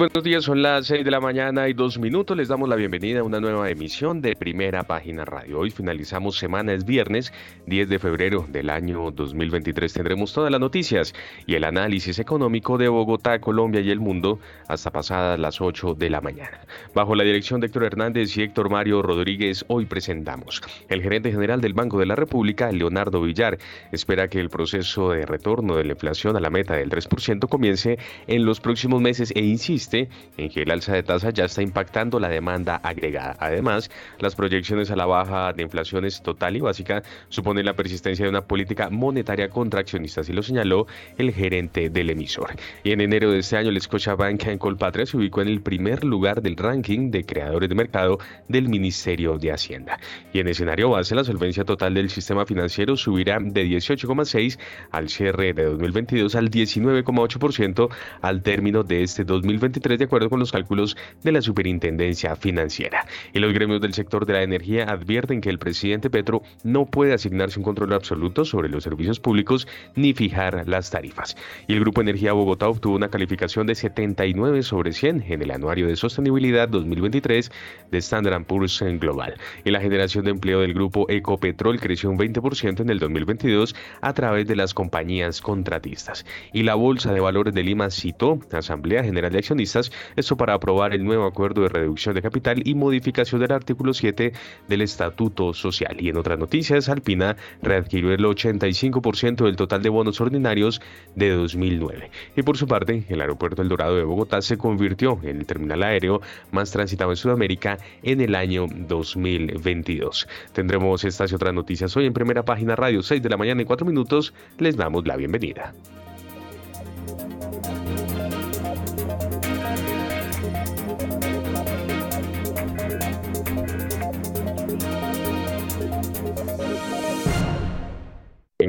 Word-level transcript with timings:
Buenos 0.00 0.24
días, 0.24 0.44
son 0.44 0.62
las 0.62 0.86
6 0.86 1.04
de 1.04 1.10
la 1.10 1.20
mañana 1.20 1.68
y 1.68 1.74
dos 1.74 1.98
minutos. 1.98 2.34
Les 2.34 2.48
damos 2.48 2.70
la 2.70 2.76
bienvenida 2.76 3.20
a 3.20 3.22
una 3.22 3.38
nueva 3.38 3.68
emisión 3.68 4.22
de 4.22 4.34
Primera 4.34 4.82
Página 4.84 5.26
Radio. 5.26 5.58
Hoy 5.58 5.70
finalizamos 5.70 6.38
semana, 6.38 6.72
es 6.72 6.86
viernes 6.86 7.34
10 7.66 7.86
de 7.86 7.98
febrero 7.98 8.46
del 8.48 8.70
año 8.70 9.10
2023. 9.10 9.92
Tendremos 9.92 10.32
todas 10.32 10.50
las 10.50 10.58
noticias 10.58 11.12
y 11.46 11.54
el 11.54 11.64
análisis 11.64 12.18
económico 12.18 12.78
de 12.78 12.88
Bogotá, 12.88 13.42
Colombia 13.42 13.82
y 13.82 13.90
el 13.90 14.00
mundo 14.00 14.38
hasta 14.68 14.90
pasadas 14.90 15.38
las 15.38 15.60
8 15.60 15.94
de 15.94 16.08
la 16.08 16.22
mañana. 16.22 16.60
Bajo 16.94 17.14
la 17.14 17.24
dirección 17.24 17.60
de 17.60 17.66
Héctor 17.66 17.84
Hernández 17.84 18.34
y 18.38 18.42
Héctor 18.42 18.70
Mario 18.70 19.02
Rodríguez, 19.02 19.66
hoy 19.68 19.84
presentamos. 19.84 20.62
El 20.88 21.02
gerente 21.02 21.30
general 21.30 21.60
del 21.60 21.74
Banco 21.74 21.98
de 21.98 22.06
la 22.06 22.16
República, 22.16 22.72
Leonardo 22.72 23.20
Villar, 23.20 23.58
espera 23.92 24.28
que 24.28 24.40
el 24.40 24.48
proceso 24.48 25.10
de 25.10 25.26
retorno 25.26 25.76
de 25.76 25.84
la 25.84 25.92
inflación 25.92 26.38
a 26.38 26.40
la 26.40 26.48
meta 26.48 26.74
del 26.74 26.88
3% 26.88 27.50
comience 27.50 27.98
en 28.26 28.46
los 28.46 28.62
próximos 28.62 29.02
meses 29.02 29.30
e 29.36 29.44
insiste 29.44 29.89
en 29.92 30.48
que 30.50 30.62
el 30.62 30.70
alza 30.70 30.94
de 30.94 31.02
tasa 31.02 31.30
ya 31.30 31.44
está 31.44 31.62
impactando 31.62 32.18
la 32.20 32.28
demanda 32.28 32.76
agregada. 32.76 33.36
Además, 33.38 33.90
las 34.18 34.34
proyecciones 34.34 34.90
a 34.90 34.96
la 34.96 35.06
baja 35.06 35.52
de 35.52 35.62
inflaciones 35.62 36.22
total 36.22 36.56
y 36.56 36.60
básica 36.60 37.02
suponen 37.28 37.66
la 37.66 37.74
persistencia 37.74 38.24
de 38.24 38.30
una 38.30 38.42
política 38.42 38.90
monetaria 38.90 39.48
contraccionista, 39.48 40.20
así 40.20 40.32
lo 40.32 40.42
señaló 40.42 40.86
el 41.18 41.32
gerente 41.32 41.90
del 41.90 42.10
emisor. 42.10 42.50
Y 42.84 42.92
en 42.92 43.00
enero 43.00 43.30
de 43.30 43.38
este 43.38 43.56
año, 43.56 43.70
el 43.70 43.80
Scotiabank 43.80 44.46
en 44.46 44.58
Colpatria 44.58 45.06
se 45.06 45.16
ubicó 45.16 45.42
en 45.42 45.48
el 45.48 45.60
primer 45.60 46.04
lugar 46.04 46.42
del 46.42 46.56
ranking 46.56 47.10
de 47.10 47.24
creadores 47.24 47.68
de 47.68 47.74
mercado 47.74 48.18
del 48.48 48.68
Ministerio 48.68 49.38
de 49.38 49.52
Hacienda. 49.52 49.98
Y 50.32 50.40
en 50.40 50.48
escenario 50.48 50.90
base, 50.90 51.14
la 51.14 51.24
solvencia 51.24 51.64
total 51.64 51.94
del 51.94 52.10
sistema 52.10 52.46
financiero 52.46 52.96
subirá 52.96 53.38
de 53.40 53.64
18,6 53.64 54.58
al 54.90 55.08
cierre 55.08 55.52
de 55.52 55.64
2022 55.64 56.34
al 56.34 56.50
19,8% 56.50 57.88
al 58.22 58.42
término 58.42 58.82
de 58.82 59.02
este 59.02 59.24
2023 59.24 59.79
de 59.80 60.04
acuerdo 60.04 60.28
con 60.30 60.38
los 60.38 60.52
cálculos 60.52 60.96
de 61.22 61.32
la 61.32 61.42
Superintendencia 61.42 62.36
Financiera. 62.36 63.06
Y 63.32 63.38
los 63.38 63.52
gremios 63.52 63.80
del 63.80 63.94
sector 63.94 64.26
de 64.26 64.34
la 64.34 64.42
energía 64.42 64.84
advierten 64.84 65.40
que 65.40 65.50
el 65.50 65.58
presidente 65.58 66.10
Petro 66.10 66.42
no 66.62 66.86
puede 66.86 67.14
asignarse 67.14 67.58
un 67.58 67.64
control 67.64 67.92
absoluto 67.94 68.44
sobre 68.44 68.68
los 68.68 68.84
servicios 68.84 69.18
públicos 69.20 69.66
ni 69.96 70.12
fijar 70.12 70.68
las 70.68 70.90
tarifas. 70.90 71.36
Y 71.66 71.72
el 71.72 71.80
Grupo 71.80 72.02
Energía 72.02 72.32
Bogotá 72.32 72.68
obtuvo 72.68 72.94
una 72.94 73.08
calificación 73.08 73.66
de 73.66 73.74
79 73.74 74.62
sobre 74.62 74.92
100 74.92 75.24
en 75.28 75.42
el 75.42 75.50
Anuario 75.50 75.86
de 75.86 75.96
Sostenibilidad 75.96 76.68
2023 76.68 77.50
de 77.90 77.98
Standard 77.98 78.44
Poor's 78.44 78.80
Global. 79.00 79.34
Y 79.64 79.70
la 79.70 79.80
generación 79.80 80.24
de 80.24 80.30
empleo 80.30 80.60
del 80.60 80.74
grupo 80.74 81.06
Ecopetrol 81.08 81.80
creció 81.80 82.10
un 82.10 82.18
20% 82.18 82.80
en 82.80 82.90
el 82.90 82.98
2022 82.98 83.74
a 84.00 84.12
través 84.12 84.46
de 84.46 84.56
las 84.56 84.74
compañías 84.74 85.40
contratistas. 85.40 86.26
Y 86.52 86.62
la 86.62 86.74
Bolsa 86.74 87.12
de 87.12 87.20
Valores 87.20 87.54
de 87.54 87.62
Lima 87.62 87.90
citó 87.90 88.38
Asamblea 88.52 89.02
General 89.02 89.32
de 89.32 89.38
Accionistas, 89.38 89.69
esto 89.74 90.36
para 90.36 90.54
aprobar 90.54 90.94
el 90.94 91.04
nuevo 91.04 91.26
acuerdo 91.26 91.62
de 91.62 91.68
reducción 91.68 92.14
de 92.14 92.22
capital 92.22 92.62
y 92.64 92.74
modificación 92.74 93.40
del 93.40 93.52
artículo 93.52 93.94
7 93.94 94.32
del 94.68 94.82
Estatuto 94.82 95.54
Social. 95.54 95.96
Y 96.00 96.08
en 96.08 96.16
otras 96.16 96.38
noticias, 96.38 96.88
Alpina 96.88 97.36
readquirió 97.62 98.12
el 98.12 98.24
85% 98.24 99.44
del 99.44 99.56
total 99.56 99.82
de 99.82 99.88
bonos 99.88 100.20
ordinarios 100.20 100.80
de 101.14 101.30
2009. 101.30 102.10
Y 102.36 102.42
por 102.42 102.56
su 102.56 102.66
parte, 102.66 103.04
el 103.08 103.20
aeropuerto 103.20 103.62
El 103.62 103.68
Dorado 103.68 103.96
de 103.96 104.04
Bogotá 104.04 104.42
se 104.42 104.58
convirtió 104.58 105.18
en 105.22 105.38
el 105.38 105.46
terminal 105.46 105.82
aéreo 105.82 106.20
más 106.50 106.70
transitado 106.70 107.10
en 107.10 107.16
Sudamérica 107.16 107.78
en 108.02 108.20
el 108.20 108.34
año 108.34 108.66
2022. 108.68 110.28
Tendremos 110.52 111.04
estas 111.04 111.32
y 111.32 111.34
otras 111.34 111.54
noticias 111.54 111.96
hoy 111.96 112.06
en 112.06 112.12
primera 112.12 112.44
página 112.44 112.76
radio 112.76 113.02
6 113.02 113.22
de 113.22 113.28
la 113.28 113.36
mañana 113.36 113.62
y 113.62 113.64
4 113.64 113.86
minutos. 113.86 114.34
Les 114.58 114.76
damos 114.76 115.06
la 115.06 115.16
bienvenida. 115.16 115.72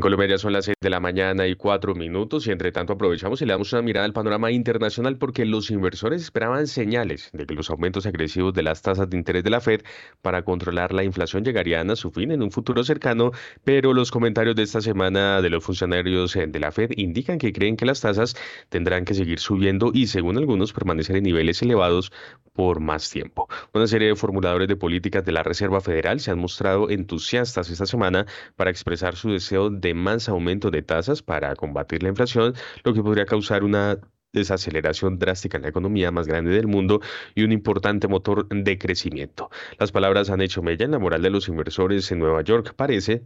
Colombia 0.01 0.37
son 0.39 0.53
las 0.53 0.65
6 0.65 0.75
de 0.81 0.89
la 0.89 0.99
mañana 0.99 1.47
y 1.47 1.55
4 1.55 1.93
minutos 1.93 2.47
y 2.47 2.51
entre 2.51 2.71
tanto 2.71 2.93
aprovechamos 2.93 3.41
y 3.41 3.45
le 3.45 3.53
damos 3.53 3.71
una 3.71 3.83
mirada 3.83 4.05
al 4.05 4.13
panorama 4.13 4.51
internacional 4.51 5.17
porque 5.17 5.45
los 5.45 5.69
inversores 5.69 6.23
esperaban 6.23 6.65
señales 6.67 7.29
de 7.33 7.45
que 7.45 7.53
los 7.53 7.69
aumentos 7.69 8.07
agresivos 8.07 8.53
de 8.53 8.63
las 8.63 8.81
tasas 8.81 9.09
de 9.09 9.15
interés 9.15 9.43
de 9.43 9.51
la 9.51 9.61
Fed 9.61 9.81
para 10.23 10.43
controlar 10.43 10.91
la 10.91 11.03
inflación 11.03 11.45
llegarían 11.45 11.91
a 11.91 11.95
su 11.95 12.11
fin 12.11 12.31
en 12.31 12.41
un 12.41 12.51
futuro 12.51 12.83
cercano, 12.83 13.31
pero 13.63 13.93
los 13.93 14.09
comentarios 14.09 14.55
de 14.55 14.63
esta 14.63 14.81
semana 14.81 15.39
de 15.41 15.49
los 15.51 15.63
funcionarios 15.63 16.33
de 16.33 16.59
la 16.59 16.71
Fed 16.71 16.91
indican 16.97 17.37
que 17.37 17.53
creen 17.53 17.77
que 17.77 17.85
las 17.85 18.01
tasas 18.01 18.35
tendrán 18.69 19.05
que 19.05 19.13
seguir 19.13 19.39
subiendo 19.39 19.91
y 19.93 20.07
según 20.07 20.37
algunos 20.37 20.73
permanecer 20.73 21.17
en 21.17 21.23
niveles 21.23 21.61
elevados 21.61 22.11
por 22.53 22.79
más 22.79 23.09
tiempo. 23.09 23.47
Una 23.73 23.85
serie 23.85 24.07
de 24.07 24.15
formuladores 24.15 24.67
de 24.67 24.75
políticas 24.75 25.23
de 25.23 25.31
la 25.31 25.43
Reserva 25.43 25.79
Federal 25.79 26.19
se 26.19 26.31
han 26.31 26.39
mostrado 26.39 26.89
entusiastas 26.89 27.69
esta 27.69 27.85
semana 27.85 28.25
para 28.55 28.71
expresar 28.71 29.15
su 29.15 29.31
deseo 29.31 29.69
de 29.69 29.90
más 29.93 30.29
aumento 30.29 30.71
de 30.71 30.81
tasas 30.81 31.21
para 31.21 31.55
combatir 31.55 32.03
la 32.03 32.09
inflación, 32.09 32.53
lo 32.83 32.93
que 32.93 33.03
podría 33.03 33.25
causar 33.25 33.63
una 33.63 33.99
desaceleración 34.33 35.19
drástica 35.19 35.57
en 35.57 35.63
la 35.63 35.69
economía 35.69 36.11
más 36.11 36.27
grande 36.27 36.51
del 36.51 36.67
mundo 36.67 37.01
y 37.35 37.43
un 37.43 37.51
importante 37.51 38.07
motor 38.07 38.47
de 38.47 38.77
crecimiento. 38.77 39.49
Las 39.77 39.91
palabras 39.91 40.29
han 40.29 40.41
hecho 40.41 40.61
mella 40.61 40.85
en 40.85 40.91
la 40.91 40.99
moral 40.99 41.21
de 41.21 41.29
los 41.29 41.47
inversores 41.47 42.11
en 42.11 42.19
Nueva 42.19 42.41
York. 42.41 42.73
Parece 42.75 43.23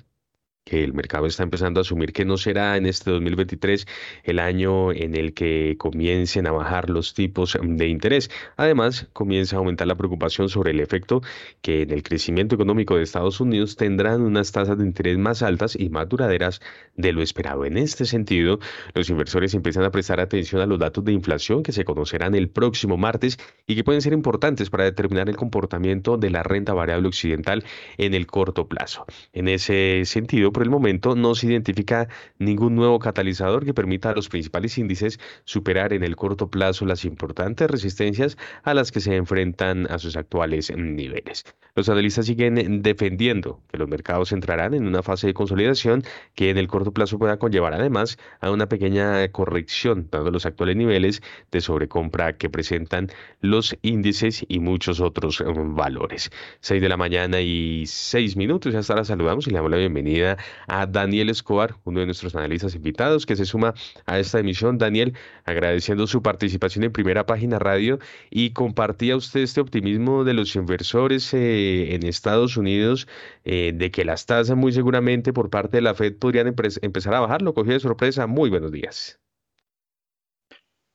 que 0.65 0.83
el 0.83 0.93
mercado 0.93 1.27
está 1.27 1.43
empezando 1.43 1.79
a 1.79 1.81
asumir 1.81 2.11
que 2.11 2.25
no 2.25 2.37
será 2.37 2.75
en 2.75 2.87
este 2.87 3.11
2023 3.11 3.85
el 4.23 4.39
año 4.39 4.91
en 4.91 5.15
el 5.15 5.35
que 5.35 5.75
comiencen 5.77 6.47
a 6.47 6.51
bajar 6.51 6.89
los 6.89 7.13
tipos 7.13 7.55
de 7.61 7.87
interés. 7.87 8.31
Además, 8.57 9.07
comienza 9.13 9.55
a 9.55 9.59
aumentar 9.59 9.85
la 9.85 9.93
preocupación 9.93 10.49
sobre 10.49 10.71
el 10.71 10.79
efecto 10.79 11.21
que 11.61 11.83
en 11.83 11.91
el 11.91 12.01
crecimiento 12.01 12.55
económico 12.55 12.97
de 12.97 13.03
Estados 13.03 13.39
Unidos 13.39 13.75
tendrán 13.75 14.21
unas 14.21 14.51
tasas 14.51 14.79
de 14.79 14.85
interés 14.85 15.19
más 15.19 15.43
altas 15.43 15.75
y 15.79 15.89
más 15.89 16.09
duraderas 16.09 16.61
de 16.95 17.13
lo 17.13 17.21
esperado. 17.21 17.65
En 17.65 17.77
este 17.77 18.05
sentido, 18.05 18.59
los 18.95 19.07
inversores 19.11 19.53
empiezan 19.53 19.83
a 19.83 19.91
prestar 19.91 20.19
atención 20.19 20.61
a 20.61 20.65
los 20.65 20.79
datos 20.79 21.05
de 21.05 21.11
inflación 21.11 21.61
que 21.61 21.73
se 21.73 21.85
conocerán 21.85 22.33
el 22.33 22.49
próximo 22.49 22.97
martes 22.97 23.37
y 23.67 23.75
que 23.75 23.83
pueden 23.83 24.01
ser 24.01 24.13
importantes 24.13 24.71
para 24.71 24.85
determinar 24.85 25.29
el 25.29 25.35
comportamiento 25.35 26.17
de 26.17 26.31
la 26.31 26.41
renta 26.41 26.73
variable 26.73 27.07
occidental 27.07 27.63
en 27.99 28.15
el 28.15 28.25
corto 28.25 28.67
plazo. 28.67 29.05
En 29.31 29.47
ese 29.47 30.01
sentido, 30.05 30.54
por 30.55 30.63
el 30.63 30.69
momento 30.69 31.15
no 31.17 31.35
se 31.35 31.47
identifica 31.47 32.07
ningún 32.39 32.75
nuevo 32.75 32.97
catalizador 32.97 33.65
que 33.65 33.73
permita 33.73 34.11
a 34.11 34.13
los 34.13 34.29
principales 34.29 34.77
índices 34.77 35.19
superar 35.43 35.91
en 35.91 36.01
el 36.01 36.15
corto 36.15 36.49
plazo 36.49 36.85
las 36.85 37.03
importantes 37.03 37.69
resistencias 37.69 38.37
a 38.63 38.73
las 38.73 38.93
que 38.93 39.01
se 39.01 39.17
enfrentan 39.17 39.85
a 39.91 39.99
sus 39.99 40.15
actuales 40.15 40.71
niveles. 40.73 41.43
Los 41.75 41.89
analistas 41.89 42.27
siguen 42.27 42.81
defendiendo 42.81 43.59
que 43.69 43.77
los 43.77 43.89
mercados 43.89 44.31
entrarán 44.31 44.73
en 44.73 44.87
una 44.87 45.03
fase 45.03 45.27
de 45.27 45.33
consolidación 45.33 46.03
que 46.35 46.49
en 46.49 46.57
el 46.57 46.69
corto 46.69 46.93
plazo 46.93 47.19
pueda 47.19 47.37
conllevar 47.37 47.73
además 47.73 48.17
a 48.39 48.49
una 48.49 48.69
pequeña 48.69 49.27
corrección, 49.33 50.07
dando 50.09 50.31
los 50.31 50.45
actuales 50.45 50.77
niveles 50.77 51.21
de 51.51 51.59
sobrecompra 51.59 52.37
que 52.37 52.49
presentan 52.49 53.09
los 53.41 53.75
índices 53.81 54.45
y 54.47 54.59
muchos 54.59 55.01
otros 55.01 55.43
valores. 55.45 56.31
6 56.61 56.81
de 56.81 56.87
la 56.87 56.95
mañana 56.95 57.41
y 57.41 57.83
6 57.87 58.37
minutos, 58.37 58.71
ya 58.71 58.79
hasta 58.79 58.95
la 58.95 59.03
saludamos 59.03 59.45
y 59.47 59.49
le 59.49 59.57
damos 59.57 59.71
la 59.71 59.77
bienvenida 59.77 60.37
a 60.67 60.85
Daniel 60.85 61.29
Escobar, 61.29 61.75
uno 61.83 61.99
de 61.99 62.05
nuestros 62.05 62.35
analistas 62.35 62.75
invitados 62.75 63.25
que 63.25 63.35
se 63.35 63.45
suma 63.45 63.73
a 64.05 64.19
esta 64.19 64.39
emisión. 64.39 64.77
Daniel, 64.77 65.13
agradeciendo 65.43 66.07
su 66.07 66.21
participación 66.21 66.83
en 66.83 66.91
Primera 66.91 67.25
Página 67.25 67.59
Radio 67.59 67.99
y 68.29 68.51
compartía 68.51 69.15
usted 69.15 69.41
este 69.41 69.61
optimismo 69.61 70.23
de 70.23 70.33
los 70.33 70.55
inversores 70.55 71.33
eh, 71.33 71.95
en 71.95 72.05
Estados 72.05 72.57
Unidos 72.57 73.07
eh, 73.43 73.71
de 73.75 73.91
que 73.91 74.05
las 74.05 74.25
tasas 74.25 74.55
muy 74.57 74.71
seguramente 74.71 75.33
por 75.33 75.49
parte 75.49 75.77
de 75.77 75.81
la 75.81 75.93
Fed 75.95 76.17
podrían 76.17 76.47
empezar 76.47 77.13
a 77.13 77.19
bajar. 77.19 77.41
Lo 77.41 77.53
cogió 77.53 77.73
de 77.73 77.79
sorpresa. 77.79 78.27
Muy 78.27 78.49
buenos 78.49 78.71
días. 78.71 79.19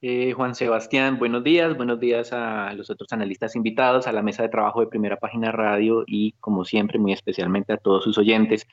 Eh, 0.03 0.33
Juan 0.33 0.55
Sebastián, 0.55 1.19
buenos 1.19 1.45
días, 1.45 1.77
buenos 1.77 2.01
días 2.01 2.33
a 2.33 2.73
los 2.73 2.89
otros 2.89 3.13
analistas 3.13 3.55
invitados, 3.55 4.07
a 4.07 4.13
la 4.13 4.23
mesa 4.23 4.43
de 4.43 4.49
trabajo 4.49 4.81
de 4.81 4.87
Primera 4.87 5.19
Página 5.19 5.53
Radio 5.53 6.05
y, 6.07 6.33
como 6.41 6.65
siempre, 6.65 6.99
muy 6.99 7.13
especialmente 7.13 7.75
a 7.75 7.77
todos 7.77 8.05
sus 8.05 8.17
oyentes. 8.17 8.67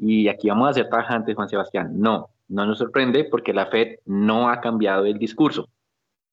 Y 0.00 0.28
aquí 0.28 0.48
vamos 0.48 0.70
a 0.70 0.72
ser 0.72 0.88
tajantes, 0.88 1.34
Juan 1.34 1.48
Sebastián. 1.48 2.00
No, 2.00 2.30
no 2.48 2.64
nos 2.64 2.78
sorprende 2.78 3.24
porque 3.24 3.52
la 3.52 3.66
Fed 3.66 3.98
no 4.06 4.48
ha 4.48 4.60
cambiado 4.60 5.04
el 5.04 5.18
discurso. 5.18 5.68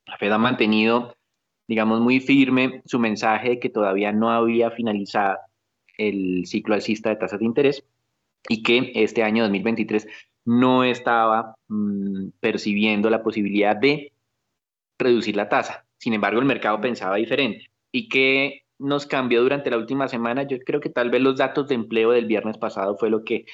La 0.05 0.17
Fed 0.17 0.31
ha 0.31 0.37
mantenido, 0.37 1.15
digamos, 1.67 1.99
muy 1.99 2.21
firme 2.21 2.81
su 2.85 2.97
mensaje 2.97 3.49
de 3.49 3.59
que 3.59 3.69
todavía 3.69 4.13
no 4.13 4.31
había 4.31 4.71
finalizado 4.71 5.37
el 5.97 6.45
ciclo 6.45 6.75
alcista 6.75 7.09
de 7.09 7.17
tasas 7.17 7.39
de 7.39 7.45
interés 7.45 7.83
y 8.47 8.63
que 8.63 8.91
este 8.95 9.23
año 9.23 9.43
2023 9.43 10.07
no 10.45 10.85
estaba 10.85 11.55
mm, 11.67 12.29
percibiendo 12.39 13.09
la 13.09 13.21
posibilidad 13.21 13.75
de 13.75 14.13
reducir 14.97 15.35
la 15.35 15.49
tasa. 15.49 15.85
Sin 15.97 16.13
embargo, 16.13 16.39
el 16.39 16.45
mercado 16.45 16.79
pensaba 16.79 17.17
diferente. 17.17 17.65
¿Y 17.91 18.07
qué 18.07 18.61
nos 18.79 19.05
cambió 19.05 19.41
durante 19.41 19.69
la 19.69 19.77
última 19.77 20.07
semana? 20.07 20.43
Yo 20.43 20.57
creo 20.59 20.79
que 20.79 20.89
tal 20.89 21.09
vez 21.09 21.21
los 21.21 21.37
datos 21.37 21.67
de 21.67 21.75
empleo 21.75 22.11
del 22.11 22.25
viernes 22.25 22.57
pasado 22.57 22.97
fue 22.97 23.09
lo 23.09 23.23
que 23.23 23.45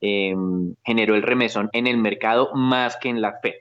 em, 0.00 0.74
generó 0.84 1.14
el 1.14 1.22
remesón 1.22 1.70
en 1.72 1.86
el 1.86 1.98
mercado 1.98 2.50
más 2.54 2.96
que 2.96 3.08
en 3.08 3.20
la 3.20 3.38
Fed. 3.42 3.54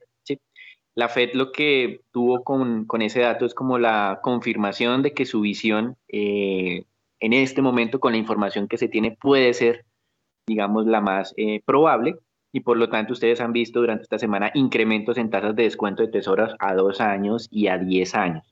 La 0.93 1.07
Fed 1.07 1.31
lo 1.35 1.51
que 1.53 2.01
tuvo 2.11 2.43
con, 2.43 2.85
ese 3.01 3.21
dato 3.21 3.45
es 3.45 3.53
como 3.53 3.79
la 3.79 4.19
confirmación 4.21 5.01
de 5.03 5.13
que 5.13 5.25
su 5.25 5.41
visión 5.41 5.95
eh, 6.09 6.83
en 7.21 7.33
este 7.33 7.61
momento 7.61 7.99
con 7.99 8.11
la 8.11 8.17
información 8.17 8.67
que 8.67 8.77
se 8.77 8.89
tiene 8.89 9.17
puede 9.19 9.53
ser, 9.53 9.85
digamos, 10.45 10.85
la 10.87 10.99
más 10.99 11.33
eh, 11.37 11.61
probable 11.65 12.15
y 12.51 12.61
por 12.61 12.77
lo 12.77 12.89
tanto 12.89 13.13
ustedes 13.13 13.39
han 13.39 13.53
visto 13.53 13.79
durante 13.79 14.03
esta 14.03 14.19
semana 14.19 14.51
incrementos 14.53 15.17
en 15.17 15.29
tasas 15.29 15.55
de 15.55 15.63
descuento 15.63 16.03
de 16.03 16.09
tesoros 16.09 16.55
a 16.59 16.73
dos 16.73 16.99
años 16.99 17.47
y 17.49 17.67
a 17.67 17.77
diez 17.77 18.13
años 18.13 18.50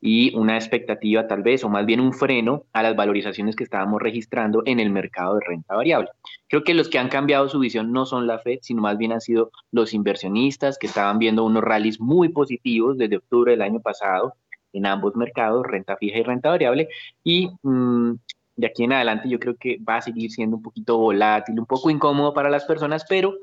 y 0.00 0.34
una 0.36 0.56
expectativa 0.56 1.26
tal 1.26 1.42
vez, 1.42 1.64
o 1.64 1.68
más 1.68 1.84
bien 1.84 2.00
un 2.00 2.12
freno 2.12 2.64
a 2.72 2.82
las 2.82 2.94
valorizaciones 2.94 3.56
que 3.56 3.64
estábamos 3.64 4.00
registrando 4.00 4.62
en 4.64 4.80
el 4.80 4.90
mercado 4.90 5.34
de 5.34 5.46
renta 5.46 5.74
variable. 5.74 6.10
Creo 6.48 6.62
que 6.64 6.74
los 6.74 6.88
que 6.88 6.98
han 6.98 7.08
cambiado 7.08 7.48
su 7.48 7.58
visión 7.58 7.92
no 7.92 8.06
son 8.06 8.26
la 8.26 8.38
Fed, 8.38 8.58
sino 8.62 8.82
más 8.82 8.96
bien 8.96 9.12
han 9.12 9.20
sido 9.20 9.50
los 9.72 9.94
inversionistas 9.94 10.78
que 10.78 10.86
estaban 10.86 11.18
viendo 11.18 11.44
unos 11.44 11.64
rallies 11.64 12.00
muy 12.00 12.28
positivos 12.28 12.96
desde 12.96 13.16
octubre 13.16 13.52
del 13.52 13.62
año 13.62 13.80
pasado 13.80 14.34
en 14.72 14.86
ambos 14.86 15.16
mercados, 15.16 15.66
renta 15.66 15.96
fija 15.96 16.18
y 16.18 16.22
renta 16.22 16.50
variable, 16.50 16.88
y 17.24 17.50
mm, 17.62 18.12
de 18.56 18.66
aquí 18.66 18.84
en 18.84 18.92
adelante 18.92 19.28
yo 19.28 19.38
creo 19.38 19.56
que 19.56 19.78
va 19.78 19.96
a 19.96 20.02
seguir 20.02 20.30
siendo 20.30 20.56
un 20.56 20.62
poquito 20.62 20.98
volátil, 20.98 21.58
un 21.58 21.66
poco 21.66 21.90
incómodo 21.90 22.34
para 22.34 22.50
las 22.50 22.64
personas, 22.64 23.04
pero 23.08 23.34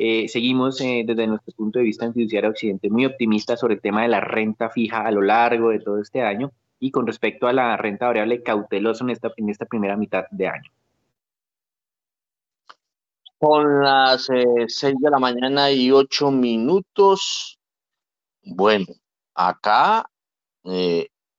eh, 0.00 0.28
seguimos 0.28 0.80
eh, 0.80 1.02
desde 1.04 1.26
nuestro 1.26 1.52
punto 1.54 1.80
de 1.80 1.84
vista 1.84 2.04
en 2.04 2.14
Fiduciaria 2.14 2.50
Occidente 2.50 2.88
muy 2.88 3.04
optimistas 3.04 3.58
sobre 3.58 3.74
el 3.74 3.80
tema 3.80 4.02
de 4.02 4.08
la 4.08 4.20
renta 4.20 4.70
fija 4.70 5.04
a 5.04 5.10
lo 5.10 5.22
largo 5.22 5.70
de 5.70 5.80
todo 5.80 6.00
este 6.00 6.22
año 6.22 6.52
y 6.78 6.92
con 6.92 7.04
respecto 7.04 7.48
a 7.48 7.52
la 7.52 7.76
renta 7.76 8.06
variable 8.06 8.44
cauteloso 8.44 9.02
en 9.02 9.10
esta, 9.10 9.32
en 9.36 9.48
esta 9.48 9.66
primera 9.66 9.96
mitad 9.96 10.26
de 10.30 10.46
año. 10.46 10.70
Con 13.38 13.82
las 13.82 14.26
6 14.26 14.84
eh, 14.84 14.94
de 15.00 15.10
la 15.10 15.18
mañana 15.18 15.72
y 15.72 15.90
8 15.90 16.30
minutos. 16.30 17.58
Bueno, 18.44 18.86
acá 19.34 20.08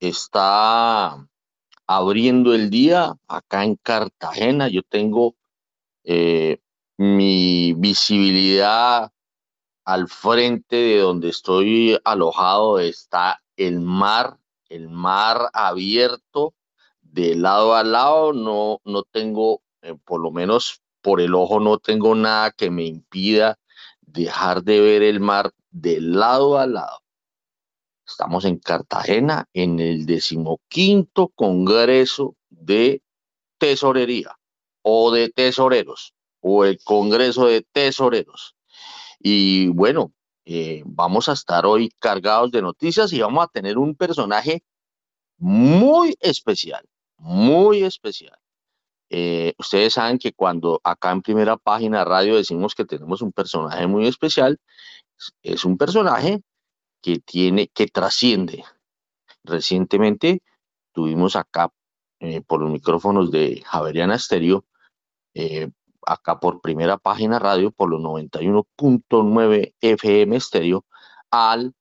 está 0.01 1.25
abriendo 1.88 2.53
el 2.53 2.69
día, 2.69 3.13
acá 3.25 3.63
en 3.63 3.77
Cartagena. 3.77 4.67
Yo 4.67 4.81
tengo 4.83 5.35
mi 7.00 7.72
visibilidad 7.75 9.10
al 9.86 10.10
frente 10.10 10.75
de 10.75 10.98
donde 10.98 11.30
estoy 11.30 11.98
alojado 12.04 12.78
está 12.78 13.42
el 13.56 13.80
mar, 13.80 14.38
el 14.68 14.90
mar 14.90 15.50
abierto 15.54 16.56
de 17.01 17.36
lado 17.36 17.74
a 17.74 17.86
lado, 17.86 18.34
no, 18.34 18.81
no 18.84 19.04
tengo, 19.04 19.62
eh, 19.81 19.96
por 20.04 20.19
lo 20.19 20.31
menos 20.31 20.81
por 21.01 21.22
el 21.22 21.36
ojo, 21.36 21.62
no 21.62 21.78
tengo 21.78 22.16
nada 22.16 22.51
que 22.51 22.69
me 22.69 22.84
impida 22.84 23.57
dejar 24.02 24.63
de 24.63 24.81
ver 24.81 25.02
el 25.02 25.22
mar 25.22 25.54
de 25.72 26.02
lado 26.02 26.57
a 26.57 26.68
lado. 26.68 27.00
Estamos 28.06 28.44
en 28.44 28.60
Cartagena 28.60 29.48
en 29.54 29.80
el 29.80 30.06
decimoquinto 30.06 31.30
Congreso 31.30 32.36
de 32.50 33.02
Tesorería 33.57 34.38
o 34.81 35.12
de 35.12 35.30
Tesoreros 35.30 36.13
o 36.41 36.65
el 36.65 36.80
Congreso 36.83 37.45
de 37.45 37.62
Tesoreros. 37.62 38.56
Y 39.19 39.68
bueno, 39.69 40.13
eh, 40.45 40.81
vamos 40.86 41.30
a 41.30 41.33
estar 41.33 41.65
hoy 41.65 41.91
cargados 42.00 42.51
de 42.51 42.62
noticias 42.62 43.13
y 43.13 43.19
vamos 43.19 43.44
a 43.44 43.47
tener 43.47 43.77
un 43.77 43.95
personaje 43.95 44.63
muy 45.38 46.15
especial, 46.19 46.88
muy 47.18 47.83
especial. 47.83 48.38
Eh, 49.09 49.53
ustedes 49.57 49.94
saben 49.94 50.19
que 50.19 50.33
cuando 50.33 50.80
acá 50.83 51.12
en 51.12 51.21
primera 51.21 51.57
página 51.57 52.06
radio 52.06 52.36
decimos 52.36 52.75
que 52.75 52.85
tenemos 52.85 53.21
un 53.21 53.31
personaje 53.31 53.88
muy 53.88 54.07
especial, 54.07 54.59
es 55.44 55.65
un 55.65 55.77
personaje 55.77 56.42
que 57.01 57.19
tiene, 57.19 57.68
que 57.68 57.88
trasciende. 57.88 58.63
Recientemente 59.44 60.42
tuvimos 60.94 61.35
acá 61.35 61.71
eh, 62.19 62.42
por 62.42 62.62
los 62.62 62.71
micrófonos 62.71 63.31
de 63.31 63.62
Javeriana 63.65 64.18
Stereo 64.18 64.65
acá 66.06 66.40
por 66.40 66.62
primera 66.62 66.98
página 66.98 67.40
radio, 67.40 67.72
por 67.72 67.90
los 67.90 68.01
91.9 68.01 69.75
FM 69.81 70.36
estéreo, 70.36 70.86
al 71.31 71.74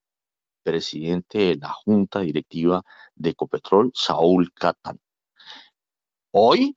presidente 0.63 1.39
de 1.39 1.57
la 1.57 1.71
Junta 1.71 2.21
Directiva 2.21 2.83
de 3.15 3.31
Ecopetrol, 3.31 3.91
Saúl 3.95 4.53
Catán. 4.53 5.01
Hoy, 6.31 6.77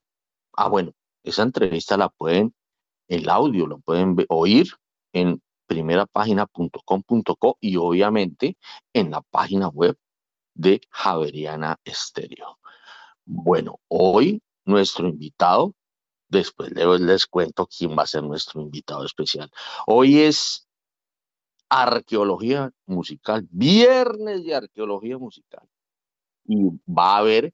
ah, 0.54 0.68
bueno, 0.68 0.92
esa 1.22 1.42
entrevista 1.42 1.96
la 1.96 2.08
pueden, 2.08 2.54
el 3.08 3.28
audio 3.28 3.66
lo 3.66 3.78
pueden 3.80 4.16
oír 4.28 4.68
en 5.12 5.42
primerapágina.com.co 5.66 7.58
y 7.60 7.76
obviamente 7.76 8.56
en 8.92 9.10
la 9.10 9.20
página 9.22 9.68
web 9.68 9.96
de 10.54 10.80
Javeriana 10.90 11.78
Estéreo. 11.84 12.58
Bueno, 13.24 13.80
hoy 13.88 14.42
nuestro 14.64 15.08
invitado 15.08 15.74
Después 16.32 16.72
les 16.72 17.26
cuento 17.26 17.66
quién 17.66 17.90
va 17.90 18.04
a 18.04 18.06
ser 18.06 18.22
nuestro 18.22 18.62
invitado 18.62 19.04
especial. 19.04 19.50
Hoy 19.86 20.20
es 20.20 20.66
arqueología 21.68 22.72
musical, 22.86 23.46
viernes 23.50 24.42
de 24.42 24.54
arqueología 24.54 25.18
musical. 25.18 25.68
Y 26.46 26.70
va 26.90 27.16
a 27.16 27.18
haber 27.18 27.52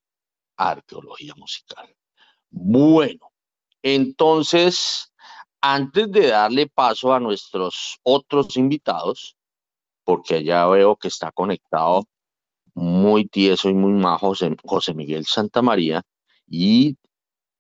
arqueología 0.57 1.35
musical. 1.37 1.93
Bueno, 2.51 3.33
entonces, 3.83 5.13
antes 5.61 6.13
de 6.13 6.29
darle 6.29 6.69
paso 6.69 7.13
a 7.13 7.19
nuestros 7.19 7.99
otros 8.05 8.57
invitados, 8.57 9.37
porque 10.05 10.45
ya 10.45 10.69
veo 10.69 10.95
que 10.95 11.09
está 11.09 11.33
conectado 11.33 12.05
muy 12.75 13.27
tieso 13.27 13.69
y 13.71 13.75
muy 13.75 13.93
majo 14.01 14.35
José 14.63 14.95
Miguel 14.95 15.27
Santamaría, 15.27 16.03
y 16.47 16.97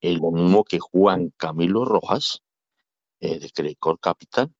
el 0.00 0.20
mismo 0.20 0.64
que 0.64 0.78
Juan 0.78 1.32
Camilo 1.36 1.84
Rojas, 1.84 2.42
eh, 3.20 3.38
de 3.38 3.50
Credicor 3.50 3.98
Capital. 3.98 4.52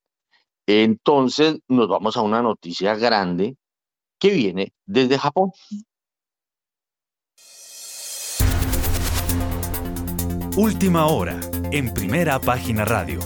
Entonces 0.66 1.60
nos 1.68 1.88
vamos 1.88 2.16
a 2.16 2.22
una 2.22 2.42
noticia 2.42 2.94
grande 2.96 3.56
que 4.18 4.30
viene 4.30 4.72
desde 4.84 5.18
Japón. 5.18 5.52
Última 10.56 11.06
hora, 11.06 11.38
en 11.70 11.94
primera 11.94 12.40
página 12.40 12.84
radio. 12.84 13.20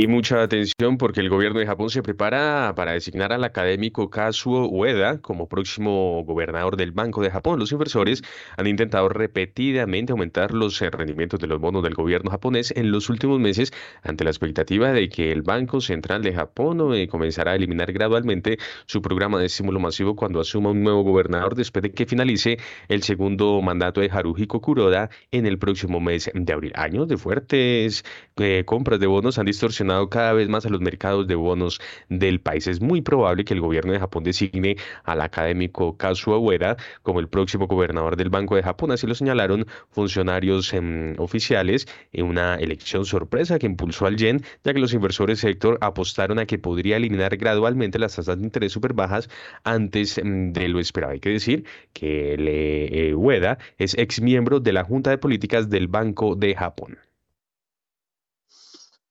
Y 0.00 0.06
mucha 0.06 0.40
atención 0.42 0.96
porque 0.96 1.18
el 1.18 1.28
gobierno 1.28 1.58
de 1.58 1.66
Japón 1.66 1.90
se 1.90 2.04
prepara 2.04 2.72
para 2.76 2.92
designar 2.92 3.32
al 3.32 3.42
académico 3.42 4.10
Kazuo 4.10 4.68
Ueda 4.68 5.20
como 5.20 5.48
próximo 5.48 6.22
gobernador 6.24 6.76
del 6.76 6.92
Banco 6.92 7.20
de 7.20 7.32
Japón. 7.32 7.58
Los 7.58 7.72
inversores 7.72 8.22
han 8.56 8.68
intentado 8.68 9.08
repetidamente 9.08 10.12
aumentar 10.12 10.54
los 10.54 10.80
eh, 10.82 10.90
rendimientos 10.90 11.40
de 11.40 11.48
los 11.48 11.58
bonos 11.58 11.82
del 11.82 11.94
gobierno 11.94 12.30
japonés 12.30 12.72
en 12.76 12.92
los 12.92 13.10
últimos 13.10 13.40
meses 13.40 13.72
ante 14.04 14.22
la 14.22 14.30
expectativa 14.30 14.92
de 14.92 15.08
que 15.08 15.32
el 15.32 15.42
Banco 15.42 15.80
Central 15.80 16.22
de 16.22 16.32
Japón 16.32 16.94
eh, 16.94 17.08
comenzará 17.08 17.50
a 17.50 17.56
eliminar 17.56 17.92
gradualmente 17.92 18.58
su 18.86 19.02
programa 19.02 19.40
de 19.40 19.46
estímulo 19.46 19.80
masivo 19.80 20.14
cuando 20.14 20.40
asuma 20.40 20.70
un 20.70 20.84
nuevo 20.84 21.02
gobernador 21.02 21.56
después 21.56 21.82
de 21.82 21.90
que 21.90 22.06
finalice 22.06 22.58
el 22.86 23.02
segundo 23.02 23.60
mandato 23.62 24.00
de 24.00 24.10
Haruhiko 24.12 24.60
Kuroda 24.60 25.10
en 25.32 25.44
el 25.44 25.58
próximo 25.58 25.98
mes 25.98 26.30
de 26.32 26.52
abril. 26.52 26.70
Años 26.76 27.08
de 27.08 27.16
fuertes 27.16 28.04
eh, 28.36 28.62
compras 28.64 29.00
de 29.00 29.08
bonos 29.08 29.40
han 29.40 29.46
distorsionado 29.46 29.87
cada 30.10 30.32
vez 30.32 30.48
más 30.48 30.66
a 30.66 30.68
los 30.68 30.80
mercados 30.80 31.26
de 31.26 31.34
bonos 31.34 31.80
del 32.08 32.40
país. 32.40 32.66
Es 32.66 32.80
muy 32.80 33.00
probable 33.00 33.44
que 33.44 33.54
el 33.54 33.60
gobierno 33.60 33.92
de 33.92 33.98
Japón 33.98 34.24
designe 34.24 34.76
al 35.04 35.20
académico 35.20 35.96
Kazuo 35.96 36.38
Ueda 36.38 36.76
como 37.02 37.20
el 37.20 37.28
próximo 37.28 37.66
gobernador 37.66 38.16
del 38.16 38.30
Banco 38.30 38.56
de 38.56 38.62
Japón, 38.62 38.92
así 38.92 39.06
lo 39.06 39.14
señalaron 39.14 39.66
funcionarios 39.90 40.72
em, 40.74 41.14
oficiales 41.18 41.86
en 42.12 42.26
una 42.26 42.56
elección 42.56 43.04
sorpresa 43.04 43.58
que 43.58 43.66
impulsó 43.66 44.06
al 44.06 44.16
yen, 44.16 44.42
ya 44.64 44.72
que 44.72 44.80
los 44.80 44.92
inversores 44.92 45.40
sector 45.40 45.78
apostaron 45.80 46.38
a 46.38 46.46
que 46.46 46.58
podría 46.58 46.96
eliminar 46.96 47.36
gradualmente 47.36 47.98
las 47.98 48.16
tasas 48.16 48.38
de 48.38 48.44
interés 48.44 48.72
súper 48.72 48.92
bajas 48.92 49.28
antes 49.64 50.18
em, 50.18 50.52
de 50.52 50.68
lo 50.68 50.80
esperado. 50.80 51.12
Hay 51.12 51.20
que 51.20 51.30
decir 51.30 51.64
que 51.92 52.36
le, 52.36 53.08
eh, 53.10 53.14
Ueda 53.14 53.58
es 53.78 53.96
ex 53.96 54.20
miembro 54.20 54.60
de 54.60 54.72
la 54.72 54.84
Junta 54.84 55.10
de 55.10 55.18
Políticas 55.18 55.70
del 55.70 55.88
Banco 55.88 56.34
de 56.36 56.54
Japón. 56.54 56.98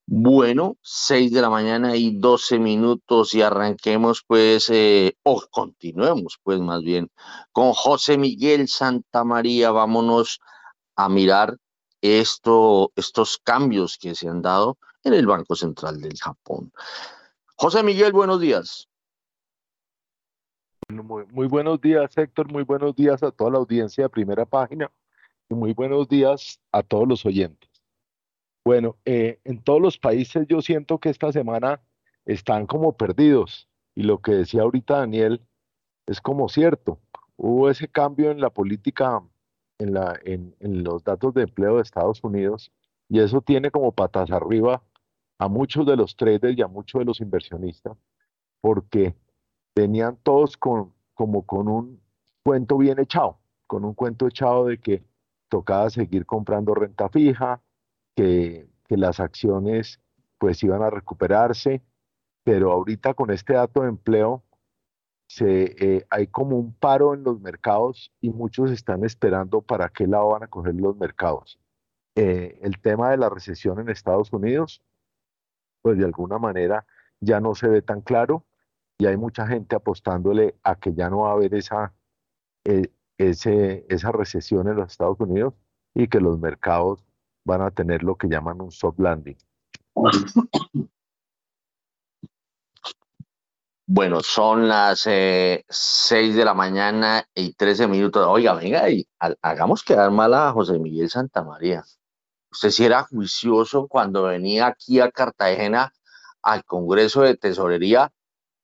Bueno, 0.10 0.78
6 0.84 1.34
de 1.34 1.42
la 1.42 1.50
mañana 1.50 1.98
y 1.98 2.18
12 2.18 2.60
minutos 2.60 3.34
y 3.34 3.42
arranquemos 3.42 4.24
pues, 4.26 4.70
eh, 4.70 5.18
o 5.24 5.44
continuemos 5.52 6.40
pues 6.44 6.62
más 6.62 6.82
bien, 6.82 7.10
con 7.52 7.74
José 7.74 8.18
Miguel 8.18 8.70
Santa 8.70 9.26
María. 9.26 9.72
Vámonos 9.72 10.40
a 10.96 11.10
mirar 11.10 11.58
esto, 12.02 12.94
estos 12.96 13.38
cambios 13.44 13.98
que 13.98 14.16
se 14.16 14.30
han 14.30 14.42
dado 14.42 14.78
en 15.04 15.14
el 15.14 15.28
Banco 15.28 15.56
Central 15.56 16.00
del 16.00 16.18
Japón. 16.18 16.72
José 17.58 17.84
Miguel, 17.84 18.14
buenos 18.14 18.40
días. 18.40 18.88
Muy, 20.88 21.26
muy, 21.26 21.48
buenos 21.48 21.82
días, 21.82 22.18
Héctor. 22.18 22.50
Muy 22.50 22.64
buenos 22.64 22.96
días 22.96 23.24
a 23.24 23.32
toda 23.32 23.52
la 23.52 23.58
audiencia 23.58 24.06
de 24.06 24.10
primera 24.10 24.46
página 24.46 24.90
y 25.50 25.54
muy 25.54 25.74
buenos 25.74 26.08
días 26.08 26.62
a 26.72 26.82
todos 26.82 27.06
los 27.06 27.26
oyentes. 27.26 27.67
Bueno, 28.68 28.98
eh, 29.06 29.40
en 29.46 29.64
todos 29.64 29.82
los 29.82 29.98
países 29.98 30.46
yo 30.50 30.62
siento 30.62 30.98
que 30.98 31.08
esta 31.08 31.32
semana 31.32 31.80
están 32.26 32.68
como 32.68 32.98
perdidos 32.98 33.70
y 33.96 34.04
lo 34.04 34.22
que 34.22 34.34
decía 34.34 34.64
ahorita 34.64 34.98
Daniel 34.98 35.42
es 36.06 36.20
como 36.20 36.50
cierto. 36.50 37.00
Hubo 37.38 37.70
ese 37.70 37.88
cambio 37.88 38.30
en 38.30 38.42
la 38.42 38.50
política, 38.50 39.24
en, 39.78 39.94
la, 39.94 40.20
en, 40.22 40.54
los 40.60 41.02
datos 41.06 41.34
de 41.34 41.44
empleo 41.44 41.78
de 41.78 41.84
Estados 41.84 42.22
Unidos 42.26 42.74
y 43.08 43.22
eso 43.22 43.40
tiene 43.40 43.72
como 43.72 43.94
patas 43.94 44.32
arriba 44.32 44.84
a 45.38 45.48
muchos 45.48 45.86
de 45.86 45.96
los 45.96 46.18
traders 46.18 46.58
y 46.58 46.62
a 46.62 46.68
muchos 46.68 47.00
de 47.00 47.06
los 47.06 47.22
inversionistas 47.22 47.96
porque 48.60 49.16
venían 49.74 50.18
todos 50.24 50.58
con, 50.58 50.94
como 51.14 51.46
con 51.46 51.70
un 51.70 52.02
cuento 52.44 52.78
bien 52.78 53.00
echado, 53.00 53.40
con 53.66 53.86
un 53.86 53.94
cuento 53.94 54.28
echado 54.28 54.66
de 54.66 54.78
que 54.78 55.06
tocaba 55.48 55.90
seguir 55.90 56.26
comprando 56.26 56.76
renta 56.76 57.08
fija, 57.08 57.62
que, 58.18 58.68
las 58.90 59.20
acciones 59.20 60.00
pues 60.38 60.64
iban 60.64 60.82
a 60.82 60.90
recuperarse, 60.90 61.84
pero 62.44 62.72
ahorita 62.72 63.14
con 63.14 63.32
este 63.32 63.54
dato 63.54 63.82
de 63.82 63.90
empleo 63.90 64.44
se, 65.28 65.76
eh, 65.78 66.08
hay 66.10 66.28
como 66.28 66.58
un 66.58 66.74
paro 66.74 67.14
en 67.14 67.24
los 67.24 67.42
mercados 67.42 68.14
y 68.22 68.30
muchos 68.30 68.72
están 68.72 69.04
esperando 69.04 69.62
para 69.62 69.90
qué 69.90 70.08
lado 70.08 70.30
van 70.30 70.44
a 70.44 70.48
coger 70.48 70.76
los 70.76 70.96
mercados. 70.98 71.60
Eh, 72.16 72.58
el 72.62 72.80
tema 72.80 73.12
de 73.12 73.18
la 73.18 73.30
recesión 73.30 73.80
en 73.80 73.90
Estados 73.90 74.32
Unidos, 74.32 74.82
pues 75.82 75.98
de 75.98 76.06
alguna 76.06 76.40
manera 76.40 76.86
ya 77.20 77.42
no 77.42 77.56
se 77.56 77.68
ve 77.68 77.82
tan 77.82 78.02
claro 78.02 78.46
y 78.98 79.06
hay 79.06 79.18
mucha 79.18 79.46
gente 79.48 79.76
apostándole 79.76 80.56
a 80.64 80.76
que 80.76 80.94
ya 80.94 81.10
no 81.10 81.20
va 81.20 81.32
a 81.32 81.34
haber 81.34 81.54
esa, 81.54 81.94
eh, 82.64 82.90
esa 83.18 84.12
recesión 84.12 84.70
en 84.70 84.78
los 84.78 84.92
Estados 84.92 85.20
Unidos 85.20 85.54
y 85.94 86.08
que 86.08 86.22
los 86.22 86.40
mercados 86.40 87.07
van 87.48 87.62
a 87.62 87.72
tener 87.72 88.04
lo 88.04 88.16
que 88.16 88.28
llaman 88.28 88.62
un 88.62 88.72
soft 88.72 89.00
landing. 89.00 89.38
Bueno, 93.90 94.22
son 94.22 94.68
las 94.68 95.00
6 95.00 95.08
eh, 95.08 95.64
de 96.12 96.44
la 96.44 96.54
mañana 96.54 97.26
y 97.34 97.54
13 97.54 97.88
minutos. 97.88 98.28
Oiga, 98.28 98.54
venga, 98.54 98.90
y 98.90 99.08
hagamos 99.42 99.82
quedar 99.82 100.12
mal 100.12 100.34
a 100.34 100.52
José 100.52 100.78
Miguel 100.78 101.10
Santamaría. 101.10 101.86
Usted 102.52 102.70
sí 102.70 102.84
era 102.84 103.04
juicioso 103.04 103.88
cuando 103.88 104.24
venía 104.24 104.68
aquí 104.68 105.00
a 105.00 105.10
Cartagena 105.10 105.94
al 106.42 106.66
Congreso 106.66 107.22
de 107.22 107.38
Tesorería 107.38 108.12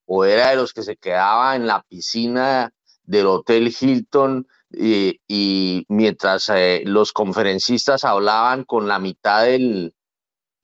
o 0.06 0.26
era 0.26 0.50
de 0.50 0.58
los 0.58 0.74
que 0.74 0.84
se 0.84 0.98
quedaba 0.98 1.56
en 1.56 1.68
la 1.68 1.84
piscina 1.84 2.74
del 3.04 3.28
Hotel 3.28 3.74
Hilton 3.80 4.46
y, 4.74 5.86
mientras 5.90 6.50
eh, 6.50 6.84
los 6.86 7.12
conferencistas 7.14 8.04
hablaban 8.04 8.64
con 8.64 8.88
la 8.88 9.00
mitad 9.00 9.44
del, 9.44 9.94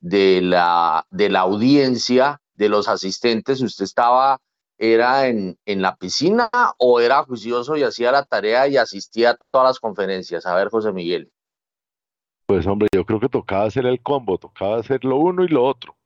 de, 0.00 0.40
la, 0.42 1.06
de 1.10 1.28
la 1.28 1.40
audiencia, 1.40 2.40
de 2.54 2.68
los 2.68 2.88
asistentes, 2.88 3.62
usted 3.62 3.84
estaba, 3.84 4.38
era 4.78 5.28
en, 5.28 5.58
en 5.64 5.82
la 5.82 5.96
piscina 5.96 6.50
o 6.78 7.00
era 7.00 7.22
juicioso 7.24 7.76
y 7.76 7.82
hacía 7.82 8.12
la 8.12 8.24
tarea 8.24 8.68
y 8.68 8.76
asistía 8.76 9.30
a 9.30 9.38
todas 9.50 9.68
las 9.68 9.80
conferencias. 9.80 10.46
A 10.46 10.54
ver, 10.54 10.68
José 10.68 10.92
Miguel. 10.92 11.30
Pues 12.46 12.66
hombre, 12.66 12.88
yo 12.92 13.04
creo 13.04 13.20
que 13.20 13.28
tocaba 13.28 13.64
hacer 13.64 13.86
el 13.86 14.02
combo, 14.02 14.36
tocaba 14.36 14.78
hacer 14.78 15.04
lo 15.04 15.18
uno 15.18 15.44
y 15.44 15.48
lo 15.48 15.64
otro. 15.64 15.96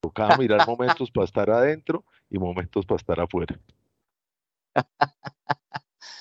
Tocaba 0.00 0.36
mirar 0.36 0.66
momentos 0.68 1.10
para 1.10 1.24
estar 1.24 1.50
adentro 1.50 2.04
y 2.28 2.38
momentos 2.38 2.84
para 2.84 2.96
estar 2.96 3.20
afuera. 3.20 3.58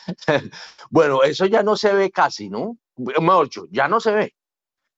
bueno, 0.89 1.24
eso 1.24 1.45
ya 1.45 1.63
no 1.63 1.75
se 1.75 1.93
ve 1.93 2.12
casi, 2.12 2.50
¿no? 2.50 2.77
Mejor 2.98 3.50
ya 3.72 3.88
no 3.88 4.00
se 4.00 4.12
ve, 4.12 4.36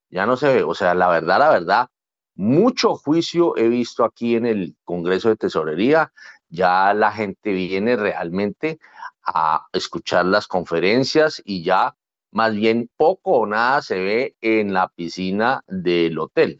ya 0.09 0.25
no 0.25 0.38
se 0.38 0.53
ve. 0.53 0.63
O 0.63 0.74
sea, 0.74 0.93
la 0.93 1.07
verdad, 1.07 1.39
la 1.39 1.50
verdad, 1.50 1.89
mucho 2.35 2.95
juicio 2.95 3.55
he 3.57 3.69
visto 3.69 4.03
aquí 4.03 4.35
en 4.35 4.45
el 4.45 4.75
Congreso 4.83 5.29
de 5.29 5.38
Tesorería. 5.38 6.12
Ya 6.50 6.93
la 6.93 7.12
gente 7.12 7.51
viene 7.51 7.95
realmente 7.95 8.79
a 9.25 9.67
escuchar 9.74 10.25
las 10.25 10.47
conferencias 10.47 11.41
y 11.43 11.63
ya 11.63 11.95
más 12.31 12.53
bien 12.53 12.89
poco 12.97 13.31
o 13.31 13.45
nada 13.47 13.81
se 13.81 13.97
ve 13.97 14.35
en 14.41 14.74
la 14.74 14.89
piscina 14.89 15.63
del 15.67 16.19
hotel, 16.19 16.57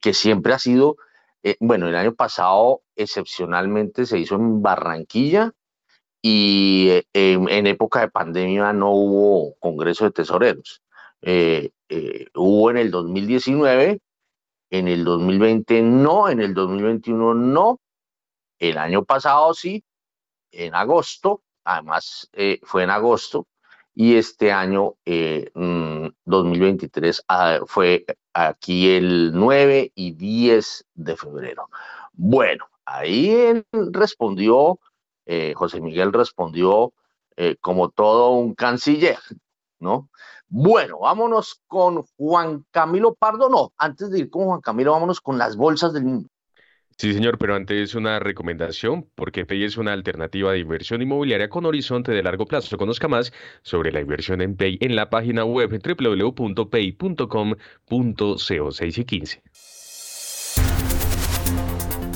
que, 0.00 0.12
siempre 0.12 0.52
ha 0.52 0.58
sido, 0.58 0.96
eh, 1.42 1.56
bueno, 1.58 1.88
el 1.88 1.96
año 1.96 2.14
pasado 2.14 2.82
excepcionalmente 2.94 4.04
se 4.04 4.18
hizo 4.18 4.34
en 4.34 4.60
Barranquilla, 4.60 5.52
y 6.26 6.88
eh, 6.88 7.04
en, 7.12 7.66
época 7.66 8.00
de 8.00 8.08
pandemia 8.08 8.72
no 8.72 8.92
hubo 8.92 9.56
Congreso 9.58 10.06
de 10.06 10.10
Tesoreros. 10.10 10.82
Eh, 11.20 11.72
eh, 11.90 12.28
hubo 12.34 12.70
en 12.70 12.78
el 12.78 12.90
2019, 12.90 14.00
en 14.70 14.88
el 14.88 15.04
2020 15.04 15.82
no, 15.82 16.30
en 16.30 16.40
el 16.40 16.54
2021 16.54 17.34
no, 17.34 17.78
el 18.58 18.78
año 18.78 19.04
pasado 19.04 19.52
sí, 19.52 19.84
en 20.50 20.74
agosto, 20.74 21.42
además 21.62 22.30
fue 22.62 22.84
en 22.84 22.90
agosto, 22.90 23.46
y 23.94 24.16
este 24.16 24.50
año 24.50 24.94
2023 25.04 27.18
mm, 27.18 27.22
ah, 27.28 27.58
fue 27.66 28.06
aquí 28.32 28.92
el 28.92 29.32
9 29.34 29.92
y 29.94 30.12
10 30.12 30.86
de 30.94 31.16
febrero. 31.18 31.68
Bueno, 32.14 32.64
ahí 32.86 33.28
él 33.28 33.66
respondió 33.92 34.78
eh, 35.26 35.54
José 35.54 35.80
Miguel 35.80 36.12
respondió 36.12 36.92
eh, 37.36 37.56
como 37.60 37.90
todo 37.90 38.30
un 38.30 38.54
canciller, 38.54 39.18
¿no? 39.78 40.08
Bueno, 40.48 41.00
vámonos 41.00 41.60
con 41.66 42.04
Juan 42.16 42.64
Camilo 42.70 43.14
Pardo, 43.14 43.48
no, 43.48 43.72
antes 43.76 44.10
de 44.10 44.20
ir 44.20 44.30
con 44.30 44.44
Juan 44.44 44.60
Camilo, 44.60 44.92
vámonos 44.92 45.20
con 45.20 45.38
las 45.38 45.56
bolsas 45.56 45.92
del 45.92 46.04
mundo. 46.04 46.28
Sí, 46.96 47.12
señor, 47.12 47.38
pero 47.38 47.56
antes 47.56 47.96
una 47.96 48.20
recomendación, 48.20 49.10
porque 49.16 49.44
Pay 49.44 49.64
es 49.64 49.76
una 49.76 49.92
alternativa 49.92 50.52
de 50.52 50.60
inversión 50.60 51.02
inmobiliaria 51.02 51.48
con 51.48 51.66
horizonte 51.66 52.12
de 52.12 52.22
largo 52.22 52.46
plazo. 52.46 52.78
Conozca 52.78 53.08
más 53.08 53.32
sobre 53.62 53.90
la 53.90 54.00
inversión 54.00 54.40
en 54.40 54.56
Pay 54.56 54.78
en 54.80 54.94
la 54.94 55.10
página 55.10 55.44
web 55.44 55.70
www.pay.com.co 55.70 56.30
6 58.70 58.98
y 58.98 59.04
15. 59.04 59.42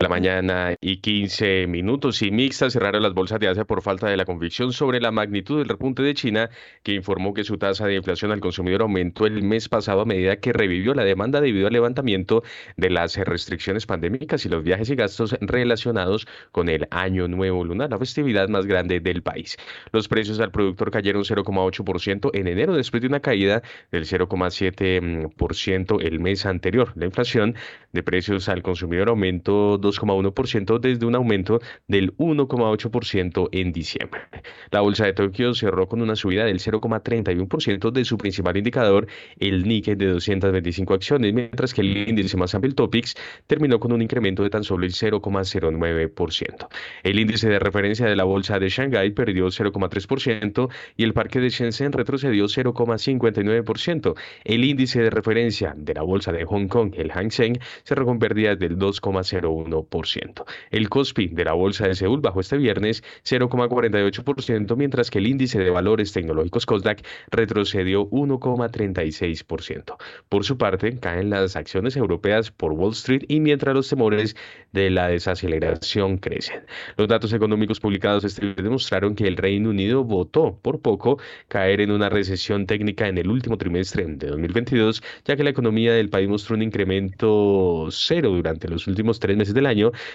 La 0.00 0.08
mañana 0.08 0.76
y 0.80 0.96
15 0.96 1.66
minutos 1.66 2.22
y 2.22 2.30
mixtas 2.30 2.72
cerraron 2.72 3.02
las 3.02 3.12
bolsas 3.12 3.38
de 3.38 3.48
Asia 3.48 3.66
por 3.66 3.82
falta 3.82 4.08
de 4.08 4.16
la 4.16 4.24
convicción 4.24 4.72
sobre 4.72 4.98
la 4.98 5.10
magnitud 5.10 5.58
del 5.58 5.68
repunte 5.68 6.02
de 6.02 6.14
China, 6.14 6.48
que 6.82 6.94
informó 6.94 7.34
que 7.34 7.44
su 7.44 7.58
tasa 7.58 7.86
de 7.86 7.96
inflación 7.96 8.32
al 8.32 8.40
consumidor 8.40 8.80
aumentó 8.80 9.26
el 9.26 9.42
mes 9.42 9.68
pasado 9.68 10.00
a 10.00 10.06
medida 10.06 10.36
que 10.36 10.54
revivió 10.54 10.94
la 10.94 11.04
demanda 11.04 11.42
debido 11.42 11.66
al 11.66 11.74
levantamiento 11.74 12.42
de 12.78 12.88
las 12.88 13.14
restricciones 13.18 13.84
pandémicas 13.84 14.46
y 14.46 14.48
los 14.48 14.64
viajes 14.64 14.88
y 14.88 14.94
gastos 14.94 15.36
relacionados 15.42 16.26
con 16.50 16.70
el 16.70 16.88
Año 16.90 17.28
Nuevo 17.28 17.62
Lunar, 17.62 17.90
la 17.90 17.98
festividad 17.98 18.48
más 18.48 18.64
grande 18.64 19.00
del 19.00 19.22
país. 19.22 19.58
Los 19.92 20.08
precios 20.08 20.40
al 20.40 20.50
productor 20.50 20.90
cayeron 20.90 21.24
0,8% 21.24 22.30
en 22.32 22.48
enero 22.48 22.72
después 22.74 23.02
de 23.02 23.08
una 23.08 23.20
caída 23.20 23.62
del 23.92 24.06
0,7% 24.06 26.02
el 26.02 26.20
mes 26.20 26.46
anterior. 26.46 26.90
La 26.94 27.04
inflación 27.04 27.54
de 27.92 28.02
precios 28.02 28.48
al 28.48 28.62
consumidor 28.62 29.10
aumentó 29.10 29.76
2,1% 29.90 30.80
desde 30.80 31.06
un 31.06 31.14
aumento 31.14 31.60
del 31.88 32.16
1,8% 32.16 33.48
en 33.52 33.72
diciembre. 33.72 34.22
La 34.70 34.80
bolsa 34.80 35.04
de 35.04 35.12
Tokio 35.12 35.54
cerró 35.54 35.88
con 35.88 36.00
una 36.00 36.16
subida 36.16 36.44
del 36.44 36.60
0,31% 36.60 37.90
de 37.90 38.04
su 38.04 38.16
principal 38.16 38.56
indicador, 38.56 39.06
el 39.38 39.66
Nikkei 39.68 39.96
de 39.96 40.06
225 40.06 40.94
acciones, 40.94 41.34
mientras 41.34 41.74
que 41.74 41.82
el 41.82 42.08
índice 42.08 42.36
más 42.36 42.54
amplio 42.54 42.70
Topics 42.74 43.14
terminó 43.46 43.80
con 43.80 43.92
un 43.92 44.02
incremento 44.02 44.42
de 44.42 44.50
tan 44.50 44.64
solo 44.64 44.84
el 44.84 44.92
0,09%. 44.92 46.68
El 47.02 47.18
índice 47.18 47.48
de 47.48 47.58
referencia 47.58 48.06
de 48.06 48.16
la 48.16 48.24
bolsa 48.24 48.58
de 48.58 48.68
Shanghái 48.68 49.10
perdió 49.10 49.46
0,3% 49.46 50.68
y 50.96 51.04
el 51.04 51.12
parque 51.12 51.40
de 51.40 51.50
Shenzhen 51.50 51.92
retrocedió 51.92 52.44
0,59%. 52.44 54.14
El 54.44 54.64
índice 54.64 55.02
de 55.02 55.10
referencia 55.10 55.74
de 55.76 55.94
la 55.94 56.02
bolsa 56.02 56.32
de 56.32 56.44
Hong 56.44 56.68
Kong, 56.68 56.94
el 56.96 57.10
Hang 57.10 57.30
Seng, 57.30 57.58
cerró 57.84 58.06
con 58.06 58.18
pérdidas 58.18 58.58
del 58.58 58.78
2,01%. 58.78 59.79
0,1%. 59.88 60.44
El 60.70 60.88
COSPI 60.88 61.28
de 61.28 61.44
la 61.44 61.52
Bolsa 61.52 61.86
de 61.86 61.94
Seúl 61.94 62.20
bajó 62.20 62.40
este 62.40 62.56
viernes 62.56 63.02
0,48%, 63.24 64.76
mientras 64.76 65.10
que 65.10 65.18
el 65.18 65.26
índice 65.26 65.58
de 65.58 65.70
valores 65.70 66.12
tecnológicos 66.12 66.66
COSDAC 66.66 67.04
retrocedió 67.30 68.08
1,36%. 68.10 69.96
Por 70.28 70.44
su 70.44 70.58
parte, 70.58 70.98
caen 70.98 71.30
las 71.30 71.56
acciones 71.56 71.96
europeas 71.96 72.50
por 72.50 72.72
Wall 72.72 72.92
Street 72.92 73.24
y 73.28 73.40
mientras 73.40 73.74
los 73.74 73.88
temores 73.88 74.36
de 74.72 74.90
la 74.90 75.08
desaceleración 75.08 76.18
crecen. 76.18 76.62
Los 76.96 77.08
datos 77.08 77.32
económicos 77.32 77.80
publicados 77.80 78.24
este 78.24 78.42
viernes 78.42 78.64
demostraron 78.64 79.14
que 79.14 79.26
el 79.26 79.36
Reino 79.36 79.70
Unido 79.70 80.04
votó 80.04 80.58
por 80.62 80.80
poco 80.80 81.18
caer 81.48 81.80
en 81.80 81.90
una 81.90 82.08
recesión 82.08 82.66
técnica 82.66 83.08
en 83.08 83.18
el 83.18 83.28
último 83.28 83.56
trimestre 83.56 84.04
de 84.06 84.28
2022, 84.28 85.02
ya 85.24 85.36
que 85.36 85.44
la 85.44 85.50
economía 85.50 85.92
del 85.92 86.10
país 86.10 86.28
mostró 86.28 86.56
un 86.56 86.62
incremento 86.62 87.88
cero 87.90 88.30
durante 88.30 88.68
los 88.68 88.86
últimos 88.86 89.20
tres 89.20 89.36
meses 89.36 89.54
del 89.54 89.66
año, 89.66 89.69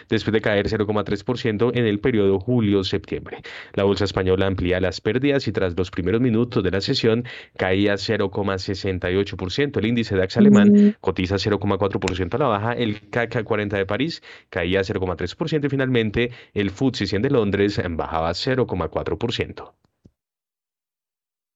después 0.10 0.34
de 0.34 0.42
caer 0.42 0.68
0,3% 0.68 1.72
en 1.76 1.86
el 1.86 2.00
periodo 2.00 2.40
julio-septiembre. 2.40 3.42
La 3.74 3.84
bolsa 3.84 4.06
española 4.06 4.48
amplía 4.48 4.80
las 4.80 5.02
pérdidas 5.02 5.48
y 5.48 5.52
tras 5.52 5.76
los 5.78 5.92
primeros 5.92 6.22
minutos 6.22 6.64
de 6.64 6.72
la 6.72 6.82
sesión 6.82 7.26
caía 7.58 7.96
0,68%. 7.96 9.78
El 9.78 9.86
índice 9.86 10.16
DAX 10.16 10.38
alemán 10.38 10.72
mm. 10.72 10.96
cotiza 11.02 11.36
0,4% 11.36 12.34
a 12.34 12.38
la 12.38 12.48
baja, 12.48 12.74
el 12.74 13.10
CAC 13.10 13.44
40 13.44 13.78
de 13.78 13.86
París 13.86 14.22
caía 14.50 14.82
0,3% 14.82 15.66
y 15.66 15.70
finalmente 15.70 16.32
el 16.54 16.72
FTSE 16.72 17.08
100 17.08 17.22
de 17.22 17.30
Londres 17.30 17.82
bajaba 17.90 18.32
0,4%. 18.32 19.74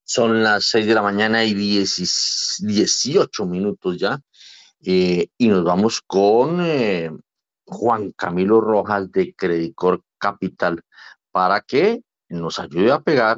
Son 0.04 0.42
las 0.42 0.66
6 0.66 0.88
de 0.88 0.94
la 0.96 1.04
mañana 1.04 1.44
y 1.46 1.54
18 1.54 3.46
minutos 3.46 3.98
ya. 3.98 4.20
Eh, 4.82 5.28
y 5.38 5.48
nos 5.50 5.64
vamos 5.64 6.02
con 6.02 6.62
eh, 6.62 7.12
Juan 7.70 8.12
Camilo 8.12 8.62
Rojas 8.62 9.12
de 9.12 9.34
Credicor 9.34 10.04
Capital 10.18 10.82
para 11.32 11.62
que 11.62 12.02
nos 12.28 12.60
ayude 12.60 12.92
a 12.92 13.02
pegar 13.02 13.38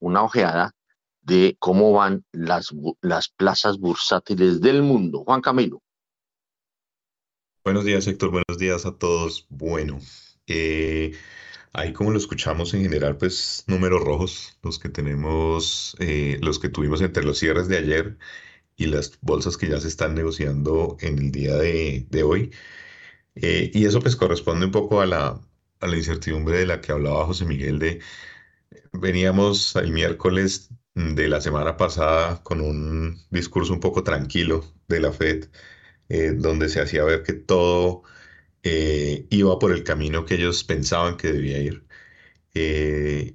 una 0.00 0.22
ojeada 0.22 0.72
de 1.20 1.56
cómo 1.58 1.92
van 1.92 2.24
las, 2.32 2.74
las 3.00 3.28
plazas 3.28 3.78
bursátiles 3.78 4.60
del 4.60 4.82
mundo. 4.82 5.24
Juan 5.24 5.40
Camilo. 5.40 5.82
Buenos 7.64 7.84
días, 7.84 8.06
Héctor. 8.06 8.30
Buenos 8.30 8.58
días 8.58 8.86
a 8.86 8.96
todos. 8.96 9.46
Bueno, 9.50 9.98
eh, 10.46 11.12
Ahí 11.72 11.92
como 11.92 12.10
lo 12.10 12.18
escuchamos 12.18 12.72
en 12.74 12.82
general, 12.82 13.16
pues 13.18 13.64
números 13.66 14.02
rojos, 14.02 14.58
los 14.62 14.78
que 14.78 14.88
tenemos, 14.88 15.96
eh, 16.00 16.38
los 16.40 16.58
que 16.58 16.68
tuvimos 16.68 17.00
entre 17.02 17.24
los 17.24 17.38
cierres 17.38 17.68
de 17.68 17.78
ayer 17.78 18.18
y 18.76 18.86
las 18.86 19.18
bolsas 19.20 19.56
que 19.56 19.68
ya 19.68 19.80
se 19.80 19.88
están 19.88 20.14
negociando 20.14 20.96
en 21.00 21.18
el 21.18 21.30
día 21.30 21.54
de, 21.56 22.22
hoy. 22.24 22.50
Eh, 23.42 23.70
y 23.74 23.86
eso 23.86 24.00
pues 24.00 24.16
corresponde 24.16 24.66
un 24.66 24.72
poco 24.72 25.00
a 25.00 25.06
la, 25.06 25.40
a 25.80 25.86
la 25.86 25.96
incertidumbre 25.96 26.58
de 26.58 26.66
la 26.66 26.80
que 26.80 26.92
hablaba 26.92 27.26
José 27.26 27.44
Miguel 27.44 27.78
de, 27.78 28.00
veníamos 28.92 29.76
el 29.76 29.92
miércoles 29.92 30.70
de 30.94 31.28
la 31.28 31.40
semana 31.40 31.76
pasada 31.76 32.42
con 32.42 32.60
un 32.60 33.18
discurso 33.30 33.72
un 33.72 33.80
poco 33.80 34.02
tranquilo 34.04 34.64
de 34.88 35.00
la 35.00 35.12
Fed, 35.12 35.48
eh, 36.08 36.32
donde 36.36 36.68
se 36.68 36.80
hacía 36.80 37.04
ver 37.04 37.22
que 37.22 37.34
todo 37.34 38.02
eh, 38.62 39.26
iba 39.30 39.58
por 39.58 39.72
el 39.72 39.84
camino 39.84 40.24
que 40.24 40.36
ellos 40.36 40.64
pensaban 40.64 41.16
que 41.16 41.32
debía 41.32 41.60
ir. 41.60 41.86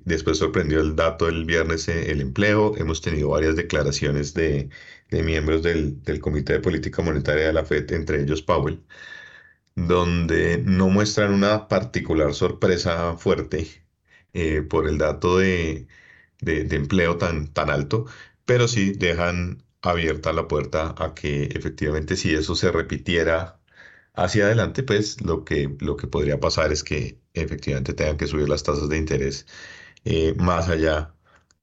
Después 0.06 0.38
sorprendió 0.38 0.82
el 0.82 0.96
dato 0.96 1.30
el 1.30 1.46
viernes, 1.46 1.88
el 1.88 2.22
empleo. 2.22 2.76
Hemos 2.78 3.02
tenido 3.02 3.30
varias 3.30 3.56
declaraciones 3.56 4.34
de, 4.34 4.70
miembros 5.12 5.64
del, 5.64 6.02
Comité 6.22 6.54
de 6.54 6.60
Política 6.60 7.02
Monetaria 7.02 7.48
de 7.48 7.54
la 7.54 7.66
FED, 7.66 7.92
entre 7.94 8.22
ellos 8.22 8.42
Powell, 8.42 8.82
donde 9.76 10.60
no 10.60 10.90
muestran 10.90 11.34
una 11.34 11.68
particular 11.68 12.34
sorpresa 12.34 13.16
fuerte 13.18 13.68
por 14.70 14.88
el 14.88 14.98
dato 14.98 15.38
de, 15.38 15.88
de, 16.42 16.62
empleo 16.76 17.18
tan, 17.18 17.54
tan 17.54 17.70
alto, 17.70 18.06
pero 18.46 18.68
sí 18.68 18.94
dejan 18.94 19.64
abierta 19.82 20.34
la 20.34 20.48
puerta 20.48 20.96
a 20.98 21.14
que 21.14 21.46
efectivamente 21.46 22.16
si 22.18 22.34
eso 22.34 22.56
se 22.56 22.72
repitiera 22.72 23.60
Hacia 24.16 24.46
adelante, 24.46 24.84
pues 24.84 25.22
lo 25.22 25.44
que, 25.44 25.76
lo 25.80 25.98
que 25.98 26.08
podría 26.08 26.40
pasar 26.40 26.72
es 26.72 26.84
que 26.84 27.20
efectivamente 27.34 27.94
tengan 27.94 28.18
que 28.18 28.28
subir 28.28 28.48
las 28.48 28.64
tasas 28.64 28.88
de 28.90 28.98
interés 28.98 29.48
eh, 30.06 30.36
más 30.38 30.70
allá 30.70 31.16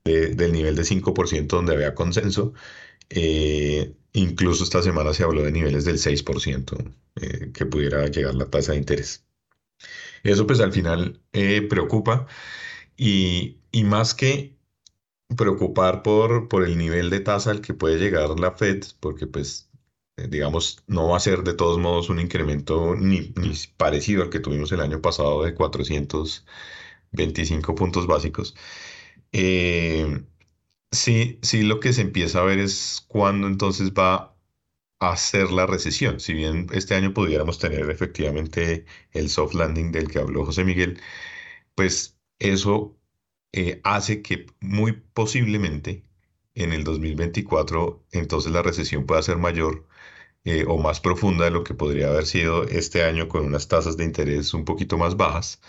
del 0.05 0.53
nivel 0.53 0.77
de 0.77 0.85
5% 0.85 1.57
donde 1.57 1.75
había 1.75 1.95
consenso. 1.95 2.55
Eh, 3.11 3.95
incluso 4.13 4.65
esta 4.65 4.83
semana 4.83 5.15
se 5.15 5.25
habló 5.25 5.43
de 5.43 5.53
niveles 5.53 5.85
del 5.85 5.99
6% 5.99 6.95
eh, 7.17 7.53
que 7.53 7.67
pudiera 7.67 8.07
llegar 8.09 8.35
la 8.35 8.51
tasa 8.51 8.73
de 8.73 8.79
interés. 8.79 9.25
Eso 10.23 10.47
pues 10.47 10.61
al 10.61 10.73
final 10.73 11.21
preocupa 11.69 12.27
y, 12.97 13.59
y, 13.73 13.85
más 13.85 14.15
que 14.15 14.59
preocupar 15.37 16.03
por, 16.03 16.49
por 16.49 16.65
el 16.65 16.77
nivel 16.77 17.11
de 17.11 17.21
tasa 17.21 17.51
al 17.51 17.63
que 17.63 17.75
puede 17.75 17.99
llegar 17.99 18.39
la 18.41 18.53
Fed, 18.53 18.85
porque 19.01 19.27
pues 19.27 19.71
eh, 20.21 20.29
digamos, 20.29 20.83
no 20.87 21.09
va 21.09 21.17
a 21.17 21.21
ser 21.21 21.43
de 21.45 21.55
todos 21.55 21.79
modos 21.79 22.11
un 22.11 22.21
incremento 22.21 22.95
ni, 22.97 23.33
parecido 23.77 24.23
al 24.23 24.31
que 24.31 24.41
tuvimos 24.41 24.73
el 24.73 24.81
año 24.81 25.01
pasado 25.01 25.43
de 25.45 25.55
425 25.55 27.75
puntos 27.75 28.07
básicos. 28.07 28.55
Eh, 29.33 30.25
sí, 30.91 31.39
sí, 31.43 31.63
lo 31.63 31.81
que 31.81 31.93
se 31.93 32.03
empieza 32.03 32.41
a 32.41 32.45
ver 32.45 32.59
es 32.59 33.05
cuándo 33.09 33.47
entonces 33.47 33.93
va 33.93 34.37
a 35.01 35.17
ser 35.17 35.51
la 35.53 35.67
recesión. 35.67 36.21
Si 36.21 36.35
bien 36.35 36.69
este 36.73 36.95
año 36.95 37.15
pudiéramos 37.15 37.59
tener 37.59 37.91
efectivamente 37.91 38.87
el 39.13 39.31
soft 39.31 39.55
landing 39.55 39.93
del 39.93 40.09
que 40.11 40.19
habló 40.21 40.47
José 40.47 40.65
Miguel, 40.65 41.01
pues 41.75 42.19
eso 42.41 42.99
eh, 43.53 43.81
hace 43.85 44.23
que 44.23 44.47
muy 44.61 44.93
posiblemente 44.95 46.05
en 46.55 46.73
el 46.73 46.85
2024 46.85 48.05
entonces 48.13 48.53
la 48.53 48.63
recesión 48.63 49.07
pueda 49.07 49.23
ser 49.23 49.39
mayor 49.39 49.87
eh, 50.45 50.65
o 50.69 50.79
más 50.79 51.01
profunda 51.01 51.45
de 51.47 51.51
lo 51.51 51.65
que 51.65 51.75
podría 51.75 52.09
haber 52.09 52.27
sido 52.27 52.65
este 52.65 53.05
año 53.05 53.29
con 53.29 53.45
unas 53.47 53.69
tasas 53.69 53.97
de 53.97 54.05
interés 54.05 54.55
un 54.55 54.65
poquito 54.65 54.99
más 54.99 55.17
bajas, 55.17 55.61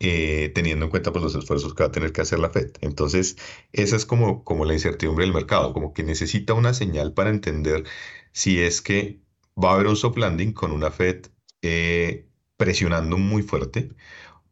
eh, 0.00 0.50
teniendo 0.54 0.84
en 0.86 0.90
cuenta 0.90 1.12
pues, 1.12 1.22
los 1.22 1.34
esfuerzos 1.34 1.74
que 1.74 1.82
va 1.82 1.88
a 1.88 1.92
tener 1.92 2.12
que 2.12 2.20
hacer 2.22 2.38
la 2.38 2.50
Fed. 2.50 2.72
Entonces, 2.80 3.36
esa 3.72 3.96
es 3.96 4.06
como, 4.06 4.44
como 4.44 4.64
la 4.64 4.74
incertidumbre 4.74 5.24
del 5.24 5.34
mercado, 5.34 5.72
como 5.72 5.92
que 5.94 6.02
necesita 6.02 6.54
una 6.54 6.74
señal 6.74 7.14
para 7.14 7.30
entender 7.30 7.84
si 8.32 8.60
es 8.60 8.82
que 8.82 9.20
va 9.62 9.70
a 9.72 9.74
haber 9.74 9.86
un 9.88 9.96
soft 9.96 10.18
landing 10.18 10.52
con 10.52 10.72
una 10.72 10.90
Fed 10.90 11.26
eh, 11.62 12.28
presionando 12.56 13.18
muy 13.18 13.42
fuerte 13.42 13.90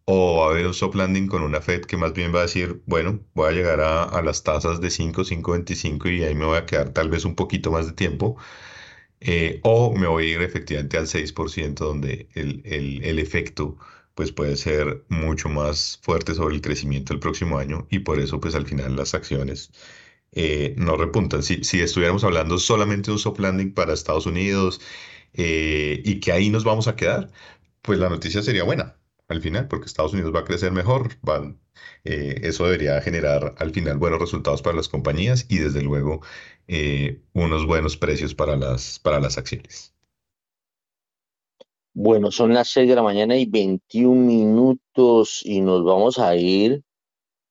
o 0.05 0.39
va 0.39 0.47
a 0.47 0.51
haber 0.51 0.67
un 0.67 0.75
soft 0.75 0.95
landing 0.97 1.29
con 1.29 1.43
una 1.43 1.61
Fed 1.61 1.83
que 1.83 1.97
más 1.97 2.13
bien 2.13 2.35
va 2.35 2.41
a 2.41 2.43
decir, 2.43 2.83
bueno, 2.87 3.21
voy 3.35 3.49
a 3.49 3.53
llegar 3.53 3.81
a, 3.81 4.23
las 4.23 4.43
tasas 4.43 4.81
de 4.81 4.91
5, 4.91 5.23
5.25 5.25 6.19
y 6.19 6.25
ahí 6.25 6.35
me 6.35 6.45
voy 6.47 6.59
a 6.59 6.67
quedar 6.67 6.91
tal 6.91 7.09
vez 7.11 7.25
un 7.25 7.35
poquito 7.37 7.71
más 7.71 7.87
de 7.87 7.93
tiempo 7.93 8.37
eh, 9.21 9.61
o 9.63 9.95
me 9.95 10.07
voy 10.09 10.33
a 10.33 10.35
ir 10.37 10.43
efectivamente 10.43 10.99
al 10.99 11.07
6%, 11.07 11.75
donde 11.75 12.29
el, 12.35 12.63
el, 12.65 13.19
efecto 13.21 13.79
pues 14.15 14.33
puede 14.33 14.57
ser 14.57 15.05
mucho 15.09 15.49
más 15.49 15.99
fuerte 16.03 16.35
sobre 16.35 16.55
el 16.55 16.61
crecimiento 16.63 17.13
del 17.13 17.21
próximo 17.21 17.59
año 17.59 17.87
y 17.91 18.01
por 18.01 18.19
eso 18.21 18.41
pues 18.41 18.55
al 18.55 18.67
final 18.67 18.97
las 18.97 19.15
acciones 19.15 19.71
eh, 20.33 20.75
no 20.79 20.97
repuntan. 20.97 21.43
Si, 21.43 21.65
si, 21.65 21.81
estuviéramos 21.81 22.25
hablando 22.25 22.59
solamente 22.59 23.07
de 23.09 23.13
un 23.13 23.19
soft 23.19 23.39
landing 23.41 23.75
para 23.75 23.93
Estados 23.95 24.27
Unidos 24.27 24.81
eh, 25.35 26.03
y 26.05 26.21
que 26.21 26.33
ahí 26.33 26.51
nos 26.51 26.65
vamos 26.65 26.89
a 26.89 26.97
quedar, 26.97 27.31
pues 27.83 27.99
la 27.99 28.09
noticia 28.09 28.43
sería 28.43 28.65
buena 28.65 28.97
al 29.29 29.41
final, 29.43 29.69
porque 29.69 29.87
Estados 29.87 30.13
Unidos 30.13 30.35
va 30.35 30.41
a 30.41 30.45
crecer 30.45 30.73
mejor, 30.73 31.11
van, 31.23 31.59
eso 32.05 32.65
debería 32.65 33.01
generar 33.01 33.55
al 33.59 33.73
final 33.73 33.99
buenos 33.99 34.21
resultados 34.21 34.63
para 34.63 34.77
las 34.77 34.89
compañías 34.89 35.47
y 35.49 35.59
desde 35.59 35.83
luego 35.83 36.21
eh, 36.69 37.23
unos 37.33 37.67
buenos 37.67 37.97
precios 37.97 38.35
para 38.35 38.57
las, 38.57 38.99
para 38.99 39.21
las 39.21 39.39
acciones. 39.39 39.92
Bueno, 41.95 42.31
son 42.31 42.55
las 42.55 42.71
6 42.71 42.89
de 42.89 42.95
la 42.95 43.03
mañana 43.03 43.37
y 43.37 43.45
21 43.45 44.15
minutos 44.25 45.43
y 45.45 45.61
nos 45.61 45.85
vamos 45.85 46.19
a 46.19 46.35
ir 46.37 46.83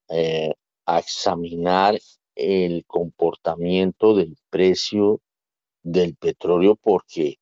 eh, 0.09 0.53
a 0.87 0.99
examinar 0.99 1.99
el 2.35 2.83
comportamiento 2.87 4.15
del 4.15 4.35
precio 4.49 5.21
del 5.83 6.15
petróleo 6.15 6.75
porque 6.75 7.37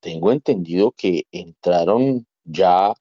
tengo 0.00 0.32
entendido 0.32 0.90
que 0.90 1.24
entraron 1.30 2.26
ya 2.42 2.94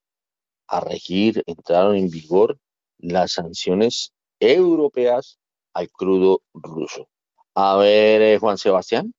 a 0.67 0.79
regir, 0.79 1.43
entraron 1.47 1.95
en 1.95 2.09
vigor 2.09 2.59
las 2.99 3.33
sanciones 3.33 4.13
europeas 4.39 5.39
al 5.73 5.89
crudo 5.89 6.43
ruso. 6.53 7.07
A 7.55 7.77
ver, 7.77 8.21
eh, 8.21 8.37
Juan 8.37 8.59
Sebastián. 8.59 9.11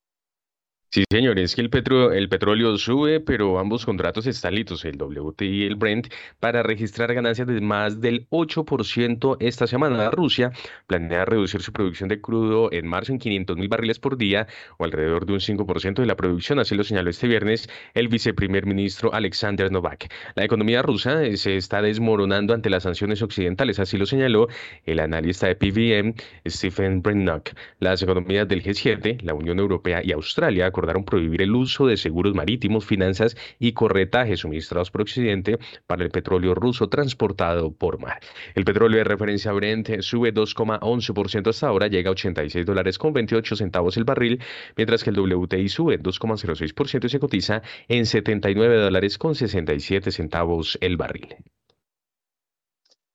Sí, 0.95 1.05
señor, 1.11 1.39
es 1.39 1.55
que 1.55 1.63
el, 1.63 1.71
el 2.13 2.29
petróleo 2.29 2.77
sube, 2.77 3.19
pero 3.19 3.59
ambos 3.59 3.87
contratos 3.87 4.27
están 4.27 4.55
listos, 4.55 4.85
el 4.85 5.01
WTI 5.01 5.47
y 5.47 5.65
el 5.65 5.77
Brent, 5.77 6.09
para 6.39 6.63
registrar 6.63 7.15
ganancias 7.15 7.49
de 7.49 7.63
más 7.63 8.03
del 8.03 8.29
8% 8.29 9.39
esta 9.41 9.67
semana. 9.67 10.11
Rusia 10.11 10.53
planea 10.87 11.25
reducir 11.25 11.63
su 11.63 11.73
producción 11.73 12.11
de 12.11 12.21
crudo 12.21 12.71
en 12.71 12.87
marzo 12.87 13.13
en 13.13 13.19
500 13.19 13.57
mil 13.57 13.69
barriles 13.69 13.99
por 14.01 14.19
día, 14.19 14.47
o 14.77 14.85
alrededor 14.85 15.25
de 15.25 15.33
un 15.33 15.41
5% 15.41 15.95
de 15.95 16.05
la 16.05 16.15
producción, 16.15 16.59
así 16.59 16.75
lo 16.75 16.85
señaló 16.85 17.09
este 17.09 17.27
viernes 17.27 17.71
el 17.95 18.09
viceprimer 18.09 18.67
ministro 18.67 19.15
Alexander 19.15 19.73
Novak. 19.73 20.13
La 20.35 20.45
economía 20.45 20.83
rusa 20.83 21.23
se 21.37 21.57
está 21.57 21.81
desmoronando 21.81 22.53
ante 22.53 22.69
las 22.69 22.83
sanciones 22.83 23.23
occidentales, 23.23 23.79
así 23.79 23.97
lo 23.97 24.05
señaló 24.05 24.49
el 24.85 25.01
analista 25.01 25.47
de 25.47 25.57
PVM, 25.57 26.15
Stephen 26.47 27.01
Brennock. 27.01 27.53
Las 27.79 28.03
economías 28.03 28.47
del 28.47 28.63
G7, 28.63 29.23
la 29.23 29.33
Unión 29.33 29.59
Europea 29.59 30.03
y 30.05 30.13
Australia 30.13 30.71
acordaron 30.83 31.05
prohibir 31.05 31.43
el 31.43 31.55
uso 31.55 31.87
de 31.87 31.97
seguros 31.97 32.35
marítimos, 32.35 32.85
finanzas 32.85 33.37
y 33.61 33.73
corretajes 33.73 34.41
suministrados 34.41 34.91
por 34.91 35.03
Occidente 35.03 35.59
para 35.87 36.03
el 36.03 36.11
petróleo 36.11 36.55
ruso 36.55 36.89
transportado 36.89 37.73
por 37.73 38.01
mar. 38.01 38.21
El 38.57 38.65
petróleo 38.65 38.99
de 38.99 39.05
referencia 39.05 39.53
Brent 39.53 40.01
sube 40.01 40.35
2,11% 40.35 41.51
hasta 41.51 41.69
ahora, 41.69 41.87
llega 41.87 42.09
a 42.09 42.13
86 42.13 42.67
dólares 42.67 42.99
con 42.99 43.13
28 43.13 43.55
centavos 43.55 43.97
el 43.97 44.05
barril, 44.05 44.43
mientras 44.77 45.05
que 45.05 45.11
el 45.11 45.21
WTI 45.21 45.69
sube 45.69 46.01
2,06% 46.01 47.05
y 47.05 47.09
se 47.09 47.21
cotiza 47.21 47.63
en 47.87 48.05
79 48.05 48.77
dólares 48.77 49.19
con 49.19 49.37
67 49.37 50.11
centavos 50.11 50.79
el 50.81 50.97
barril. 50.97 51.37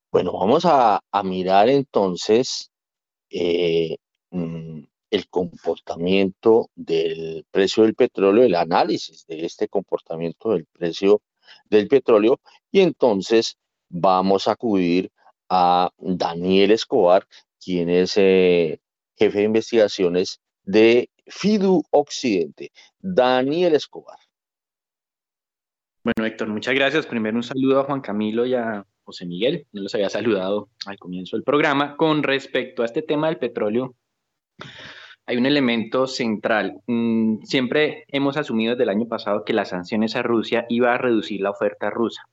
Bueno, 0.10 0.32
vamos 0.32 0.64
a, 0.66 1.02
mirar 1.26 1.68
entonces 1.68 2.72
eh, 3.30 3.98
mm, 4.32 4.84
el 5.10 5.28
comportamiento 5.30 6.70
del 6.76 7.46
precio 7.52 7.84
del 7.84 7.96
petróleo, 7.96 8.44
el 8.44 8.56
análisis 8.56 9.26
de 9.28 9.46
este 9.46 9.68
comportamiento 9.68 10.52
del 10.52 10.66
precio 10.66 11.22
del 11.70 11.88
petróleo 11.88 12.40
y 12.72 12.82
entonces 12.82 13.58
vamos 13.90 14.48
a 14.48 14.52
acudir 14.52 15.12
a 15.50 15.92
Daniel 15.98 16.72
Escobar, 16.72 17.26
quien 17.64 17.90
es 17.90 18.18
eh, 18.18 18.80
jefe 19.16 19.40
de 19.40 19.44
investigaciones 19.46 20.42
de 20.64 21.10
FIDU 21.26 21.84
Occidente. 21.92 22.72
Daniel 23.00 23.76
Escobar. 23.76 24.18
Bueno, 26.04 26.26
Héctor, 26.26 26.48
muchas 26.48 26.74
gracias. 26.76 27.06
Primero 27.06 27.36
un 27.36 27.44
saludo 27.44 27.82
a 27.82 27.84
Juan 27.84 28.02
Camilo 28.02 28.46
y 28.46 28.54
a 28.54 28.86
José 29.04 29.26
Miguel. 29.26 29.68
No 29.72 29.82
los 29.82 29.94
había 29.96 30.10
saludado 30.10 30.70
al 30.86 30.98
comienzo 30.98 31.36
del 31.36 31.44
programa. 31.44 31.98
Con 31.98 32.24
respecto 32.24 32.82
a 32.82 32.86
este 32.86 33.02
tema 33.02 33.28
del 33.28 33.38
petróleo, 33.38 33.96
hay 35.28 35.38
un 35.38 35.46
elemento 35.46 36.08
central. 36.08 36.82
Mm, 36.88 37.44
siempre 37.44 38.06
hemos 38.08 38.38
asumido 38.38 38.72
desde 38.72 38.84
el 38.84 38.90
año 38.90 39.08
pasado 39.08 39.44
que 39.44 39.54
las 39.54 39.70
sanciones 39.70 40.16
a 40.16 40.24
Rusia 40.24 40.66
iba 40.70 40.94
a 40.94 40.98
reducir 40.98 41.42
la 41.42 41.52
oferta 41.52 41.90
rusa. 41.90 42.24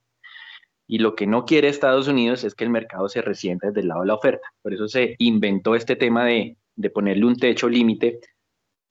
Y 0.87 0.99
lo 0.99 1.15
que 1.15 1.27
no 1.27 1.45
quiere 1.45 1.67
Estados 1.67 2.07
Unidos 2.07 2.43
es 2.45 2.55
que 2.55 2.63
el 2.63 2.69
mercado 2.69 3.09
se 3.09 3.21
resienta 3.21 3.67
desde 3.67 3.81
el 3.81 3.89
lado 3.89 4.01
de 4.01 4.07
la 4.07 4.15
oferta. 4.15 4.47
Por 4.61 4.73
eso 4.73 4.87
se 4.87 5.15
inventó 5.19 5.75
este 5.75 5.97
tema 5.97 6.25
de, 6.25 6.57
ponerle 6.93 7.25
un 7.25 7.35
techo 7.35 7.67
límite 7.67 8.19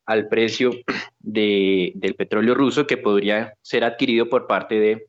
al 0.04 0.28
precio 0.28 0.72
del 1.20 2.14
petróleo 2.18 2.54
ruso 2.54 2.86
que 2.86 2.98
podría 2.98 3.54
ser 3.62 3.84
adquirido 3.84 4.28
por 4.28 4.46
parte 4.46 4.78
de 4.78 5.06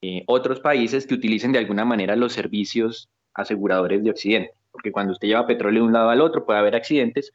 eh, 0.00 0.22
otros 0.26 0.60
países 0.60 1.08
que 1.08 1.14
utilicen 1.14 1.50
de 1.50 1.58
alguna 1.58 1.84
manera 1.84 2.14
los 2.14 2.34
servicios 2.34 3.08
aseguradores 3.34 4.04
de 4.04 4.10
Occidente 4.10 4.57
porque 4.78 4.92
cuando 4.92 5.12
usted 5.12 5.26
lleva 5.26 5.44
petróleo 5.44 5.82
de 5.82 5.88
un 5.88 5.92
lado 5.92 6.08
al 6.10 6.20
otro 6.20 6.46
puede 6.46 6.60
haber 6.60 6.76
accidentes 6.76 7.32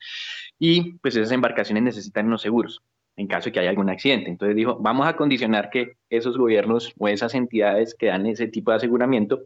y 0.57 0.93
pues 0.99 1.13
esas 1.17 1.33
embarcaciones 1.33 1.83
necesitan 1.83 2.27
unos 2.27 2.41
seguros 2.41 2.81
en 3.17 3.27
caso 3.27 3.45
de 3.45 3.51
que 3.51 3.59
haya 3.59 3.69
algún 3.69 3.89
accidente. 3.89 4.29
Entonces 4.29 4.55
dijo, 4.55 4.77
vamos 4.79 5.05
a 5.05 5.17
condicionar 5.17 5.69
que 5.69 5.97
esos 6.09 6.37
gobiernos 6.37 6.93
o 6.97 7.09
esas 7.09 7.35
entidades 7.35 7.95
que 7.95 8.07
dan 8.07 8.25
ese 8.27 8.47
tipo 8.47 8.71
de 8.71 8.77
aseguramiento 8.77 9.41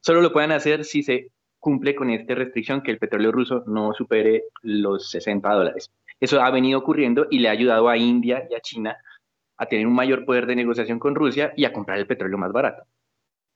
solo 0.00 0.22
lo 0.22 0.32
puedan 0.32 0.50
hacer 0.50 0.84
si 0.84 1.04
se 1.04 1.30
cumple 1.60 1.94
con 1.94 2.10
esta 2.10 2.34
restricción 2.34 2.82
que 2.82 2.90
el 2.90 2.98
petróleo 2.98 3.30
ruso 3.30 3.62
no 3.68 3.92
supere 3.94 4.42
los 4.62 5.08
60 5.10 5.48
dólares. 5.48 5.92
Eso 6.18 6.42
ha 6.42 6.50
venido 6.50 6.80
ocurriendo 6.80 7.28
y 7.30 7.38
le 7.38 7.48
ha 7.48 7.52
ayudado 7.52 7.88
a 7.88 7.96
India 7.96 8.44
y 8.50 8.56
a 8.56 8.60
China 8.60 8.96
a 9.56 9.66
tener 9.66 9.86
un 9.86 9.94
mayor 9.94 10.24
poder 10.24 10.46
de 10.46 10.56
negociación 10.56 10.98
con 10.98 11.14
Rusia 11.14 11.52
y 11.56 11.64
a 11.64 11.72
comprar 11.72 11.98
el 11.98 12.08
petróleo 12.08 12.38
más 12.38 12.52
barato 12.52 12.82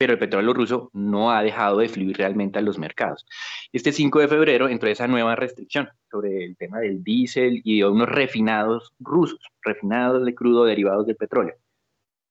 pero 0.01 0.15
el 0.15 0.19
petróleo 0.19 0.55
ruso 0.55 0.89
no 0.95 1.31
ha 1.31 1.43
dejado 1.43 1.77
de 1.77 1.89
fluir 1.91 2.17
realmente 2.17 2.59
a 2.59 2.63
los 2.63 2.79
mercados. 2.79 3.27
Este 3.71 3.93
5 3.93 4.21
de 4.21 4.29
febrero 4.29 4.67
entró 4.67 4.89
esa 4.89 5.07
nueva 5.07 5.37
restricción 5.37 5.91
sobre 6.11 6.43
el 6.43 6.57
tema 6.57 6.79
del 6.79 7.05
diésel 7.05 7.61
y 7.65 7.81
de 7.81 7.87
unos 7.87 8.09
refinados 8.09 8.95
rusos, 8.99 9.41
refinados 9.61 10.25
de 10.25 10.35
crudo 10.35 10.65
derivados 10.65 11.07
del 11.07 11.17
petróleo, 11.17 11.55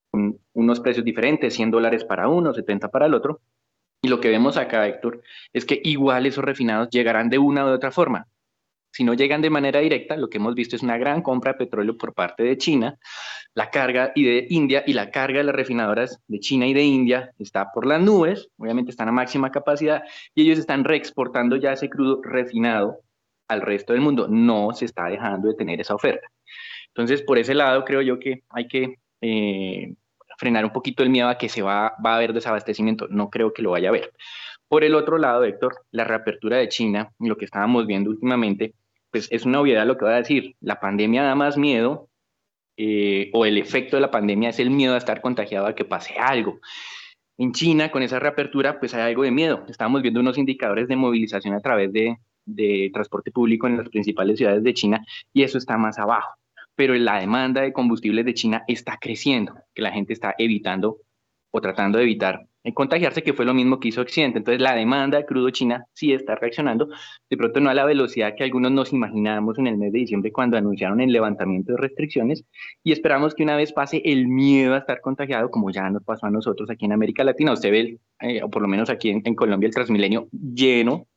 con 0.09 0.39
unos 0.53 0.79
precios 0.79 1.05
diferentes, 1.05 1.53
100 1.53 1.69
dólares 1.69 2.03
para 2.03 2.27
uno, 2.27 2.55
70 2.55 2.89
para 2.89 3.05
el 3.05 3.13
otro. 3.13 3.39
Y 4.01 4.07
lo 4.07 4.19
que 4.19 4.29
vemos 4.29 4.57
acá, 4.57 4.87
Héctor, 4.87 5.21
es 5.53 5.63
que 5.63 5.79
igual 5.83 6.25
esos 6.25 6.43
refinados 6.43 6.89
llegarán 6.89 7.29
de 7.29 7.37
una 7.37 7.65
u 7.65 7.67
otra 7.67 7.91
forma, 7.91 8.27
si 8.91 9.03
no 9.03 9.13
llegan 9.13 9.41
de 9.41 9.49
manera 9.49 9.79
directa, 9.79 10.17
lo 10.17 10.29
que 10.29 10.37
hemos 10.37 10.55
visto 10.55 10.75
es 10.75 10.83
una 10.83 10.97
gran 10.97 11.21
compra 11.21 11.53
de 11.53 11.59
petróleo 11.59 11.97
por 11.97 12.13
parte 12.13 12.43
de 12.43 12.57
China, 12.57 12.97
la 13.53 13.69
carga 13.69 14.11
y 14.15 14.23
de 14.23 14.47
India 14.49 14.83
y 14.85 14.93
la 14.93 15.11
carga 15.11 15.39
de 15.39 15.43
las 15.43 15.55
refinadoras 15.55 16.19
de 16.27 16.39
China 16.39 16.67
y 16.67 16.73
de 16.73 16.83
India 16.83 17.31
está 17.39 17.71
por 17.71 17.85
las 17.85 18.01
nubes, 18.01 18.49
obviamente 18.57 18.91
están 18.91 19.09
a 19.09 19.11
máxima 19.11 19.51
capacidad 19.51 20.03
y 20.33 20.43
ellos 20.43 20.59
están 20.59 20.83
reexportando 20.83 21.55
ya 21.55 21.73
ese 21.73 21.89
crudo 21.89 22.21
refinado 22.23 22.99
al 23.47 23.61
resto 23.61 23.93
del 23.93 24.01
mundo. 24.01 24.27
No 24.29 24.71
se 24.73 24.85
está 24.85 25.07
dejando 25.07 25.49
de 25.49 25.55
tener 25.55 25.81
esa 25.81 25.95
oferta. 25.95 26.27
Entonces, 26.87 27.21
por 27.21 27.37
ese 27.37 27.53
lado, 27.53 27.83
creo 27.83 28.01
yo 28.01 28.19
que 28.19 28.43
hay 28.49 28.67
que 28.67 28.95
eh, 29.21 29.93
frenar 30.37 30.63
un 30.63 30.71
poquito 30.71 31.03
el 31.03 31.09
miedo 31.09 31.27
a 31.27 31.37
que 31.37 31.49
se 31.49 31.61
va, 31.61 31.93
va 32.03 32.13
a 32.13 32.15
haber 32.15 32.33
desabastecimiento. 32.33 33.07
No 33.09 33.29
creo 33.29 33.53
que 33.53 33.61
lo 33.61 33.71
vaya 33.71 33.89
a 33.89 33.91
haber. 33.91 34.13
Por 34.69 34.83
el 34.83 34.95
otro 34.95 35.17
lado, 35.17 35.43
Héctor, 35.43 35.81
la 35.91 36.05
reapertura 36.05 36.57
de 36.57 36.69
China, 36.69 37.11
lo 37.19 37.37
que 37.37 37.45
estábamos 37.45 37.87
viendo 37.87 38.11
últimamente, 38.11 38.75
pues 39.11 39.27
es 39.31 39.45
una 39.45 39.59
obviedad 39.59 39.85
lo 39.85 39.97
que 39.97 40.05
voy 40.05 40.13
a 40.13 40.17
decir. 40.17 40.55
La 40.61 40.79
pandemia 40.79 41.23
da 41.23 41.35
más 41.35 41.57
miedo, 41.57 42.07
eh, 42.77 43.29
o 43.33 43.45
el 43.45 43.57
efecto 43.57 43.97
de 43.97 44.01
la 44.01 44.11
pandemia 44.11 44.49
es 44.49 44.59
el 44.59 44.69
miedo 44.69 44.93
a 44.93 44.97
estar 44.97 45.21
contagiado 45.21 45.65
a 45.65 45.75
que 45.75 45.85
pase 45.85 46.17
algo. 46.17 46.59
En 47.37 47.51
China, 47.51 47.91
con 47.91 48.03
esa 48.03 48.19
reapertura, 48.19 48.79
pues 48.79 48.93
hay 48.93 49.01
algo 49.01 49.23
de 49.23 49.31
miedo. 49.31 49.65
Estamos 49.67 50.01
viendo 50.01 50.19
unos 50.19 50.37
indicadores 50.37 50.87
de 50.87 50.95
movilización 50.95 51.55
a 51.55 51.61
través 51.61 51.91
de, 51.91 52.17
de 52.45 52.89
transporte 52.93 53.31
público 53.31 53.67
en 53.67 53.77
las 53.77 53.89
principales 53.89 54.37
ciudades 54.37 54.63
de 54.63 54.73
China 54.73 55.05
y 55.33 55.43
eso 55.43 55.57
está 55.57 55.77
más 55.77 55.97
abajo. 55.99 56.35
Pero 56.75 56.93
la 56.95 57.19
demanda 57.19 57.61
de 57.61 57.73
combustibles 57.73 58.25
de 58.25 58.33
China 58.33 58.63
está 58.67 58.97
creciendo, 58.97 59.55
que 59.73 59.81
la 59.81 59.91
gente 59.91 60.13
está 60.13 60.35
evitando 60.37 60.99
o 61.51 61.61
tratando 61.61 61.97
de 61.97 62.05
evitar 62.05 62.48
en 62.63 62.73
contagiarse, 62.73 63.23
que 63.23 63.33
fue 63.33 63.45
lo 63.45 63.53
mismo 63.53 63.79
que 63.79 63.89
hizo 63.89 64.01
Occidente. 64.01 64.39
Entonces, 64.39 64.61
la 64.61 64.75
demanda 64.75 65.17
de 65.17 65.25
crudo 65.25 65.49
china 65.49 65.85
sí 65.93 66.13
está 66.13 66.35
reaccionando, 66.35 66.89
de 67.29 67.37
pronto 67.37 67.59
no 67.59 67.69
a 67.69 67.73
la 67.73 67.85
velocidad 67.85 68.35
que 68.35 68.43
algunos 68.43 68.71
nos 68.71 68.91
imaginábamos 68.93 69.57
en 69.59 69.67
el 69.67 69.77
mes 69.77 69.91
de 69.93 69.99
diciembre 69.99 70.31
cuando 70.31 70.57
anunciaron 70.57 70.99
el 71.01 71.11
levantamiento 71.11 71.73
de 71.73 71.77
restricciones, 71.77 72.43
y 72.83 72.91
esperamos 72.91 73.33
que 73.33 73.43
una 73.43 73.55
vez 73.55 73.71
pase 73.73 74.01
el 74.05 74.27
miedo 74.27 74.73
a 74.73 74.79
estar 74.79 75.01
contagiado, 75.01 75.49
como 75.51 75.71
ya 75.71 75.89
nos 75.89 76.03
pasó 76.03 76.25
a 76.25 76.31
nosotros 76.31 76.69
aquí 76.69 76.85
en 76.85 76.93
América 76.93 77.23
Latina, 77.23 77.53
usted 77.53 77.71
ve, 77.71 77.99
eh, 78.21 78.43
o 78.43 78.49
por 78.49 78.61
lo 78.61 78.67
menos 78.67 78.89
aquí 78.89 79.09
en, 79.09 79.21
en 79.23 79.35
Colombia, 79.35 79.67
el 79.67 79.73
Transmilenio 79.73 80.27
lleno, 80.31 81.07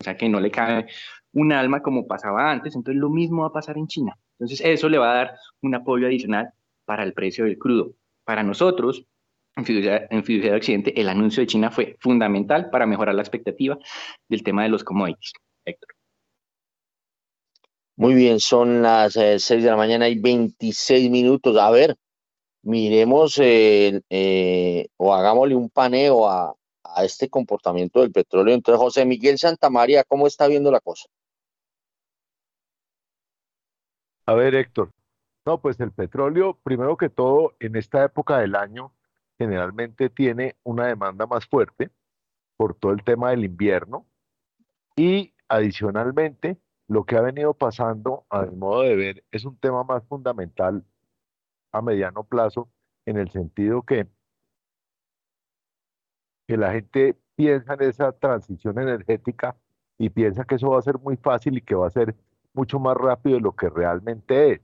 o 0.00 0.04
sea 0.04 0.16
que 0.16 0.28
no 0.28 0.40
le 0.40 0.50
cabe 0.50 0.86
un 1.32 1.52
alma 1.52 1.82
como 1.82 2.06
pasaba 2.06 2.50
antes, 2.50 2.74
entonces 2.74 3.00
lo 3.00 3.10
mismo 3.10 3.42
va 3.42 3.48
a 3.48 3.52
pasar 3.52 3.76
en 3.76 3.86
China. 3.86 4.16
Entonces, 4.38 4.60
eso 4.64 4.88
le 4.88 4.98
va 4.98 5.12
a 5.12 5.14
dar 5.16 5.34
un 5.62 5.74
apoyo 5.74 6.06
adicional 6.06 6.50
para 6.84 7.02
el 7.02 7.12
precio 7.12 7.44
del 7.44 7.58
crudo. 7.58 7.92
Para 8.24 8.42
nosotros, 8.42 9.04
en 9.56 10.24
Fiduciario 10.24 10.56
Occidente, 10.56 11.00
el 11.00 11.08
anuncio 11.08 11.40
de 11.40 11.46
China 11.46 11.70
fue 11.70 11.96
fundamental 12.00 12.70
para 12.70 12.86
mejorar 12.86 13.14
la 13.14 13.22
expectativa 13.22 13.78
del 14.28 14.42
tema 14.42 14.62
de 14.62 14.68
los 14.68 14.84
commodities. 14.84 15.32
Héctor. 15.64 15.98
Muy 17.96 18.14
bien, 18.14 18.38
son 18.38 18.80
las 18.82 19.14
6 19.14 19.50
eh, 19.50 19.56
de 19.56 19.70
la 19.70 19.76
mañana 19.76 20.08
y 20.08 20.16
26 20.16 21.10
minutos. 21.10 21.56
A 21.56 21.68
ver, 21.70 21.96
miremos 22.62 23.38
eh, 23.38 24.00
eh, 24.08 24.86
o 24.96 25.12
hagámosle 25.12 25.56
un 25.56 25.68
paneo 25.68 26.28
a, 26.28 26.54
a, 26.84 27.04
este 27.04 27.28
comportamiento 27.28 28.00
del 28.00 28.12
petróleo. 28.12 28.54
Entonces, 28.54 28.80
José 28.80 29.04
Miguel 29.04 29.36
Santamaría, 29.36 30.04
¿cómo 30.04 30.28
está 30.28 30.46
viendo 30.46 30.70
la 30.70 30.80
cosa? 30.80 31.08
A 34.26 34.34
ver, 34.34 34.54
Héctor. 34.54 34.92
No, 35.44 35.60
pues 35.60 35.80
el 35.80 35.90
petróleo, 35.90 36.58
primero 36.62 36.96
que 36.96 37.08
todo, 37.08 37.54
en 37.58 37.74
esta 37.74 38.04
época 38.04 38.38
del 38.38 38.54
año, 38.54 38.92
generalmente 39.38 40.10
tiene 40.10 40.56
una 40.64 40.86
demanda 40.86 41.26
más 41.26 41.46
fuerte 41.46 41.90
por 42.56 42.74
todo 42.74 42.92
el 42.92 43.04
tema 43.04 43.30
del 43.30 43.44
invierno 43.44 44.06
y 44.96 45.34
adicionalmente 45.48 46.58
lo 46.88 47.04
que 47.04 47.16
ha 47.16 47.20
venido 47.20 47.54
pasando 47.54 48.26
a 48.30 48.42
mi 48.42 48.56
modo 48.56 48.82
de 48.82 48.96
ver 48.96 49.24
es 49.30 49.44
un 49.44 49.56
tema 49.58 49.84
más 49.84 50.04
fundamental 50.06 50.84
a 51.72 51.82
mediano 51.82 52.24
plazo 52.24 52.68
en 53.06 53.16
el 53.16 53.30
sentido 53.30 53.82
que, 53.82 54.08
que 56.46 56.56
la 56.56 56.72
gente 56.72 57.16
piensa 57.36 57.74
en 57.74 57.82
esa 57.82 58.12
transición 58.12 58.78
energética 58.78 59.56
y 59.98 60.10
piensa 60.10 60.44
que 60.44 60.56
eso 60.56 60.70
va 60.70 60.78
a 60.78 60.82
ser 60.82 60.98
muy 60.98 61.16
fácil 61.16 61.58
y 61.58 61.62
que 61.62 61.74
va 61.74 61.86
a 61.86 61.90
ser 61.90 62.16
mucho 62.52 62.80
más 62.80 62.96
rápido 62.96 63.36
de 63.36 63.42
lo 63.42 63.54
que 63.54 63.68
realmente 63.68 64.52
es. 64.52 64.60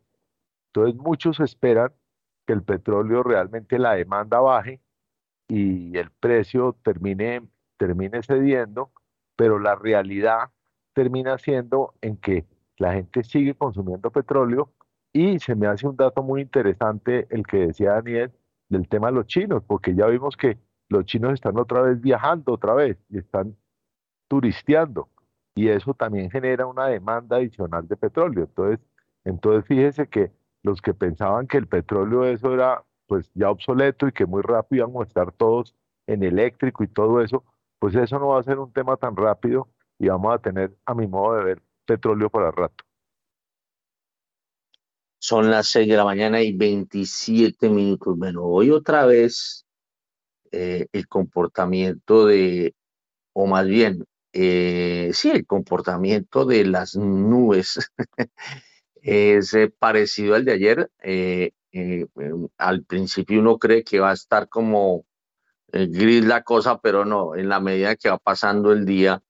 Entonces 0.69 0.97
muchos 1.01 1.39
esperan 1.41 1.93
que 2.46 2.52
el 2.52 2.62
petróleo 2.62 3.22
realmente 3.22 3.78
la 3.78 3.94
demanda 3.94 4.40
baje 4.40 4.80
y 5.48 5.96
el 5.98 6.11
precio 6.11 6.76
termine, 6.83 7.42
termine 7.76 8.22
cediendo, 8.22 8.92
pero 9.37 9.59
la 9.59 9.74
realidad 9.74 10.50
termina 10.94 11.38
siendo 11.38 11.94
en 12.00 12.16
que 12.16 12.46
la 12.78 12.94
gente 12.94 13.22
sigue 13.24 13.54
consumiendo 13.54 14.11
petróleo 14.11 14.72
y 15.12 15.38
se 15.38 15.54
me 15.54 15.66
hace 15.66 15.87
un 15.87 15.96
dato 15.96 16.22
muy 16.22 16.42
interesante 16.42 17.26
el 17.30 17.46
que 17.46 17.68
decía 17.68 17.92
Daniel 17.92 18.33
del 18.68 18.88
tema 18.88 19.09
de 19.09 19.14
los 19.14 19.26
chinos, 19.26 19.62
porque 19.66 19.94
ya 19.94 20.07
vimos 20.07 20.37
que 20.37 20.59
los 20.88 21.04
chinos 21.04 21.35
están 21.35 21.59
otra 21.59 21.83
vez 21.83 22.00
viajando 22.00 22.52
otra 22.52 22.74
vez 22.74 22.98
y 23.11 23.18
están 23.18 23.57
turisteando 24.28 25.09
y 25.54 25.68
eso 25.68 25.94
también 25.94 26.30
genera 26.30 26.66
una 26.66 26.87
demanda 26.87 27.37
adicional 27.37 27.87
de 27.87 27.96
petróleo. 27.96 28.44
Entonces, 28.44 28.80
entonces 29.24 29.64
fíjese 29.66 30.09
que 30.09 30.33
los 30.64 30.81
que 30.81 30.94
pensaban 30.94 31.46
que 31.46 31.59
el 31.59 31.68
petróleo 31.68 32.24
eso 32.24 32.53
era 32.53 32.83
pues 33.07 33.31
ya 33.35 33.50
obsoleto 33.50 34.09
y 34.09 34.12
que 34.12 34.27
muy 34.27 34.42
rápido 34.42 34.87
íbamos 34.87 35.05
a 35.05 35.09
estar 35.09 35.31
todos 35.31 35.77
en 36.07 36.24
eléctrico 36.24 36.83
y 36.83 36.88
todo 36.88 37.20
eso, 37.20 37.44
pues 37.79 37.94
eso 37.94 38.18
no 38.18 38.29
va 38.29 38.40
a 38.40 38.42
ser 38.42 38.59
un 38.59 38.72
tema 38.72 38.96
tan 38.96 39.14
rápido 39.14 39.68
y 39.98 40.09
vamos 40.09 40.35
a 40.35 40.38
tener, 40.38 40.74
a 40.87 40.94
mi 40.94 41.07
modo 41.07 41.37
de 41.37 41.44
ver, 41.44 41.62
petróleo 41.85 42.31
para 42.31 42.50
rato. 42.50 42.83
Son 45.18 45.50
las 45.50 45.68
6 45.68 45.88
de 45.88 45.96
la 45.96 46.05
mañana 46.05 46.42
y 46.42 46.53
27 46.57 47.68
minutos. 47.68 48.16
Bueno, 48.16 48.42
hoy 48.42 48.70
otra 48.70 49.07
vez 49.07 49.66
eh, 50.50 50.87
el 50.92 51.07
comportamiento 51.09 52.27
de, 52.27 52.74
o 53.35 53.46
más 53.46 53.66
bien, 53.66 54.05
eh, 54.33 55.11
sí, 55.12 55.31
el 55.31 55.46
comportamiento 55.46 56.44
de 56.46 56.64
las 56.64 56.96
nubes 56.96 57.90
es 59.05 59.55
eh, 59.55 59.69
parecido 59.71 60.35
al 60.35 60.45
de 60.45 60.53
ayer. 60.53 60.90
al 62.59 62.85
principio 62.85 63.40
uno 63.40 63.59
cree 63.59 63.85
que 63.85 64.01
va 64.01 64.11
a 64.11 64.14
estar 64.14 64.49
como 64.49 65.07
gris 65.73 66.25
la 66.25 66.43
cosa, 66.43 66.81
pero 66.81 67.05
no, 67.05 67.35
en 67.37 67.49
la 67.49 67.61
medida 67.61 67.97
que 67.97 68.11
va 68.11 68.19
pasando 68.19 68.73
el 68.73 68.85
día, 68.87 69.23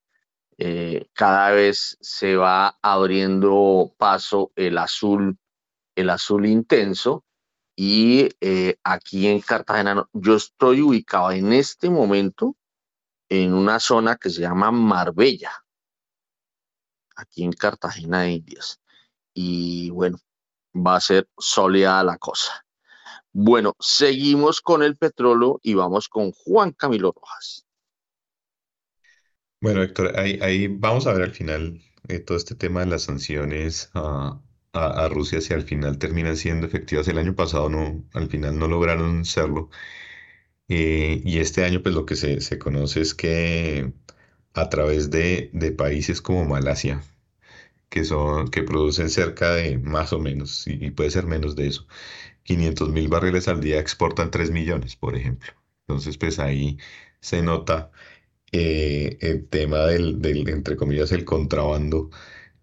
cada 1.14 1.50
vez 1.52 1.96
se 2.00 2.36
va 2.36 2.78
abriendo 2.82 3.94
paso 3.98 4.52
el 4.56 4.78
azul 4.78 5.38
el 5.94 6.10
azul 6.10 6.46
intenso. 6.46 7.24
Y 7.76 8.28
eh, 8.40 8.76
aquí 8.84 9.26
en 9.26 9.40
Cartagena, 9.40 10.08
yo 10.12 10.36
estoy 10.36 10.80
ubicado 10.80 11.32
en 11.32 11.52
este 11.52 11.90
momento 11.90 12.56
en 13.28 13.52
una 13.52 13.80
zona 13.80 14.16
que 14.16 14.30
se 14.30 14.42
llama 14.42 14.70
Marbella, 14.70 15.52
aquí 17.16 17.42
en 17.42 17.52
Cartagena 17.52 18.22
de 18.22 18.32
Indias. 18.32 18.80
Y 19.34 19.90
bueno, 19.90 20.18
va 20.74 20.96
a 20.96 21.00
ser 21.00 21.28
soleada 21.38 22.04
la 22.04 22.18
cosa. 22.18 22.64
Bueno, 23.32 23.74
seguimos 23.80 24.60
con 24.60 24.82
el 24.82 24.96
petróleo 24.96 25.58
y 25.62 25.74
vamos 25.74 26.08
con 26.08 26.30
Juan 26.32 26.72
Camilo 26.72 27.12
Rojas. 27.12 27.66
Bueno, 29.60 29.82
Héctor, 29.82 30.18
ahí, 30.18 30.68
vamos 30.68 31.06
a 31.06 31.12
ver 31.12 31.22
al 31.22 31.32
final 31.32 31.80
eh, 32.08 32.20
todo 32.20 32.36
este 32.36 32.54
tema 32.54 32.80
de 32.80 32.86
las 32.86 33.02
sanciones 33.02 33.90
a, 33.94 34.40
a, 34.72 35.08
Rusia 35.08 35.40
si 35.40 35.54
al 35.54 35.62
final 35.62 35.98
terminan 35.98 36.36
siendo 36.36 36.66
efectivas. 36.66 37.08
El 37.08 37.18
año 37.18 37.34
pasado 37.34 37.68
no, 37.68 38.04
al 38.12 38.28
final 38.28 38.58
no 38.58 38.68
lograron 38.68 39.24
serlo. 39.24 39.70
Eh, 40.68 41.22
y 41.24 41.38
este 41.40 41.64
año 41.64 41.82
pues 41.82 41.94
lo 41.94 42.06
que 42.06 42.16
se, 42.16 42.40
se 42.40 42.58
conoce 42.58 43.00
es 43.00 43.14
que 43.14 43.92
a 44.54 44.68
través 44.70 45.10
de, 45.10 45.50
de, 45.52 45.72
países 45.72 46.22
como 46.22 46.44
Malasia, 46.44 47.02
que, 47.94 48.04
son, 48.04 48.48
que 48.48 48.64
producen 48.64 49.08
cerca 49.10 49.54
de 49.54 49.78
más 49.78 50.12
o 50.12 50.18
menos, 50.18 50.66
y, 50.66 50.90
puede 50.90 51.10
ser 51.10 51.26
menos 51.26 51.54
de 51.56 51.68
eso, 51.68 51.86
500 52.44 52.90
mil 52.90 53.08
barriles 53.08 53.48
al 53.48 53.60
día 53.60 53.78
exportan 53.80 54.30
3 54.32 54.50
millones, 54.50 54.96
por 54.96 55.16
ejemplo. 55.16 55.52
Entonces 55.86 56.18
pues 56.18 56.38
ahí 56.40 56.78
se 57.20 57.42
nota 57.42 57.92
eh, 58.52 59.18
el 59.20 59.48
tema 59.48 59.86
del, 59.86 60.20
del, 60.20 60.48
entre 60.48 60.76
comillas, 60.76 61.12
el 61.12 61.24
contrabando 61.24 62.10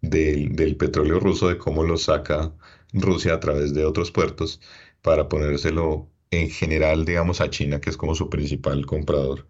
del, 0.02 0.78
petróleo 0.78 1.20
ruso, 1.20 1.50
de 1.50 1.58
cómo 1.58 1.84
lo 1.84 1.98
saca 1.98 2.54
Rusia 2.94 3.36
a 3.36 3.40
través 3.40 3.74
de 3.74 3.86
otros 3.86 4.12
puertos 4.12 4.62
para 5.02 5.30
ponérselo 5.30 6.10
en 6.32 6.50
general, 6.50 7.06
digamos, 7.06 7.42
a 7.42 7.50
China, 7.50 7.82
que 7.82 7.90
es 7.90 7.98
como 7.98 8.16
su 8.16 8.30
principal 8.30 8.86
comprador 8.86 9.48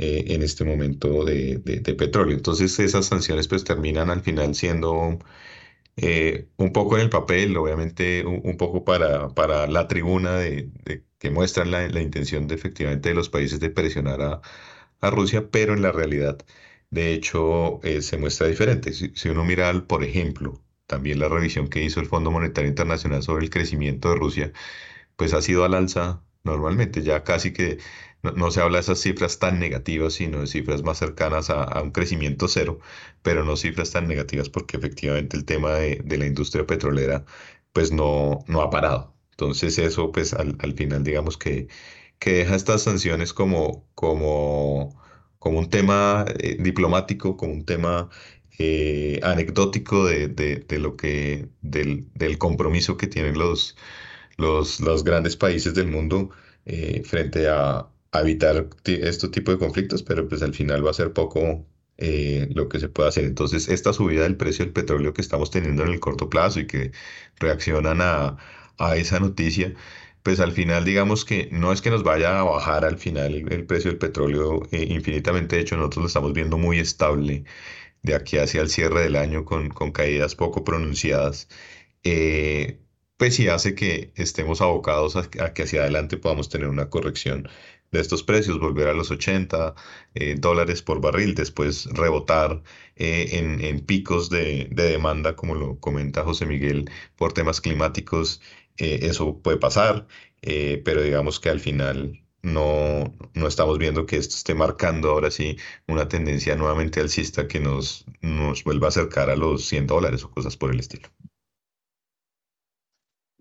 eh, 0.00 0.24
en 0.34 0.42
este 0.42 0.64
momento 0.64 1.24
de, 1.24 1.60
petróleo. 1.98 2.36
Entonces 2.36 2.78
esas 2.78 3.06
sanciones 3.06 3.48
pues 3.48 3.64
terminan 3.64 4.10
al 4.10 4.22
final 4.22 4.54
siendo 4.54 5.18
eh, 5.96 6.48
un 6.56 6.72
poco 6.72 6.96
en 6.96 7.02
el 7.02 7.10
papel, 7.10 7.56
obviamente 7.56 8.24
un, 8.26 8.56
poco 8.56 8.84
para, 8.84 9.28
para 9.30 9.66
la 9.66 9.88
tribuna 9.88 10.36
de, 10.36 10.70
que 11.18 11.30
muestran 11.30 11.70
la, 11.70 11.88
la, 11.88 12.00
intención 12.02 12.46
de 12.48 12.54
efectivamente 12.56 13.10
de 13.10 13.14
los 13.14 13.28
países 13.30 13.60
de 13.60 13.70
presionar 13.70 14.22
a, 14.22 14.40
a 15.00 15.10
Rusia, 15.10 15.50
pero 15.50 15.74
en 15.74 15.82
la 15.82 15.92
realidad 15.92 16.38
de 16.90 17.12
hecho, 17.14 17.80
eh, 17.84 18.02
se 18.02 18.18
muestra 18.18 18.48
diferente. 18.48 18.92
Si, 18.92 19.28
uno 19.28 19.44
mira, 19.44 19.72
por 19.86 20.02
ejemplo, 20.04 20.60
también 20.86 21.20
la 21.20 21.28
revisión 21.28 21.68
que 21.68 21.82
hizo 21.84 22.00
el 22.00 22.06
Fondo 22.06 22.30
Monetario 22.30 22.68
Internacional 22.68 23.22
sobre 23.22 23.44
el 23.44 23.50
crecimiento 23.50 24.10
de 24.10 24.16
Rusia, 24.16 24.52
pues 25.16 25.34
ha 25.34 25.42
sido 25.42 25.64
al 25.64 25.74
alza 25.74 26.22
normalmente. 26.44 27.02
Ya 27.02 27.24
casi 27.24 27.52
que 27.52 27.78
no, 28.22 28.50
se 28.50 28.60
habla 28.60 28.78
de 28.78 28.82
esas 28.82 29.00
cifras 29.00 29.38
tan 29.38 29.58
negativas, 29.58 30.14
sino 30.14 30.40
de 30.40 30.46
cifras 30.46 30.82
más 30.82 30.98
cercanas 30.98 31.50
a, 31.50 31.80
un 31.82 31.90
crecimiento 31.92 32.48
cero, 32.48 32.80
pero 33.22 33.44
no 33.44 33.56
cifras 33.56 33.90
tan 33.92 34.08
negativas 34.08 34.48
porque 34.48 34.76
efectivamente 34.76 35.36
el 35.36 35.44
tema 35.44 35.74
de, 35.74 36.02
la 36.18 36.26
industria 36.26 36.66
petrolera 36.66 37.24
pues 37.72 37.92
no, 37.92 38.44
no 38.48 38.62
ha 38.62 38.70
parado. 38.70 39.14
Entonces 39.32 39.78
eso 39.78 40.12
pues 40.12 40.34
al, 40.34 40.56
final 40.76 41.02
digamos 41.04 41.38
que, 41.38 41.68
que 42.18 42.32
deja 42.34 42.54
estas 42.56 42.82
sanciones 42.82 43.32
como, 43.32 43.86
como 43.94 45.00
como 45.40 45.58
un 45.58 45.70
tema 45.70 46.26
eh, 46.38 46.56
diplomático, 46.60 47.36
como 47.36 47.52
un 47.54 47.64
tema 47.64 48.10
eh, 48.58 49.20
anecdótico 49.22 50.04
de, 50.06 50.28
de, 50.28 50.78
lo 50.78 50.96
que, 50.96 51.48
del, 51.62 52.08
del, 52.14 52.38
compromiso 52.38 52.96
que 52.98 53.06
tienen 53.08 53.38
los, 53.38 53.76
los, 54.36 54.80
los 54.80 55.04
grandes 55.04 55.36
países 55.36 55.74
del 55.74 55.88
mundo 55.88 56.30
eh, 56.66 57.02
frente 57.04 57.48
a, 57.48 57.88
evitar 58.12 58.68
este 58.84 59.28
tipo 59.28 59.52
de 59.52 59.58
conflictos, 59.58 60.02
pero 60.02 60.28
pues 60.28 60.42
al 60.42 60.54
final 60.54 60.84
va 60.84 60.90
a 60.90 60.94
ser 60.94 61.12
poco 61.12 61.66
lo 61.98 62.68
que 62.68 62.80
se 62.80 62.88
puede 62.88 63.10
hacer. 63.10 63.24
Entonces, 63.24 63.68
esta 63.68 63.92
subida 63.92 64.22
del 64.22 64.36
precio 64.36 64.64
del 64.64 64.72
petróleo 64.72 65.12
que 65.12 65.20
estamos 65.20 65.50
teniendo 65.50 65.82
en 65.84 65.90
el 65.90 66.00
corto 66.00 66.30
plazo 66.30 66.60
y 66.60 66.66
que 66.66 66.92
reaccionan 67.38 68.00
a, 68.00 68.38
a 68.78 68.96
esa 68.96 69.20
noticia, 69.20 69.74
pues 70.22 70.40
al 70.40 70.52
final 70.52 70.84
digamos 70.84 71.24
que 71.24 71.48
no 71.52 71.72
es 71.72 71.82
que 71.82 71.90
nos 71.90 72.02
vaya 72.02 72.40
a 72.40 72.44
bajar 72.44 72.84
al 72.84 72.98
final 72.98 73.34
el, 73.34 73.66
precio 73.66 73.90
del 73.90 73.98
petróleo 73.98 74.62
eh, 74.72 74.86
infinitamente, 74.90 75.56
de 75.56 75.62
hecho 75.62 75.76
nosotros 75.76 76.02
lo 76.02 76.06
estamos 76.08 76.32
viendo 76.32 76.58
muy 76.58 76.78
estable 76.78 77.44
de 78.02 78.14
aquí 78.14 78.38
hacia 78.38 78.62
el 78.62 78.70
cierre 78.70 79.02
del 79.02 79.16
año 79.16 79.44
con, 79.44 79.70
caídas 79.92 80.34
poco 80.36 80.64
pronunciadas, 80.64 81.48
eh, 82.04 82.80
pues 83.16 83.36
sí 83.36 83.48
hace 83.48 83.74
que 83.74 84.12
estemos 84.16 84.60
abocados 84.62 85.16
a, 85.16 85.28
que 85.30 85.62
hacia 85.62 85.82
adelante 85.82 86.16
podamos 86.16 86.48
tener 86.48 86.68
una 86.68 86.90
corrección 86.90 87.48
de 87.92 88.00
estos 88.00 88.22
precios, 88.22 88.58
volver 88.58 88.88
a 88.88 88.94
los 88.94 89.10
80 89.10 89.74
eh, 90.14 90.36
dólares 90.38 90.82
por 90.82 91.00
barril, 91.00 91.34
después 91.34 91.86
rebotar 91.86 92.62
en, 92.96 93.64
en, 93.64 93.80
picos 93.80 94.28
de, 94.30 94.68
de 94.70 94.90
demanda, 94.90 95.34
como 95.34 95.54
lo 95.54 95.78
comenta 95.80 96.22
José 96.22 96.46
Miguel, 96.46 96.90
por 97.16 97.32
temas 97.32 97.60
climáticos 97.60 98.40
eh, 98.80 99.00
eso 99.02 99.40
puede 99.42 99.58
pasar, 99.58 100.06
eh, 100.42 100.80
pero 100.84 101.02
digamos 101.02 101.38
que 101.38 101.50
al 101.50 101.60
final 101.60 102.24
no, 102.42 103.14
no 103.34 103.46
estamos 103.46 103.78
viendo 103.78 104.06
que 104.06 104.16
esto 104.16 104.34
esté 104.36 104.54
marcando 104.54 105.10
ahora 105.10 105.30
sí 105.30 105.56
una 105.86 106.08
tendencia 106.08 106.56
nuevamente 106.56 107.00
alcista 107.00 107.46
que 107.46 107.60
nos, 107.60 108.06
nos 108.22 108.64
vuelva 108.64 108.86
a 108.86 108.90
acercar 108.90 109.28
a 109.30 109.36
los 109.36 109.66
100 109.66 109.86
dólares 109.86 110.24
o 110.24 110.30
cosas 110.30 110.56
por 110.56 110.70
el 110.72 110.80
estilo. 110.80 111.08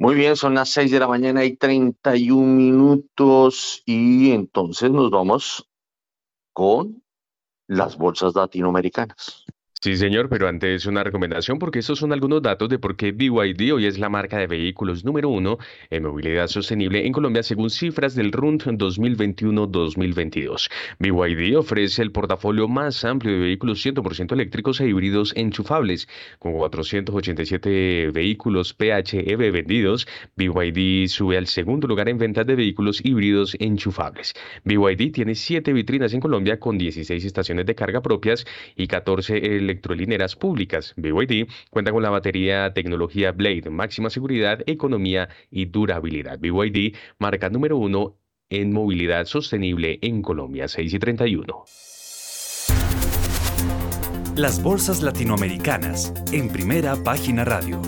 Muy 0.01 0.15
bien, 0.15 0.37
son 0.37 0.53
las 0.53 0.69
6 0.69 0.91
de 0.91 0.99
la 1.01 1.09
mañana 1.09 1.43
y 1.43 1.57
31 1.57 2.55
minutos 2.55 3.83
y 3.85 4.31
entonces 4.31 4.89
nos 4.91 5.11
vamos 5.11 5.69
con 6.53 7.03
las 7.67 7.97
bolsas 7.97 8.33
latinoamericanas. 8.33 9.43
Sí, 9.81 9.95
señor, 9.95 10.27
pero 10.27 10.49
antes 10.49 10.85
una 10.87 11.05
recomendación 11.05 11.57
porque 11.57 11.79
estos 11.79 11.99
son 11.99 12.11
algunos 12.11 12.41
datos 12.41 12.67
de 12.67 12.79
por 12.79 12.97
qué 12.97 13.13
BYD 13.13 13.73
hoy 13.73 13.85
es 13.85 13.97
la 13.97 14.09
marca 14.09 14.37
de 14.37 14.45
vehículos 14.45 15.05
número 15.05 15.29
uno 15.29 15.57
en 15.89 16.03
movilidad 16.03 16.47
sostenible 16.47 17.07
en 17.07 17.13
Colombia 17.13 17.43
según 17.43 17.69
cifras 17.69 18.13
del 18.13 18.33
RUND 18.33 18.63
2021-2022. 18.63 20.69
BYD 20.99 21.55
ofrece 21.55 22.01
el 22.01 22.11
portafolio 22.11 22.67
más 22.67 23.05
amplio 23.05 23.35
de 23.35 23.39
vehículos 23.39 23.85
100% 23.85 24.33
eléctricos 24.33 24.81
e 24.81 24.89
híbridos 24.89 25.31
enchufables. 25.37 26.09
Con 26.39 26.51
487 26.51 28.11
vehículos 28.11 28.73
PHEV 28.73 29.49
vendidos, 29.49 30.09
BYD 30.35 31.07
sube 31.07 31.37
al 31.37 31.47
segundo 31.47 31.87
lugar 31.87 32.09
en 32.09 32.17
ventas 32.17 32.45
de 32.45 32.55
vehículos 32.55 32.99
híbridos 33.01 33.55
enchufables. 33.61 34.33
BYD 34.65 35.13
tiene 35.13 35.35
7 35.35 35.71
vitrinas 35.71 36.13
en 36.13 36.19
Colombia 36.19 36.59
con 36.59 36.77
16 36.77 37.23
estaciones 37.23 37.65
de 37.65 37.75
carga 37.75 38.01
propias 38.01 38.45
y 38.75 38.87
14 38.87 39.68
electrolineras 39.69 40.35
públicas. 40.35 40.93
BYD 40.97 41.47
cuenta 41.69 41.91
con 41.91 42.03
la 42.03 42.09
batería 42.09 42.73
tecnología 42.73 43.31
Blade, 43.31 43.69
máxima 43.69 44.09
seguridad, 44.09 44.59
economía 44.65 45.29
y 45.49 45.65
durabilidad. 45.65 46.39
BYD, 46.39 46.95
marca 47.19 47.49
número 47.49 47.77
uno 47.77 48.17
en 48.49 48.73
movilidad 48.73 49.25
sostenible 49.25 49.99
en 50.01 50.21
Colombia, 50.21 50.67
6 50.67 50.93
y 50.93 50.99
31. 50.99 51.65
Las 54.35 54.63
bolsas 54.63 55.01
latinoamericanas 55.01 56.13
en 56.31 56.49
primera 56.49 56.95
página 57.03 57.43
radio. 57.43 57.81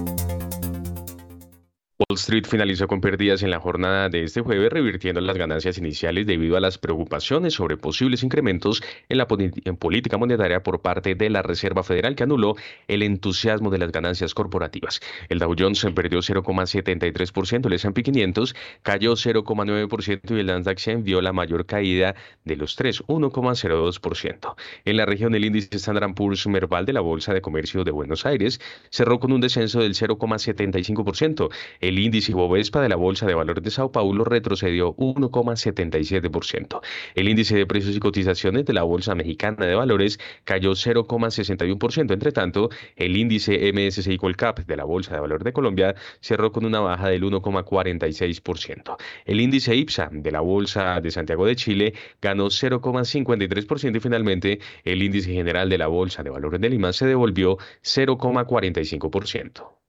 Wall 2.10 2.18
Street 2.18 2.46
finalizó 2.48 2.88
con 2.88 3.00
pérdidas 3.00 3.44
en 3.44 3.52
la 3.52 3.60
jornada 3.60 4.10
de 4.10 4.24
este 4.24 4.42
jueves, 4.42 4.72
revirtiendo 4.72 5.22
las 5.22 5.38
ganancias 5.38 5.78
iniciales 5.78 6.26
debido 6.26 6.58
a 6.58 6.60
las 6.60 6.80
preocupaciones 6.80 7.54
sobre 7.54 7.78
posibles 7.78 8.24
incrementos 8.24 8.82
en 9.08 9.20
la 9.20 9.28
política 9.28 10.18
monetaria 10.18 10.64
por 10.64 10.82
parte 10.82 11.14
de 11.14 11.30
la 11.30 11.44
Reserva 11.44 11.84
Federal, 11.84 12.16
que 12.16 12.24
anuló 12.24 12.56
el 12.88 13.04
entusiasmo 13.04 13.70
de 13.70 13.78
las 13.78 13.92
ganancias 13.92 14.34
corporativas. 14.34 15.00
El 15.30 15.38
Dow 15.38 15.54
Jones 15.58 15.86
perdió 15.94 16.20
0,73%, 16.20 17.68
el 17.68 17.74
S&P 17.74 18.04
500 18.04 18.56
cayó 18.82 19.14
0,9% 19.14 20.36
y 20.36 20.40
el 20.40 20.46
Nasdaq 20.48 20.80
100 20.80 21.04
vio 21.04 21.22
la 21.22 21.34
mayor 21.34 21.68
caída 21.68 22.16
de 22.46 22.56
los 22.56 22.76
tres, 22.76 23.04
1,02%. 23.08 24.56
En 24.86 24.98
la 24.98 25.06
región, 25.06 25.36
el 25.36 25.46
índice 25.46 25.76
Standard 25.76 26.16
Poor's 26.16 26.48
Merval 26.48 26.86
de 26.86 26.94
la 26.94 27.02
Bolsa 27.02 27.34
de 27.34 27.42
Comercio 27.42 27.84
de 27.84 27.92
Buenos 27.92 28.26
Aires 28.26 28.60
cerró 28.90 29.20
con 29.20 29.32
un 29.32 29.42
descenso 29.42 29.82
del 29.82 29.94
0,75%. 29.94 31.50
El 31.80 31.91
índice 31.98 32.34
Bovespa 32.34 32.82
de 32.82 32.90
la 32.90 32.96
Bolsa 32.96 33.26
de 33.26 33.34
Valores 33.34 33.64
de 33.64 33.72
Sao 33.72 33.92
Paulo 33.92 34.24
retrocedió 34.24 34.96
1,77%. 34.96 36.82
El 37.16 37.30
índice 37.30 37.56
de 37.56 37.66
precios 37.66 37.96
y 37.96 38.00
cotizaciones 38.00 38.66
de 38.66 38.74
la 38.74 38.84
Bolsa 38.84 39.16
Mexicana 39.16 39.66
de 39.66 39.76
Valores 39.76 40.20
cayó 40.44 40.72
0,61%. 40.72 42.12
Entre 42.12 42.32
tanto, 42.32 42.70
el 42.96 43.18
índice 43.18 43.72
MSCI 43.74 44.18
Colcap 44.18 44.60
de 44.60 44.78
la 44.78 44.84
Bolsa 44.84 45.14
de 45.14 45.22
Valores 45.22 45.44
de 45.44 45.54
Colombia 45.54 45.96
cerró 46.20 46.52
con 46.52 46.66
una 46.66 46.80
baja 46.80 47.10
del 47.10 47.24
1,46%. 47.24 48.98
El 49.26 49.42
índice 49.42 49.76
IPSA 49.76 50.10
de 50.12 50.32
la 50.32 50.42
Bolsa 50.42 51.02
de 51.02 51.12
Santiago 51.12 51.46
de 51.46 51.56
Chile 51.56 51.94
ganó 52.22 52.48
0,53% 52.48 53.96
y 53.96 54.00
finalmente 54.00 54.60
el 54.84 55.04
índice 55.04 55.34
general 55.34 55.70
de 55.70 55.78
la 55.78 55.88
Bolsa 55.88 56.24
de 56.24 56.30
Valores 56.30 56.62
de 56.62 56.70
Lima 56.70 56.94
se 56.94 57.06
devolvió 57.06 57.58
0,45%. 57.84 59.81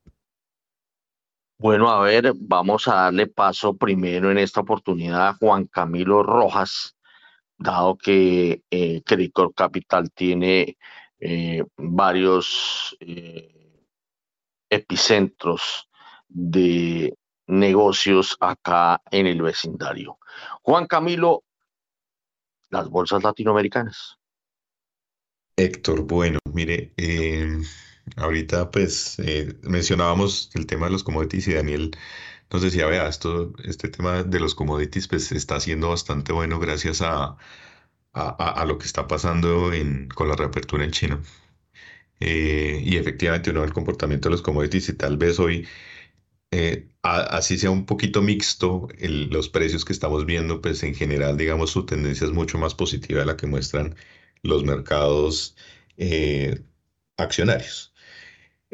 Bueno, 1.62 1.88
a 1.88 2.00
ver, 2.00 2.32
vamos 2.36 2.88
a 2.88 2.94
darle 2.94 3.28
paso 3.28 3.76
primero 3.76 4.32
en 4.32 4.38
esta 4.38 4.62
oportunidad 4.62 5.28
a 5.28 5.34
Juan 5.34 5.66
Camilo 5.66 6.24
Rojas, 6.24 6.96
dado 7.56 7.96
que 7.96 8.64
eh, 8.68 9.00
Capital 9.54 10.10
tiene 10.10 10.76
eh, 11.20 11.62
varios 11.76 12.96
eh, 12.98 13.86
epicentros 14.68 15.88
de 16.26 17.14
negocios 17.46 18.36
acá 18.40 19.00
en 19.12 19.28
el 19.28 19.40
vecindario. 19.40 20.18
Juan 20.62 20.88
Camilo, 20.88 21.44
las 22.70 22.88
bolsas 22.88 23.22
latinoamericanas. 23.22 24.18
Héctor, 25.56 26.02
bueno, 26.08 26.40
mire, 26.52 26.92
eh, 26.96 27.62
Ahorita, 28.16 28.70
pues, 28.70 29.18
eh, 29.20 29.54
mencionábamos 29.62 30.50
el 30.54 30.66
tema 30.66 30.86
de 30.86 30.92
los 30.92 31.04
commodities 31.04 31.48
y 31.48 31.54
Daniel 31.54 31.96
nos 32.50 32.62
decía, 32.62 32.86
vea, 32.86 33.08
esto, 33.08 33.52
este 33.64 33.88
tema 33.88 34.22
de 34.24 34.40
los 34.40 34.54
commodities, 34.54 35.08
pues, 35.08 35.32
está 35.32 35.60
siendo 35.60 35.90
bastante 35.90 36.32
bueno 36.32 36.58
gracias 36.60 37.02
a, 37.02 37.36
a, 38.12 38.64
lo 38.66 38.78
que 38.78 38.86
está 38.86 39.06
pasando 39.08 39.70
con 40.14 40.28
la 40.28 40.36
reapertura 40.36 40.84
en 40.84 40.90
China. 40.92 41.22
Eh, 42.20 42.80
y 42.84 42.96
efectivamente 42.96 43.50
uno 43.50 43.60
ve 43.60 43.66
el 43.66 43.72
comportamiento 43.72 44.28
de 44.28 44.32
los 44.32 44.42
commodities 44.42 44.88
y 44.90 44.94
tal 44.94 45.16
vez 45.16 45.40
hoy, 45.40 45.66
eh, 46.52 46.88
así 47.02 47.58
sea 47.58 47.70
un 47.70 47.86
poquito 47.86 48.22
mixto 48.22 48.88
los 49.00 49.48
precios 49.48 49.84
que 49.84 49.92
estamos 49.92 50.26
viendo, 50.26 50.60
pues 50.62 50.82
en 50.84 50.94
general, 50.94 51.36
digamos, 51.36 51.70
su 51.70 51.86
tendencia 51.86 52.26
es 52.26 52.32
mucho 52.32 52.58
más 52.58 52.74
positiva 52.74 53.20
de 53.20 53.26
la 53.26 53.36
que 53.36 53.46
muestran 53.46 53.96
los 54.42 54.64
mercados 54.64 55.56
accionarios. 57.16 57.91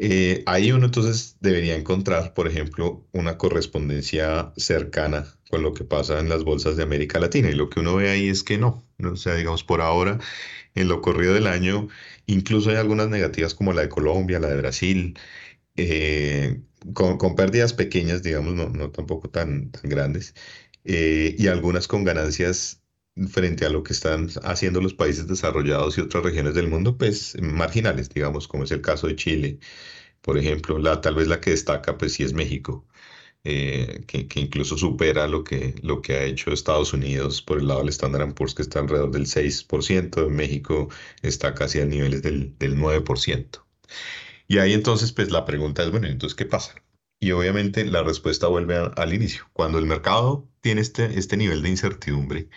Eh, 0.01 0.43
ahí 0.45 0.71
uno 0.71 0.85
entonces 0.85 1.35
debería 1.41 1.75
encontrar, 1.75 2.33
por 2.33 2.47
ejemplo, 2.47 3.05
una 3.11 3.37
correspondencia 3.37 4.53
cercana 4.55 5.27
con 5.49 5.61
lo 5.61 5.73
que 5.73 5.83
pasa 5.83 6.19
en 6.19 6.29
las 6.29 6.45
bolsas 6.45 6.77
de 6.77 6.83
América 6.83 7.19
Latina. 7.19 7.49
Y 7.49 7.53
lo 7.53 7.69
que 7.69 7.81
uno 7.81 7.95
ve 7.95 8.09
ahí 8.09 8.29
es 8.29 8.43
que 8.43 8.57
no. 8.57 8.85
O 9.03 9.15
sea, 9.17 9.35
digamos, 9.35 9.63
por 9.65 9.81
ahora, 9.81 10.19
en 10.75 10.87
lo 10.87 11.01
corrido 11.01 11.33
del 11.33 11.47
año, 11.47 11.89
incluso 12.27 12.69
hay 12.69 12.77
algunas 12.77 13.09
negativas 13.09 13.55
como 13.55 13.73
la 13.73 13.81
de 13.81 13.89
Colombia, 13.89 14.39
la 14.39 14.47
de 14.49 14.57
Brasil, 14.57 15.17
eh, 15.75 16.61
con, 16.93 17.35
pérdidas 17.35 17.73
pequeñas, 17.73 18.23
digamos, 18.23 18.55
no, 18.55 18.91
tampoco 18.91 19.29
tan, 19.29 19.71
tan 19.71 19.89
grandes, 19.89 20.35
eh, 20.85 21.35
y 21.37 21.47
algunas 21.47 21.87
con 21.87 22.03
ganancias 22.03 22.78
frente 23.27 23.65
a 23.65 23.69
lo 23.69 23.83
que 23.83 23.93
están 23.93 24.29
haciendo 24.43 24.81
los 24.81 24.93
países 24.93 25.27
desarrollados 25.27 25.97
y 25.97 26.01
otras 26.01 26.23
regiones 26.23 26.53
del 26.55 26.67
mundo, 26.69 26.97
pues 26.97 27.35
marginales, 27.41 28.09
digamos, 28.09 28.47
como 28.47 28.63
es 28.63 28.71
el 28.71 28.81
caso 28.81 29.07
de 29.07 29.15
Chile, 29.15 29.59
por 30.21 30.37
ejemplo, 30.37 30.79
la, 30.79 31.01
tal 31.01 31.15
vez 31.15 31.27
la 31.27 31.41
que 31.41 31.51
destaca, 31.51 31.97
pues 31.97 32.13
sí 32.13 32.23
es 32.23 32.33
México, 32.33 32.87
eh, 33.43 34.03
que, 34.07 34.27
incluso 34.39 34.77
supera 34.77 35.27
lo 35.27 35.43
que, 35.43 35.75
lo 35.81 36.01
que 36.01 36.13
ha 36.13 36.23
hecho 36.25 36.51
Estados 36.51 36.93
Unidos 36.93 37.41
por 37.41 37.59
el 37.59 37.67
lado 37.67 37.81
del 37.81 37.89
Standard 37.89 38.33
Poor's, 38.33 38.55
que 38.55 38.61
está 38.63 38.79
alrededor 38.79 39.11
del 39.11 39.25
6%, 39.27 40.27
en 40.27 40.35
México 40.35 40.89
está 41.21 41.53
casi 41.55 41.79
a 41.79 41.85
niveles 41.85 42.21
del, 42.21 42.57
del 42.57 42.77
9%. 42.77 43.63
Y 44.47 44.57
ahí 44.59 44.73
entonces, 44.73 45.11
pues 45.11 45.31
la 45.31 45.45
pregunta 45.45 45.83
es, 45.83 45.91
bueno, 45.91 46.07
entonces, 46.07 46.35
¿qué 46.35 46.45
pasa? 46.45 46.75
Y 47.19 47.31
obviamente 47.31 47.85
la 47.85 48.03
respuesta 48.03 48.47
vuelve 48.47 48.77
al 48.95 49.13
inicio. 49.13 49.49
Cuando 49.53 49.77
el 49.77 49.85
mercado 49.85 50.49
tiene 50.61 50.81
este, 50.81 51.17
este 51.19 51.37
nivel 51.37 51.61
de 51.61 51.69
incertidumbre, 51.69 52.49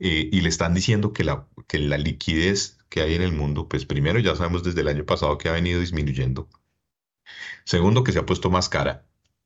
eh, 0.00 0.28
y 0.32 0.40
le 0.40 0.48
están 0.48 0.74
diciendo 0.74 1.12
que 1.12 1.24
la, 1.24 1.46
que 1.66 1.78
la 1.78 1.98
liquidez 1.98 2.78
que 2.88 3.00
hay 3.02 3.14
en 3.14 3.22
el 3.22 3.32
mundo, 3.32 3.68
pues 3.68 3.84
primero 3.86 4.18
ya 4.20 4.36
sabemos 4.36 4.62
desde 4.62 4.82
el 4.82 4.88
año 4.88 5.04
pasado 5.04 5.38
que 5.38 5.48
ha 5.48 5.52
venido 5.52 5.80
disminuyendo. 5.80 6.48
Segundo, 7.64 8.04
que 8.04 8.12
se 8.12 8.18
ha 8.18 8.26
puesto 8.26 8.50
más 8.50 8.68
cara 8.68 9.04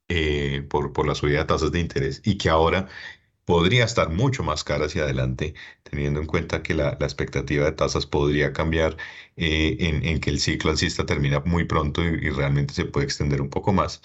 eh, 0.08 0.66
por, 0.68 0.92
por 0.92 1.06
la 1.06 1.14
subida 1.14 1.40
de 1.40 1.44
tasas 1.46 1.72
de 1.72 1.80
interés 1.80 2.20
y 2.24 2.36
que 2.38 2.50
ahora 2.50 2.88
podría 3.44 3.84
estar 3.84 4.10
mucho 4.10 4.42
más 4.44 4.64
cara 4.64 4.86
hacia 4.86 5.02
adelante, 5.02 5.54
teniendo 5.82 6.20
en 6.20 6.26
cuenta 6.26 6.62
que 6.62 6.74
la, 6.74 6.96
la 7.00 7.06
expectativa 7.06 7.64
de 7.66 7.72
tasas 7.72 8.06
podría 8.06 8.52
cambiar 8.52 8.96
eh, 9.36 9.76
en, 9.80 10.20
que 10.20 10.30
el 10.30 10.40
ciclo 10.40 10.70
alcista 10.70 11.06
termina 11.06 11.40
muy 11.40 11.64
pronto 11.64 12.02
y, 12.04 12.08
y, 12.26 12.30
realmente 12.30 12.74
se 12.74 12.84
puede 12.84 13.06
extender 13.06 13.40
un 13.42 13.50
poco 13.50 13.72
más, 13.72 14.02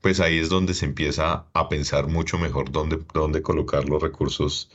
pues 0.00 0.20
ahí 0.20 0.38
es 0.38 0.48
donde 0.48 0.74
se 0.74 0.86
empieza 0.86 1.46
a 1.52 1.68
pensar 1.68 2.08
mucho 2.08 2.38
mejor 2.38 2.72
dónde, 2.72 2.98
dónde 3.12 3.42
colocar 3.42 3.88
los 3.88 4.02
recursos 4.02 4.70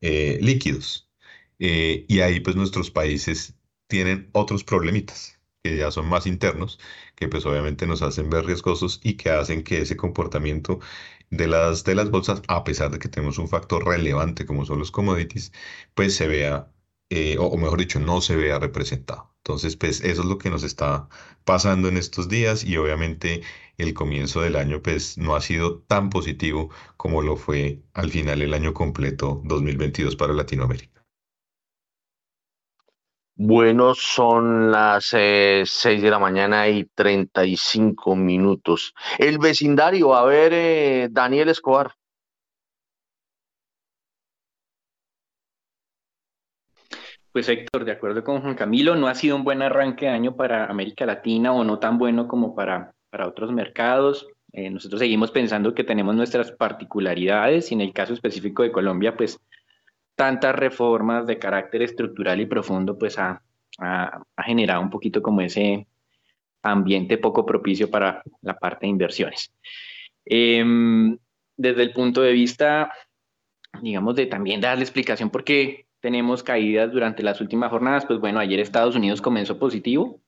eh, 0.00 0.38
líquidos. 0.42 1.10
Eh, 1.58 2.04
y 2.08 2.20
ahí 2.20 2.40
pues 2.40 2.56
nuestros 2.56 2.90
países 2.90 3.56
tienen 3.88 4.30
otros 4.32 4.64
problemitas 4.64 5.40
que 5.62 5.76
ya 5.76 5.90
son 5.90 6.08
más 6.08 6.26
internos, 6.26 6.78
que 7.16 7.28
pues 7.28 7.44
obviamente 7.46 7.86
nos 7.86 8.02
hacen 8.02 8.30
ver 8.30 8.44
riesgosos 8.46 9.00
y 9.02 9.14
que 9.16 9.30
hacen 9.30 9.64
que 9.64 9.78
ese 9.82 9.96
comportamiento 9.96 10.80
de 11.30 11.48
las, 11.48 11.84
de 11.84 11.94
las 11.94 12.10
bolsas, 12.10 12.42
a 12.48 12.64
pesar 12.64 12.90
de 12.90 12.98
que 12.98 13.08
tenemos 13.08 13.38
un 13.38 13.48
factor 13.48 13.84
relevante 13.86 14.46
como 14.46 14.64
son 14.64 14.78
los 14.78 14.90
commodities, 14.92 15.52
pues 15.94 16.14
se 16.16 16.28
vea, 16.28 16.72
eh, 17.10 17.36
o, 17.38 17.56
mejor 17.56 17.80
dicho, 17.80 18.00
no 18.00 18.20
se 18.20 18.36
vea 18.36 18.58
representado. 18.58 19.35
Entonces, 19.46 19.76
pues 19.76 20.00
eso 20.00 20.22
es 20.22 20.26
lo 20.26 20.38
que 20.38 20.50
nos 20.50 20.64
está 20.64 21.08
pasando 21.44 21.86
en 21.86 21.96
estos 21.96 22.28
días 22.28 22.64
y 22.64 22.76
obviamente 22.78 23.42
el 23.78 23.94
comienzo 23.94 24.40
del 24.40 24.56
año 24.56 24.82
pues 24.82 25.18
no 25.18 25.36
ha 25.36 25.40
sido 25.40 25.82
tan 25.82 26.10
positivo 26.10 26.70
como 26.96 27.22
lo 27.22 27.36
fue 27.36 27.80
al 27.94 28.10
final 28.10 28.42
el 28.42 28.54
año 28.54 28.74
completo 28.74 29.40
2022 29.44 30.16
para 30.16 30.32
Latinoamérica. 30.32 31.04
Bueno, 33.36 33.94
son 33.94 34.72
las 34.72 35.10
eh, 35.12 35.62
6 35.64 36.02
de 36.02 36.10
la 36.10 36.18
mañana 36.18 36.68
y 36.68 36.86
35 36.86 38.16
minutos. 38.16 38.94
El 39.16 39.38
vecindario, 39.38 40.16
a 40.16 40.24
ver, 40.24 40.52
eh, 40.54 41.08
Daniel 41.08 41.50
Escobar. 41.50 41.94
Pues 47.36 47.50
Héctor, 47.50 47.84
de 47.84 47.92
acuerdo 47.92 48.24
con 48.24 48.40
Juan 48.40 48.54
Camilo, 48.54 48.96
no 48.96 49.08
ha 49.08 49.14
sido 49.14 49.36
un 49.36 49.44
buen 49.44 49.60
arranque 49.60 50.06
de 50.06 50.10
año 50.10 50.36
para 50.36 50.64
América 50.64 51.04
Latina 51.04 51.52
o 51.52 51.64
no 51.64 51.78
tan 51.78 51.98
bueno 51.98 52.26
como 52.28 52.54
para 52.54 52.94
para 53.10 53.28
otros 53.28 53.52
mercados. 53.52 54.26
Eh, 54.54 54.70
nosotros 54.70 55.00
seguimos 55.00 55.32
pensando 55.32 55.74
que 55.74 55.84
tenemos 55.84 56.14
nuestras 56.14 56.50
particularidades 56.52 57.70
y 57.70 57.74
en 57.74 57.82
el 57.82 57.92
caso 57.92 58.14
específico 58.14 58.62
de 58.62 58.72
Colombia, 58.72 59.18
pues 59.18 59.38
tantas 60.14 60.56
reformas 60.56 61.26
de 61.26 61.38
carácter 61.38 61.82
estructural 61.82 62.40
y 62.40 62.46
profundo, 62.46 62.96
pues 62.96 63.18
ha, 63.18 63.42
generado 64.38 64.80
un 64.80 64.88
poquito 64.88 65.20
como 65.20 65.42
ese 65.42 65.86
ambiente 66.62 67.18
poco 67.18 67.44
propicio 67.44 67.90
para 67.90 68.22
la 68.40 68.54
parte 68.54 68.86
de 68.86 68.92
inversiones. 68.92 69.52
Em, 70.24 71.18
desde 71.54 71.82
el 71.82 71.92
punto 71.92 72.22
de 72.22 72.32
vista, 72.32 72.90
digamos, 73.82 74.16
de 74.16 74.24
también 74.24 74.62
darle 74.62 74.84
explicación 74.84 75.28
por 75.28 75.44
qué 75.44 75.85
tenemos 76.06 76.44
caídas 76.44 76.92
durante 76.92 77.24
las 77.24 77.40
últimas 77.40 77.68
jornadas, 77.68 78.06
pues 78.06 78.20
bueno, 78.20 78.38
ayer 78.38 78.60
Estados 78.60 78.94
Unidos 78.94 79.20
comenzó 79.20 79.58
positivo, 79.58 80.20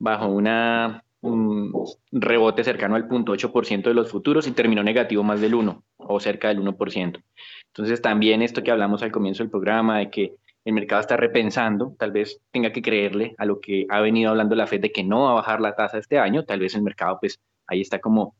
bajo 0.00 0.26
una, 0.26 1.04
un 1.20 1.72
rebote 2.10 2.64
cercano 2.64 2.96
al 2.96 3.08
0.8% 3.08 3.84
de 3.84 3.94
los 3.94 4.10
futuros 4.10 4.48
y 4.48 4.50
terminó 4.50 4.82
negativo 4.82 5.22
más 5.22 5.40
del 5.40 5.54
1 5.54 5.84
o 5.96 6.18
cerca 6.18 6.48
del 6.48 6.58
1%. 6.58 7.22
Entonces 7.68 8.02
también 8.02 8.42
esto 8.42 8.64
que 8.64 8.72
hablamos 8.72 9.04
al 9.04 9.12
comienzo 9.12 9.44
del 9.44 9.50
programa 9.50 9.98
de 9.98 10.10
que 10.10 10.34
el 10.64 10.72
mercado 10.72 11.02
está 11.02 11.16
repensando, 11.16 11.94
tal 11.96 12.10
vez 12.10 12.40
tenga 12.50 12.72
que 12.72 12.82
creerle 12.82 13.36
a 13.38 13.44
lo 13.44 13.60
que 13.60 13.86
ha 13.90 14.00
venido 14.00 14.30
hablando 14.30 14.56
la 14.56 14.66
Fed 14.66 14.80
de 14.80 14.90
que 14.90 15.04
no 15.04 15.22
va 15.22 15.30
a 15.30 15.34
bajar 15.34 15.60
la 15.60 15.76
tasa 15.76 15.98
este 15.98 16.18
año, 16.18 16.44
tal 16.44 16.58
vez 16.58 16.74
el 16.74 16.82
mercado 16.82 17.18
pues 17.20 17.38
ahí 17.68 17.80
está 17.80 18.00
como 18.00 18.34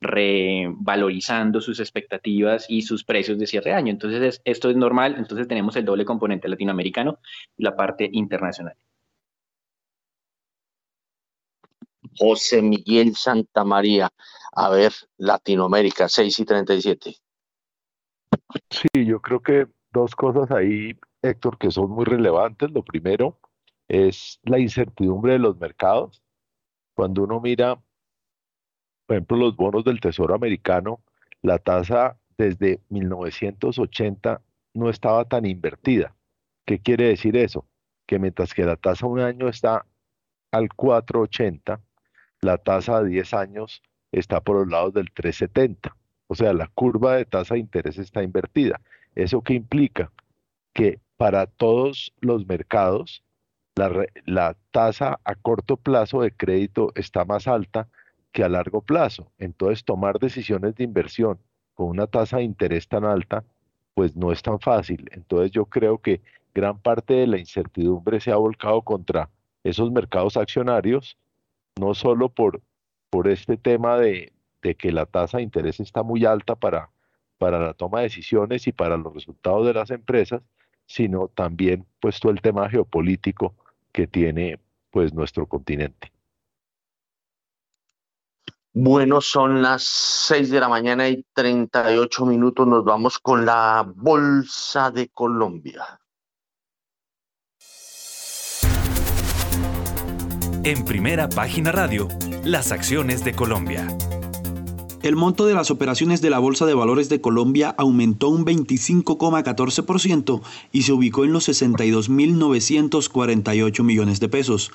revalorizando 0.00 1.60
sus 1.60 1.80
expectativas 1.80 2.66
y 2.68 2.82
sus 2.82 3.04
precios 3.04 3.38
de 3.38 3.46
cierre 3.46 3.70
de 3.70 3.76
año. 3.76 3.90
Entonces 3.90 4.40
esto 4.44 4.70
es 4.70 4.76
normal, 4.76 5.16
entonces 5.18 5.48
tenemos 5.48 5.76
el 5.76 5.84
doble 5.84 6.04
componente 6.04 6.48
latinoamericano 6.48 7.18
y 7.56 7.64
la 7.64 7.76
parte 7.76 8.08
internacional. 8.12 8.76
José 12.18 12.62
Miguel 12.62 13.14
Santa 13.14 13.64
María, 13.64 14.10
a 14.52 14.70
ver, 14.70 14.92
Latinoamérica, 15.18 16.08
6 16.08 16.38
y 16.38 16.44
37. 16.44 17.16
Sí, 18.70 18.88
yo 19.04 19.20
creo 19.20 19.40
que 19.40 19.66
dos 19.92 20.14
cosas 20.14 20.50
ahí 20.50 20.96
Héctor, 21.22 21.58
que 21.58 21.70
son 21.70 21.90
muy 21.90 22.04
relevantes. 22.04 22.70
Lo 22.70 22.82
primero 22.82 23.38
es 23.88 24.40
la 24.44 24.58
incertidumbre 24.58 25.34
de 25.34 25.38
los 25.38 25.58
mercados. 25.58 26.22
Cuando 26.94 27.24
uno 27.24 27.40
mira, 27.40 27.82
por 29.06 29.16
ejemplo, 29.16 29.36
los 29.36 29.56
bonos 29.56 29.84
del 29.84 30.00
Tesoro 30.00 30.34
americano, 30.34 31.00
la 31.42 31.58
tasa 31.58 32.16
desde 32.36 32.80
1980 32.90 34.42
no 34.74 34.90
estaba 34.90 35.24
tan 35.24 35.46
invertida. 35.46 36.14
¿Qué 36.64 36.80
quiere 36.80 37.04
decir 37.08 37.36
eso? 37.36 37.66
Que 38.06 38.18
mientras 38.18 38.52
que 38.52 38.64
la 38.64 38.76
tasa 38.76 39.06
un 39.06 39.20
año 39.20 39.48
está 39.48 39.86
al 40.50 40.68
480, 40.74 41.80
la 42.40 42.58
tasa 42.58 43.02
de 43.02 43.10
10 43.10 43.34
años 43.34 43.82
está 44.12 44.40
por 44.40 44.56
los 44.56 44.68
lados 44.68 44.94
del 44.94 45.10
370. 45.12 45.96
O 46.28 46.34
sea, 46.34 46.52
la 46.52 46.66
curva 46.68 47.16
de 47.16 47.24
tasa 47.24 47.54
de 47.54 47.60
interés 47.60 47.98
está 47.98 48.22
invertida. 48.22 48.80
¿Eso 49.14 49.42
qué 49.42 49.54
implica? 49.54 50.12
Que 50.72 51.00
para 51.16 51.46
todos 51.46 52.12
los 52.20 52.46
mercados, 52.46 53.22
la, 54.26 54.56
tasa 54.70 55.20
a 55.24 55.34
corto 55.34 55.76
plazo 55.76 56.22
de 56.22 56.32
crédito 56.32 56.92
está 56.94 57.24
más 57.24 57.46
alta 57.46 57.88
que 58.36 58.44
a 58.44 58.50
largo 58.50 58.82
plazo. 58.82 59.32
Entonces, 59.38 59.82
tomar 59.82 60.18
decisiones 60.18 60.74
de 60.74 60.84
inversión 60.84 61.38
con 61.72 61.88
una 61.88 62.06
tasa 62.06 62.36
de 62.36 62.42
interés 62.42 62.86
tan 62.86 63.06
alta, 63.06 63.44
pues 63.94 64.14
no 64.14 64.30
es 64.30 64.42
tan 64.42 64.60
fácil. 64.60 65.08
Entonces, 65.12 65.52
yo 65.52 65.64
creo 65.64 66.02
que 66.02 66.20
gran 66.54 66.78
parte 66.78 67.14
de 67.14 67.26
la 67.26 67.38
incertidumbre 67.38 68.20
se 68.20 68.30
ha 68.32 68.36
volcado 68.36 68.82
contra 68.82 69.30
esos 69.64 69.90
mercados 69.90 70.36
accionarios, 70.36 71.16
no 71.80 71.94
solo 71.94 72.28
por, 72.28 72.60
por 73.08 73.26
este 73.26 73.56
tema 73.56 73.96
de, 73.96 74.34
de 74.60 74.74
que 74.74 74.92
la 74.92 75.06
tasa 75.06 75.38
de 75.38 75.44
interés 75.44 75.80
está 75.80 76.02
muy 76.02 76.26
alta 76.26 76.56
para, 76.56 76.90
para 77.38 77.58
la 77.58 77.72
toma 77.72 78.00
de 78.00 78.04
decisiones 78.04 78.66
y 78.66 78.72
para 78.72 78.98
los 78.98 79.14
resultados 79.14 79.66
de 79.66 79.72
las 79.72 79.90
empresas, 79.90 80.42
sino 80.84 81.28
también 81.28 81.86
pues 82.00 82.20
todo 82.20 82.32
el 82.32 82.42
tema 82.42 82.68
geopolítico 82.68 83.54
que 83.92 84.06
tiene 84.06 84.60
pues 84.90 85.14
nuestro 85.14 85.46
continente. 85.46 86.12
Bueno, 88.78 89.22
son 89.22 89.62
las 89.62 89.84
6 89.84 90.50
de 90.50 90.60
la 90.60 90.68
mañana 90.68 91.08
y 91.08 91.24
38 91.32 92.26
minutos. 92.26 92.66
Nos 92.66 92.84
vamos 92.84 93.18
con 93.18 93.46
la 93.46 93.90
Bolsa 93.96 94.90
de 94.90 95.08
Colombia. 95.08 95.98
En 100.62 100.84
primera 100.84 101.30
página 101.30 101.72
radio, 101.72 102.06
las 102.44 102.70
acciones 102.70 103.24
de 103.24 103.32
Colombia. 103.32 103.88
El 105.02 105.16
monto 105.16 105.46
de 105.46 105.54
las 105.54 105.70
operaciones 105.70 106.20
de 106.20 106.28
la 106.28 106.38
Bolsa 106.38 106.66
de 106.66 106.74
Valores 106.74 107.08
de 107.08 107.22
Colombia 107.22 107.74
aumentó 107.78 108.28
un 108.28 108.44
25,14% 108.44 110.42
y 110.72 110.82
se 110.82 110.92
ubicó 110.92 111.24
en 111.24 111.32
los 111.32 111.48
62.948 111.48 113.82
millones 113.84 114.20
de 114.20 114.28
pesos. 114.28 114.70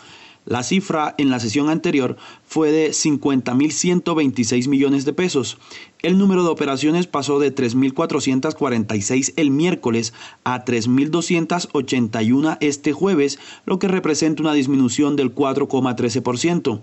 La 0.45 0.63
cifra 0.63 1.13
en 1.19 1.29
la 1.29 1.39
sesión 1.39 1.69
anterior 1.69 2.17
fue 2.47 2.71
de 2.71 2.89
50.126 2.89 4.67
millones 4.67 5.05
de 5.05 5.13
pesos. 5.13 5.59
El 6.01 6.17
número 6.17 6.43
de 6.43 6.49
operaciones 6.49 7.05
pasó 7.05 7.37
de 7.37 7.53
3.446 7.53 9.33
el 9.35 9.51
miércoles 9.51 10.13
a 10.43 10.65
3.281 10.65 12.57
este 12.59 12.91
jueves, 12.91 13.37
lo 13.65 13.77
que 13.77 13.87
representa 13.87 14.41
una 14.41 14.53
disminución 14.53 15.15
del 15.15 15.35
4,13%. 15.35 16.81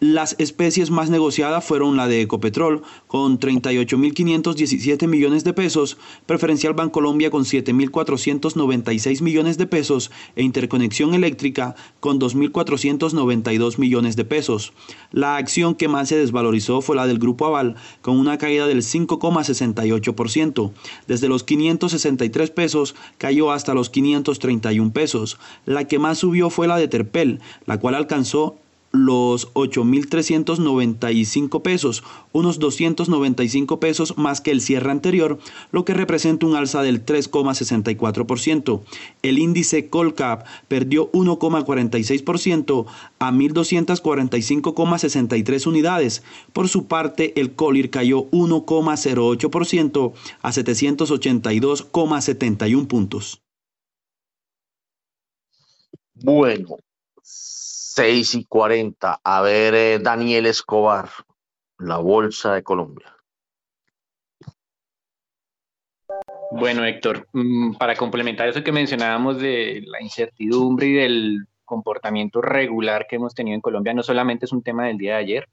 Las 0.00 0.36
especies 0.38 0.92
más 0.92 1.10
negociadas 1.10 1.64
fueron 1.64 1.96
la 1.96 2.06
de 2.06 2.22
Ecopetrol 2.22 2.82
con 3.08 3.40
38.517 3.40 5.08
millones 5.08 5.42
de 5.42 5.52
pesos, 5.52 5.98
Preferencial 6.24 6.74
Bancolombia 6.74 7.32
con 7.32 7.42
7.496 7.42 9.22
millones 9.22 9.58
de 9.58 9.66
pesos 9.66 10.12
e 10.36 10.44
Interconexión 10.44 11.14
Eléctrica 11.14 11.74
con 11.98 12.20
2.492 12.20 13.78
millones 13.78 14.14
de 14.14 14.24
pesos. 14.24 14.72
La 15.10 15.36
acción 15.36 15.74
que 15.74 15.88
más 15.88 16.08
se 16.10 16.16
desvalorizó 16.16 16.80
fue 16.80 16.94
la 16.94 17.08
del 17.08 17.18
Grupo 17.18 17.46
Aval 17.46 17.74
con 18.00 18.20
una 18.20 18.38
caída 18.38 18.68
del 18.68 18.82
5,68%. 18.82 20.70
Desde 21.08 21.26
los 21.26 21.42
563 21.42 22.50
pesos 22.50 22.94
cayó 23.16 23.50
hasta 23.50 23.74
los 23.74 23.90
531 23.90 24.92
pesos. 24.92 25.38
La 25.66 25.88
que 25.88 25.98
más 25.98 26.18
subió 26.18 26.50
fue 26.50 26.68
la 26.68 26.76
de 26.76 26.86
Terpel, 26.86 27.40
la 27.66 27.80
cual 27.80 27.96
alcanzó 27.96 28.58
los 28.92 29.52
8.395 29.54 31.62
pesos, 31.62 32.04
unos 32.32 32.58
295 32.58 33.78
pesos 33.80 34.16
más 34.16 34.40
que 34.40 34.50
el 34.50 34.60
cierre 34.60 34.90
anterior, 34.90 35.38
lo 35.72 35.84
que 35.84 35.94
representa 35.94 36.46
un 36.46 36.56
alza 36.56 36.82
del 36.82 37.04
3,64%. 37.04 38.80
El 39.22 39.38
índice 39.38 39.88
Colcap 39.88 40.46
perdió 40.68 41.12
1,46% 41.12 42.86
a 43.18 43.30
1.245,63 43.30 45.66
unidades. 45.66 46.22
Por 46.52 46.68
su 46.68 46.86
parte, 46.86 47.40
el 47.40 47.52
Colir 47.52 47.90
cayó 47.90 48.30
1,08% 48.30 50.12
a 50.42 50.52
782,71 50.52 52.86
puntos. 52.86 53.40
Bueno, 56.20 56.78
6 57.98 58.34
y 58.36 58.44
40. 58.44 59.20
A 59.24 59.40
ver, 59.40 59.74
eh, 59.74 59.98
Daniel 59.98 60.46
Escobar, 60.46 61.08
la 61.78 61.96
Bolsa 61.96 62.54
de 62.54 62.62
Colombia. 62.62 63.12
Bueno, 66.52 66.84
Héctor, 66.84 67.26
mm, 67.32 67.74
para 67.74 67.96
complementar 67.96 68.46
eso 68.46 68.62
que 68.62 68.70
mencionábamos 68.70 69.40
de 69.40 69.82
la 69.84 70.00
incertidumbre 70.00 70.86
y 70.86 70.92
del 70.92 71.46
comportamiento 71.64 72.40
regular 72.40 73.08
que 73.08 73.16
hemos 73.16 73.34
tenido 73.34 73.56
en 73.56 73.60
Colombia, 73.60 73.92
no 73.94 74.04
solamente 74.04 74.44
es 74.44 74.52
un 74.52 74.62
tema 74.62 74.86
del 74.86 74.96
día 74.96 75.14
de 75.14 75.18
ayer. 75.18 75.48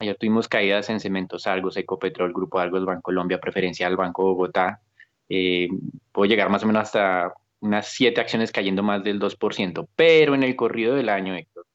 Ayer 0.00 0.16
tuvimos 0.18 0.48
caídas 0.48 0.90
en 0.90 0.98
Cementos 0.98 1.46
Argos, 1.46 1.76
Ecopetrol, 1.76 2.32
Grupo 2.32 2.58
Argos, 2.58 2.84
Colombia, 3.00 3.38
Preferencial, 3.38 3.96
Banco 3.96 4.24
Bogotá. 4.24 4.80
Eh, 5.28 5.68
puedo 6.10 6.28
llegar 6.28 6.50
más 6.50 6.64
o 6.64 6.66
menos 6.66 6.82
hasta 6.82 7.32
unas 7.64 7.88
siete 7.88 8.20
acciones 8.20 8.52
cayendo 8.52 8.82
más 8.82 9.02
del 9.02 9.18
2%, 9.18 9.88
pero 9.96 10.34
en 10.34 10.42
el 10.42 10.54
corrido 10.54 10.94
del 10.94 11.08
año, 11.08 11.34
Héctor, 11.34 11.66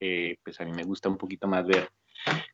eh, 0.00 0.36
pues 0.42 0.60
a 0.60 0.64
mí 0.64 0.72
me 0.72 0.82
gusta 0.82 1.08
un 1.08 1.16
poquito 1.16 1.46
más 1.46 1.64
ver 1.64 1.90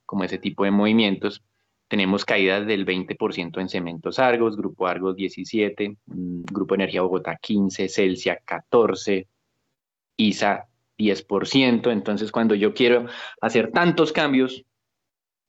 como 0.04 0.22
ese 0.22 0.36
tipo 0.36 0.64
de 0.64 0.70
movimientos. 0.70 1.42
Tenemos 1.88 2.26
caídas 2.26 2.66
del 2.66 2.84
20% 2.84 3.58
en 3.58 3.68
Cementos 3.70 4.18
Argos, 4.18 4.54
Grupo 4.54 4.86
Argos 4.86 5.16
17, 5.16 5.96
mm, 6.04 6.42
Grupo 6.52 6.74
Energía 6.74 7.00
Bogotá 7.00 7.38
15, 7.40 7.88
Celsia 7.88 8.38
14, 8.44 9.26
ISA 10.18 10.68
10%. 10.98 11.90
Entonces, 11.90 12.30
cuando 12.30 12.54
yo 12.54 12.74
quiero 12.74 13.06
hacer 13.40 13.72
tantos 13.72 14.12
cambios, 14.12 14.62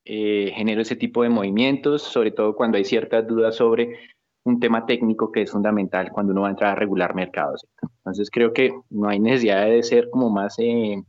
eh, 0.05 0.53
genero 0.55 0.81
ese 0.81 0.95
tipo 0.95 1.23
de 1.23 1.29
movimientos, 1.29 2.01
sobre 2.01 2.31
todo 2.31 2.55
cuando 2.55 2.77
hay 2.77 2.85
ciertas 2.85 3.27
dudas 3.27 3.57
sobre 3.57 3.99
un 4.47 4.59
tema 4.59 4.85
técnico 4.85 5.31
que 5.31 5.43
es 5.43 5.51
fundamental 5.51 6.11
cuando 6.11 6.31
uno 6.31 6.41
va 6.41 6.47
a 6.47 6.51
entrar 6.51 6.71
a 6.71 6.75
regular 6.75 7.13
mercados. 7.13 7.65
Entonces 7.81 8.29
creo 8.31 8.53
que 8.53 8.73
no 8.89 9.09
hay 9.09 9.19
necesidad 9.19 9.65
de 9.65 9.83
ser 9.83 10.09
como 10.09 10.29
más 10.29 10.55
eh, 10.59 11.03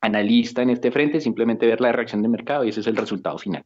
analista 0.00 0.62
en 0.62 0.70
este 0.70 0.90
frente, 0.90 1.20
simplemente 1.20 1.66
ver 1.66 1.80
la 1.80 1.92
reacción 1.92 2.22
de 2.22 2.28
mercado 2.28 2.64
y 2.64 2.70
ese 2.70 2.80
es 2.80 2.86
el 2.86 2.96
resultado 2.96 3.38
final. 3.38 3.64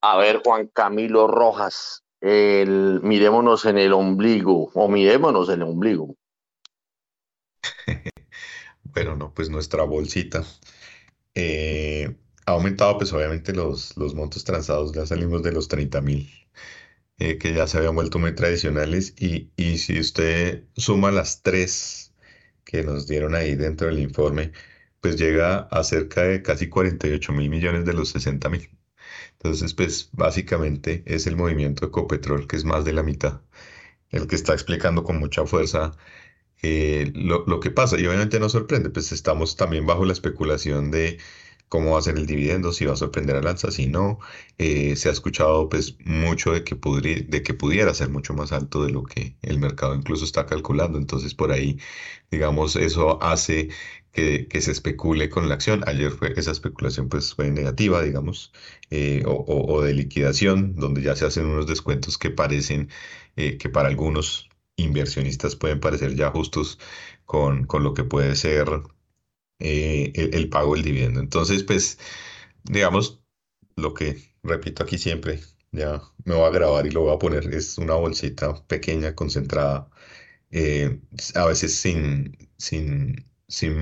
A 0.00 0.16
ver, 0.18 0.40
Juan 0.44 0.68
Camilo 0.72 1.26
Rojas, 1.26 2.04
el, 2.20 3.00
mirémonos 3.02 3.64
en 3.66 3.78
el 3.78 3.92
ombligo, 3.92 4.70
o 4.74 4.88
mirémonos 4.88 5.48
en 5.48 5.62
el 5.62 5.68
ombligo. 5.68 6.16
bueno, 8.84 9.16
no, 9.16 9.32
pues 9.34 9.50
nuestra 9.50 9.84
bolsita. 9.84 10.44
Eh, 11.34 12.16
ha 12.46 12.52
aumentado 12.52 12.98
pues 12.98 13.12
obviamente 13.12 13.52
los, 13.52 13.96
los 13.96 14.14
montos 14.14 14.44
transados, 14.44 14.92
ya 14.92 15.06
salimos 15.06 15.42
de 15.42 15.52
los 15.52 15.68
30 15.68 16.00
mil, 16.00 16.30
eh, 17.18 17.38
que 17.38 17.54
ya 17.54 17.66
se 17.66 17.78
habían 17.78 17.94
vuelto 17.94 18.18
muy 18.18 18.34
tradicionales 18.34 19.14
y, 19.18 19.50
y, 19.56 19.78
si 19.78 19.98
usted 20.00 20.64
suma 20.76 21.10
las 21.10 21.42
tres 21.42 22.14
que 22.64 22.82
nos 22.84 23.06
dieron 23.08 23.34
ahí 23.34 23.54
dentro 23.56 23.88
del 23.88 23.98
informe, 24.00 24.52
pues 25.00 25.16
llega 25.16 25.60
a 25.70 25.84
cerca 25.84 26.22
de 26.24 26.42
casi 26.42 26.68
48 26.68 27.32
mil 27.32 27.50
millones 27.50 27.84
de 27.86 27.94
los 27.94 28.10
60 28.10 28.48
mil. 28.50 28.70
Entonces, 29.32 29.74
pues 29.74 30.10
básicamente 30.12 31.02
es 31.06 31.26
el 31.26 31.36
movimiento 31.36 31.86
Ecopetrol, 31.86 32.46
que 32.48 32.56
es 32.56 32.64
más 32.64 32.84
de 32.84 32.92
la 32.92 33.02
mitad, 33.02 33.42
el 34.10 34.26
que 34.26 34.36
está 34.36 34.52
explicando 34.54 35.04
con 35.04 35.18
mucha 35.18 35.46
fuerza 35.46 35.92
eh, 36.62 37.12
lo, 37.14 37.44
lo, 37.46 37.60
que 37.60 37.70
pasa. 37.70 37.98
Y 37.98 38.06
obviamente 38.06 38.40
nos 38.40 38.52
sorprende, 38.52 38.90
pues 38.90 39.12
estamos 39.12 39.56
también 39.56 39.86
bajo 39.86 40.04
la 40.04 40.12
especulación 40.12 40.90
de 40.90 41.18
cómo 41.68 41.92
va 41.92 41.98
a 41.98 42.02
ser 42.02 42.16
el 42.16 42.26
dividendo, 42.26 42.72
si 42.72 42.84
va 42.84 42.94
a 42.94 42.96
sorprender 42.96 43.36
al 43.36 43.46
alza, 43.46 43.70
si 43.70 43.86
no. 43.86 44.18
Eh, 44.58 44.96
se 44.96 45.08
ha 45.08 45.12
escuchado 45.12 45.68
pues 45.68 45.96
mucho 46.04 46.52
de 46.52 46.64
que, 46.64 46.76
de 47.28 47.42
que 47.42 47.54
pudiera 47.54 47.92
ser 47.94 48.08
mucho 48.10 48.34
más 48.34 48.52
alto 48.52 48.84
de 48.84 48.92
lo 48.92 49.04
que 49.04 49.36
el 49.42 49.58
mercado 49.58 49.94
incluso 49.94 50.24
está 50.24 50.46
calculando. 50.46 50.98
Entonces 50.98 51.34
por 51.34 51.52
ahí, 51.52 51.78
digamos, 52.30 52.76
eso 52.76 53.22
hace 53.22 53.70
que, 54.12 54.60
se 54.60 54.72
especule 54.72 55.28
con 55.30 55.48
la 55.48 55.54
acción. 55.56 55.84
Ayer 55.86 56.10
fue, 56.10 56.32
esa 56.36 56.50
especulación 56.52 57.08
pues 57.08 57.34
fue 57.34 57.50
negativa, 57.50 58.02
digamos, 58.02 58.52
eh, 58.90 59.22
o, 59.26 59.82
de 59.82 59.94
liquidación, 59.94 60.74
donde 60.76 61.02
ya 61.02 61.16
se 61.16 61.26
hacen 61.26 61.46
unos 61.46 61.66
descuentos 61.66 62.18
que 62.18 62.30
parecen 62.30 62.88
eh, 63.36 63.58
que 63.58 63.68
para 63.68 63.88
algunos 63.88 64.48
inversionistas 64.76 65.56
pueden 65.56 65.80
parecer 65.80 66.14
ya 66.16 66.30
justos 66.30 66.78
con, 67.26 67.64
con 67.66 67.82
lo 67.82 67.94
que 67.94 68.04
puede 68.04 68.36
ser 68.36 68.68
eh, 69.58 70.12
el, 70.14 70.48
pago 70.50 70.74
del 70.74 70.84
dividendo. 70.84 71.20
Entonces, 71.20 71.62
pues, 71.64 71.98
digamos, 72.64 73.22
lo 73.76 73.94
que 73.94 74.34
repito 74.42 74.82
aquí 74.84 74.98
siempre, 74.98 75.40
ya 75.72 76.02
me 76.24 76.34
voy 76.34 76.46
a 76.46 76.50
grabar 76.50 76.86
y 76.86 76.90
lo 76.90 77.02
voy 77.02 77.14
a 77.14 77.18
poner, 77.18 77.52
es 77.54 77.78
una 77.78 77.94
bolsita 77.94 78.54
pequeña, 78.66 79.14
concentrada, 79.14 79.90
eh, 80.50 81.00
a 81.34 81.46
veces 81.46 81.76
sin, 81.78 82.36
sin, 82.58 83.26
sin 83.48 83.80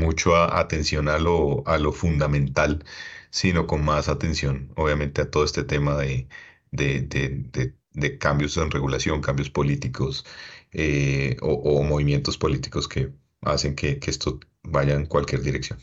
atención 0.53 1.09
a 1.09 1.19
lo, 1.19 1.67
a 1.67 1.79
lo 1.79 1.93
fundamental, 1.93 2.85
sino 3.31 3.67
con 3.67 3.85
más 3.85 4.09
atención, 4.09 4.73
obviamente, 4.77 5.23
a 5.23 5.31
todo 5.31 5.45
este 5.45 5.65
tema 5.65 5.97
de, 5.97 6.29
de, 6.71 8.19
cambios 8.19 8.57
en 8.57 8.71
regulación, 8.71 9.21
cambios 9.21 9.51
políticos 9.51 10.25
eh, 10.73 11.37
o, 11.43 11.83
movimientos 11.85 12.39
políticos 12.39 12.89
que 12.89 13.13
hacen 13.43 13.75
que, 13.77 13.99
que 14.01 14.11
esto 14.11 14.41
vaya 14.65 14.95
en 14.95 15.07
cualquier 15.07 15.43
dirección. 15.43 15.79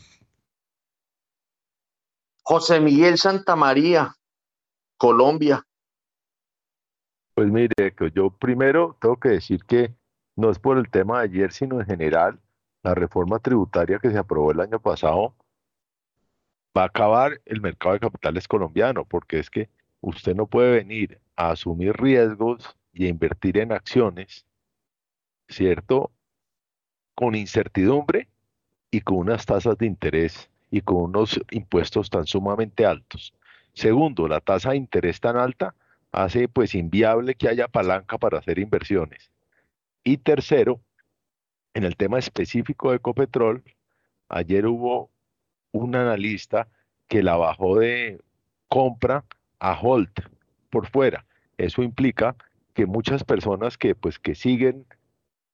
José 2.42 2.80
Miguel 2.80 3.18
Santamaría, 3.18 4.14
Colombia. 4.96 5.64
Pues 7.34 7.50
mire, 7.50 7.74
yo 8.14 8.30
primero 8.30 8.96
tengo 9.00 9.18
que 9.18 9.30
decir 9.30 9.64
que 9.64 9.94
no 10.36 10.50
es 10.50 10.58
por 10.58 10.76
el 10.76 10.90
tema 10.90 11.18
de 11.18 11.24
ayer, 11.24 11.52
sino 11.52 11.80
en 11.80 11.86
general, 11.86 12.40
la 12.82 12.94
reforma 12.94 13.38
tributaria 13.38 13.98
que 14.00 14.10
se 14.10 14.18
aprobó 14.18 14.50
el 14.50 14.60
año 14.60 14.80
pasado 14.80 15.36
va 16.76 16.82
a 16.82 16.86
acabar 16.86 17.40
el 17.44 17.60
mercado 17.60 17.94
de 17.94 18.00
capitales 18.00 18.48
colombiano, 18.48 19.04
porque 19.04 19.38
es 19.38 19.50
que 19.50 19.70
usted 20.00 20.34
no 20.34 20.46
puede 20.46 20.72
venir 20.72 21.20
a 21.36 21.50
asumir 21.52 21.94
riesgos 21.94 22.76
y 22.92 23.06
a 23.06 23.08
invertir 23.08 23.58
en 23.58 23.72
acciones, 23.72 24.44
¿cierto? 25.48 26.10
Con 27.14 27.34
incertidumbre 27.34 28.31
y 28.92 29.00
con 29.00 29.16
unas 29.16 29.44
tasas 29.46 29.76
de 29.78 29.86
interés 29.86 30.48
y 30.70 30.82
con 30.82 30.98
unos 30.98 31.40
impuestos 31.50 32.10
tan 32.10 32.26
sumamente 32.26 32.86
altos. 32.86 33.34
Segundo, 33.72 34.28
la 34.28 34.40
tasa 34.40 34.70
de 34.70 34.76
interés 34.76 35.18
tan 35.18 35.36
alta 35.36 35.74
hace 36.12 36.46
pues 36.46 36.74
inviable 36.74 37.34
que 37.34 37.48
haya 37.48 37.68
palanca 37.68 38.18
para 38.18 38.38
hacer 38.38 38.58
inversiones. 38.58 39.32
Y 40.04 40.18
tercero, 40.18 40.80
en 41.74 41.84
el 41.84 41.96
tema 41.96 42.18
específico 42.18 42.90
de 42.90 42.96
Ecopetrol, 42.96 43.64
ayer 44.28 44.66
hubo 44.66 45.10
un 45.72 45.96
analista 45.96 46.68
que 47.08 47.22
la 47.22 47.36
bajó 47.36 47.78
de 47.78 48.20
compra 48.68 49.24
a 49.58 49.78
hold 49.80 50.12
por 50.68 50.86
fuera. 50.86 51.24
Eso 51.56 51.82
implica 51.82 52.36
que 52.74 52.84
muchas 52.84 53.24
personas 53.24 53.78
que 53.78 53.94
pues 53.94 54.18
que 54.18 54.34
siguen 54.34 54.84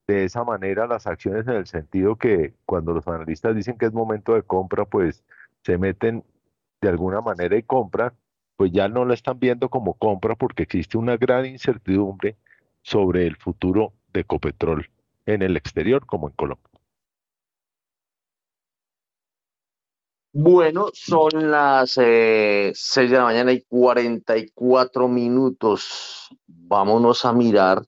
de 0.08 0.24
esa 0.24 0.42
manera 0.42 0.86
las 0.86 1.06
acciones 1.06 1.46
en 1.46 1.54
el 1.54 1.66
sentido 1.66 2.16
que 2.16 2.54
cuando 2.64 2.94
los 2.94 3.06
analistas 3.06 3.54
dicen 3.54 3.76
que 3.76 3.86
es 3.86 3.92
momento 3.92 4.34
de 4.34 4.42
compra, 4.42 4.86
pues 4.86 5.22
se 5.62 5.76
meten 5.76 6.24
de 6.80 6.88
alguna 6.88 7.20
manera 7.20 7.56
y 7.56 7.62
compran, 7.62 8.14
pues 8.56 8.72
ya 8.72 8.88
no 8.88 9.04
la 9.04 9.14
están 9.14 9.38
viendo 9.38 9.68
como 9.68 9.94
compra 9.94 10.34
porque 10.34 10.62
existe 10.62 10.96
una 10.96 11.18
gran 11.18 11.44
incertidumbre 11.44 12.36
sobre 12.82 13.26
el 13.26 13.36
futuro 13.36 13.92
de 14.12 14.20
Ecopetrol 14.20 14.88
en 15.26 15.42
el 15.42 15.56
exterior 15.58 16.06
como 16.06 16.28
en 16.28 16.34
Colombia. 16.34 16.64
Bueno, 20.32 20.88
son 20.94 21.50
las 21.50 21.98
eh, 21.98 22.72
6 22.74 23.10
de 23.10 23.16
la 23.16 23.24
mañana 23.24 23.52
y 23.52 23.62
44 23.62 25.08
minutos. 25.08 26.28
Vámonos 26.46 27.24
a 27.24 27.32
mirar 27.32 27.82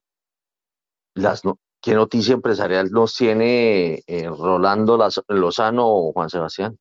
las, 1.15 1.45
¿Qué 1.83 1.95
noticia 1.95 2.35
empresarial 2.35 2.91
nos 2.91 3.17
tiene 3.17 4.03
eh, 4.07 4.29
Rolando 4.29 4.99
Lozano 5.29 5.87
o 5.87 6.13
Juan 6.13 6.29
Sebastián? 6.29 6.79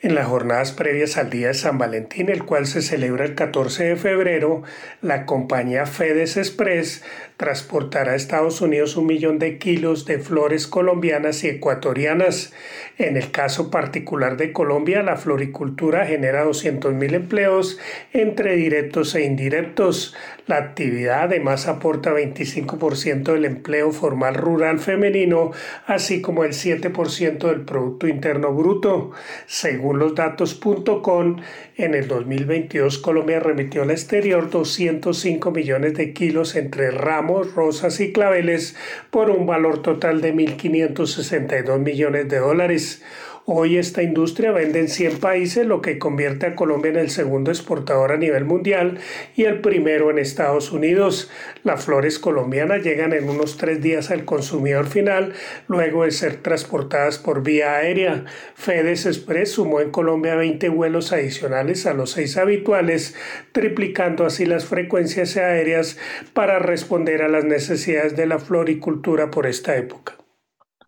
En 0.00 0.14
las 0.14 0.28
jornadas 0.28 0.70
previas 0.70 1.16
al 1.16 1.28
Día 1.28 1.48
de 1.48 1.54
San 1.54 1.76
Valentín, 1.76 2.28
el 2.28 2.44
cual 2.44 2.66
se 2.68 2.82
celebra 2.82 3.24
el 3.24 3.34
14 3.34 3.82
de 3.82 3.96
febrero, 3.96 4.62
la 5.02 5.26
compañía 5.26 5.86
FedEx 5.86 6.36
Express 6.36 7.02
transportará 7.36 8.12
a 8.12 8.14
Estados 8.14 8.60
Unidos 8.60 8.96
un 8.96 9.06
millón 9.06 9.40
de 9.40 9.58
kilos 9.58 10.06
de 10.06 10.20
flores 10.20 10.68
colombianas 10.68 11.42
y 11.42 11.48
ecuatorianas. 11.48 12.52
En 12.96 13.16
el 13.16 13.32
caso 13.32 13.72
particular 13.72 14.36
de 14.36 14.52
Colombia, 14.52 15.02
la 15.02 15.16
floricultura 15.16 16.06
genera 16.06 16.44
200.000 16.44 17.14
empleos 17.14 17.78
entre 18.12 18.54
directos 18.54 19.16
e 19.16 19.24
indirectos. 19.24 20.14
La 20.48 20.56
actividad 20.56 21.24
además 21.24 21.68
aporta 21.68 22.14
25% 22.14 23.34
del 23.34 23.44
empleo 23.44 23.92
formal 23.92 24.34
rural 24.34 24.78
femenino, 24.78 25.50
así 25.86 26.22
como 26.22 26.42
el 26.42 26.52
7% 26.52 27.38
del 27.48 27.66
Producto 27.66 28.08
Interno 28.08 28.54
Bruto. 28.54 29.10
Según 29.44 29.98
los 29.98 30.14
datos.com, 30.14 31.36
en 31.76 31.94
el 31.94 32.08
2022 32.08 32.96
Colombia 32.96 33.40
remitió 33.40 33.82
al 33.82 33.90
exterior 33.90 34.48
205 34.48 35.50
millones 35.50 35.92
de 35.92 36.14
kilos 36.14 36.56
entre 36.56 36.92
ramos, 36.92 37.54
rosas 37.54 38.00
y 38.00 38.14
claveles 38.14 38.74
por 39.10 39.28
un 39.28 39.46
valor 39.46 39.82
total 39.82 40.22
de 40.22 40.34
1.562 40.34 41.78
millones 41.78 42.26
de 42.26 42.38
dólares. 42.38 43.02
Hoy 43.50 43.78
esta 43.78 44.02
industria 44.02 44.52
vende 44.52 44.78
en 44.78 44.88
100 44.88 45.20
países, 45.20 45.66
lo 45.66 45.80
que 45.80 45.98
convierte 45.98 46.44
a 46.44 46.54
Colombia 46.54 46.90
en 46.90 46.98
el 46.98 47.08
segundo 47.08 47.50
exportador 47.50 48.12
a 48.12 48.18
nivel 48.18 48.44
mundial 48.44 48.98
y 49.36 49.44
el 49.44 49.62
primero 49.62 50.10
en 50.10 50.18
Estados 50.18 50.70
Unidos. 50.70 51.30
Las 51.64 51.82
flores 51.82 52.18
colombianas 52.18 52.82
llegan 52.82 53.14
en 53.14 53.26
unos 53.26 53.56
tres 53.56 53.80
días 53.80 54.10
al 54.10 54.26
consumidor 54.26 54.86
final, 54.86 55.32
luego 55.66 56.04
de 56.04 56.10
ser 56.10 56.42
transportadas 56.42 57.16
por 57.16 57.42
vía 57.42 57.76
aérea. 57.76 58.26
FedEx 58.54 59.06
Express 59.06 59.52
sumó 59.52 59.80
en 59.80 59.92
Colombia 59.92 60.34
20 60.34 60.68
vuelos 60.68 61.14
adicionales 61.14 61.86
a 61.86 61.94
los 61.94 62.10
seis 62.10 62.36
habituales, 62.36 63.16
triplicando 63.52 64.26
así 64.26 64.44
las 64.44 64.66
frecuencias 64.66 65.38
aéreas 65.38 65.96
para 66.34 66.58
responder 66.58 67.22
a 67.22 67.28
las 67.28 67.46
necesidades 67.46 68.14
de 68.14 68.26
la 68.26 68.40
floricultura 68.40 69.30
por 69.30 69.46
esta 69.46 69.74
época. 69.74 70.18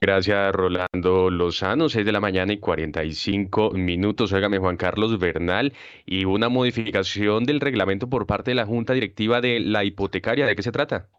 Gracias, 0.03 0.55
Rolando 0.55 1.29
Lozano, 1.29 1.91
6 1.91 2.07
de 2.07 2.13
la 2.13 2.21
mañana 2.21 2.55
y 2.55 2.59
45 2.59 3.73
minutos. 3.73 4.33
Óigame, 4.33 4.57
Juan 4.57 4.79
Carlos 4.79 5.19
Bernal, 5.19 5.75
y 6.07 6.25
una 6.25 6.49
modificación 6.49 7.45
del 7.45 7.61
reglamento 7.61 8.09
por 8.09 8.27
parte 8.27 8.53
de 8.53 8.55
la 8.55 8.65
Junta 8.65 8.95
Directiva 8.95 9.43
de 9.43 9.61
la 9.61 9.85
Hipotecaria. 9.85 10.47
¿De 10.47 10.57
qué 10.57 10.63
se 10.63 10.73
trata? 10.73 11.11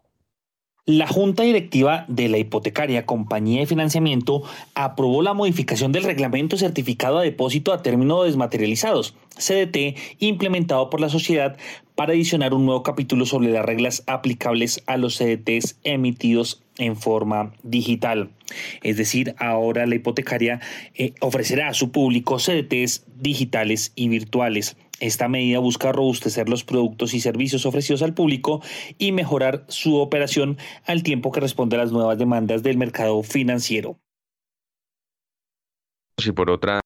La 0.84 1.06
Junta 1.06 1.44
Directiva 1.44 2.06
de 2.08 2.28
la 2.28 2.38
Hipotecaria 2.38 3.06
Compañía 3.06 3.60
de 3.60 3.66
Financiamiento 3.66 4.42
aprobó 4.74 5.22
la 5.22 5.32
modificación 5.32 5.92
del 5.92 6.02
reglamento 6.02 6.56
certificado 6.56 7.18
a 7.18 7.22
depósito 7.22 7.72
a 7.72 7.82
término 7.82 8.24
desmaterializados, 8.24 9.14
CDT, 9.38 9.96
implementado 10.18 10.90
por 10.90 11.00
la 11.00 11.08
sociedad 11.08 11.56
para 11.94 12.14
adicionar 12.14 12.52
un 12.52 12.66
nuevo 12.66 12.82
capítulo 12.82 13.26
sobre 13.26 13.52
las 13.52 13.64
reglas 13.64 14.02
aplicables 14.08 14.82
a 14.86 14.96
los 14.96 15.18
CDTs 15.18 15.78
emitidos 15.84 16.61
en 16.78 16.96
forma 16.96 17.52
digital. 17.62 18.30
Es 18.82 18.96
decir, 18.96 19.34
ahora 19.38 19.86
la 19.86 19.94
hipotecaria 19.94 20.60
eh, 20.94 21.14
ofrecerá 21.20 21.68
a 21.68 21.74
su 21.74 21.92
público 21.92 22.38
CDTs 22.38 23.04
digitales 23.16 23.92
y 23.94 24.08
virtuales. 24.08 24.76
Esta 25.00 25.28
medida 25.28 25.58
busca 25.58 25.90
robustecer 25.90 26.48
los 26.48 26.62
productos 26.62 27.12
y 27.14 27.20
servicios 27.20 27.66
ofrecidos 27.66 28.02
al 28.02 28.14
público 28.14 28.62
y 28.98 29.10
mejorar 29.12 29.64
su 29.68 29.96
operación 29.96 30.58
al 30.86 31.02
tiempo 31.02 31.32
que 31.32 31.40
responde 31.40 31.76
a 31.76 31.80
las 31.80 31.92
nuevas 31.92 32.18
demandas 32.18 32.62
del 32.62 32.78
mercado 32.78 33.22
financiero. 33.22 33.98
Y 36.24 36.30
por 36.32 36.50
otra, 36.50 36.80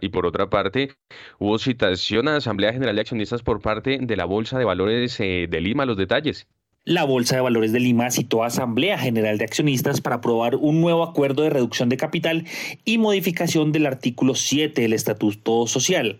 y 0.00 0.08
por 0.08 0.26
otra 0.26 0.50
parte, 0.50 0.96
hubo 1.38 1.58
citación 1.58 2.26
a 2.26 2.36
Asamblea 2.36 2.72
General 2.72 2.96
de 2.96 3.02
Accionistas 3.02 3.42
por 3.42 3.60
parte 3.60 3.98
de 4.00 4.16
la 4.16 4.24
Bolsa 4.24 4.58
de 4.58 4.64
Valores 4.64 5.20
eh, 5.20 5.46
de 5.48 5.60
Lima. 5.60 5.86
Los 5.86 5.96
detalles. 5.96 6.48
La 6.88 7.02
Bolsa 7.02 7.34
de 7.34 7.42
Valores 7.42 7.72
de 7.72 7.80
Lima 7.80 8.12
citó 8.12 8.44
a 8.44 8.46
Asamblea 8.46 8.96
General 8.96 9.38
de 9.38 9.44
Accionistas 9.44 10.00
para 10.00 10.16
aprobar 10.16 10.54
un 10.54 10.80
nuevo 10.80 11.02
acuerdo 11.02 11.42
de 11.42 11.50
reducción 11.50 11.88
de 11.88 11.96
capital 11.96 12.44
y 12.84 12.98
modificación 12.98 13.72
del 13.72 13.86
artículo 13.86 14.36
7 14.36 14.82
del 14.82 14.92
Estatuto 14.92 15.66
Social. 15.66 16.18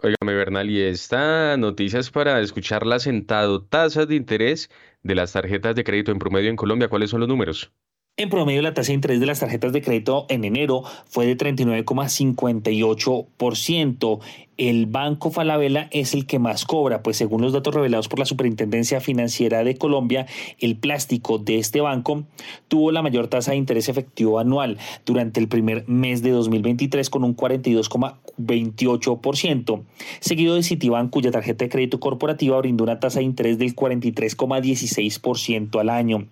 Óigame, 0.04 0.34
Bernal, 0.34 0.68
y 0.68 0.82
esta 0.82 1.56
noticia 1.56 2.00
es 2.00 2.10
para 2.10 2.40
escucharla 2.40 2.98
sentado. 2.98 3.62
Tasas 3.62 4.08
de 4.08 4.16
interés 4.16 4.68
de 5.04 5.14
las 5.14 5.32
tarjetas 5.32 5.76
de 5.76 5.84
crédito 5.84 6.10
en 6.10 6.18
promedio 6.18 6.50
en 6.50 6.56
Colombia, 6.56 6.88
¿cuáles 6.88 7.10
son 7.10 7.20
los 7.20 7.28
números? 7.28 7.70
En 8.16 8.28
promedio, 8.28 8.62
la 8.62 8.74
tasa 8.74 8.88
de 8.88 8.94
interés 8.94 9.20
de 9.20 9.26
las 9.26 9.38
tarjetas 9.38 9.72
de 9.72 9.80
crédito 9.80 10.26
en 10.28 10.42
enero 10.44 10.82
fue 11.06 11.26
de 11.26 11.36
39,58%. 11.36 14.20
El 14.58 14.84
Banco 14.84 15.30
Falabella 15.30 15.88
es 15.92 16.12
el 16.12 16.26
que 16.26 16.38
más 16.38 16.66
cobra, 16.66 17.02
pues 17.02 17.16
según 17.16 17.40
los 17.40 17.54
datos 17.54 17.74
revelados 17.74 18.08
por 18.08 18.18
la 18.18 18.26
Superintendencia 18.26 19.00
Financiera 19.00 19.64
de 19.64 19.78
Colombia, 19.78 20.26
el 20.58 20.76
plástico 20.76 21.38
de 21.38 21.56
este 21.58 21.80
banco 21.80 22.24
tuvo 22.68 22.92
la 22.92 23.00
mayor 23.00 23.28
tasa 23.28 23.52
de 23.52 23.56
interés 23.56 23.88
efectivo 23.88 24.38
anual 24.38 24.76
durante 25.06 25.40
el 25.40 25.48
primer 25.48 25.88
mes 25.88 26.22
de 26.22 26.32
2023 26.32 27.08
con 27.08 27.24
un 27.24 27.34
42,28%, 27.34 29.82
seguido 30.20 30.54
de 30.54 30.62
Citibank 30.62 31.10
cuya 31.10 31.30
tarjeta 31.30 31.64
de 31.64 31.70
crédito 31.70 31.98
corporativa 31.98 32.58
brindó 32.58 32.84
una 32.84 33.00
tasa 33.00 33.20
de 33.20 33.24
interés 33.24 33.56
del 33.58 33.74
43,16% 33.74 35.80
al 35.80 35.88
año. 35.88 36.26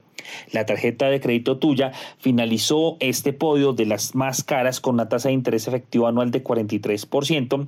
La 0.52 0.66
tarjeta 0.66 1.08
de 1.08 1.20
crédito 1.20 1.58
tuya 1.58 1.92
finalizó 2.18 2.96
este 3.00 3.32
podio 3.32 3.72
de 3.72 3.86
las 3.86 4.14
más 4.14 4.44
caras 4.44 4.80
con 4.80 4.94
una 4.94 5.08
tasa 5.08 5.28
de 5.28 5.34
interés 5.34 5.68
efectivo 5.68 6.06
anual 6.06 6.30
de 6.30 6.42
43%, 6.42 7.66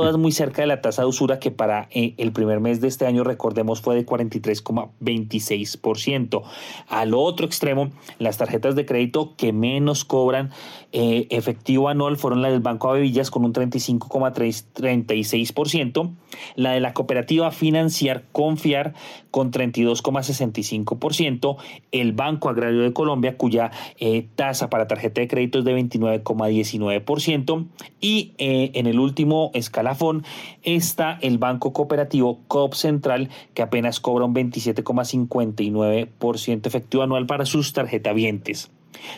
todas 0.00 0.16
muy 0.16 0.32
cerca 0.32 0.62
de 0.62 0.66
la 0.66 0.80
tasa 0.80 1.02
de 1.02 1.08
usura 1.08 1.38
que 1.38 1.50
para 1.50 1.86
eh, 1.90 2.14
el 2.16 2.32
primer 2.32 2.60
mes 2.60 2.80
de 2.80 2.88
este 2.88 3.04
año, 3.04 3.22
recordemos, 3.22 3.82
fue 3.82 3.96
de 3.96 4.06
43,26%. 4.06 6.42
Al 6.88 7.12
otro 7.12 7.44
extremo, 7.44 7.90
las 8.18 8.38
tarjetas 8.38 8.76
de 8.76 8.86
crédito 8.86 9.34
que 9.36 9.52
menos 9.52 10.06
cobran 10.06 10.52
eh, 10.92 11.28
efectivo 11.30 11.88
anual 11.88 12.16
fueron 12.16 12.42
las 12.42 12.50
del 12.50 12.58
Banco 12.60 12.90
Avevillas 12.90 13.30
con 13.30 13.44
un 13.44 13.52
35,36%, 13.52 16.10
la 16.56 16.72
de 16.72 16.80
la 16.80 16.94
cooperativa 16.94 17.52
Financiar 17.52 18.24
Confiar 18.32 18.94
con 19.30 19.52
32,65%, 19.52 21.58
el 21.92 22.12
Banco 22.12 22.48
Agrario 22.48 22.82
de 22.82 22.92
Colombia, 22.92 23.36
cuya 23.36 23.70
eh, 23.98 24.26
tasa 24.34 24.68
para 24.68 24.88
tarjeta 24.88 25.20
de 25.20 25.28
crédito 25.28 25.60
es 25.60 25.64
de 25.64 25.76
29,19%, 25.76 27.66
y 28.00 28.32
eh, 28.38 28.72
en 28.74 28.88
el 28.88 28.98
último 28.98 29.52
escalafón 29.54 30.24
está 30.64 31.20
el 31.22 31.38
Banco 31.38 31.72
Cooperativo 31.72 32.40
COP 32.48 32.74
Central, 32.74 33.28
que 33.54 33.62
apenas 33.62 34.00
cobra 34.00 34.24
un 34.24 34.34
27,59% 34.34 36.66
efectivo 36.66 37.04
anual 37.04 37.26
para 37.26 37.46
sus 37.46 37.72
tarjetavientes. 37.72 38.72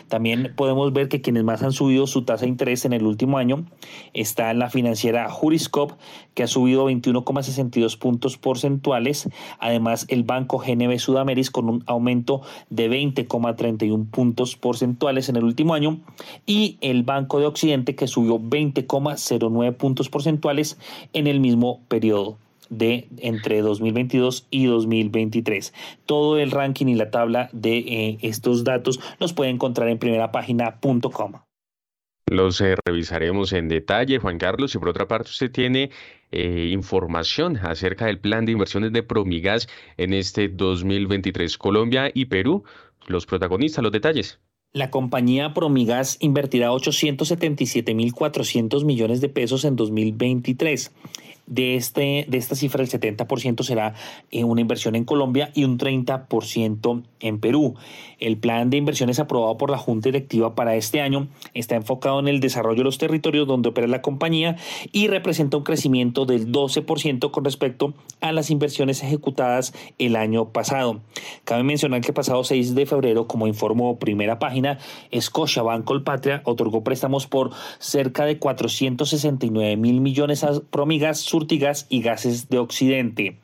También 0.07 0.53
podemos 0.55 0.91
ver 0.93 1.09
que 1.09 1.21
quienes 1.21 1.43
más 1.43 1.63
han 1.63 1.71
subido 1.71 2.07
su 2.07 2.23
tasa 2.23 2.45
de 2.45 2.49
interés 2.49 2.85
en 2.85 2.93
el 2.93 3.05
último 3.05 3.37
año 3.37 3.65
está 4.13 4.53
la 4.53 4.69
financiera 4.69 5.29
Juriscop, 5.29 5.93
que 6.33 6.43
ha 6.43 6.47
subido 6.47 6.89
21,62 6.89 7.97
puntos 7.97 8.37
porcentuales. 8.37 9.29
Además, 9.59 10.05
el 10.09 10.23
Banco 10.23 10.59
GNB 10.59 10.99
Sudameris 10.99 11.51
con 11.51 11.69
un 11.69 11.83
aumento 11.85 12.41
de 12.69 12.89
20,31 12.89 14.09
puntos 14.09 14.55
porcentuales 14.55 15.29
en 15.29 15.35
el 15.35 15.43
último 15.43 15.73
año. 15.73 15.99
Y 16.45 16.77
el 16.81 17.03
Banco 17.03 17.39
de 17.39 17.45
Occidente, 17.45 17.95
que 17.95 18.07
subió 18.07 18.39
20,09 18.39 19.73
puntos 19.75 20.09
porcentuales 20.09 20.77
en 21.13 21.27
el 21.27 21.39
mismo 21.39 21.81
periodo 21.87 22.37
de 22.77 23.07
entre 23.17 23.61
2022 23.61 24.47
y 24.49 24.65
2023. 24.65 25.73
Todo 26.05 26.37
el 26.37 26.51
ranking 26.51 26.87
y 26.87 26.95
la 26.95 27.11
tabla 27.11 27.49
de 27.53 27.77
eh, 27.77 28.17
estos 28.21 28.63
datos 28.63 28.99
los 29.19 29.33
puede 29.33 29.51
encontrar 29.51 29.89
en 29.89 29.99
primerapágina.com. 29.99 31.33
Los 32.27 32.61
eh, 32.61 32.75
revisaremos 32.85 33.51
en 33.53 33.67
detalle, 33.67 34.17
Juan 34.17 34.37
Carlos, 34.37 34.73
y 34.73 34.79
por 34.79 34.89
otra 34.89 35.07
parte 35.07 35.29
usted 35.29 35.51
tiene 35.51 35.91
eh, 36.31 36.69
información 36.71 37.57
acerca 37.57 38.07
del 38.07 38.19
plan 38.19 38.45
de 38.45 38.53
inversiones 38.53 38.93
de 38.93 39.03
Promigas 39.03 39.67
en 39.97 40.13
este 40.13 40.47
2023. 40.47 41.57
Colombia 41.57 42.09
y 42.13 42.25
Perú, 42.25 42.63
los 43.07 43.25
protagonistas, 43.25 43.83
los 43.83 43.91
detalles. 43.91 44.39
La 44.71 44.89
compañía 44.89 45.53
Promigas 45.53 46.17
invertirá 46.19 46.71
877.400 46.71 48.83
millones 48.83 49.21
de 49.21 49.29
pesos 49.29 49.63
en 49.65 49.75
2023. 49.75 50.91
De, 51.45 51.75
este, 51.75 52.25
de 52.27 52.37
esta 52.37 52.55
cifra, 52.55 52.81
el 52.81 52.89
70% 52.89 53.63
será 53.63 53.95
en 54.31 54.45
una 54.45 54.61
inversión 54.61 54.95
en 54.95 55.03
Colombia 55.03 55.51
y 55.53 55.65
un 55.65 55.77
30% 55.77 57.03
en 57.19 57.39
Perú. 57.39 57.75
El 58.19 58.37
plan 58.37 58.69
de 58.69 58.77
inversiones 58.77 59.19
aprobado 59.19 59.57
por 59.57 59.69
la 59.69 59.77
Junta 59.77 60.07
Directiva 60.07 60.55
para 60.55 60.75
este 60.75 61.01
año 61.01 61.27
está 61.53 61.75
enfocado 61.75 62.19
en 62.19 62.29
el 62.29 62.39
desarrollo 62.39 62.77
de 62.77 62.83
los 62.85 62.97
territorios 62.97 63.47
donde 63.47 63.69
opera 63.69 63.87
la 63.87 64.01
compañía 64.01 64.55
y 64.91 65.07
representa 65.07 65.57
un 65.57 65.63
crecimiento 65.63 66.25
del 66.25 66.51
12% 66.51 67.31
con 67.31 67.43
respecto 67.43 67.93
a 68.21 68.31
las 68.31 68.49
inversiones 68.49 69.03
ejecutadas 69.03 69.73
el 69.99 70.15
año 70.15 70.49
pasado. 70.49 71.01
Cabe 71.43 71.63
mencionar 71.63 72.01
que 72.01 72.13
pasado 72.13 72.43
6 72.43 72.75
de 72.75 72.85
febrero, 72.85 73.27
como 73.27 73.47
informó 73.47 73.99
primera 73.99 74.39
página, 74.39 74.77
Scotiabank 75.17 75.83
Colpatria 75.83 76.41
otorgó 76.45 76.83
préstamos 76.83 77.27
por 77.27 77.51
cerca 77.79 78.25
de 78.25 78.39
469 78.39 79.75
mil 79.77 79.99
millones 79.99 80.43
a 80.43 80.61
Promigas 80.69 81.19
Surtigas 81.33 81.87
y 81.89 82.03
Gases 82.03 82.47
de 82.49 82.59
Occidente. 82.59 83.39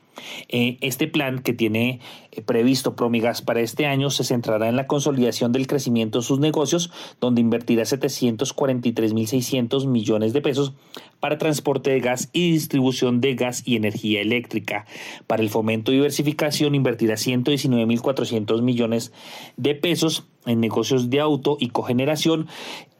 Eh, 0.47 0.77
este 0.81 1.07
plan 1.07 1.39
que 1.39 1.53
tiene 1.53 1.99
eh, 2.31 2.41
previsto 2.41 2.95
Promigas 2.95 3.41
para 3.41 3.61
este 3.61 3.85
año 3.85 4.09
se 4.09 4.23
centrará 4.23 4.69
en 4.69 4.75
la 4.75 4.87
consolidación 4.87 5.51
del 5.51 5.67
crecimiento 5.67 6.19
de 6.19 6.25
sus 6.25 6.39
negocios, 6.39 6.91
donde 7.19 7.41
invertirá 7.41 7.83
743.600 7.83 9.87
millones 9.87 10.33
de 10.33 10.41
pesos 10.41 10.73
para 11.19 11.37
transporte 11.37 11.89
de 11.89 11.99
gas 11.99 12.29
y 12.33 12.51
distribución 12.51 13.21
de 13.21 13.35
gas 13.35 13.63
y 13.65 13.75
energía 13.75 14.21
eléctrica. 14.21 14.85
Para 15.27 15.43
el 15.43 15.49
fomento 15.49 15.91
y 15.91 15.95
diversificación 15.95 16.75
invertirá 16.75 17.15
119.400 17.15 18.61
millones 18.61 19.11
de 19.57 19.75
pesos 19.75 20.25
en 20.45 20.59
negocios 20.59 21.09
de 21.09 21.19
auto 21.19 21.57
y 21.59 21.69
cogeneración 21.69 22.47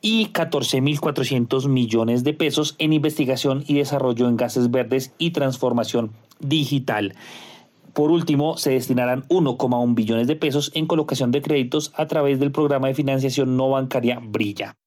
y 0.02 0.28
14.400 0.28 1.68
millones 1.68 2.24
de 2.24 2.34
pesos 2.34 2.76
en 2.80 2.94
investigación 2.94 3.64
y 3.68 3.76
desarrollo 3.76 4.28
en 4.28 4.38
gases 4.38 4.72
verdes 4.72 5.14
y 5.18 5.32
transformación 5.32 6.12
digital. 6.40 7.16
Por 7.94 8.12
último, 8.12 8.58
se 8.58 8.72
destinarán 8.72 9.24
1,1 9.28 9.96
billones 9.96 10.28
de 10.28 10.36
pesos 10.36 10.72
en 10.74 10.86
colocación 10.86 11.32
de 11.32 11.42
créditos 11.42 11.92
a 11.96 12.08
través 12.08 12.40
del 12.40 12.52
programa 12.52 12.88
de 12.88 12.96
financiación 12.96 13.58
no 13.58 13.70
bancaria 13.70 14.20
Brilla. 14.22 14.78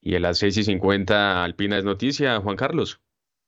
Y 0.00 0.14
en 0.14 0.22
las 0.22 0.38
6 0.38 0.56
y 0.58 0.64
50, 0.64 1.44
Alpina 1.44 1.78
es 1.78 1.84
noticia, 1.84 2.40
Juan 2.40 2.56
Carlos. 2.56 3.00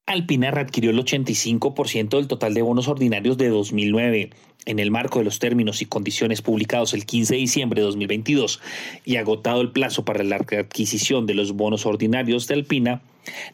Alpina 0.07 0.51
readquirió 0.51 0.91
el 0.91 0.99
85% 0.99 2.17
del 2.17 2.27
total 2.27 2.55
de 2.55 2.63
bonos 2.63 2.89
ordinarios 2.89 3.39
de 3.39 3.49
2009. 3.49 4.31
En 4.67 4.79
el 4.79 4.91
marco 4.91 5.21
de 5.21 5.25
los 5.25 5.39
términos 5.39 5.81
y 5.81 5.87
condiciones 5.87 6.43
publicados 6.43 6.93
el 6.93 7.07
15 7.07 7.35
de 7.35 7.41
diciembre 7.41 7.81
de 7.81 7.87
2022 7.87 8.61
y 9.05 9.17
agotado 9.17 9.61
el 9.61 9.71
plazo 9.71 10.05
para 10.05 10.25
la 10.25 10.39
readquisición 10.39 11.27
de 11.27 11.35
los 11.35 11.53
bonos 11.53 11.87
ordinarios 11.87 12.49
de 12.49 12.55
Alpina, 12.55 13.03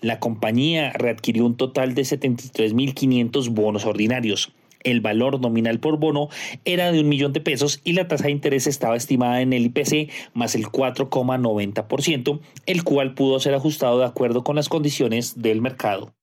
la 0.00 0.20
compañía 0.20 0.92
readquirió 0.94 1.44
un 1.44 1.56
total 1.56 1.94
de 1.94 2.02
73.500 2.02 3.50
bonos 3.50 3.84
ordinarios. 3.84 4.50
El 4.82 5.00
valor 5.00 5.40
nominal 5.40 5.80
por 5.80 5.98
bono 5.98 6.28
era 6.64 6.90
de 6.92 7.00
un 7.00 7.08
millón 7.08 7.34
de 7.34 7.40
pesos 7.40 7.80
y 7.84 7.92
la 7.92 8.08
tasa 8.08 8.24
de 8.24 8.30
interés 8.32 8.66
estaba 8.66 8.96
estimada 8.96 9.42
en 9.42 9.52
el 9.52 9.66
IPC 9.66 10.10
más 10.32 10.54
el 10.54 10.64
4,90%, 10.64 12.40
el 12.66 12.84
cual 12.84 13.14
pudo 13.14 13.38
ser 13.38 13.54
ajustado 13.54 13.98
de 13.98 14.06
acuerdo 14.06 14.44
con 14.44 14.56
las 14.56 14.68
condiciones 14.68 15.42
del 15.42 15.60
mercado. 15.60 16.14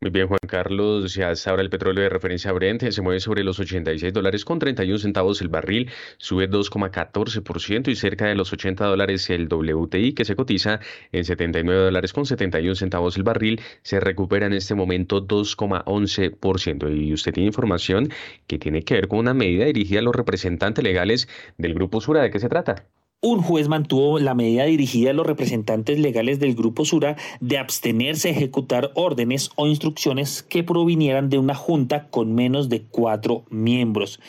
Muy 0.00 0.10
bien, 0.10 0.28
Juan 0.28 0.38
Carlos. 0.46 1.14
Ya 1.14 1.30
hasta 1.30 1.50
ahora 1.50 1.62
el 1.62 1.70
petróleo 1.70 2.02
de 2.04 2.10
referencia 2.10 2.52
Brent 2.52 2.82
se 2.90 3.00
mueve 3.02 3.20
sobre 3.20 3.42
los 3.42 3.58
86 3.58 4.12
dólares 4.12 4.44
con 4.44 4.58
31 4.58 4.98
centavos 4.98 5.40
el 5.40 5.48
barril, 5.48 5.90
sube 6.18 6.48
2,14% 6.48 7.88
y 7.90 7.96
cerca 7.96 8.26
de 8.26 8.34
los 8.34 8.52
80 8.52 8.84
dólares 8.84 9.30
el 9.30 9.48
WTI 9.48 10.12
que 10.12 10.24
se 10.26 10.36
cotiza 10.36 10.80
en 11.12 11.24
79 11.24 11.84
dólares 11.84 12.12
con 12.12 12.26
71 12.26 12.74
centavos 12.74 13.16
el 13.16 13.22
barril, 13.22 13.60
se 13.82 13.98
recupera 13.98 14.46
en 14.46 14.52
este 14.52 14.74
momento 14.74 15.26
2,11%. 15.26 16.88
Y 16.94 17.12
usted 17.14 17.32
tiene 17.32 17.46
información 17.46 18.10
que 18.46 18.58
tiene 18.58 18.82
que 18.82 18.94
ver 18.94 19.08
con 19.08 19.20
una 19.20 19.34
medida 19.34 19.64
dirigida 19.64 20.00
a 20.00 20.02
los 20.02 20.14
representantes 20.14 20.84
legales 20.84 21.28
del 21.56 21.74
Grupo 21.74 22.00
Sura. 22.02 22.22
¿De 22.22 22.30
qué 22.30 22.38
se 22.40 22.48
trata? 22.50 22.86
Un 23.24 23.40
juez 23.40 23.68
mantuvo 23.68 24.18
la 24.18 24.34
medida 24.34 24.64
dirigida 24.64 25.08
a 25.08 25.14
los 25.14 25.26
representantes 25.26 25.98
legales 25.98 26.40
del 26.40 26.54
Grupo 26.54 26.84
Sura 26.84 27.16
de 27.40 27.56
abstenerse 27.56 28.28
a 28.28 28.32
ejecutar 28.32 28.90
órdenes 28.92 29.50
o 29.56 29.66
instrucciones 29.66 30.42
que 30.42 30.62
provinieran 30.62 31.30
de 31.30 31.38
una 31.38 31.54
junta 31.54 32.08
con 32.08 32.34
menos 32.34 32.68
de 32.68 32.82
cuatro 32.82 33.44
miembros. 33.48 34.20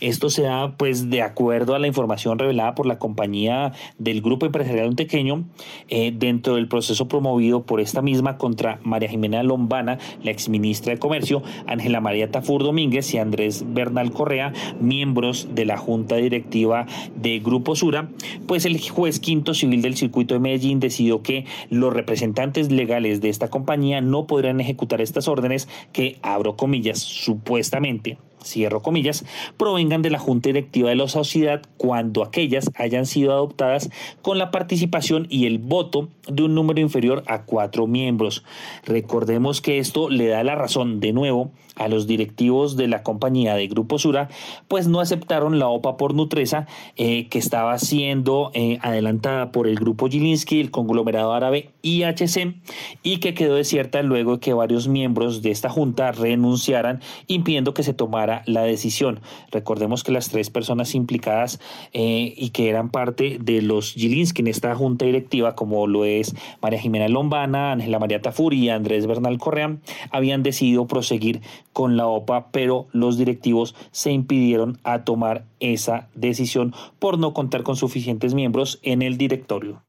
Esto 0.00 0.30
se 0.30 0.42
da 0.42 0.76
pues 0.76 1.10
de 1.10 1.22
acuerdo 1.22 1.74
a 1.74 1.80
la 1.80 1.88
información 1.88 2.38
revelada 2.38 2.76
por 2.76 2.86
la 2.86 3.00
compañía 3.00 3.72
del 3.98 4.22
Grupo 4.22 4.46
Empresarial 4.46 4.86
Untequeño 4.86 5.46
eh, 5.88 6.12
dentro 6.16 6.54
del 6.54 6.68
proceso 6.68 7.08
promovido 7.08 7.64
por 7.64 7.80
esta 7.80 8.02
misma 8.02 8.38
contra 8.38 8.78
María 8.84 9.08
Jimena 9.08 9.42
Lombana, 9.42 9.98
la 10.22 10.30
exministra 10.30 10.92
de 10.92 11.00
Comercio, 11.00 11.42
Ángela 11.66 12.00
María 12.00 12.30
Tafur 12.30 12.62
Domínguez 12.62 13.14
y 13.14 13.18
Andrés 13.18 13.64
Bernal 13.66 14.12
Correa, 14.12 14.52
miembros 14.80 15.48
de 15.56 15.64
la 15.64 15.76
junta 15.76 16.14
directiva 16.14 16.86
de 17.16 17.40
Grupo 17.40 17.74
Sura, 17.74 18.10
pues 18.46 18.64
el 18.64 18.80
juez 18.80 19.20
quinto 19.20 19.54
civil 19.54 19.82
del 19.82 19.96
circuito 19.96 20.34
de 20.34 20.40
Medellín 20.40 20.80
decidió 20.80 21.22
que 21.22 21.46
los 21.70 21.92
representantes 21.92 22.70
legales 22.70 23.20
de 23.20 23.28
esta 23.28 23.48
compañía 23.48 24.00
no 24.00 24.26
podrán 24.26 24.60
ejecutar 24.60 25.00
estas 25.00 25.28
órdenes 25.28 25.68
que, 25.92 26.18
abro 26.22 26.56
comillas, 26.56 26.98
supuestamente 26.98 28.18
cierro 28.44 28.82
comillas, 28.82 29.24
provengan 29.56 30.02
de 30.02 30.10
la 30.10 30.18
Junta 30.18 30.48
Directiva 30.50 30.90
de 30.90 30.96
la 30.96 31.08
Sociedad 31.08 31.62
cuando 31.76 32.22
aquellas 32.22 32.70
hayan 32.76 33.06
sido 33.06 33.32
adoptadas 33.32 33.90
con 34.22 34.38
la 34.38 34.50
participación 34.50 35.26
y 35.30 35.46
el 35.46 35.58
voto 35.58 36.08
de 36.28 36.44
un 36.44 36.54
número 36.54 36.80
inferior 36.80 37.22
a 37.26 37.42
cuatro 37.42 37.86
miembros. 37.86 38.44
Recordemos 38.84 39.60
que 39.60 39.78
esto 39.78 40.10
le 40.10 40.28
da 40.28 40.44
la 40.44 40.54
razón 40.54 41.00
de 41.00 41.12
nuevo 41.12 41.50
a 41.76 41.88
los 41.88 42.06
directivos 42.06 42.76
de 42.76 42.88
la 42.88 43.02
compañía 43.02 43.54
de 43.54 43.66
Grupo 43.68 43.98
Sura, 43.98 44.28
pues 44.68 44.86
no 44.86 45.00
aceptaron 45.00 45.58
la 45.58 45.68
OPA 45.68 45.96
por 45.96 46.14
Nutresa 46.14 46.66
eh, 46.96 47.28
que 47.28 47.38
estaba 47.38 47.78
siendo 47.78 48.50
eh, 48.54 48.78
adelantada 48.82 49.52
por 49.52 49.66
el 49.66 49.76
Grupo 49.76 50.08
Gilinski, 50.08 50.60
el 50.60 50.70
conglomerado 50.70 51.32
árabe 51.32 51.70
IHC, 51.82 52.54
y 53.02 53.18
que 53.18 53.34
quedó 53.34 53.56
desierta 53.56 54.02
luego 54.02 54.34
de 54.34 54.40
que 54.40 54.54
varios 54.54 54.88
miembros 54.88 55.42
de 55.42 55.50
esta 55.50 55.68
junta 55.68 56.12
renunciaran, 56.12 57.00
impidiendo 57.26 57.74
que 57.74 57.82
se 57.82 57.94
tomara 57.94 58.42
la 58.46 58.62
decisión. 58.62 59.20
Recordemos 59.50 60.04
que 60.04 60.12
las 60.12 60.28
tres 60.28 60.50
personas 60.50 60.94
implicadas 60.94 61.60
eh, 61.92 62.34
y 62.36 62.50
que 62.50 62.68
eran 62.68 62.90
parte 62.90 63.38
de 63.40 63.62
los 63.62 63.92
Gilinski 63.92 64.42
en 64.42 64.48
esta 64.48 64.74
junta 64.74 65.04
directiva, 65.04 65.54
como 65.54 65.86
lo 65.86 66.04
es 66.04 66.34
María 66.60 66.78
Jimena 66.78 67.08
Lombana, 67.08 67.72
Ángela 67.72 67.98
María 67.98 68.20
Tafuri 68.20 68.58
y 68.58 68.68
Andrés 68.70 69.06
Bernal 69.06 69.38
Correa, 69.38 69.76
habían 70.10 70.42
decidido 70.42 70.86
proseguir 70.86 71.40
con 71.74 71.98
la 71.98 72.06
OPA, 72.06 72.50
pero 72.50 72.86
los 72.92 73.18
directivos 73.18 73.74
se 73.90 74.12
impidieron 74.12 74.78
a 74.82 75.04
tomar 75.04 75.44
esa 75.60 76.08
decisión 76.14 76.72
por 76.98 77.18
no 77.18 77.34
contar 77.34 77.62
con 77.62 77.76
suficientes 77.76 78.32
miembros 78.32 78.80
en 78.82 79.02
el 79.02 79.18
directorio 79.18 79.82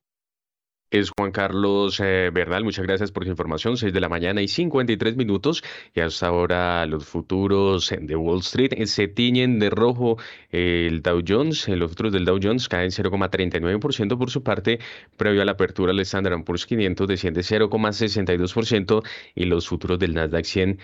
es 1.00 1.12
Juan 1.18 1.32
Carlos 1.32 2.00
eh, 2.00 2.30
Bernal. 2.34 2.64
Muchas 2.64 2.86
gracias 2.86 3.12
por 3.12 3.26
su 3.26 3.30
información. 3.30 3.78
6 3.78 3.94
de 3.94 4.00
la 4.00 4.10
mañana 4.10 4.42
y 4.42 4.48
53 4.48 5.16
minutos. 5.18 5.64
Y 5.94 6.00
hasta 6.00 6.28
ahora 6.28 6.86
los 6.86 7.06
futuros 7.06 7.94
de 8.00 8.16
Wall 8.16 8.40
Street 8.40 8.72
eh, 8.74 8.88
se 8.88 9.08
tiñen 9.08 9.60
de 9.60 9.70
rojo. 9.70 10.18
El 10.52 11.02
Dow 11.02 11.22
Jones, 11.28 11.68
eh, 11.68 11.76
los 11.76 11.92
futuros 11.92 12.14
del 12.14 12.26
Dow 12.26 12.40
Jones 12.42 12.70
caen 12.70 12.92
0,39% 12.92 14.18
por 14.18 14.32
su 14.32 14.44
parte. 14.44 14.80
Previo 15.18 15.42
a 15.42 15.46
la 15.46 15.52
apertura, 15.54 15.92
el 15.92 16.00
Standard 16.00 16.44
Poor's 16.44 16.66
500 16.66 17.08
desciende 17.08 17.42
0,62% 17.42 19.04
y 19.36 19.46
los 19.46 19.68
futuros 19.68 20.00
del 20.00 20.14
Nasdaq 20.14 20.46
100 20.46 20.80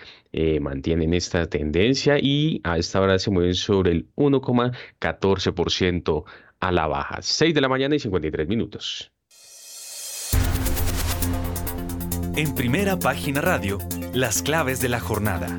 mantienen 0.61 1.13
esta 1.13 1.45
tendencia 1.47 2.17
y 2.19 2.61
a 2.63 2.77
esta 2.77 3.01
hora 3.01 3.19
se 3.19 3.31
mueven 3.31 3.55
sobre 3.55 3.91
el 3.91 4.07
1,14% 4.15 6.23
a 6.59 6.71
la 6.71 6.87
baja. 6.87 7.21
6 7.21 7.53
de 7.53 7.61
la 7.61 7.69
mañana 7.69 7.95
y 7.95 7.99
53 7.99 8.47
minutos. 8.47 9.10
En 12.35 12.55
primera 12.55 12.97
página 12.97 13.41
radio, 13.41 13.77
las 14.13 14.41
claves 14.41 14.81
de 14.81 14.89
la 14.89 14.99
jornada. 14.99 15.57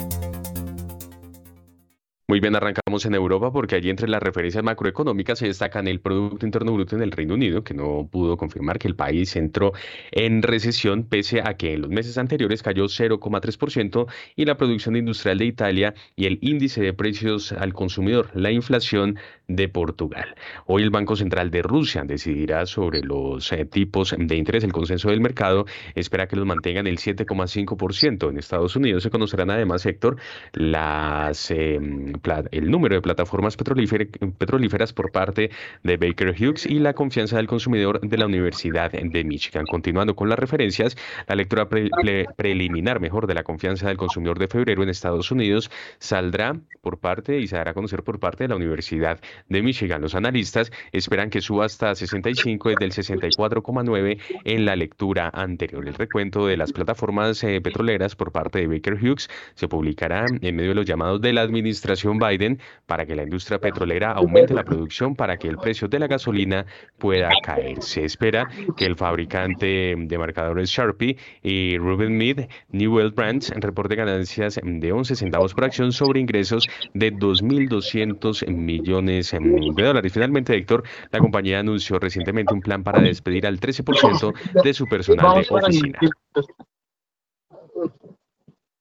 Muy 2.32 2.40
bien, 2.40 2.56
arrancamos 2.56 3.04
en 3.04 3.14
Europa 3.14 3.52
porque 3.52 3.74
allí 3.74 3.90
entre 3.90 4.08
las 4.08 4.22
referencias 4.22 4.64
macroeconómicas 4.64 5.38
se 5.38 5.48
destacan 5.48 5.86
el 5.86 6.00
Producto 6.00 6.46
Interno 6.46 6.72
Bruto 6.72 6.96
en 6.96 7.02
el 7.02 7.10
Reino 7.10 7.34
Unido, 7.34 7.62
que 7.62 7.74
no 7.74 8.08
pudo 8.10 8.38
confirmar 8.38 8.78
que 8.78 8.88
el 8.88 8.96
país 8.96 9.36
entró 9.36 9.72
en 10.12 10.42
recesión 10.42 11.04
pese 11.04 11.42
a 11.44 11.58
que 11.58 11.74
en 11.74 11.82
los 11.82 11.90
meses 11.90 12.16
anteriores 12.16 12.62
cayó 12.62 12.84
0,3% 12.84 14.06
y 14.34 14.46
la 14.46 14.56
producción 14.56 14.96
industrial 14.96 15.36
de 15.36 15.44
Italia 15.44 15.94
y 16.16 16.24
el 16.24 16.38
índice 16.40 16.80
de 16.80 16.94
precios 16.94 17.52
al 17.52 17.74
consumidor, 17.74 18.30
la 18.32 18.50
inflación 18.50 19.18
de 19.57 19.68
Portugal. 19.68 20.34
Hoy 20.66 20.82
el 20.82 20.90
Banco 20.90 21.16
Central 21.16 21.50
de 21.50 21.62
Rusia 21.62 22.05
decidirá 22.05 22.66
sobre 22.66 23.00
los 23.00 23.53
eh, 23.53 23.64
tipos 23.64 24.14
de 24.18 24.36
interés. 24.36 24.64
El 24.64 24.72
consenso 24.72 25.11
del 25.11 25.20
mercado 25.20 25.66
espera 25.94 26.26
que 26.26 26.36
los 26.36 26.46
mantengan 26.46 26.86
el 26.86 26.98
7,5%. 26.98 28.30
En 28.30 28.38
Estados 28.38 28.76
Unidos 28.76 29.03
se 29.03 29.11
conocerán 29.11 29.50
además, 29.50 29.84
Héctor, 29.86 30.16
las... 30.53 31.50
Em, 31.50 32.12
el 32.50 32.70
número 32.70 32.94
de 32.94 33.03
plataformas 33.03 33.57
petrolíferas 33.57 34.92
por 34.92 35.11
parte 35.11 35.50
de 35.82 35.96
Baker 35.96 36.30
Hughes 36.30 36.66
y 36.66 36.78
la 36.78 36.94
confianza 36.94 37.36
del 37.36 37.46
consumidor 37.46 38.00
de 38.00 38.18
la 38.18 38.26
Universidad 38.26 38.92
de 38.92 39.24
Michigan. 39.24 39.64
Continuando 39.66 40.14
con 40.14 40.28
las 40.28 40.38
referencias, 40.38 40.96
la 41.26 41.34
lectura 41.34 41.68
preliminar, 41.68 43.00
mejor, 43.00 43.26
de 43.26 43.34
la 43.34 43.42
confianza 43.42 43.88
del 43.88 43.96
consumidor 43.96 44.38
de 44.38 44.48
febrero 44.48 44.82
en 44.82 44.88
Estados 44.88 45.30
Unidos 45.30 45.70
saldrá 45.98 46.57
por 46.80 46.98
parte 46.98 47.38
y 47.38 47.46
se 47.46 47.57
dará 47.57 47.72
a 47.72 47.74
conocer 47.74 48.03
por 48.03 48.18
parte 48.18 48.44
de 48.44 48.48
la 48.48 48.57
Universidad 48.57 49.20
de 49.49 49.62
Michigan. 49.62 50.01
Los 50.01 50.14
analistas 50.14 50.72
esperan 50.93 51.30
que 51.30 51.40
suba 51.40 51.64
hasta 51.64 51.95
65 51.95 52.70
desde 52.70 52.84
el 52.84 52.93
64,9 52.93 54.18
en 54.45 54.64
la 54.64 54.76
lectura 54.76 55.30
anterior. 55.32 55.86
El 55.86 55.95
recuento 55.95 56.47
de 56.47 56.57
las 56.57 56.72
plataformas 56.72 57.43
eh, 57.45 57.61
petroleras 57.61 58.16
por 58.16 58.32
parte 58.32 58.59
de 58.59 58.66
Baker 58.66 58.95
Hughes 58.95 59.28
se 59.55 59.68
publicará 59.68 60.26
en 60.40 60.57
medio 60.57 60.70
de 60.70 60.74
los 60.76 60.86
llamados 60.86 61.20
de 61.20 61.32
la 61.32 61.43
administración 61.43 62.18
Biden 62.18 62.59
para 62.86 63.07
que 63.07 63.14
la 63.14 63.22
industria 63.22 63.59
petrolera 63.59 64.12
aumente 64.12 64.55
la 64.55 64.64
producción 64.64 65.14
para 65.16 65.36
que 65.36 65.49
el 65.49 65.57
precio 65.57 65.88
de 65.88 65.99
la 65.99 66.07
gasolina 66.07 66.66
pueda 66.99 67.30
caer. 67.43 67.82
Se 67.82 68.05
espera 68.05 68.49
que 68.76 68.84
el 68.84 68.97
fabricante 68.97 69.95
de 69.97 70.18
marcadores 70.18 70.70
Sharpie 70.70 71.16
y 71.43 71.78
Ruben 71.78 72.16
Mead 72.16 72.49
Newell 72.70 73.11
Brands 73.11 73.53
reporte 73.57 73.97
ganancias 73.97 74.61
de 74.62 74.93
11 74.93 75.16
centavos 75.16 75.55
por 75.55 75.64
acción 75.64 75.93
sobre 75.93 76.20
ingresos 76.20 76.68
de 76.95 77.12
2.200 77.12 78.47
millones 78.49 79.31
de 79.38 79.82
dólares. 79.82 80.12
Finalmente, 80.12 80.54
Héctor, 80.54 80.84
la 81.10 81.18
compañía 81.18 81.60
anunció 81.60 81.98
recientemente 81.98 82.54
un 82.54 82.60
plan 82.60 82.82
para 82.82 83.00
despedir 83.00 83.46
al 83.46 83.60
13% 83.60 84.62
de 84.62 84.74
su 84.74 84.86
personal 84.86 85.42
de 85.42 85.46
oficina. 85.50 85.98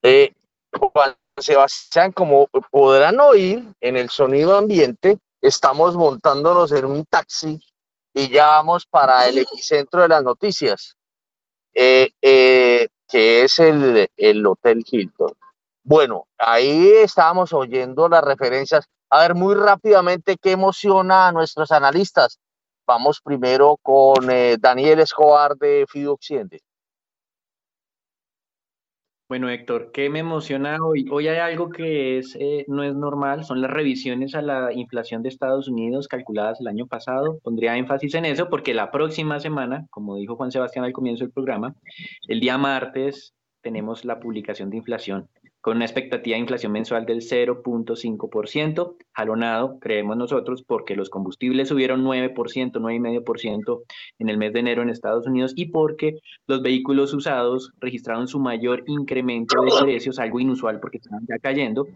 Eh, 0.03 0.33
Sebastián, 1.37 2.11
como 2.11 2.47
podrán 2.71 3.19
oír 3.19 3.63
en 3.79 3.97
el 3.97 4.09
sonido 4.09 4.57
ambiente, 4.57 5.17
estamos 5.41 5.95
montándonos 5.95 6.71
en 6.71 6.85
un 6.85 7.05
taxi 7.05 7.59
y 8.13 8.29
ya 8.29 8.47
vamos 8.47 8.85
para 8.85 9.27
el 9.27 9.39
epicentro 9.39 10.01
de 10.01 10.07
las 10.09 10.23
noticias, 10.23 10.97
eh, 11.73 12.11
eh, 12.21 12.87
que 13.07 13.43
es 13.43 13.59
el, 13.59 14.09
el 14.17 14.45
Hotel 14.45 14.83
Hilton. 14.89 15.33
Bueno, 15.91 16.27
ahí 16.37 16.87
estábamos 17.03 17.51
oyendo 17.51 18.07
las 18.07 18.23
referencias. 18.23 18.87
A 19.09 19.23
ver, 19.23 19.35
muy 19.35 19.55
rápidamente, 19.55 20.37
¿qué 20.41 20.51
emociona 20.51 21.27
a 21.27 21.33
nuestros 21.33 21.69
analistas? 21.69 22.39
Vamos 22.87 23.19
primero 23.21 23.75
con 23.81 24.31
eh, 24.31 24.55
Daniel 24.57 25.01
Escobar 25.01 25.57
de 25.57 25.85
Fido 25.89 26.13
Occidente. 26.13 26.61
Bueno, 29.27 29.49
Héctor, 29.49 29.91
¿qué 29.91 30.09
me 30.09 30.19
emociona 30.19 30.77
hoy? 30.81 31.09
Hoy 31.11 31.27
hay 31.27 31.39
algo 31.39 31.67
que 31.67 32.19
es, 32.19 32.37
eh, 32.39 32.63
no 32.69 32.85
es 32.85 32.95
normal, 32.95 33.43
son 33.43 33.59
las 33.59 33.71
revisiones 33.71 34.33
a 34.33 34.41
la 34.41 34.71
inflación 34.71 35.23
de 35.23 35.27
Estados 35.27 35.67
Unidos 35.67 36.07
calculadas 36.07 36.61
el 36.61 36.69
año 36.69 36.87
pasado. 36.87 37.39
Pondría 37.43 37.75
énfasis 37.75 38.15
en 38.15 38.23
eso 38.23 38.47
porque 38.49 38.73
la 38.73 38.91
próxima 38.91 39.41
semana, 39.41 39.87
como 39.89 40.15
dijo 40.15 40.37
Juan 40.37 40.53
Sebastián 40.53 40.85
al 40.85 40.93
comienzo 40.93 41.25
del 41.25 41.33
programa, 41.33 41.75
el 42.29 42.39
día 42.39 42.57
martes 42.57 43.33
tenemos 43.61 44.05
la 44.05 44.21
publicación 44.21 44.69
de 44.69 44.77
inflación 44.77 45.27
con 45.61 45.77
una 45.77 45.85
expectativa 45.85 46.35
de 46.35 46.41
inflación 46.41 46.71
mensual 46.71 47.05
del 47.05 47.21
0.5%, 47.21 48.95
jalonado, 49.13 49.79
creemos 49.79 50.17
nosotros, 50.17 50.63
porque 50.63 50.95
los 50.95 51.09
combustibles 51.09 51.69
subieron 51.69 52.03
9%, 52.03 52.33
9,5% 52.33 53.83
en 54.19 54.29
el 54.29 54.37
mes 54.37 54.53
de 54.53 54.59
enero 54.59 54.81
en 54.81 54.89
Estados 54.89 55.27
Unidos 55.27 55.53
y 55.55 55.67
porque 55.67 56.19
los 56.47 56.61
vehículos 56.63 57.13
usados 57.13 57.71
registraron 57.79 58.27
su 58.27 58.39
mayor 58.39 58.83
incremento 58.87 59.61
de 59.61 59.71
precios, 59.83 60.19
algo 60.19 60.39
inusual 60.39 60.79
porque 60.79 60.97
están 60.97 61.25
ya 61.29 61.37
cayendo, 61.37 61.87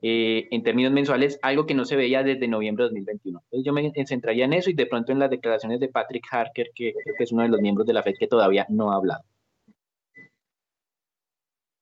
eh, 0.00 0.46
en 0.52 0.62
términos 0.62 0.92
mensuales, 0.92 1.40
algo 1.42 1.66
que 1.66 1.74
no 1.74 1.84
se 1.84 1.96
veía 1.96 2.22
desde 2.22 2.46
noviembre 2.46 2.84
de 2.84 2.90
2021. 2.90 3.40
Entonces 3.44 3.66
yo 3.66 3.72
me 3.72 4.06
centraría 4.06 4.44
en 4.44 4.52
eso 4.52 4.70
y 4.70 4.74
de 4.74 4.86
pronto 4.86 5.10
en 5.10 5.18
las 5.18 5.30
declaraciones 5.30 5.80
de 5.80 5.88
Patrick 5.88 6.24
Harker, 6.30 6.70
que 6.72 6.92
creo 6.92 7.14
que 7.16 7.24
es 7.24 7.32
uno 7.32 7.42
de 7.42 7.48
los 7.48 7.60
miembros 7.60 7.84
de 7.84 7.94
la 7.94 8.04
FED 8.04 8.14
que 8.18 8.28
todavía 8.28 8.64
no 8.68 8.92
ha 8.92 8.96
hablado. 8.96 9.24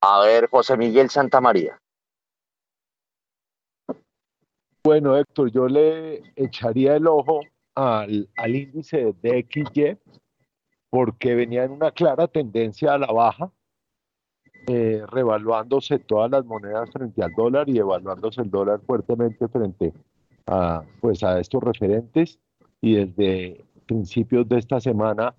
A 0.00 0.20
ver, 0.20 0.48
José 0.48 0.76
Miguel 0.76 1.10
Santamaría. 1.10 1.80
Bueno, 4.84 5.16
Héctor, 5.16 5.50
yo 5.50 5.66
le 5.66 6.22
echaría 6.36 6.94
el 6.96 7.06
ojo 7.08 7.40
al, 7.74 8.28
al 8.36 8.54
índice 8.54 9.14
de 9.20 9.46
XY 9.50 9.98
porque 10.90 11.34
venía 11.34 11.64
en 11.64 11.72
una 11.72 11.90
clara 11.90 12.28
tendencia 12.28 12.94
a 12.94 12.98
la 12.98 13.08
baja, 13.08 13.50
eh, 14.68 15.02
revaluándose 15.08 15.98
todas 15.98 16.30
las 16.30 16.44
monedas 16.44 16.90
frente 16.90 17.22
al 17.22 17.32
dólar 17.32 17.68
y 17.68 17.78
evaluándose 17.78 18.42
el 18.42 18.50
dólar 18.50 18.80
fuertemente 18.80 19.46
frente 19.48 19.92
a, 20.46 20.82
pues, 21.00 21.22
a 21.22 21.38
estos 21.40 21.62
referentes. 21.62 22.38
Y 22.80 22.94
desde 22.94 23.64
principios 23.86 24.48
de 24.48 24.58
esta 24.58 24.80
semana 24.80 25.34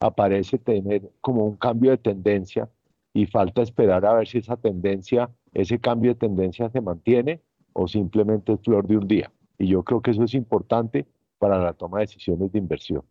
aparece 0.00 0.58
tener 0.58 1.10
como 1.20 1.44
un 1.44 1.56
cambio 1.56 1.90
de 1.90 1.98
tendencia 1.98 2.68
y 3.16 3.24
falta 3.24 3.62
esperar 3.62 4.04
a 4.04 4.12
ver 4.12 4.28
si 4.28 4.38
esa 4.38 4.58
tendencia, 4.58 5.30
ese 5.54 5.80
cambio 5.80 6.12
de 6.12 6.20
tendencia 6.20 6.68
se 6.68 6.82
mantiene 6.82 7.40
o 7.72 7.88
simplemente 7.88 8.52
es 8.52 8.60
flor 8.60 8.86
de 8.86 8.98
un 8.98 9.08
día. 9.08 9.32
Y 9.56 9.68
yo 9.68 9.82
creo 9.82 10.02
que 10.02 10.10
eso 10.10 10.24
es 10.24 10.34
importante 10.34 11.06
para 11.38 11.56
la 11.58 11.72
toma 11.72 11.98
de 11.98 12.04
decisiones 12.04 12.52
de 12.52 12.58
inversión. 12.58 13.02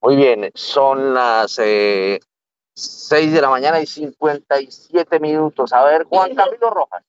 Muy 0.00 0.16
bien, 0.16 0.50
son 0.54 1.12
las 1.12 1.58
eh, 1.58 2.20
6 2.72 3.32
de 3.34 3.42
la 3.42 3.50
mañana 3.50 3.82
y 3.82 3.86
57 3.86 5.20
minutos. 5.20 5.74
A 5.74 5.84
ver, 5.84 6.04
Juan 6.04 6.34
Camilo 6.34 6.70
Rojas. 6.70 7.04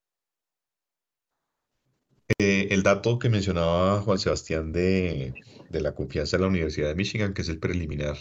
Eh, 2.38 2.68
el 2.72 2.84
dato 2.84 3.18
que 3.18 3.30
mencionaba 3.30 4.02
Juan 4.02 4.20
Sebastián 4.20 4.74
de, 4.74 5.34
de 5.70 5.82
la 5.82 5.96
confianza 5.96 6.36
de 6.36 6.42
la 6.44 6.50
Universidad 6.50 6.90
de 6.90 6.96
Michigan, 6.96 7.34
que 7.34 7.44
es 7.44 7.50
el 7.50 7.60
preliminar 7.60 8.18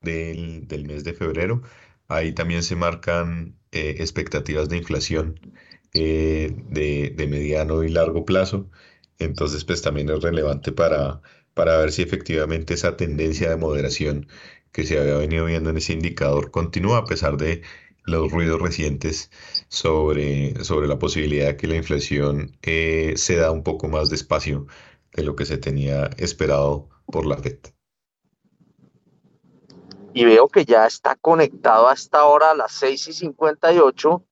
del, 0.00 0.84
mes 0.86 1.04
de 1.04 1.14
febrero. 1.14 1.62
Ahí 2.08 2.32
también 2.32 2.62
se 2.62 2.76
marcan 2.76 3.58
eh, 3.72 3.96
expectativas 3.98 4.68
de 4.68 4.76
inflación 4.78 5.40
eh, 5.94 6.54
de, 6.68 7.26
mediano 7.28 7.82
y 7.84 7.88
largo 7.88 8.24
plazo. 8.24 8.70
Entonces, 9.18 9.64
pues 9.64 9.82
también 9.82 10.10
es 10.10 10.22
relevante 10.22 10.72
para, 10.72 11.22
para 11.54 11.78
ver 11.78 11.92
si 11.92 12.02
efectivamente 12.02 12.74
esa 12.74 12.96
tendencia 12.96 13.50
de 13.50 13.56
moderación 13.56 14.28
que 14.72 14.84
se 14.84 14.98
había 14.98 15.16
venido 15.16 15.46
viendo 15.46 15.70
en 15.70 15.78
ese 15.78 15.94
indicador 15.94 16.50
continúa 16.50 16.98
a 16.98 17.04
pesar 17.06 17.36
de 17.38 17.62
los 18.04 18.30
ruidos 18.30 18.60
recientes 18.60 19.30
sobre, 19.68 20.64
sobre 20.64 20.88
la 20.88 20.98
posibilidad 20.98 21.46
de 21.48 21.56
que 21.56 21.66
la 21.66 21.76
inflación 21.76 22.56
eh, 22.62 23.14
se 23.16 23.36
da 23.36 23.50
un 23.50 23.62
poco 23.64 23.88
más 23.88 24.10
despacio 24.10 24.66
de 25.14 25.24
lo 25.24 25.36
que 25.36 25.46
se 25.46 25.58
tenía 25.58 26.10
esperado 26.18 26.88
por 27.06 27.26
la 27.26 27.38
FED 27.38 27.75
y 30.16 30.24
veo 30.24 30.48
que 30.48 30.64
ya 30.64 30.86
está 30.86 31.14
conectado 31.14 31.88
hasta 31.88 32.20
ahora 32.20 32.52
a 32.52 32.54
las 32.54 32.72
6 32.72 33.08
y 33.08 33.12
58 33.12 34.24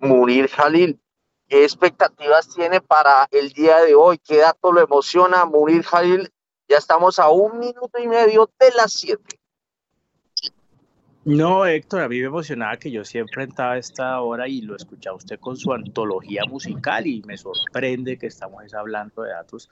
Munir 0.00 0.46
Jalil. 0.46 1.00
¿Qué 1.48 1.64
expectativas 1.64 2.54
tiene 2.54 2.80
para 2.80 3.26
el 3.32 3.50
día 3.52 3.80
de 3.80 3.96
hoy? 3.96 4.18
¿Qué 4.18 4.36
dato 4.36 4.70
lo 4.70 4.80
emociona? 4.80 5.44
Munir 5.44 5.82
Jalil, 5.82 6.30
ya 6.68 6.76
estamos 6.76 7.18
a 7.18 7.30
un 7.30 7.58
minuto 7.58 7.98
y 8.00 8.06
medio 8.06 8.48
de 8.60 8.70
las 8.76 8.92
7. 8.92 9.20
No, 11.24 11.66
Héctor, 11.66 12.02
a 12.02 12.08
mí 12.08 12.20
me 12.20 12.26
emocionaba 12.26 12.76
que 12.76 12.92
yo 12.92 13.04
siempre 13.04 13.42
entraba 13.42 13.72
a 13.72 13.78
esta 13.78 14.20
hora 14.20 14.46
y 14.46 14.60
lo 14.60 14.76
escuchaba 14.76 15.16
usted 15.16 15.40
con 15.40 15.56
su 15.56 15.72
antología 15.72 16.42
musical 16.48 17.08
y 17.08 17.22
me 17.22 17.36
sorprende 17.36 18.18
que 18.18 18.28
estamos 18.28 18.72
hablando 18.72 19.22
de 19.22 19.30
datos. 19.30 19.68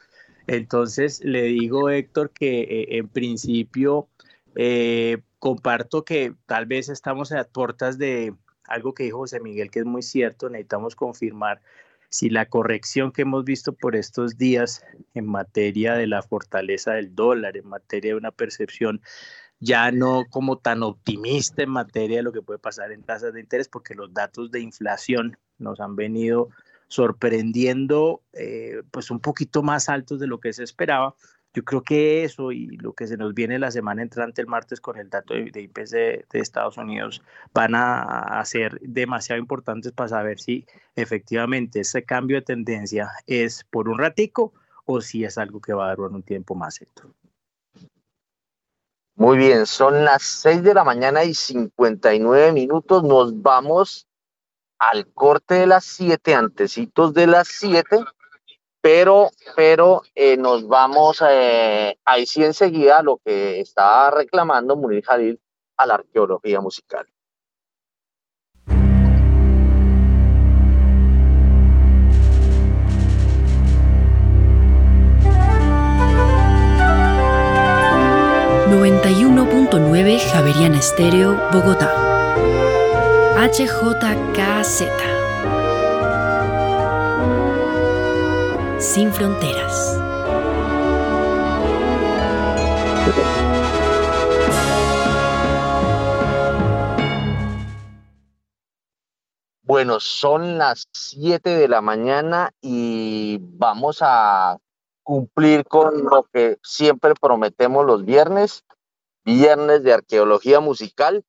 Entonces 0.48 1.24
le 1.24 1.42
digo, 1.42 1.88
Héctor, 1.88 2.30
que 2.30 2.62
eh, 2.62 2.98
en 2.98 3.06
principio 3.06 4.08
eh, 4.56 5.18
comparto 5.38 6.04
que 6.04 6.34
tal 6.46 6.66
vez 6.66 6.88
estamos 6.88 7.32
a 7.32 7.44
puertas 7.44 7.98
de 7.98 8.34
algo 8.64 8.94
que 8.94 9.04
dijo 9.04 9.18
José 9.18 9.40
Miguel, 9.40 9.70
que 9.70 9.80
es 9.80 9.84
muy 9.84 10.02
cierto, 10.02 10.48
necesitamos 10.48 10.96
confirmar 10.96 11.62
si 12.08 12.30
la 12.30 12.46
corrección 12.46 13.12
que 13.12 13.22
hemos 13.22 13.44
visto 13.44 13.72
por 13.72 13.96
estos 13.96 14.38
días 14.38 14.84
en 15.14 15.26
materia 15.26 15.94
de 15.94 16.06
la 16.06 16.22
fortaleza 16.22 16.92
del 16.92 17.14
dólar, 17.14 17.56
en 17.56 17.68
materia 17.68 18.12
de 18.12 18.16
una 18.16 18.30
percepción 18.30 19.02
ya 19.58 19.90
no 19.90 20.24
como 20.30 20.58
tan 20.58 20.82
optimista 20.82 21.62
en 21.62 21.70
materia 21.70 22.18
de 22.18 22.22
lo 22.22 22.32
que 22.32 22.42
puede 22.42 22.58
pasar 22.58 22.92
en 22.92 23.02
tasas 23.02 23.32
de 23.32 23.40
interés, 23.40 23.68
porque 23.68 23.94
los 23.94 24.12
datos 24.12 24.50
de 24.50 24.60
inflación 24.60 25.38
nos 25.58 25.80
han 25.80 25.96
venido 25.96 26.50
sorprendiendo 26.88 28.22
eh, 28.32 28.82
pues 28.90 29.10
un 29.10 29.20
poquito 29.20 29.62
más 29.62 29.88
altos 29.88 30.20
de 30.20 30.26
lo 30.26 30.40
que 30.40 30.52
se 30.52 30.62
esperaba 30.62 31.14
yo 31.56 31.64
creo 31.64 31.82
que 31.82 32.22
eso 32.22 32.52
y 32.52 32.76
lo 32.76 32.92
que 32.92 33.06
se 33.06 33.16
nos 33.16 33.32
viene 33.32 33.58
la 33.58 33.70
semana 33.70 34.02
entrante 34.02 34.42
el 34.42 34.46
martes 34.46 34.78
con 34.78 34.98
el 34.98 35.08
dato 35.08 35.32
de, 35.32 35.62
IPC 35.62 35.90
de, 35.90 36.26
Estados 36.32 36.76
Unidos 36.76 37.22
van 37.54 37.74
a, 37.74 38.42
ser 38.44 38.78
demasiado 38.82 39.40
importantes 39.40 39.90
para 39.92 40.10
saber 40.10 40.38
si 40.38 40.66
efectivamente 40.96 41.80
ese 41.80 42.04
cambio 42.04 42.36
de 42.36 42.42
tendencia 42.42 43.10
es 43.26 43.64
por 43.64 43.88
un 43.88 43.96
ratico 43.96 44.52
o 44.84 45.00
si 45.00 45.24
es 45.24 45.38
algo 45.38 45.62
que 45.62 45.72
va 45.72 45.90
a 45.90 45.94
durar 45.96 46.12
un 46.12 46.22
tiempo 46.22 46.54
más. 46.54 46.78
Muy 49.14 49.38
bien, 49.38 49.64
son 49.64 50.04
las 50.04 50.24
6 50.24 50.62
de 50.62 50.74
la 50.74 50.84
mañana 50.84 51.24
y 51.24 51.32
59 51.32 52.52
minutos. 52.52 53.02
Nos 53.02 53.40
vamos 53.40 54.06
al 54.78 55.06
corte 55.06 55.54
de 55.54 55.66
las 55.66 55.86
7, 55.86 56.34
antecitos 56.34 57.14
de 57.14 57.26
las 57.26 57.48
7 57.48 58.04
pero, 58.86 59.32
pero 59.56 60.02
eh, 60.14 60.36
nos 60.36 60.68
vamos 60.68 61.20
eh, 61.28 61.98
ahí 62.04 62.24
sí 62.24 62.44
enseguida 62.44 62.98
a 62.98 63.02
lo 63.02 63.16
que 63.16 63.58
estaba 63.58 64.12
reclamando 64.12 64.76
Munir 64.76 65.04
Jalil 65.04 65.40
a 65.76 65.86
la 65.86 65.94
arqueología 65.94 66.60
musical. 66.60 67.04
...91.9 78.68 80.20
Javeriana 80.30 80.78
Estéreo, 80.78 81.36
Bogotá. 81.52 81.92
HJKZ. 83.36 85.15
Sin 88.78 89.12
fronteras. 89.12 89.98
Bueno, 99.62 99.98
son 100.00 100.58
las 100.58 100.88
7 100.92 101.50
de 101.50 101.68
la 101.68 101.80
mañana 101.80 102.52
y 102.60 103.38
vamos 103.40 103.98
a 104.00 104.58
cumplir 105.02 105.64
con 105.64 106.04
lo 106.04 106.24
que 106.32 106.58
siempre 106.62 107.14
prometemos 107.20 107.84
los 107.84 108.04
viernes, 108.04 108.64
viernes 109.24 109.82
de 109.82 109.92
arqueología 109.92 110.60
musical. 110.60 111.24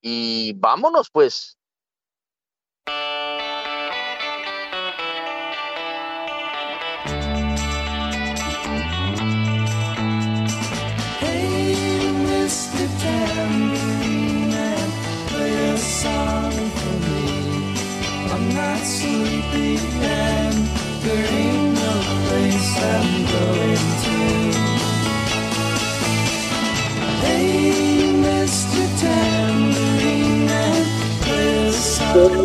Y 0.00 0.52
vámonos 0.54 1.10
pues, 1.10 1.57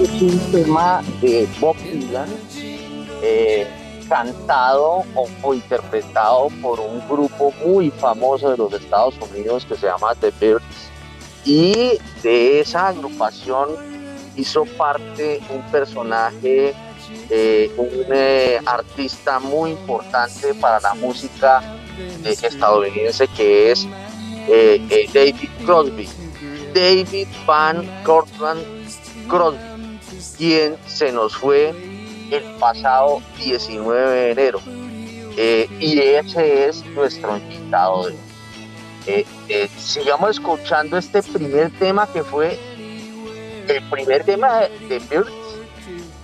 es 0.04 0.22
un 0.22 0.40
tema 0.52 1.02
de 1.22 1.48
Bob 1.60 1.76
Dylan, 1.78 2.30
eh, 3.22 3.68
cantado 4.08 5.04
o, 5.16 5.54
interpretado 5.54 6.50
por 6.62 6.80
un 6.80 7.08
grupo 7.08 7.54
muy 7.66 7.90
famoso 7.90 8.52
de 8.52 8.58
los 8.58 8.74
Estados 8.74 9.16
Unidos 9.32 9.66
que 9.66 9.76
se 9.76 9.88
llama 9.88 10.14
The 10.16 10.32
Birds. 10.40 10.90
Y 11.46 11.98
de 12.22 12.60
esa 12.60 12.90
agrupación 12.90 13.70
hizo 14.36 14.66
parte 14.78 15.40
un 15.50 15.62
personaje, 15.72 16.74
eh, 17.30 17.72
un 17.78 18.06
eh, 18.14 18.60
artista 18.66 19.40
muy 19.40 19.72
importante 19.72 20.54
para 20.56 20.80
la 20.80 20.94
música 20.96 21.62
estadounidense 22.26 23.28
que 23.28 23.72
es 23.72 23.88
David 25.14 25.50
Crosby. 25.66 26.10
David 26.74 27.28
Van 27.46 27.88
Cortland 28.04 28.64
Crosby, 29.28 29.60
quien 30.38 30.76
se 30.88 31.12
nos 31.12 31.36
fue 31.36 31.70
el 32.32 32.44
pasado 32.60 33.22
19 33.38 34.12
de 34.12 34.32
enero. 34.32 34.60
y 35.80 36.00
ese 36.00 36.68
es 36.68 36.86
nuestro 36.88 37.38
invitado 37.38 38.08
de 38.08 38.14
hoy. 38.14 38.34
Eh, 39.06 39.26
eh, 39.50 39.70
sigamos 39.78 40.30
escuchando 40.32 40.98
este 40.98 41.22
primer 41.22 41.70
tema 41.72 42.08
que 42.08 42.24
fue 42.24 42.58
el 43.68 43.90
primer 43.90 44.24
tema 44.24 44.62
de, 44.88 45.00
Birds 45.00 45.32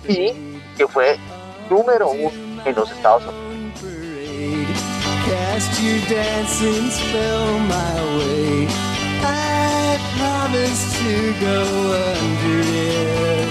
y 0.08 0.32
que 0.80 0.86
fue 0.86 1.18
número 1.68 2.08
uno 2.08 2.32
en 2.64 2.74
los 2.74 2.90
Estados 2.90 3.22
Unidos. 3.26 3.80
Cast 5.26 5.78
your 5.78 6.00
my 7.68 7.96
way. 8.16 8.66
I 9.22 9.98
promise 10.16 10.82
to 11.00 11.34
go 11.38 11.60
under 12.16 12.60
it. 12.62 13.48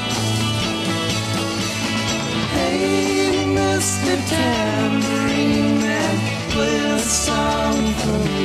Hey, 2.55 3.45
Mr. 3.45 4.17
Tambourine 4.27 5.81
Man, 5.83 6.17
play 6.49 6.77
a 6.79 6.99
song 6.99 7.93
for 7.93 8.17
me. 8.25 8.39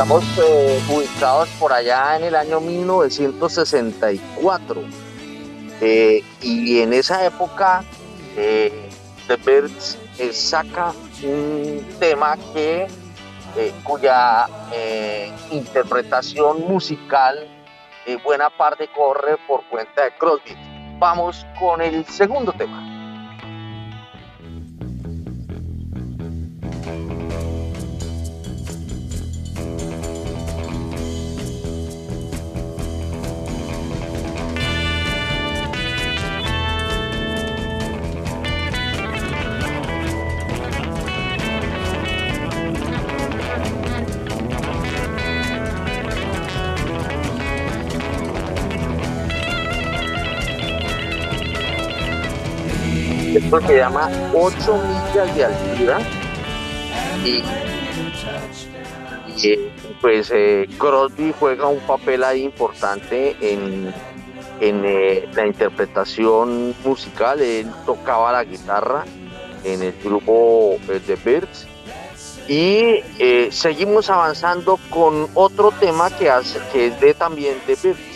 Estamos 0.00 0.24
eh, 0.38 0.80
ubicados 0.88 1.50
por 1.58 1.74
allá 1.74 2.16
en 2.16 2.24
el 2.24 2.34
año 2.34 2.58
1964 2.58 4.82
eh, 5.82 6.24
y 6.40 6.80
en 6.80 6.94
esa 6.94 7.26
época 7.26 7.84
eh, 8.34 8.88
The 9.28 9.36
Birds 9.36 9.98
saca 10.32 10.94
un 11.22 11.86
tema 12.00 12.38
que 12.54 12.86
cuya 13.84 14.48
interpretación 15.50 16.66
musical 16.66 17.46
buena 18.24 18.48
parte 18.48 18.88
corre 18.96 19.36
por 19.46 19.68
cuenta 19.68 20.04
de 20.04 20.16
Crosby. 20.16 20.56
Vamos 20.98 21.44
con 21.58 21.82
el 21.82 22.06
segundo 22.06 22.54
tema. 22.54 22.89
Se 53.50 53.76
llama 53.76 54.08
8 54.32 54.54
millas 54.76 55.34
de 55.34 55.44
altura 55.44 55.98
y, 57.24 57.42
pues 60.00 60.30
eh, 60.32 60.68
Crosby 60.78 61.34
juega 61.38 61.66
un 61.66 61.80
papel 61.80 62.22
ahí 62.22 62.44
importante 62.44 63.36
en, 63.40 63.92
eh, 64.60 65.28
la 65.34 65.46
interpretación 65.48 66.76
musical. 66.84 67.40
Él 67.40 67.66
tocaba 67.86 68.30
la 68.30 68.44
guitarra 68.44 69.04
en 69.64 69.82
el 69.82 69.94
grupo 70.00 70.78
eh, 70.88 71.00
The 71.04 71.16
Birds. 71.16 71.66
Y 72.48 73.02
seguimos 73.50 74.10
avanzando 74.10 74.78
con 74.90 75.28
otro 75.34 75.72
tema 75.72 76.08
que, 76.10 76.30
hace, 76.30 76.60
que 76.72 76.86
es 76.86 77.00
de 77.00 77.14
también 77.14 77.56
The 77.66 77.76
Birds. 77.82 78.09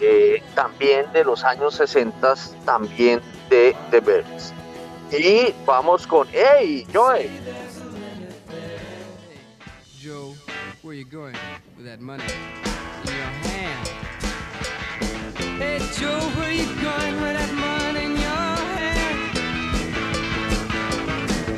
Eh, 0.00 0.42
también 0.54 1.10
de 1.12 1.24
los 1.24 1.44
años 1.44 1.74
60, 1.74 2.34
también 2.64 3.20
de 3.50 3.76
The 3.90 4.00
Birds. 4.00 4.52
Y 5.12 5.54
vamos 5.66 6.06
con, 6.06 6.26
hey, 6.32 6.86
Joey. 6.92 7.30
Joe, 10.00 10.34
where 10.82 10.94
you 10.94 11.04
going 11.04 11.36
with 11.76 11.86
that 11.86 12.00
money 12.00 12.24
in 12.24 13.12
your 13.12 13.32
hand? 13.48 13.88
Hey 15.58 15.78
Joe, 15.98 16.20
where 16.36 16.52
you 16.52 16.66
going 16.82 17.20
with 17.22 17.36
that 17.36 17.52
money 17.54 18.04
in 18.04 18.12
your 18.12 18.56
hand? 18.76 19.38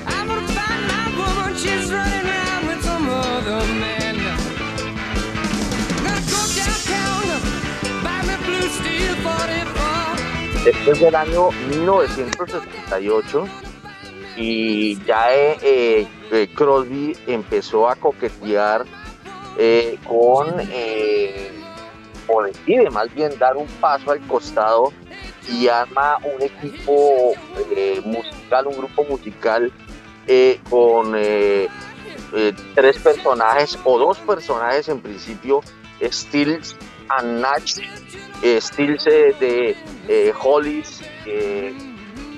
I'm 0.06 0.28
gonna 0.28 0.46
find 0.48 0.86
my 0.86 1.06
woman, 1.16 1.56
she's 1.56 1.90
running 1.90 2.26
around 2.26 2.66
with 2.68 2.84
some 2.84 3.08
other 3.08 3.66
man. 3.74 3.85
Después 10.64 10.98
del 10.98 11.14
año 11.14 11.50
1968 11.70 13.46
y 14.36 15.02
ya 15.04 15.32
eh, 15.32 16.06
eh, 16.32 16.48
Crosby 16.54 17.16
empezó 17.26 17.88
a 17.88 17.94
coquetear 17.94 18.84
eh, 19.58 19.98
con, 20.06 20.48
o 22.26 22.42
decide 22.42 22.90
más 22.90 23.14
bien 23.14 23.38
dar 23.38 23.56
un 23.56 23.66
paso 23.80 24.10
al 24.10 24.20
costado 24.26 24.92
y 25.48 25.68
arma 25.68 26.18
un 26.34 26.42
equipo 26.42 27.32
musical, 28.04 28.66
un 28.66 28.76
grupo 28.76 29.04
musical 29.04 29.72
con 30.68 31.12
tres 31.12 32.98
personajes 32.98 33.78
o 33.84 33.98
dos 33.98 34.18
personajes 34.18 34.88
en 34.88 35.00
principio, 35.00 35.60
Stills 36.02 36.76
and 37.08 37.40
Stills 38.42 39.04
de 39.04 39.76
eh, 40.08 40.32
Hollis 40.40 41.00
eh, 41.24 41.74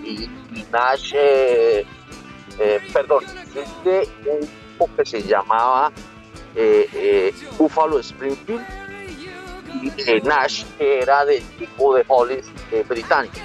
y, 0.05 0.29
Nash, 0.71 1.13
eh, 1.15 1.85
perdón, 2.93 3.25
de 3.85 4.09
un 4.27 4.41
grupo 4.79 4.97
que 4.97 5.05
se 5.05 5.23
llamaba 5.23 5.91
Buffalo 7.57 8.01
Springfield 8.01 8.65
y 9.83 10.21
Nash 10.23 10.65
era 10.79 11.25
del 11.25 11.43
tipo 11.59 11.95
de 11.95 12.05
Hollis 12.09 12.47
británico. 12.89 13.39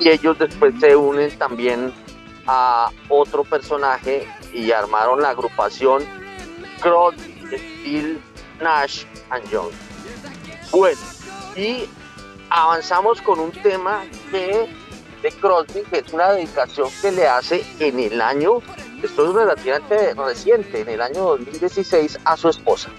y 0.00 0.08
ellos 0.08 0.38
después 0.38 0.74
se 0.80 0.96
unen 0.96 1.36
también 1.38 1.92
a 2.46 2.90
otro 3.08 3.44
personaje 3.44 4.26
y 4.52 4.70
armaron 4.72 5.20
la 5.20 5.30
agrupación 5.30 6.04
Crosby, 6.80 7.34
Steel, 7.56 8.20
Nash 8.60 9.04
and 9.30 9.48
Young. 9.50 9.91
Bueno, 10.72 10.98
y 11.54 11.84
avanzamos 12.48 13.20
con 13.20 13.38
un 13.38 13.52
tema 13.52 14.04
que, 14.30 14.66
de 15.22 15.32
Crosby, 15.32 15.82
que 15.82 15.98
es 15.98 16.12
una 16.14 16.32
dedicación 16.32 16.88
que 17.02 17.12
le 17.12 17.28
hace 17.28 17.62
en 17.78 18.00
el 18.00 18.22
año, 18.22 18.62
esto 19.02 19.28
es 19.28 19.34
relativamente 19.34 20.14
reciente, 20.14 20.80
en 20.80 20.88
el 20.88 21.02
año 21.02 21.24
2016, 21.24 22.20
a 22.24 22.38
su 22.38 22.48
esposa. 22.48 22.90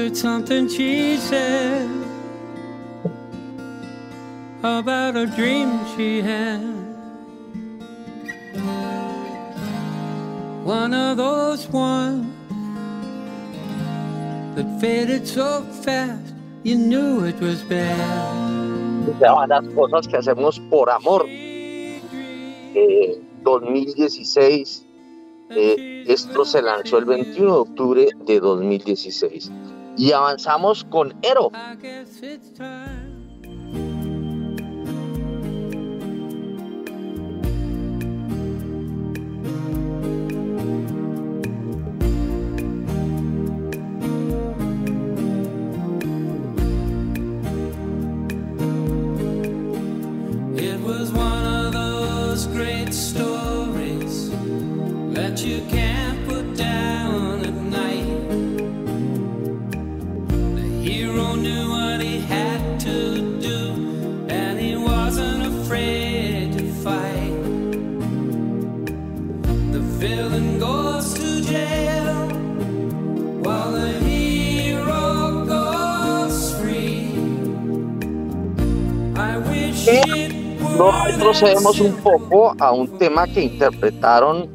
It 0.00 0.16
something 0.16 0.66
she 0.66 1.18
said 1.18 1.88
about 4.62 5.16
a 5.16 5.26
dream 5.26 5.78
she 5.94 6.22
had? 6.22 6.80
one 10.64 10.94
of 10.94 11.16
those 11.16 11.68
ones 11.68 12.26
that 14.54 14.80
faded 14.80 15.26
so 15.26 15.62
fast 15.84 16.34
you 16.62 16.76
knew 16.76 17.24
it 17.24 17.38
was 17.40 17.62
bad. 17.64 19.20
Las 19.48 19.64
cosas 19.74 20.08
que 20.08 20.16
hacemos 20.16 20.60
por 20.70 20.88
amor. 20.88 21.26
Eh, 21.28 23.20
2016. 23.42 24.86
Eh, 25.50 26.04
esto 26.06 26.44
se 26.44 26.62
lanzó 26.62 26.98
el 26.98 27.06
21 27.06 27.52
de 27.52 27.60
octubre 27.60 28.08
de 28.24 28.40
2016. 28.40 29.50
Y 30.00 30.12
avanzamos 30.12 30.82
con 30.84 31.14
Ero. 31.20 31.52
Retrocedemos 81.40 81.80
un 81.80 81.94
poco 82.02 82.54
a 82.58 82.72
un 82.72 82.98
tema 82.98 83.26
que 83.26 83.42
interpretaron 83.42 84.48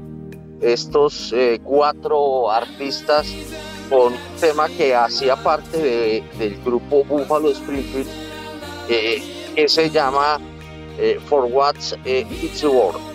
estos 0.61 1.33
eh, 1.35 1.59
cuatro 1.63 2.49
artistas 2.51 3.27
con 3.89 4.13
un 4.13 4.19
tema 4.39 4.67
que 4.69 4.95
hacía 4.95 5.35
parte 5.35 5.77
de- 5.77 6.23
del 6.37 6.59
grupo 6.63 7.03
Buffalo 7.05 7.49
Springfield 7.51 8.07
eh, 8.89 9.21
que 9.55 9.67
se 9.67 9.89
llama 9.89 10.39
eh, 10.97 11.19
For 11.27 11.45
What's 11.45 11.95
It's 12.05 12.63
Worth. 12.63 13.14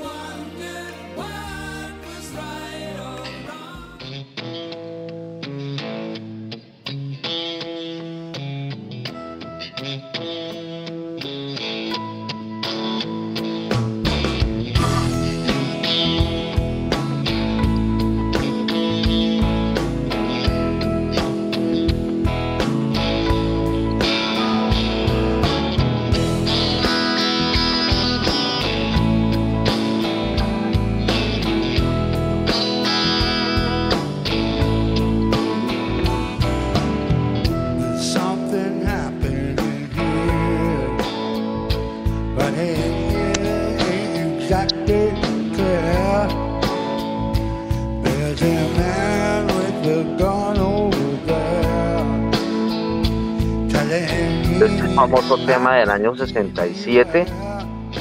Del 55.80 55.90
año 55.90 56.14
67 56.14 57.26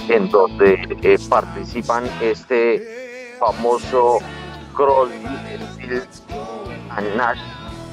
en 0.09 0.29
donde 0.29 0.97
eh, 1.01 1.17
participan 1.29 2.03
este 2.21 3.35
famoso 3.39 4.19
Crosby, 4.75 5.25
and 6.89 7.15
Nash 7.15 7.39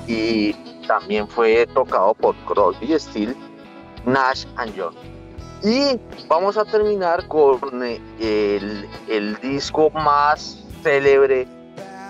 y 0.08 0.52
también 0.86 1.28
fue 1.28 1.66
tocado 1.72 2.14
por 2.14 2.34
Crosby, 2.46 2.98
Stills, 2.98 3.36
Nash 4.04 4.44
and 4.56 4.74
Young. 4.74 4.94
Y 5.62 5.98
vamos 6.28 6.56
a 6.56 6.64
terminar 6.64 7.26
con 7.28 7.82
eh, 7.84 8.00
el, 8.20 8.88
el 9.08 9.36
disco 9.36 9.90
más 9.90 10.64
célebre 10.82 11.46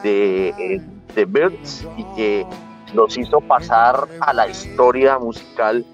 de 0.02 0.48
eh, 0.48 0.80
The 1.14 1.24
Birds 1.24 1.86
y 1.96 2.04
que 2.16 2.46
los 2.94 3.16
hizo 3.18 3.40
pasar 3.40 4.08
a 4.20 4.32
la 4.32 4.48
historia 4.48 5.18
musical 5.18 5.84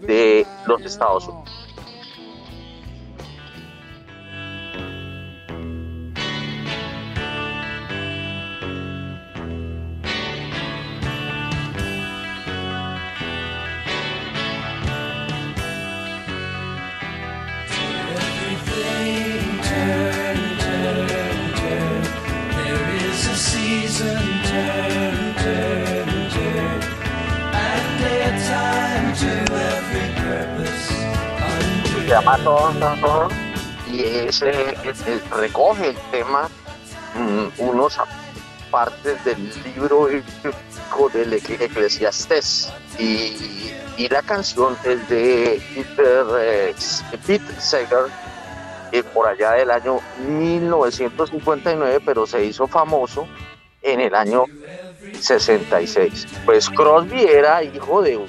de 0.00 0.46
los 0.66 0.82
Estados 0.82 1.28
Unidos. 1.28 1.67
Y 33.90 34.02
ese 34.02 34.52
recoge 35.30 35.88
el 35.90 35.96
tema, 36.10 36.48
mm, 37.14 37.46
unos 37.58 37.98
partes 38.70 39.22
del 39.24 39.50
libro 39.74 40.06
del 40.06 41.32
Ecle- 41.32 41.60
Eclesiastés 41.64 42.70
y, 42.98 43.72
y 43.96 44.08
la 44.10 44.22
canción 44.22 44.76
es 44.84 45.08
de 45.08 45.62
Peter, 45.74 46.26
eh, 46.40 46.74
Seeger 47.58 48.06
eh, 48.92 49.02
por 49.02 49.26
allá 49.28 49.52
del 49.52 49.70
año 49.70 50.00
1959 50.26 52.00
pero 52.04 52.26
se 52.26 52.44
hizo 52.44 52.66
famoso 52.66 53.26
en 53.82 54.00
el 54.00 54.14
año 54.14 54.44
66 55.18 56.26
pues 56.44 56.68
Crosby 56.70 57.22
era 57.22 57.62
hijo 57.62 58.02
de 58.02 58.16
un 58.16 58.28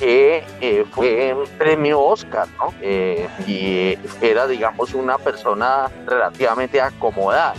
que 0.00 0.42
eh, 0.60 0.84
fue 0.90 1.36
premio 1.58 2.00
Oscar, 2.00 2.48
¿no? 2.58 2.74
Eh, 2.80 3.28
y 3.46 3.98
era, 4.24 4.46
digamos, 4.48 4.94
una 4.94 5.18
persona 5.18 5.90
relativamente 6.06 6.80
acomodada. 6.80 7.54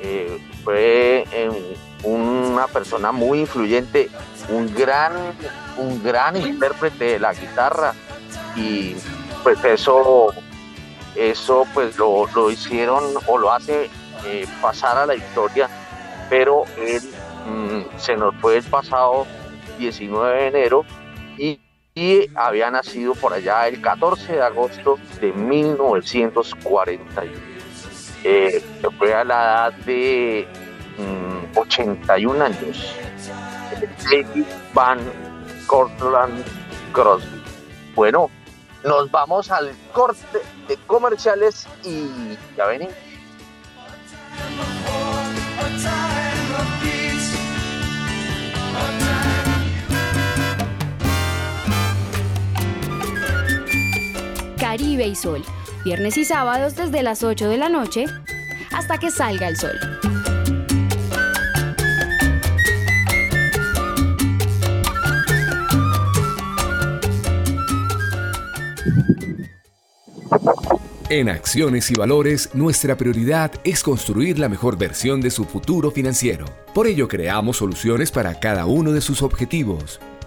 Eh, 0.00 0.38
fue 0.62 1.26
eh, 1.32 1.76
una 2.04 2.66
persona 2.68 3.12
muy 3.12 3.40
influyente, 3.40 4.08
un 4.48 4.72
gran, 4.74 5.12
un 5.76 6.02
gran 6.02 6.36
intérprete 6.36 7.04
de 7.04 7.18
la 7.18 7.34
guitarra 7.34 7.92
y 8.56 8.96
pues 9.42 9.62
eso, 9.64 10.28
eso 11.16 11.66
pues 11.74 11.96
lo, 11.98 12.26
lo 12.34 12.50
hicieron 12.50 13.02
o 13.26 13.38
lo 13.38 13.52
hace 13.52 13.90
eh, 14.26 14.46
pasar 14.62 14.96
a 14.96 15.06
la 15.06 15.14
historia, 15.14 15.68
pero 16.30 16.64
él 16.78 17.02
mm, 17.46 17.98
se 17.98 18.16
nos 18.16 18.34
fue 18.36 18.58
el 18.58 18.64
pasado 18.64 19.26
19 19.78 20.34
de 20.34 20.46
enero 20.46 20.84
y, 21.36 21.60
y 21.94 22.28
había 22.34 22.72
nacido 22.72 23.14
por 23.14 23.32
allá 23.32 23.68
el 23.68 23.80
14 23.80 24.32
de 24.32 24.42
agosto 24.42 24.98
de 25.20 25.32
1941. 25.32 27.04
Eh, 28.24 28.60
fue 28.98 29.14
a 29.14 29.22
la 29.22 29.68
edad 29.68 29.72
de 29.84 30.48
mm, 30.98 31.56
81 31.56 32.44
años. 32.44 32.96
David 34.10 34.44
Van 34.72 34.98
Cortland 35.68 36.44
Crosby. 36.92 37.42
Bueno, 37.94 38.28
nos 38.82 39.08
vamos 39.12 39.52
al 39.52 39.70
corte 39.92 40.40
de 40.66 40.76
comerciales 40.88 41.68
y 41.84 42.36
ya 42.56 42.66
ven. 42.66 42.88
Caribe 54.74 55.06
y 55.06 55.14
Sol, 55.14 55.40
viernes 55.84 56.16
y 56.16 56.24
sábados 56.24 56.74
desde 56.74 57.04
las 57.04 57.22
8 57.22 57.48
de 57.48 57.58
la 57.58 57.68
noche, 57.68 58.06
hasta 58.72 58.98
que 58.98 59.12
salga 59.12 59.46
el 59.46 59.56
sol. 59.56 59.78
En 71.08 71.28
Acciones 71.28 71.92
y 71.92 71.94
Valores, 71.94 72.50
nuestra 72.54 72.96
prioridad 72.96 73.52
es 73.62 73.84
construir 73.84 74.40
la 74.40 74.48
mejor 74.48 74.76
versión 74.76 75.20
de 75.20 75.30
su 75.30 75.44
futuro 75.44 75.92
financiero. 75.92 76.46
Por 76.74 76.88
ello, 76.88 77.06
creamos 77.06 77.58
soluciones 77.58 78.10
para 78.10 78.40
cada 78.40 78.66
uno 78.66 78.90
de 78.90 79.00
sus 79.00 79.22
objetivos. 79.22 80.00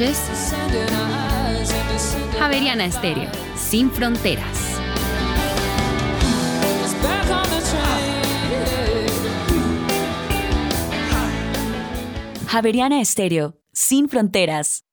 Noches, 0.00 0.54
Javeriana 2.38 2.86
Estéreo, 2.86 3.30
sin 3.56 3.90
fronteras. 3.90 4.46
Javeriana 12.46 13.00
Estéreo, 13.00 13.56
sin 13.72 14.08
fronteras. 14.08 14.84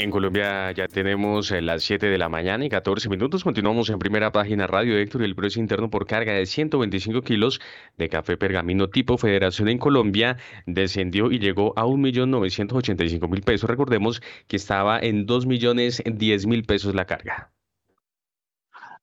En 0.00 0.12
Colombia 0.12 0.70
ya 0.70 0.86
tenemos 0.86 1.50
eh, 1.50 1.60
las 1.60 1.82
7 1.82 2.06
de 2.06 2.18
la 2.18 2.28
mañana 2.28 2.64
y 2.64 2.68
14 2.68 3.08
minutos. 3.08 3.42
Continuamos 3.42 3.90
en 3.90 3.98
primera 3.98 4.30
página 4.30 4.68
Radio 4.68 4.96
Héctor 4.96 5.22
y 5.22 5.24
el 5.24 5.34
precio 5.34 5.60
interno 5.60 5.90
por 5.90 6.06
carga 6.06 6.34
de 6.34 6.46
125 6.46 7.22
kilos 7.22 7.60
de 7.96 8.08
café 8.08 8.36
pergamino 8.36 8.90
tipo 8.90 9.18
Federación 9.18 9.68
en 9.68 9.78
Colombia 9.78 10.36
descendió 10.66 11.32
y 11.32 11.40
llegó 11.40 11.72
a 11.76 11.84
1.985.000 11.84 13.42
pesos. 13.42 13.68
Recordemos 13.68 14.22
que 14.46 14.54
estaba 14.54 15.00
en 15.00 15.26
2.010.000 15.26 16.64
pesos 16.64 16.94
la 16.94 17.04
carga. 17.04 17.50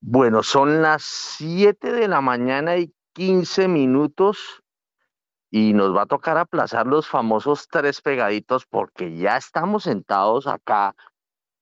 Bueno, 0.00 0.42
son 0.42 0.80
las 0.80 1.02
7 1.02 1.92
de 1.92 2.08
la 2.08 2.22
mañana 2.22 2.78
y 2.78 2.94
15 3.12 3.68
minutos 3.68 4.62
y 5.50 5.72
nos 5.72 5.94
va 5.94 6.02
a 6.02 6.06
tocar 6.06 6.38
aplazar 6.38 6.86
los 6.86 7.08
famosos 7.08 7.68
tres 7.68 8.00
pegaditos 8.00 8.66
porque 8.66 9.16
ya 9.16 9.36
estamos 9.36 9.84
sentados 9.84 10.46
acá 10.46 10.94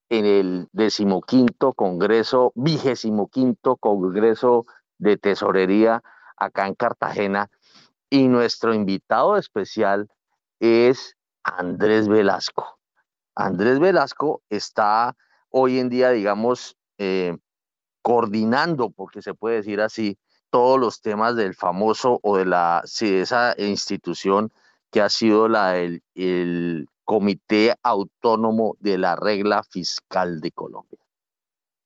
en 0.08 0.24
el 0.24 0.68
decimoquinto 0.72 1.72
Congreso, 1.72 2.52
vigésimo 2.54 3.28
quinto 3.28 3.76
Congreso 3.76 4.64
de 4.98 5.16
Tesorería 5.16 6.02
acá 6.36 6.66
en 6.66 6.74
Cartagena 6.74 7.50
y 8.10 8.28
nuestro 8.28 8.74
invitado 8.74 9.36
especial 9.36 10.08
es 10.60 11.16
Andrés 11.42 12.08
Velasco. 12.08 12.78
Andrés 13.34 13.80
Velasco 13.80 14.42
está 14.48 15.16
hoy 15.50 15.78
en 15.78 15.88
día, 15.88 16.10
digamos, 16.10 16.76
eh, 16.98 17.36
coordinando, 18.02 18.90
porque 18.90 19.22
se 19.22 19.34
puede 19.34 19.56
decir 19.56 19.80
así, 19.80 20.18
todos 20.54 20.78
los 20.78 21.00
temas 21.00 21.34
del 21.34 21.56
famoso 21.56 22.20
o 22.22 22.36
de 22.36 22.44
la 22.44 22.80
sí, 22.84 23.12
esa 23.12 23.56
institución 23.58 24.52
que 24.92 25.00
ha 25.00 25.08
sido 25.08 25.48
la 25.48 25.72
del 25.72 26.04
el 26.14 26.86
Comité 27.02 27.74
Autónomo 27.82 28.76
de 28.78 28.96
la 28.96 29.16
Regla 29.16 29.64
Fiscal 29.64 30.40
de 30.40 30.52
Colombia. 30.52 31.00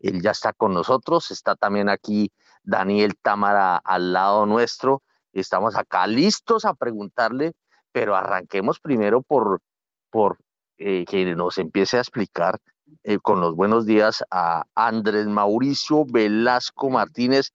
Él 0.01 0.21
ya 0.21 0.33
está 0.33 0.53
con 0.53 0.75
nosotros, 0.75 1.31
está 1.31 1.57
también 1.57 1.89
aquí 1.89 2.31
Daniel 2.63 3.17
Támara 3.17 3.79
al 3.79 4.13
lado 4.13 4.45
nuestro. 4.45 5.03
Estamos 5.33 5.75
acá 5.75 6.07
listos 6.07 6.67
a 6.67 6.75
preguntarle, 6.75 7.55
pero 7.91 8.17
arranquemos 8.17 8.81
primero 8.81 9.23
por, 9.23 9.63
por 10.11 10.37
eh, 10.77 11.07
que 11.07 11.35
nos 11.35 11.57
empiece 11.57 11.97
a 11.97 12.01
explicar 12.01 12.59
eh, 13.03 13.17
con 13.19 13.41
los 13.41 13.57
buenos 13.57 13.87
días 13.87 14.23
a 14.31 14.65
Andrés 14.75 15.27
Mauricio 15.27 16.05
Velasco 16.05 16.91
Martínez, 16.91 17.55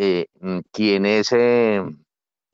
eh, 0.00 0.26
quien 0.70 1.06
es, 1.06 1.32
eh, 1.32 1.84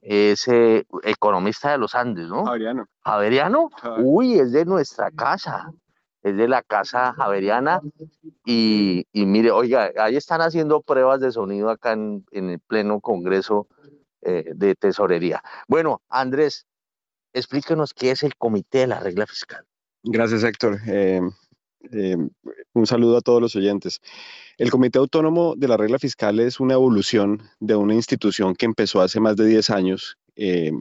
es 0.00 0.48
eh, 0.48 0.86
economista 1.02 1.72
de 1.72 1.78
los 1.78 1.94
Andes, 1.94 2.26
¿no? 2.26 2.46
Javeriano. 2.46 2.86
¿Javeriano? 3.04 3.70
Uy, 3.98 4.38
es 4.38 4.50
de 4.52 4.64
nuestra 4.64 5.10
casa. 5.10 5.70
es 6.22 6.38
de 6.38 6.48
la 6.48 6.62
Casa 6.62 7.12
Javeriana. 7.12 7.82
Y, 8.46 9.04
mire, 9.12 9.50
oiga, 9.50 9.90
ahí 9.98 10.16
están 10.16 10.40
haciendo 10.40 10.80
pruebas 10.80 11.20
de 11.20 11.32
sonido 11.32 11.68
acá 11.68 11.92
en, 11.92 12.24
el 12.32 12.60
pleno 12.60 13.00
Congreso 13.00 13.68
eh, 14.22 14.52
de 14.54 14.74
Tesorería. 14.74 15.42
Bueno, 15.68 16.00
Andrés, 16.08 16.66
explíquenos 17.34 17.92
qué 17.92 18.12
es 18.12 18.22
el 18.22 18.36
Comité 18.36 18.78
de 18.78 18.86
la 18.86 19.00
Regla 19.00 19.26
Fiscal. 19.26 19.66
Gracias, 20.02 20.44
Héctor. 20.44 20.78
Eh, 21.92 22.16
eh, 22.16 22.16
un 22.72 22.86
saludo 22.86 23.16
a 23.16 23.20
todos 23.20 23.40
los 23.40 23.56
oyentes. 23.56 24.00
El 24.58 24.70
Comité 24.70 24.98
Autónomo 24.98 25.54
de 25.56 25.68
la 25.68 25.76
Regla 25.76 25.98
Fiscal 25.98 26.40
es 26.40 26.60
una 26.60 26.74
evolución 26.74 27.42
de 27.60 27.76
una 27.76 27.94
institución 27.94 28.54
que 28.54 28.66
empezó 28.66 29.00
hace 29.00 29.20
más 29.20 29.36
de 29.36 29.46
10 29.46 29.70
años, 29.70 30.18
que, 30.34 30.72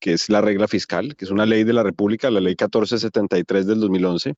es 0.00 0.28
la 0.28 0.40
regla 0.40 0.68
fiscal, 0.68 1.16
que 1.16 1.24
es 1.24 1.30
una 1.32 1.44
ley 1.44 1.64
de 1.64 1.72
la 1.72 1.82
República, 1.82 2.30
la 2.30 2.40
ley 2.40 2.52
1473 2.52 3.66
del 3.66 3.80
2011 3.80 4.34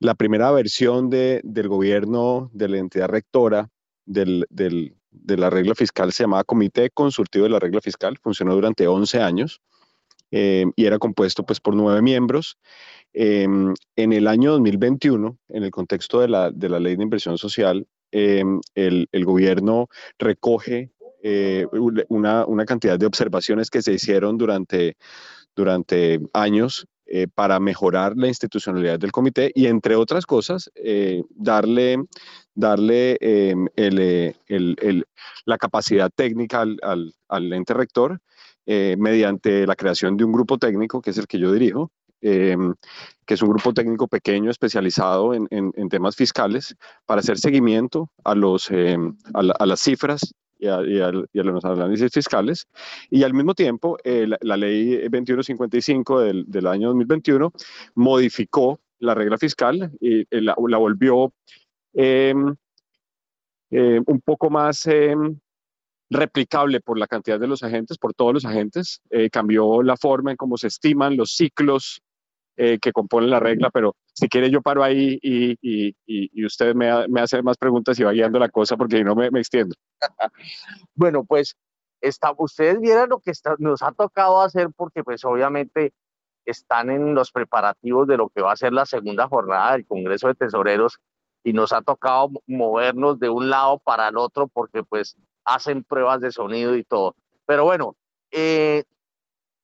la 0.00 0.14
primera 0.14 0.50
versión 0.52 1.10
de, 1.10 1.40
del 1.42 1.68
gobierno 1.68 2.50
de 2.52 2.68
la 2.68 2.78
entidad 2.78 3.08
rectora 3.08 3.68
del, 4.06 4.46
del, 4.48 4.96
de 5.10 5.36
la 5.36 5.50
regla 5.50 5.74
fiscal 5.74 6.12
se 6.12 6.24
llamaba 6.24 6.44
Comité 6.44 6.90
Consultivo 6.90 7.44
de 7.44 7.50
la 7.50 7.58
Regla 7.58 7.80
Fiscal, 7.80 8.18
funcionó 8.22 8.54
durante 8.54 8.86
11 8.86 9.20
años 9.20 9.60
eh, 10.30 10.66
y 10.76 10.86
era 10.86 10.98
compuesto 10.98 11.44
pues, 11.44 11.60
por 11.60 11.74
nueve 11.74 12.02
miembros. 12.02 12.58
Em, 13.12 13.74
en 13.96 14.12
el 14.12 14.26
año 14.26 14.52
2021, 14.52 15.38
en 15.48 15.62
el 15.64 15.70
contexto 15.70 16.20
de 16.20 16.28
la, 16.28 16.50
de 16.50 16.68
la 16.68 16.78
ley 16.78 16.96
de 16.96 17.02
inversión 17.02 17.38
social, 17.38 17.86
em, 18.10 18.60
el, 18.74 19.08
el, 19.12 19.24
gobierno 19.24 19.88
recoge 20.18 20.92
eh, 21.22 21.66
una, 22.08 22.46
una, 22.46 22.64
cantidad 22.64 22.98
de 22.98 23.06
observaciones 23.06 23.70
que 23.70 23.82
se 23.82 23.92
hicieron 23.92 24.38
durante, 24.38 24.96
durante 25.54 26.20
años 26.32 26.86
eh, 27.10 27.26
para 27.26 27.58
mejorar 27.58 28.18
la 28.18 28.28
institucionalidad 28.28 28.98
del 28.98 29.12
comité 29.12 29.50
y, 29.54 29.64
entre 29.64 29.96
otras 29.96 30.26
cosas, 30.26 30.70
eh, 30.74 31.22
darle, 31.30 32.04
darle 32.54 33.16
em, 33.22 33.66
eh, 33.76 34.34
la 35.46 35.56
capacidad 35.56 36.10
técnica 36.14 36.66
al, 36.82 37.52
ente 37.54 37.72
rector 37.72 38.20
mediante 38.66 39.66
la 39.66 39.74
creación 39.74 40.18
de 40.18 40.24
un 40.24 40.32
grupo 40.32 40.58
técnico, 40.58 41.00
que 41.00 41.08
es 41.08 41.16
el 41.16 41.26
que 41.26 41.38
yo 41.38 41.50
dirijo, 41.50 41.90
em, 42.20 42.74
que 43.26 43.34
es 43.34 43.42
un 43.42 43.50
grupo 43.50 43.72
técnico 43.72 44.08
pequeño 44.08 44.50
especializado 44.50 45.34
en, 45.34 45.88
temas 45.88 46.16
fiscales, 46.16 46.76
para 47.06 47.20
hacer 47.20 47.38
seguimiento 47.38 48.10
a, 48.24 48.34
los, 48.34 48.70
em, 48.70 49.16
a, 49.34 49.66
las 49.66 49.80
cifras 49.80 50.34
y 50.58 50.66
a, 50.66 51.12
los 51.12 51.64
análisis 51.64 52.12
fiscales. 52.12 52.66
Y 53.10 53.22
al 53.22 53.34
mismo 53.34 53.54
tiempo, 53.54 53.98
eh, 54.04 54.26
la, 54.40 54.56
ley 54.56 54.96
2155 54.96 56.20
del, 56.20 56.44
del, 56.46 56.66
año 56.66 56.88
2021 56.88 57.52
modificó 57.94 58.80
la 58.98 59.14
regla 59.14 59.38
fiscal 59.38 59.92
y 60.00 60.22
eh, 60.22 60.26
la, 60.40 60.54
volvió 60.54 61.32
em, 61.94 62.54
em, 63.70 64.02
un 64.06 64.20
poco 64.20 64.50
más 64.50 64.88
replicable 66.10 66.80
por 66.80 66.98
la 66.98 67.06
cantidad 67.06 67.38
de 67.38 67.46
los 67.46 67.62
agentes, 67.62 67.98
por 67.98 68.14
todos 68.14 68.32
los 68.32 68.44
agentes. 68.44 69.02
Eh, 69.10 69.30
cambió 69.30 69.82
la 69.82 69.96
forma 69.96 70.30
en 70.30 70.36
cómo 70.36 70.56
se 70.56 70.68
estiman 70.68 71.16
los 71.16 71.32
ciclos 71.32 72.00
eh, 72.60 72.80
que 72.80 72.90
componen 72.90 73.30
la 73.30 73.38
regla, 73.38 73.70
pero 73.70 73.94
si 74.12 74.28
quiere 74.28 74.50
yo 74.50 74.60
paro 74.62 74.82
ahí 74.82 75.16
y, 75.22 75.56
y, 75.62 75.94
y, 76.04 76.44
usted 76.44 76.74
me, 76.74 77.06
me, 77.06 77.20
hace 77.20 77.40
más 77.40 77.56
preguntas 77.56 78.00
y 78.00 78.02
va 78.02 78.10
guiando 78.10 78.40
la 78.40 78.48
cosa 78.48 78.76
porque 78.76 79.04
no 79.04 79.14
me, 79.14 79.30
me 79.30 79.38
extiendo. 79.38 79.76
bueno, 80.96 81.24
pues 81.24 81.56
está, 82.00 82.34
ustedes 82.36 82.80
vieran 82.80 83.10
lo 83.10 83.20
que 83.20 83.30
está, 83.30 83.54
nos 83.60 83.80
ha 83.82 83.92
tocado 83.92 84.40
hacer 84.40 84.70
porque 84.76 85.04
pues 85.04 85.24
obviamente 85.24 85.92
están 86.46 86.90
en 86.90 87.14
los 87.14 87.30
preparativos 87.30 88.08
de 88.08 88.16
lo 88.16 88.28
que 88.28 88.42
va 88.42 88.50
a 88.50 88.56
ser 88.56 88.72
la 88.72 88.86
segunda 88.86 89.28
jornada 89.28 89.74
del 89.74 89.86
Congreso 89.86 90.26
de 90.26 90.34
Tesoreros 90.34 90.98
y 91.44 91.52
nos 91.52 91.72
ha 91.72 91.80
tocado 91.82 92.30
movernos 92.48 93.20
de 93.20 93.28
un 93.28 93.50
lado 93.50 93.78
para 93.78 94.08
el 94.08 94.16
otro 94.16 94.48
porque 94.48 94.82
pues 94.82 95.16
hacen 95.44 95.84
pruebas 95.84 96.20
de 96.20 96.32
sonido 96.32 96.74
y 96.74 96.82
todo. 96.82 97.14
Pero 97.46 97.64
bueno, 97.64 97.94
eh, 98.32 98.82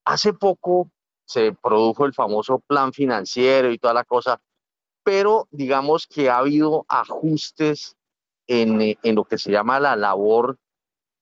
hace 0.05 0.33
poco 0.33 0.91
se 1.25 1.53
produjo 1.53 2.05
el 2.05 2.15
famoso 2.15 2.61
plan 2.61 2.93
financiero 2.93 3.71
y 3.71 3.79
toda 3.79 3.95
la 3.95 4.05
cosa, 4.05 4.41
pero 5.03 5.49
digamos 5.51 6.07
que 6.07 6.31
ha 6.31 6.39
habido 6.39 6.85
ajustes 6.89 7.97
en, 8.47 8.81
eh, 8.81 8.99
en 9.03 9.15
lo 9.15 9.25
que 9.25 9.39
se 9.39 9.51
llama 9.51 9.81
la 9.81 9.97
labor 9.97 10.59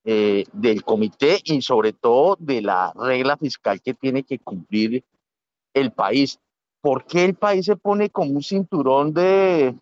eh, 0.04 0.46
del 0.52 0.82
comité 0.82 1.38
y 1.44 1.62
sobre 1.62 1.92
todo 1.92 2.36
de 2.40 2.60
la 2.60 2.92
regla 2.96 3.36
fiscal 3.36 3.80
que 3.80 3.94
tiene 3.94 4.24
que 4.24 4.40
cumplir 4.40 5.04
el 5.74 5.92
país. 5.92 6.40
¿Por 6.80 7.04
qué 7.04 7.24
el 7.24 7.34
país 7.36 7.66
se 7.66 7.76
pone 7.76 8.10
como 8.10 8.32
un 8.32 8.42
cinturón 8.42 9.14
de, 9.14 9.76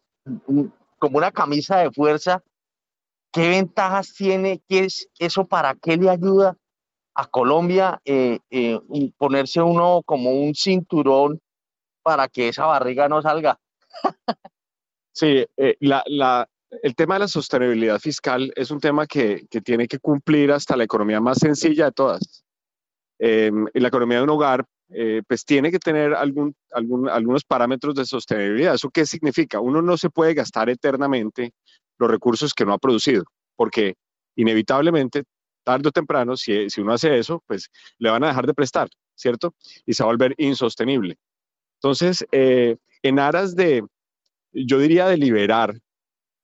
como 0.98 1.16
una 1.16 1.30
camisa 1.30 1.78
de 1.78 1.90
fuerza? 1.90 2.42
¿Qué 3.32 3.48
ventajas 3.48 4.12
tiene? 4.12 4.60
¿Qué 4.68 4.80
es 4.80 5.09
eso? 5.18 5.47
¿Para 5.47 5.74
qué 5.74 5.97
le 5.97 6.10
ayuda? 6.10 6.59
A 7.15 7.27
Colombia 7.27 8.01
eh, 8.05 8.39
eh, 8.51 8.78
ponerse 9.16 9.61
uno 9.61 10.03
como 10.05 10.31
un 10.31 10.55
cinturón 10.55 11.41
para 12.03 12.28
que 12.28 12.49
esa 12.49 12.66
barriga 12.66 13.09
no 13.09 13.20
salga. 13.23 13.59
sí, 15.12 15.45
eh, 15.57 15.77
la, 15.81 16.03
la, 16.07 16.49
el 16.82 16.95
tema 16.95 17.15
de 17.15 17.20
la 17.20 17.28
sostenibilidad 17.28 17.99
fiscal 17.99 18.53
es 18.57 18.70
un 18.70 18.81
tema 18.81 19.07
que, 19.07 19.47
que 19.51 19.61
tiene 19.61 19.87
que 19.87 19.99
cumplir 19.99 20.53
hasta 20.53 20.77
la 20.77 20.85
economía 20.85 21.20
más 21.20 21.39
sencilla 21.39 21.87
de 21.87 21.93
todas. 21.93 22.45
Em, 23.19 23.66
la 23.74 23.89
economía 23.89 24.19
de 24.19 24.24
un 24.24 24.31
hogar, 24.31 24.65
pues 25.28 25.45
tiene 25.45 25.70
que 25.70 25.78
tener 25.78 26.15
algún, 26.15 26.53
algún, 26.73 27.09
algunos 27.09 27.45
parámetros 27.45 27.95
de 27.95 28.05
sostenibilidad. 28.05 28.74
¿Eso 28.74 28.91
qué 28.91 29.07
significa? 29.07 29.61
Uno 29.61 29.82
no 29.82 29.97
se 29.97 30.11
puede 30.11 30.35
gastar 30.35 30.69
eternamente 30.69 31.53
los 31.99 32.11
recursos 32.11 32.55
que 32.55 32.65
no 32.65 32.73
ha 32.73 32.78
producido, 32.78 33.23
porque 33.55 33.95
inevitablemente 34.35 35.24
tarde 35.70 35.88
o 35.88 35.92
temprano, 35.92 36.36
si, 36.36 36.68
si 36.68 36.80
uno 36.80 36.92
hace 36.92 37.16
eso, 37.16 37.42
pues 37.47 37.70
le 37.98 38.10
van 38.10 38.24
a 38.24 38.28
dejar 38.28 38.47
de 38.47 38.55
prestar, 38.55 38.88
¿cierto? 39.14 39.55
Y 39.86 39.94
se 39.94 40.02
va 40.02 40.10
a 40.10 40.12
volver 40.12 40.34
insostenible. 40.36 41.16
Entonces, 41.76 42.26
eh, 42.32 42.76
en 43.02 43.18
aras 43.20 43.55
de, 43.55 43.84
yo 44.52 44.78
diría, 44.80 45.06
de 45.06 45.16
liberar 45.16 45.78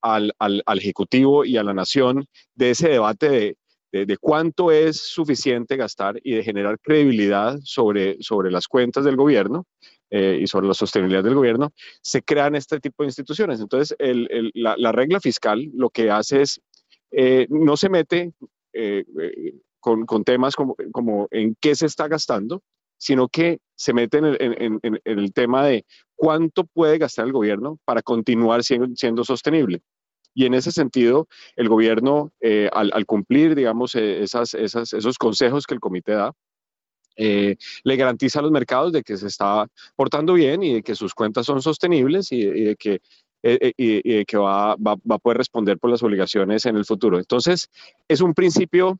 al, 0.01 0.33
al, 0.39 0.63
Ejecutivo 0.79 1.45
y 1.45 1.57
a 1.57 1.65
la 1.65 1.75
Nación 1.75 2.27
de 2.55 2.71
ese 2.71 2.89
debate 2.89 3.57
de, 3.91 4.07
de, 4.07 4.17
cuánto 4.19 4.71
es 4.71 4.97
suficiente 5.09 5.77
gastar 5.77 6.21
y 6.23 6.35
de 6.35 6.45
generar 6.45 6.79
credibilidad 6.79 7.59
sobre, 7.65 8.17
sobre 8.21 8.53
las 8.53 8.69
cuentas 8.69 9.05
del 9.05 9.17
gobierno 9.17 9.65
eh, 10.11 10.39
y 10.41 10.47
sobre 10.47 10.69
la 10.69 10.75
sostenibilidad 10.75 11.25
del 11.25 11.35
gobierno, 11.35 11.73
se 12.01 12.23
crean 12.23 12.55
este 12.55 12.79
tipo 12.79 13.03
de 13.03 13.09
instituciones. 13.09 13.59
Entonces, 13.61 13.97
el, 13.99 14.29
el, 14.31 14.53
la, 14.55 14.77
la, 14.79 14.93
regla 14.93 15.19
fiscal 15.19 15.69
lo 15.75 15.91
que 15.91 16.13
hace 16.13 16.43
es, 16.43 16.61
eh, 17.11 17.47
no 17.51 17.77
se 17.77 17.89
mete 17.89 18.33
eh, 18.77 19.05
eh, 19.21 19.55
con, 19.81 20.25
temas 20.25 20.57
como, 20.57 21.29
en 21.31 21.57
qué 21.61 21.75
se 21.75 21.87
está 21.87 22.09
gastando, 22.09 22.63
sino 22.99 23.29
que 23.29 23.61
se 23.77 23.93
mete 23.93 24.19
en 24.19 24.81
el, 25.05 25.33
tema 25.33 25.65
de 25.65 25.85
cuánto 26.17 26.65
puede 26.65 26.99
gastar 26.99 27.27
el 27.27 27.33
gobierno 27.33 27.79
para 27.85 28.03
continuar 28.03 28.65
siendo, 28.65 29.23
sostenible. 29.23 29.81
Y 30.35 30.45
en 30.45 30.55
ese 30.55 30.73
sentido, 30.73 31.29
el 31.55 31.69
gobierno, 31.69 32.33
eh, 32.41 32.69
al, 32.73 33.07
cumplir, 33.07 33.55
digamos, 33.55 33.95
esos 33.95 35.19
consejos 35.19 35.67
que 35.67 35.75
el 35.75 35.81
comité 35.81 36.13
da, 36.13 36.33
le 37.17 37.97
garantiza 37.97 38.41
a 38.41 38.43
los 38.43 38.51
mercados 38.51 38.93
de 38.93 39.03
que 39.03 39.17
se 39.17 39.29
está 39.29 39.69
portando 39.95 40.35
bien 40.35 40.65
y 40.65 40.75
de 40.75 40.83
que 40.83 40.97
sus 40.97 41.15
cuentas 41.15 41.47
son 41.47 41.63
sostenibles 41.63 42.33
y, 42.33 42.41
y 42.41 42.65
de 42.65 42.77
que 42.77 43.01
eh, 43.49 43.73
eh, 43.79 44.25
que 44.27 44.37
va, 44.37 44.75
va, 44.77 44.97
va, 44.97 45.15
a 45.15 45.19
poder 45.19 45.39
responder 45.39 45.79
por 45.79 45.91
las 45.91 46.03
obligaciones 46.03 46.67
en 46.67 46.77
el 46.77 46.85
futuro. 46.85 47.19
Entonces, 47.19 47.69
es 48.09 48.21
un 48.21 48.35
principio 48.35 48.99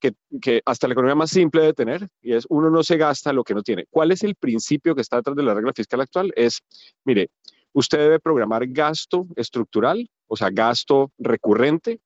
que, 0.00 0.12
que, 0.40 0.62
hasta 0.64 0.86
la 0.86 0.92
economía 0.92 1.14
más 1.14 1.30
simple 1.30 1.62
de 1.62 1.72
tener 1.72 2.08
y 2.22 2.34
es 2.34 2.46
uno 2.48 2.70
no 2.70 2.82
se 2.82 2.96
gasta 2.96 3.32
lo 3.32 3.44
que 3.44 3.54
no 3.54 3.62
tiene. 3.62 3.86
¿Cuál 3.90 4.12
es 4.12 4.22
el 4.22 4.34
principio 4.36 4.94
que 4.94 5.02
está 5.02 5.16
detrás 5.16 5.36
de 5.36 5.42
la 5.42 5.54
regla 5.54 5.72
fiscal 5.74 6.00
actual? 6.00 6.32
Es, 6.36 6.60
mire, 7.04 7.30
usted 7.72 7.98
debe 7.98 8.20
programar 8.20 8.66
gasto 8.68 9.26
estructural, 9.36 10.08
o 10.26 10.36
sea, 10.36 10.50
gasto 10.50 11.12
recurrente, 11.18 12.00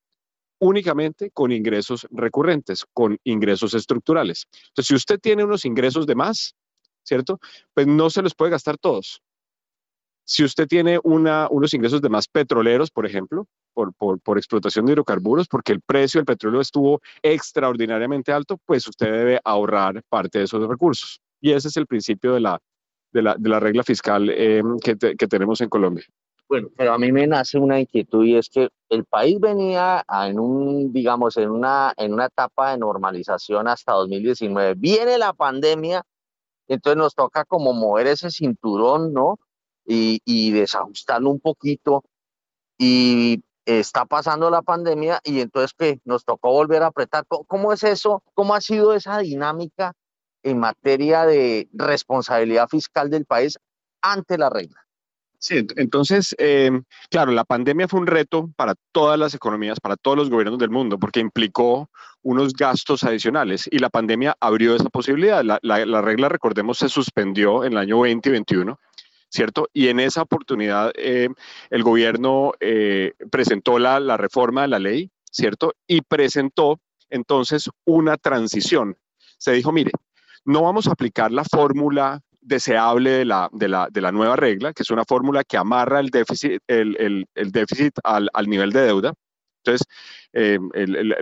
únicamente 0.59 1.31
con 1.31 1.53
ingresos 1.53 2.07
recurrentes, 2.11 2.85
con 2.93 3.19
ingresos 3.25 3.75
estructurales. 3.75 4.47
Entonces, 4.69 4.87
si 4.87 4.95
usted 4.95 5.19
tiene 5.21 5.45
unos 5.45 5.65
ingresos 5.65 6.07
de 6.07 6.15
más, 6.15 6.55
¿cierto? 7.03 7.39
Pues 7.75 7.87
no 7.87 8.11
se 8.11 8.23
los 8.23 8.35
puede 8.35 8.53
gastar 8.53 8.79
todos. 8.79 9.21
Si 10.25 10.43
usted 10.43 10.67
tiene 10.67 10.99
una, 11.05 11.49
unos 11.51 11.75
ingresos 11.75 12.01
de 12.01 12.09
más 12.09 12.29
petroleros, 12.29 12.91
por 12.91 13.07
ejemplo, 13.07 13.47
por, 13.75 13.93
por, 13.95 14.21
por, 14.21 14.39
explotación 14.39 14.87
de 14.87 14.93
hidrocarburos, 14.93 15.49
porque 15.49 15.73
el 15.73 15.81
precio 15.81 16.19
del 16.19 16.27
petróleo 16.27 16.61
estuvo 16.61 17.01
extraordinariamente 17.23 18.33
alto, 18.33 18.59
pues 18.65 18.87
usted 18.89 19.11
debe 19.13 19.41
ahorrar 19.45 20.03
parte 20.09 20.39
de 20.39 20.45
esos 20.45 20.67
recursos. 20.67 21.21
Y 21.41 21.53
ese 21.53 21.69
es 21.69 21.77
el 21.77 21.87
principio 21.87 22.33
de 22.35 22.41
la, 22.41 22.59
de 23.13 23.23
la, 23.23 23.35
de 23.39 23.49
la 23.49 23.61
regla 23.61 23.83
fiscal 23.83 24.31
eh, 24.31 24.63
que, 24.83 24.97
te, 24.97 25.17
que 25.17 25.27
tenemos 25.27 25.61
en 25.61 25.69
Colombia. 25.69 26.05
Bueno, 26.49 26.69
pero 26.77 26.93
a 26.93 26.99
mí 26.99 27.11
me 27.11 27.27
nace 27.27 27.59
una 27.59 27.81
inquietud 27.81 28.25
y 28.25 28.37
es 28.37 28.49
que 28.51 28.69
el 28.91 29.05
país 29.05 29.41
venía 29.41 30.05
en 30.27 30.39
un, 30.39 30.93
digamos, 30.93 31.37
en 31.37 31.51
una, 31.51 31.93
en 31.97 32.13
una 32.13 32.27
etapa 32.27 32.71
de 32.71 32.79
normalización 32.79 33.67
hasta 33.67 33.93
2019. 33.95 34.75
Viene 34.77 35.17
la 35.17 35.33
pandemia, 35.33 36.03
entonces 36.69 36.99
nos 36.99 37.15
toca 37.15 37.45
como 37.45 37.73
mover 37.73 38.09
ese 38.09 38.31
cinturón, 38.31 39.13
¿no? 39.13 39.39
Y, 39.87 40.21
y 40.25 40.51
desajustarlo 40.53 41.31
un 41.31 41.41
poquito 41.41 42.05
y 42.79 43.43
está 43.67 44.05
pasando 44.05 44.51
la 44.51 44.63
pandemia 44.63 45.21
y 45.25 45.41
entonces 45.41 45.73
que 45.77 46.01
nos 46.05 46.25
tocó 46.25 46.53
volver 46.53 46.83
a 46.83 46.89
apretar. 46.89 47.25
¿Cómo 47.27 47.73
es 47.73 47.83
eso? 47.83 48.23
¿Cómo 48.35 48.55
ha 48.55 48.61
sido 48.61 48.95
esa 48.95 49.19
dinámica 49.19 49.93
en 50.43 50.59
materia 50.59 51.25
de 51.25 51.69
responsabilidad 51.73 52.69
fiscal 52.69 53.11
del 53.11 53.25
país 53.25 53.59
ante 54.03 54.37
la 54.39 54.51
regla? 54.51 54.85
Sí, 55.39 55.67
entonces, 55.77 56.35
eh, 56.39 56.71
claro, 57.11 57.31
la 57.33 57.45
pandemia 57.45 57.87
fue 57.87 58.01
un 58.01 58.07
reto 58.07 58.49
para 58.57 58.75
todas 58.93 59.19
las 59.19 59.35
economías, 59.35 59.79
para 59.79 59.97
todos 59.97 60.17
los 60.17 60.31
gobiernos 60.31 60.59
del 60.59 60.71
mundo, 60.71 60.99
porque 60.99 61.21
implicó 61.21 61.91
unos 62.23 62.55
gastos 62.55 63.05
adicionales 63.05 63.69
y 63.71 63.79
la 63.79 63.91
pandemia 63.91 64.35
abrió 64.41 64.75
esa 64.75 64.89
posibilidad. 64.89 65.45
La, 65.45 65.59
la, 65.61 66.01
regla, 66.01 66.31
recordemos, 66.31 66.79
se 66.79 66.89
suspendió 66.89 67.63
en 67.63 67.73
el 67.73 67.79
año 67.79 67.97
2021. 67.99 68.81
¿Cierto? 69.35 69.69
Y 69.73 69.89
en 69.89 69.99
esa 69.99 70.23
oportunidad 70.23 70.93
eh, 70.95 71.29
el 71.71 71.83
gobierno 71.83 72.53
eh, 72.61 73.15
presentó 73.33 73.81
la, 73.81 73.99
la 73.99 74.17
reforma 74.17 74.63
de 74.63 74.69
la 74.69 74.79
ley, 74.79 75.11
¿cierto? 75.29 75.73
Y 75.89 76.03
presentó 76.03 76.79
entonces 77.11 77.69
una 77.85 78.17
transición. 78.17 78.97
Se 79.39 79.51
dijo, 79.51 79.73
mire, 79.73 79.91
no 80.45 80.63
vamos 80.63 80.87
a 80.87 80.93
aplicar 80.93 81.33
la 81.33 81.43
fórmula 81.43 82.21
deseable 82.41 83.11
de 83.11 83.25
la, 83.25 83.49
de 83.51 83.67
la, 83.67 83.89
de 83.91 84.01
la 84.01 84.13
nueva 84.13 84.37
regla, 84.37 84.73
que 84.73 84.85
es 84.85 84.91
una 84.91 85.05
fórmula 85.05 85.43
que 85.43 85.57
amarra 85.57 85.99
el 85.99 86.11
déficit, 86.11 86.63
el, 86.69 86.97
el, 87.01 87.27
el 87.35 87.51
déficit 87.51 87.93
al, 88.05 88.29
al, 88.35 88.49
nivel 88.49 88.71
de 88.71 88.83
deuda. 88.83 89.15
Entonces, 89.65 89.87
eh, 90.35 90.59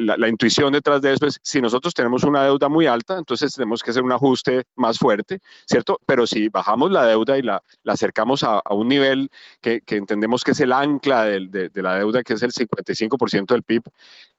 la, 0.00 0.28
intuición 0.28 0.72
detrás 0.72 1.00
de 1.00 1.12
eso 1.12 1.26
es, 1.26 1.38
si 1.42 1.60
nosotros 1.60 1.94
tenemos 1.94 2.24
una 2.24 2.42
deuda 2.44 2.68
muy 2.68 2.86
alta, 2.86 3.18
entonces 3.18 3.54
tenemos 3.54 3.82
que 3.82 3.90
hacer 3.90 4.02
un 4.02 4.10
ajuste 4.10 4.64
más 4.74 4.98
fuerte, 4.98 5.38
¿cierto? 5.66 6.00
Pero 6.06 6.26
si 6.26 6.48
bajamos 6.48 6.90
la 6.90 7.06
deuda 7.06 7.38
y 7.38 7.42
la, 7.42 7.62
acercamos 7.86 8.42
a, 8.42 8.62
un 8.70 8.88
nivel 8.88 9.30
que, 9.60 9.82
entendemos 9.86 10.42
que 10.42 10.52
es 10.52 10.60
el 10.60 10.72
ancla 10.72 11.24
de, 11.24 11.70
la 11.74 11.96
deuda, 11.96 12.22
que 12.22 12.34
es 12.34 12.42
el 12.42 12.52
55% 12.52 13.46
del 13.46 13.62
PIB, 13.62 13.82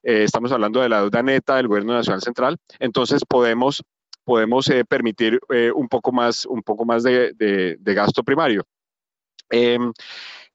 eh, 0.04 0.24
estamos 0.24 0.52
hablando 0.52 0.82
de 0.82 0.90
la 0.90 1.02
deuda 1.02 1.24
neta 1.24 1.56
del 1.56 1.68
Gobierno 1.70 1.94
Nacional 1.94 2.22
Central, 2.22 2.58
entonces 2.80 3.24
podemos 3.26 3.84
eh, 4.70 4.84
permitir 4.86 5.40
un 5.76 5.88
poco 5.88 6.12
más, 6.12 6.44
de, 7.04 7.34
de, 7.34 7.94
gasto 7.94 8.24
primario. 8.24 8.66
Eh, 9.50 9.78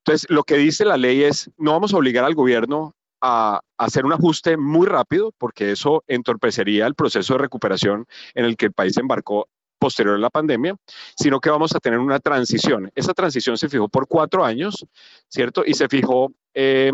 entonces, 0.09 0.31
lo 0.31 0.43
que 0.43 0.57
dice 0.57 0.87
la 0.87 0.97
ley 0.97 1.23
es, 1.23 1.51
no 1.59 1.73
vamos 1.73 1.93
a 1.93 1.99
obligar 1.99 2.25
al 2.25 2.35
gobierno 2.35 2.95
a, 3.21 3.61
hacer 3.77 4.05
un 4.05 4.13
ajuste 4.13 4.57
muy 4.57 4.87
rápido, 4.87 5.33
porque 5.39 5.71
eso 5.73 6.05
entorpecería 6.09 6.87
el 6.87 6.95
proceso 6.95 7.35
de 7.35 7.39
recuperación 7.39 8.07
en 8.35 8.45
el 8.45 8.57
que 8.57 8.67
el 8.67 8.73
país 8.73 8.97
embarcó 8.97 9.49
posterior 9.79 10.17
a 10.17 10.19
la 10.19 10.31
pandemia, 10.31 10.75
sino 11.17 11.41
que 11.41 11.51
vamos 11.51 11.75
a 11.75 11.79
tener 11.79 12.01
una 12.01 12.19
transición. 12.19 12.91
Esa 12.95 13.15
transición 13.15 13.57
se 13.57 13.69
fijó 13.69 13.89
por 13.89 14.09
cuatro 14.09 14.45
años, 14.45 14.85
¿cierto? 15.29 15.63
Y 15.65 15.75
se 15.75 15.89
fijó 15.89 16.33
eh, 16.55 16.93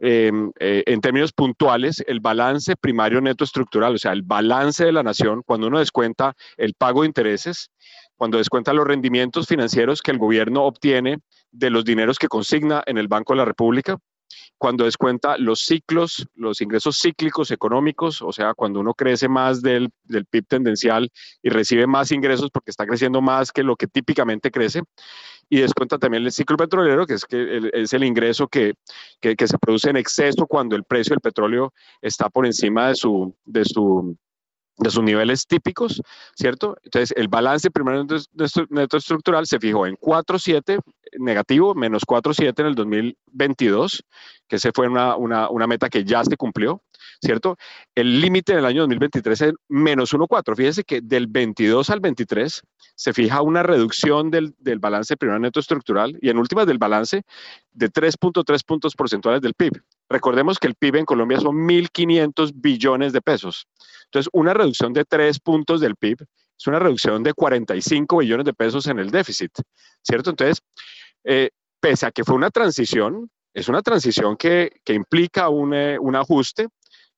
eh, 0.00 0.32
eh, 0.58 0.82
en 0.86 1.00
términos 1.00 1.32
puntuales 1.32 2.02
el 2.06 2.20
balance 2.20 2.74
primario 2.76 3.20
neto 3.20 3.44
estructural, 3.44 3.94
o 3.94 3.98
sea, 3.98 4.12
el 4.12 4.22
balance 4.22 4.84
de 4.84 4.92
la 4.92 5.02
nación, 5.02 5.42
cuando 5.46 5.68
uno 5.68 5.78
descuenta 5.78 6.34
el 6.56 6.74
pago 6.74 7.02
de 7.02 7.08
intereses, 7.08 7.70
cuando 8.16 8.38
descuenta 8.38 8.72
los 8.72 8.86
rendimientos 8.86 9.46
financieros 9.46 10.02
que 10.02 10.10
el 10.10 10.18
gobierno 10.18 10.64
obtiene 10.64 11.18
de 11.52 11.70
los 11.70 11.84
dineros 11.84 12.18
que 12.18 12.28
consigna 12.28 12.82
en 12.86 12.98
el 12.98 13.06
Banco 13.06 13.34
de 13.34 13.38
la 13.38 13.44
República, 13.44 13.98
cuando 14.58 14.84
descuenta 14.84 15.36
los 15.38 15.60
ciclos, 15.60 16.26
los 16.34 16.60
ingresos 16.60 16.98
cíclicos 17.00 17.50
económicos, 17.50 18.22
o 18.22 18.32
sea, 18.32 18.54
cuando 18.54 18.80
uno 18.80 18.94
crece 18.94 19.28
más 19.28 19.62
del, 19.62 19.90
del, 20.04 20.26
PIB 20.26 20.46
tendencial 20.46 21.10
y 21.42 21.50
recibe 21.50 21.86
más 21.86 22.12
ingresos 22.12 22.50
porque 22.50 22.70
está 22.70 22.86
creciendo 22.86 23.20
más 23.20 23.52
que 23.52 23.62
lo 23.62 23.76
que 23.76 23.86
típicamente 23.86 24.50
crece, 24.50 24.82
y 25.48 25.60
descuenta 25.60 25.98
también 25.98 26.24
el 26.24 26.32
ciclo 26.32 26.56
petrolero, 26.56 27.06
que 27.06 27.14
es, 27.14 27.24
que 27.24 27.36
el, 27.36 27.70
es 27.74 27.92
el 27.92 28.04
ingreso 28.04 28.48
que, 28.48 28.74
que, 29.20 29.36
que, 29.36 29.46
se 29.46 29.58
produce 29.58 29.90
en 29.90 29.96
exceso 29.96 30.46
cuando 30.46 30.76
el 30.76 30.84
precio 30.84 31.12
del 31.14 31.20
petróleo 31.20 31.72
está 32.00 32.30
por 32.30 32.46
encima 32.46 32.88
de 32.88 32.94
su, 32.94 33.34
de 33.44 33.64
su, 33.64 34.16
de 34.76 34.90
sus 34.90 35.02
niveles 35.02 35.46
típicos, 35.46 36.02
¿cierto? 36.34 36.76
Entonces, 36.82 37.14
el 37.16 37.28
balance 37.28 37.70
primario 37.70 38.06
neto 38.70 38.96
estructural 38.96 39.46
se 39.46 39.58
fijó 39.58 39.86
en 39.86 39.96
4,7 39.96 40.80
negativo, 41.18 41.74
menos 41.74 42.02
4,7 42.06 42.60
en 42.60 42.66
el 42.66 42.74
2022, 42.74 44.04
que 44.48 44.56
ese 44.56 44.72
fue 44.72 44.88
una, 44.88 45.16
una 45.16 45.66
meta 45.66 45.88
que 45.88 46.04
ya 46.04 46.24
se 46.24 46.36
cumplió, 46.36 46.82
¿cierto? 47.24 47.56
El 47.94 48.20
límite 48.20 48.52
en 48.52 48.58
el 48.58 48.66
año 48.66 48.82
2023 48.82 49.40
es 49.40 49.52
menos 49.68 50.12
1,4. 50.12 50.56
Fíjese 50.56 50.84
que 50.84 51.00
del 51.00 51.26
22 51.26 51.90
al 51.90 52.00
23 52.00 52.62
se 52.94 53.12
fija 53.12 53.42
una 53.42 53.62
reducción 53.62 54.30
del, 54.30 54.54
del 54.58 54.78
balance 54.78 55.16
primario 55.16 55.40
neto 55.40 55.60
estructural 55.60 56.16
y 56.20 56.28
en 56.28 56.38
últimas 56.38 56.66
del 56.66 56.78
balance 56.78 57.22
de 57.72 57.90
3.3 57.90 58.64
puntos 58.64 58.94
porcentuales 58.94 59.40
del 59.40 59.54
PIB. 59.54 59.72
Recordemos 60.08 60.58
que 60.58 60.66
el 60.66 60.74
PIB 60.74 60.96
en 60.96 61.04
Colombia 61.04 61.40
son 61.40 61.56
1.500 61.66 62.52
billones 62.54 63.12
de 63.12 63.22
pesos. 63.22 63.66
Entonces, 64.04 64.30
una 64.32 64.54
reducción 64.54 64.92
de 64.92 65.04
3 65.04 65.40
puntos 65.40 65.80
del 65.80 65.96
PIB 65.96 66.18
es 66.56 66.66
una 66.66 66.78
reducción 66.78 67.22
de 67.22 67.32
45 67.32 68.18
billones 68.18 68.44
de 68.44 68.54
pesos 68.54 68.86
en 68.86 68.98
el 68.98 69.10
déficit, 69.10 69.50
¿cierto? 70.02 70.30
Entonces, 70.30 70.62
eh, 71.24 71.50
pese 71.80 72.06
a 72.06 72.12
que 72.12 72.24
fue 72.24 72.36
una 72.36 72.50
transición, 72.50 73.30
es 73.52 73.68
una 73.68 73.82
transición 73.82 74.36
que, 74.36 74.70
que 74.84 74.94
implica 74.94 75.48
un, 75.48 75.74
eh, 75.74 75.98
un, 75.98 76.16
ajuste, 76.16 76.68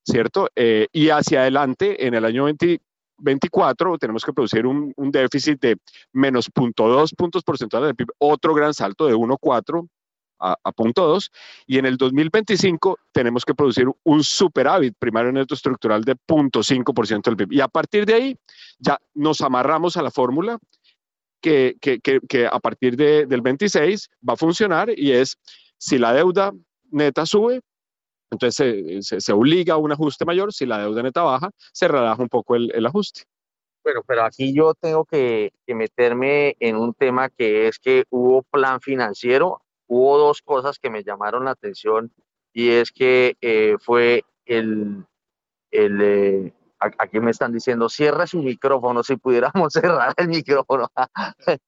¿cierto? 0.06 0.48
Eh, 0.54 0.86
y 0.92 1.10
hacia 1.10 1.40
adelante, 1.40 2.06
en 2.06 2.14
el 2.14 2.24
año 2.24 2.46
2024, 2.46 3.98
tenemos 3.98 4.24
que 4.24 4.32
producir 4.32 4.66
un, 4.66 4.92
un 4.96 5.10
déficit 5.10 5.60
de 5.60 5.76
menos 6.12 6.50
0.2 6.52 7.14
puntos 7.16 7.42
porcentuales 7.42 7.88
del 7.88 7.96
PIB, 7.96 8.08
otro 8.18 8.54
gran 8.54 8.72
salto 8.72 9.06
de 9.06 9.14
1,4 9.14 9.88
a, 10.38 10.56
a, 10.62 10.72
punto 10.72 11.06
2 11.06 11.32
y 11.66 11.78
en 11.78 11.86
el 11.86 11.96
2025 11.96 12.98
tenemos 13.10 13.44
que 13.44 13.54
producir 13.54 13.86
un 14.04 14.22
superávit 14.22 14.94
primario 14.98 15.32
neto 15.32 15.54
estructural 15.54 16.04
de 16.04 16.14
0.5% 16.14 17.22
del 17.22 17.36
PIB. 17.36 17.52
Y 17.52 17.60
a 17.60 17.68
partir 17.68 18.04
de 18.04 18.14
ahí 18.14 18.36
ya 18.78 18.98
nos 19.14 19.40
amarramos 19.40 19.96
a 19.96 20.02
la 20.02 20.10
fórmula 20.10 20.58
que, 21.40 21.76
que, 21.80 22.00
que, 22.00 22.20
que 22.28 22.46
a 22.46 22.58
partir 22.60 22.96
de, 22.96 23.26
del 23.26 23.40
26 23.40 24.10
va 24.28 24.34
a 24.34 24.36
funcionar 24.36 24.90
y 24.94 25.12
es 25.12 25.38
si 25.78 25.98
la 25.98 26.12
deuda 26.12 26.52
neta 26.90 27.26
sube, 27.26 27.62
entonces 28.30 29.06
se, 29.06 29.20
se, 29.20 29.32
obliga 29.32 29.74
a 29.74 29.78
un 29.78 29.92
ajuste 29.92 30.24
mayor, 30.24 30.52
si 30.52 30.66
la 30.66 30.78
deuda 30.78 31.02
neta 31.02 31.22
baja, 31.22 31.50
se 31.72 31.88
relaja 31.88 32.22
un 32.22 32.28
poco 32.28 32.56
el, 32.56 32.70
el 32.74 32.86
ajuste. 32.86 33.22
Bueno, 33.84 34.02
pero 34.06 34.24
aquí 34.24 34.52
yo 34.52 34.74
tengo 34.74 35.04
que, 35.04 35.52
que, 35.66 35.74
meterme 35.74 36.56
en 36.58 36.76
un 36.76 36.92
tema 36.92 37.28
que 37.28 37.68
es 37.68 37.78
que 37.78 38.04
hubo 38.10 38.42
plan 38.42 38.80
financiero 38.80 39.60
hubo 39.86 40.18
dos 40.18 40.42
cosas 40.42 40.78
que 40.78 40.90
me 40.90 41.04
llamaron 41.04 41.44
la 41.44 41.52
atención 41.52 42.12
y 42.52 42.70
es 42.70 42.90
que 42.90 43.36
eh, 43.40 43.76
fue 43.80 44.24
el, 44.44 45.04
el 45.70 46.00
eh, 46.02 46.52
aquí 46.78 47.20
me 47.20 47.30
están 47.30 47.52
diciendo, 47.52 47.88
cierra 47.88 48.26
su 48.26 48.42
micrófono, 48.42 49.02
si 49.02 49.16
pudiéramos 49.16 49.72
cerrar 50.12 50.14
el 50.16 50.28
micrófono. 50.28 50.88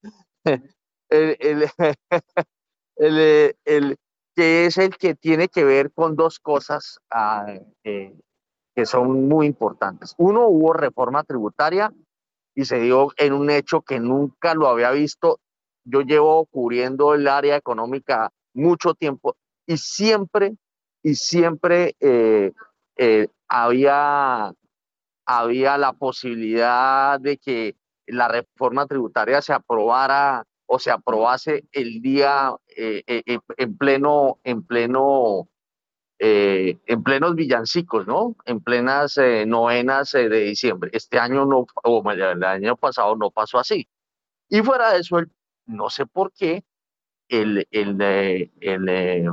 el, 1.10 1.36
el, 2.96 3.56
el, 3.64 3.96
que 4.38 4.66
es 4.66 4.78
el 4.78 4.96
que 4.96 5.16
tiene 5.16 5.48
que 5.48 5.64
ver 5.64 5.90
con 5.90 6.14
dos 6.14 6.38
cosas 6.38 7.00
ah, 7.10 7.44
que 7.82 8.86
son 8.86 9.26
muy 9.26 9.46
importantes. 9.46 10.14
Uno, 10.16 10.46
hubo 10.46 10.72
reforma 10.72 11.24
tributaria 11.24 11.92
y 12.54 12.64
se 12.64 12.78
dio 12.78 13.08
en 13.16 13.32
un 13.32 13.50
hecho 13.50 13.82
que 13.82 13.98
nunca 13.98 14.54
lo 14.54 14.68
había 14.68 14.92
visto 14.92 15.40
yo 15.82 16.02
llevo 16.02 16.46
cubriendo 16.46 17.14
el 17.14 17.26
área 17.26 17.56
económica 17.56 18.30
mucho 18.54 18.94
tiempo 18.94 19.36
y 19.66 19.78
siempre, 19.78 20.56
y 21.02 21.14
siempre 21.16 21.96
eh, 21.98 22.52
eh, 22.96 23.26
había, 23.48 24.52
había 25.26 25.78
la 25.78 25.92
posibilidad 25.94 27.18
de 27.18 27.38
que 27.38 27.74
la 28.06 28.28
reforma 28.28 28.86
tributaria 28.86 29.42
se 29.42 29.52
aprobara 29.52 30.44
o 30.70 30.78
se 30.78 30.90
aprobase 30.90 31.64
el 31.72 32.02
día 32.02 32.54
eh, 32.76 33.02
eh 33.06 33.38
en 33.56 33.76
pleno, 33.78 34.38
en 34.44 34.62
pleno, 34.62 35.48
eh, 36.18 36.78
en 36.86 37.02
plenos 37.02 37.34
villancicos, 37.34 38.06
¿no? 38.06 38.36
En 38.44 38.60
plenas 38.60 39.16
eh, 39.16 39.46
novenas 39.46 40.12
de 40.12 40.28
diciembre. 40.28 40.90
Este 40.92 41.18
año 41.18 41.46
no, 41.46 41.66
o 41.82 42.10
el 42.10 42.44
año 42.44 42.76
pasado 42.76 43.16
no 43.16 43.30
pasó 43.30 43.58
así. 43.58 43.88
Y 44.50 44.60
fuera 44.60 44.92
de 44.92 45.00
eso, 45.00 45.18
el 45.18 45.30
no 45.64 45.88
sé 45.88 46.04
por 46.06 46.32
qué, 46.32 46.64
el, 47.28 47.66
el, 47.70 48.00
el, 48.00 49.32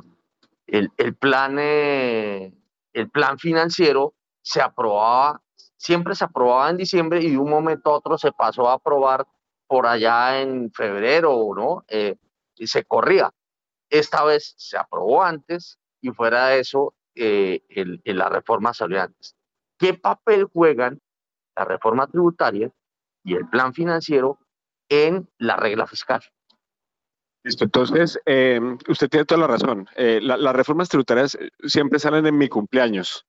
el, 0.67 0.91
el 0.97 1.15
plan, 1.15 1.59
el 1.59 3.09
plan 3.11 3.37
financiero 3.39 4.13
se 4.41 4.61
aprobaba, 4.61 5.41
siempre 5.77 6.15
se 6.15 6.23
aprobaba 6.23 6.69
en 6.69 6.77
diciembre 6.77 7.21
y 7.21 7.31
de 7.31 7.37
un 7.37 7.49
momento 7.49 7.89
a 7.89 7.97
otro 7.97 8.17
se 8.17 8.31
pasó 8.31 8.69
a 8.69 8.73
aprobar 8.73 9.25
por 9.67 9.87
allá 9.87 10.41
en 10.41 10.71
febrero, 10.71 11.49
¿no? 11.55 11.85
Eh, 11.87 12.15
y 12.55 12.67
se 12.67 12.83
corría. 12.85 13.31
Esta 13.89 14.23
vez 14.23 14.53
se 14.57 14.77
aprobó 14.77 15.23
antes 15.23 15.79
y 16.01 16.09
fuera 16.09 16.47
de 16.47 16.59
eso, 16.59 16.93
eh, 17.15 17.63
el, 17.69 18.01
la 18.05 18.29
reforma 18.29 18.73
salió 18.73 19.01
antes. 19.01 19.35
¿Qué 19.77 19.93
papel 19.93 20.45
juegan 20.45 21.01
la 21.55 21.65
reforma 21.65 22.07
tributaria 22.07 22.71
y 23.23 23.33
el 23.35 23.47
plan 23.47 23.73
financiero 23.73 24.39
en 24.89 25.27
la 25.39 25.55
regla 25.55 25.87
fiscal. 25.87 26.21
entonces, 27.43 28.19
eh, 28.25 28.59
usted 28.87 29.09
tiene 29.09 29.25
toda 29.25 29.41
la 29.41 29.47
razón. 29.47 29.87
Eh, 29.95 30.19
las 30.21 30.55
reformas 30.55 30.89
tributarias 30.89 31.35
eh, 31.35 31.49
siempre 31.63 31.99
salen 31.99 32.25
en 32.25 32.37
mi 32.37 32.49
cumpleaños. 32.49 33.25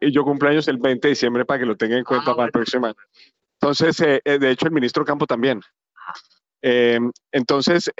yo 0.00 0.24
cumpleaños 0.24 0.66
el 0.68 0.78
20 0.78 1.06
de 1.06 1.10
diciembre 1.10 1.44
para 1.44 1.60
que 1.60 1.66
lo 1.66 1.76
tenga 1.76 1.96
en 1.96 2.04
cuenta 2.04 2.32
ah, 2.32 2.34
para 2.34 2.46
el 2.46 2.52
próximo 2.52 2.86
año. 2.86 2.96
Entonces, 3.66 3.96
de 3.96 4.50
hecho, 4.50 4.66
el 4.66 4.72
ministro 4.72 5.04
Campo 5.04 5.26
también. 5.26 5.60
entonces, 6.62 7.90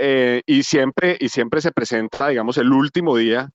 y, 0.46 0.62
siempre, 0.62 1.16
y 1.20 1.28
siempre 1.28 1.60
se 1.60 1.72
presenta, 1.72 2.28
digamos, 2.28 2.56
el 2.58 2.72
último 2.72 3.16
día 3.16 3.50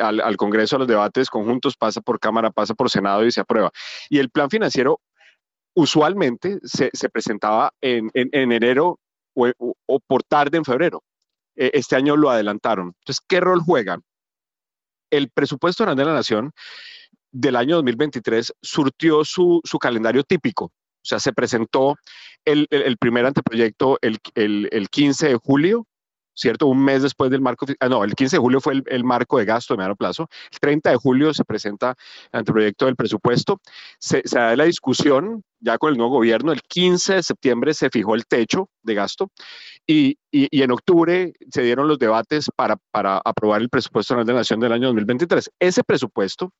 al, 0.00 0.36
Congreso 0.36 0.76
a 0.76 0.78
los 0.80 0.88
debates 0.88 1.30
conjuntos, 1.30 1.76
pasa 1.76 2.00
por 2.00 2.20
Cámara, 2.20 2.50
pasa 2.50 2.74
por 2.74 2.90
Senado 2.90 3.24
y 3.24 3.32
se 3.32 3.40
aprueba. 3.40 3.70
Y 4.10 4.18
el 4.18 4.30
plan 4.30 4.50
financiero 4.50 5.00
usualmente 5.74 6.58
se, 6.62 6.90
presentaba 7.08 7.72
en, 7.80 8.10
en, 8.14 8.52
enero 8.52 8.98
o, 9.34 10.00
por 10.06 10.22
tarde 10.22 10.58
en 10.58 10.64
febrero. 10.64 11.02
Este 11.54 11.96
año 11.96 12.16
lo 12.16 12.30
adelantaron. 12.30 12.94
Entonces, 13.00 13.24
¿qué 13.26 13.40
rol 13.40 13.60
juegan? 13.60 14.02
El 15.10 15.30
presupuesto 15.30 15.84
de 15.84 16.04
la 16.04 16.14
Nación 16.14 16.52
del 17.30 17.56
año 17.56 17.76
2023 17.76 18.54
surtió 18.60 19.24
su, 19.24 19.60
calendario 19.80 20.22
típico. 20.22 20.70
O 21.02 21.04
sea, 21.04 21.18
se 21.18 21.32
presentó 21.32 21.96
el, 22.44 22.68
primer 22.98 23.26
anteproyecto 23.26 23.98
el, 24.02 24.20
el, 24.34 24.88
15 24.88 25.28
de 25.28 25.36
julio, 25.36 25.86
¿cierto? 26.34 26.66
Un 26.66 26.84
mes 26.84 27.02
después 27.02 27.30
del 27.30 27.40
marco, 27.40 27.66
ah, 27.80 27.88
no, 27.88 28.04
el 28.04 28.14
15 28.14 28.36
de 28.36 28.40
julio 28.40 28.60
fue 28.60 28.82
el, 28.86 29.04
marco 29.04 29.38
de 29.38 29.44
gasto 29.44 29.74
de 29.74 29.78
mediano 29.78 29.96
plazo, 29.96 30.28
el 30.50 30.58
30 30.60 30.90
de 30.90 30.96
julio 30.96 31.34
se 31.34 31.44
presenta 31.44 31.94
el 32.32 32.38
anteproyecto 32.38 32.86
del 32.86 32.96
presupuesto, 32.96 33.60
se, 33.98 34.22
se 34.24 34.38
da 34.38 34.56
la 34.56 34.64
discusión 34.64 35.42
ya 35.60 35.78
con 35.78 35.90
el 35.90 35.98
nuevo 35.98 36.14
gobierno, 36.14 36.52
el 36.52 36.62
15 36.62 37.14
de 37.14 37.22
septiembre 37.22 37.74
se 37.74 37.90
fijó 37.90 38.14
el 38.14 38.26
techo 38.26 38.68
de 38.82 38.94
gasto 38.94 39.30
y, 39.86 40.18
y, 40.30 40.62
en 40.62 40.70
octubre 40.70 41.32
se 41.50 41.62
dieron 41.62 41.88
los 41.88 41.98
debates 41.98 42.48
para, 42.56 42.76
para 42.90 43.20
aprobar 43.24 43.60
el 43.60 43.68
presupuesto 43.68 44.14
nacional 44.14 44.26
de 44.26 44.32
la 44.32 44.38
Nación 44.40 44.60
del 44.60 44.72
año 44.72 44.86
2023. 44.88 45.50
Ese 45.58 45.84
presupuesto 45.84 46.52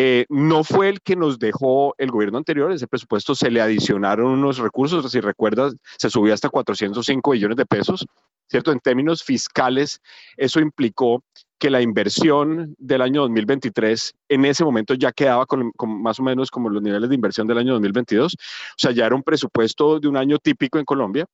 eh, 0.00 0.26
no 0.28 0.62
fue 0.62 0.90
el 0.90 1.00
que 1.00 1.16
nos 1.16 1.40
dejó 1.40 1.92
el 1.98 2.12
gobierno 2.12 2.38
anterior, 2.38 2.70
ese 2.70 2.86
presupuesto 2.86 3.34
se 3.34 3.50
le 3.50 3.60
adicionaron 3.60 4.30
unos 4.30 4.58
recursos, 4.58 5.10
si 5.10 5.18
recuerdas, 5.18 5.74
se 5.96 6.08
subió 6.08 6.32
hasta 6.32 6.48
405 6.48 7.32
billones 7.32 7.56
de 7.56 7.66
pesos, 7.66 8.06
¿cierto? 8.46 8.70
En 8.70 8.78
términos 8.78 9.24
fiscales, 9.24 10.00
eso 10.36 10.60
implicó 10.60 11.24
que 11.58 11.68
la 11.68 11.82
inversión 11.82 12.76
del 12.78 13.02
año 13.02 13.22
2023 13.22 14.14
en 14.28 14.44
ese 14.44 14.64
momento 14.64 14.94
ya 14.94 15.10
quedaba 15.10 15.46
con, 15.46 15.72
más 16.00 16.20
o 16.20 16.22
menos 16.22 16.52
como 16.52 16.70
los 16.70 16.80
niveles 16.80 17.08
de 17.08 17.16
inversión 17.16 17.48
del 17.48 17.58
año 17.58 17.72
2022, 17.72 18.34
o 18.34 18.38
sea, 18.76 18.92
ya 18.92 19.04
era 19.04 19.16
un 19.16 19.24
presupuesto 19.24 19.98
de 19.98 20.06
un 20.06 20.16
año 20.16 20.38
típico 20.38 20.78
en 20.78 20.84
Colombia, 20.84 21.26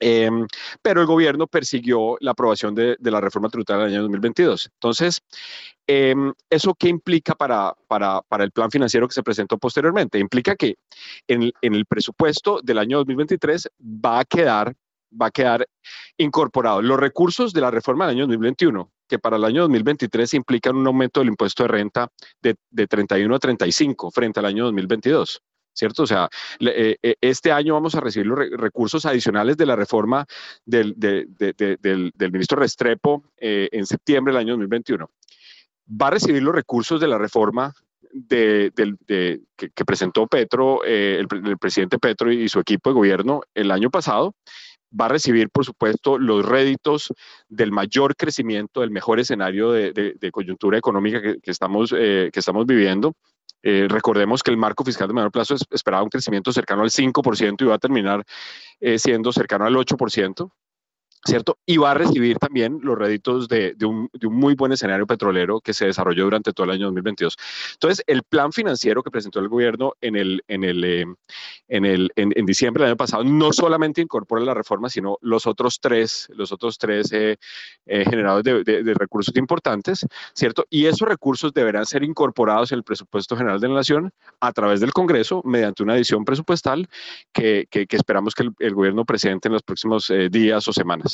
Em, 0.00 0.46
pero 0.82 1.00
el 1.00 1.06
gobierno 1.06 1.46
persiguió 1.46 2.16
la 2.20 2.32
aprobación 2.32 2.74
de, 2.74 2.96
la 3.00 3.20
reforma 3.20 3.48
tributaria 3.48 3.84
del 3.84 3.94
año 3.94 4.02
2022. 4.02 4.70
Entonces, 4.74 5.20
em, 5.86 6.32
¿eso 6.50 6.74
qué 6.74 6.88
implica 6.88 7.34
para, 7.34 7.74
para, 7.88 8.20
para, 8.22 8.44
el 8.44 8.50
plan 8.50 8.70
financiero 8.70 9.06
que 9.08 9.14
se 9.14 9.22
presentó 9.22 9.58
posteriormente? 9.58 10.18
Implica 10.18 10.56
que 10.56 10.76
en, 11.28 11.52
en, 11.62 11.74
el 11.74 11.86
presupuesto 11.86 12.60
del 12.62 12.78
año 12.78 12.98
2023 12.98 13.68
va 13.80 14.20
a 14.20 14.24
quedar 14.24 14.74
va 15.20 15.26
a 15.26 15.30
quedar 15.30 15.68
incorporado 16.18 16.82
los 16.82 16.98
recursos 16.98 17.52
de 17.52 17.60
la 17.60 17.70
reforma 17.70 18.06
del 18.06 18.16
año 18.16 18.26
2021, 18.26 18.90
que 19.08 19.20
para 19.20 19.36
el 19.36 19.44
año 19.44 19.62
2023 19.62 20.34
implican 20.34 20.76
un 20.76 20.86
aumento 20.88 21.20
del 21.20 21.28
impuesto 21.28 21.62
de 21.62 21.68
renta 21.68 22.08
de, 22.42 22.56
de 22.70 22.86
31 22.88 23.32
a 23.32 23.38
35 23.38 24.10
frente 24.10 24.40
al 24.40 24.46
año 24.46 24.64
2022. 24.64 25.40
¿Cierto? 25.74 26.04
O 26.04 26.06
sea, 26.06 26.28
eh, 26.60 26.96
eh, 27.02 27.16
este 27.20 27.52
año 27.52 27.74
vamos 27.74 27.94
a 27.94 28.00
recibir 28.00 28.26
los 28.26 28.38
recursos 28.52 29.04
adicionales 29.04 29.56
de 29.56 29.66
la 29.66 29.76
reforma 29.76 30.24
del, 30.64 30.94
del, 30.96 32.32
ministro 32.32 32.58
Restrepo 32.58 33.24
eh, 33.36 33.68
en 33.72 33.84
septiembre 33.84 34.32
del 34.32 34.40
año 34.40 34.52
2021. 34.52 35.10
Va 36.00 36.06
a 36.06 36.10
recibir 36.10 36.42
los 36.42 36.54
recursos 36.54 37.00
de 37.00 37.08
la 37.08 37.18
reforma 37.18 37.74
de, 38.12 38.72
que, 39.56 39.84
presentó 39.84 40.26
Petro, 40.28 40.84
el, 40.84 41.26
presidente 41.58 41.98
Petro 41.98 42.32
y 42.32 42.48
su 42.48 42.60
equipo 42.60 42.90
de 42.90 42.94
gobierno 42.94 43.42
el 43.54 43.70
año 43.70 43.90
pasado. 43.90 44.34
Va 44.98 45.06
a 45.06 45.08
recibir, 45.08 45.50
por 45.50 45.64
supuesto, 45.64 46.18
los 46.18 46.46
réditos 46.46 47.12
del 47.48 47.72
mayor 47.72 48.14
crecimiento, 48.14 48.80
del 48.80 48.92
mejor 48.92 49.18
escenario 49.18 49.72
de, 49.72 50.30
coyuntura 50.32 50.78
económica 50.78 51.20
que, 51.20 51.50
estamos, 51.50 51.90
que 51.90 52.30
estamos 52.32 52.64
viviendo 52.64 53.14
eh, 53.66 53.86
recordemos 53.88 54.42
que 54.42 54.50
el 54.50 54.58
marco 54.58 54.84
fiscal 54.84 55.08
de 55.08 55.14
menor 55.14 55.32
plazo 55.32 55.56
esperaba 55.70 56.02
un 56.02 56.10
crecimiento 56.10 56.52
cercano 56.52 56.82
al 56.82 56.90
5% 56.90 57.62
y 57.62 57.64
va 57.64 57.76
a 57.76 57.78
terminar 57.78 58.22
eh, 58.78 58.98
siendo 58.98 59.32
cercano 59.32 59.64
al 59.64 59.74
8%. 59.74 60.50
¿Cierto? 61.26 61.58
Y 61.64 61.78
va 61.78 61.92
a 61.92 61.94
recibir 61.94 62.38
también 62.38 62.80
los 62.82 62.98
réditos 62.98 63.48
de, 63.48 63.74
un, 63.84 64.10
muy 64.22 64.54
buen 64.54 64.72
escenario 64.72 65.06
petrolero 65.06 65.60
que 65.60 65.72
se 65.72 65.86
desarrolló 65.86 66.24
durante 66.24 66.52
todo 66.52 66.64
el 66.64 66.72
año 66.72 66.86
2022. 66.86 67.36
Entonces, 67.72 68.04
el 68.06 68.22
plan 68.22 68.52
financiero 68.52 69.02
que 69.02 69.10
presentó 69.10 69.40
el 69.40 69.48
gobierno 69.48 69.94
en, 70.02 70.16
el, 70.16 70.44
en, 70.48 70.64
el, 70.64 70.84
eh, 70.84 71.06
en, 71.68 71.84
el, 71.86 72.12
en, 72.16 72.44
diciembre 72.44 72.82
del 72.82 72.90
año 72.90 72.96
pasado 72.96 73.24
no 73.24 73.52
solamente 73.52 74.02
incorpora 74.02 74.42
la 74.42 74.52
reforma, 74.52 74.90
sino 74.90 75.16
los 75.22 75.46
otros 75.46 75.80
tres, 75.80 76.28
los 76.34 76.52
otros 76.52 76.76
tres 76.76 77.10
eh, 77.12 77.38
eh, 77.86 78.04
generadores 78.04 78.64
de, 78.64 78.94
recursos 78.94 79.34
importantes, 79.36 80.06
¿cierto? 80.34 80.66
Y 80.68 80.86
esos 80.86 81.08
recursos 81.08 81.52
deberán 81.52 81.86
ser 81.86 82.04
incorporados 82.04 82.70
en 82.72 82.78
el 82.78 82.84
presupuesto 82.84 83.36
general 83.36 83.60
de 83.60 83.68
la 83.68 83.74
Nación 83.74 84.12
a 84.40 84.52
través 84.52 84.80
del 84.80 84.92
Congreso 84.92 85.42
mediante 85.44 85.82
una 85.82 85.96
edición 85.96 86.24
presupuestal 86.24 86.88
que, 87.32 87.66
que, 87.70 87.86
esperamos 87.90 88.34
que 88.34 88.44
el, 88.44 88.50
el, 88.58 88.74
gobierno 88.74 89.04
presente 89.04 89.48
en 89.48 89.54
los 89.54 89.62
próximos 89.62 90.12
días 90.30 90.68
o 90.68 90.72
semanas. 90.72 91.13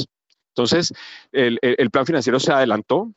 Entonces, 0.61 0.93
el, 1.33 1.91
plan 1.91 2.05
financiero 2.05 2.39
se 2.39 2.53
adelantó 2.53 3.11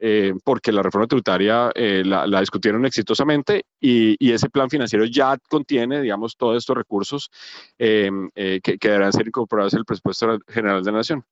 eh, 0.00 0.34
porque 0.44 0.72
la 0.72 0.82
reforma 0.82 1.06
tributaria 1.06 1.70
eh, 1.74 2.02
la, 2.04 2.40
discutieron 2.40 2.84
exitosamente 2.86 3.64
y, 3.80 4.32
ese 4.32 4.50
plan 4.50 4.68
financiero 4.68 5.04
ya 5.04 5.36
contiene, 5.48 6.00
digamos, 6.02 6.36
todos 6.36 6.56
estos 6.56 6.76
recursos 6.76 7.30
eh, 7.78 8.10
que, 8.34 8.78
deberán 8.80 9.12
ser 9.12 9.28
incorporados 9.28 9.74
en 9.74 9.80
el 9.80 9.84
presupuesto 9.84 10.38
general 10.48 10.82
de 10.82 10.90
la 10.90 10.98
Nación. 10.98 11.24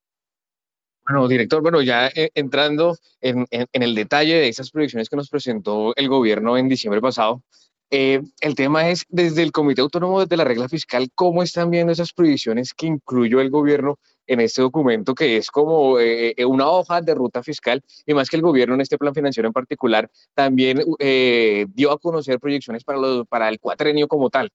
Bueno, 1.05 1.28
director, 1.28 1.62
bueno, 1.62 1.82
ya 1.82 2.10
entrando 2.14 2.97
en, 3.20 3.47
el 3.51 3.94
detalle 3.94 4.34
de 4.34 4.48
esas 4.48 4.70
proyecciones 4.70 5.09
que 5.09 5.16
nos 5.16 5.28
presentó 5.28 5.94
el 5.97 6.09
gobierno 6.09 6.56
en 6.56 6.68
diciembre 6.68 7.01
pasado, 7.01 7.43
el 7.90 8.55
tema 8.56 8.88
es 8.88 9.05
desde 9.09 9.43
el 9.43 9.52
Comité 9.52 9.80
Autónomo 9.80 10.26
de 10.26 10.36
la 10.36 10.44
Regla 10.44 10.68
Fiscal, 10.68 11.09
¿cómo 11.14 11.43
están 11.44 11.70
viendo 11.70 11.93
esas 11.93 12.12
proyecciones 12.12 12.72
que 12.74 12.86
incluyó 12.86 13.40
el 13.40 13.51
gobierno 13.51 13.98
en 14.26 14.40
este 14.40 14.62
documento 14.62 15.14
que 15.14 15.36
es 15.36 15.50
como 15.50 15.98
eh, 15.98 16.34
eh, 16.36 16.44
una 16.44 16.68
hoja 16.68 17.00
de 17.00 17.14
ruta 17.14 17.42
fiscal 17.42 17.82
y 18.04 18.14
más 18.14 18.28
que 18.28 18.36
el 18.36 18.42
gobierno 18.42 18.74
en 18.74 18.80
este 18.80 18.98
plan 18.98 19.14
financiero 19.14 19.46
en 19.48 19.52
particular 19.52 20.10
también 20.34 20.82
eh, 20.98 21.66
dio 21.70 21.92
a 21.92 21.98
conocer 21.98 22.38
proyecciones 22.40 22.84
para, 22.84 23.48
el 23.48 23.60
cuatrenio 23.60 24.08
como 24.08 24.30
tal. 24.30 24.50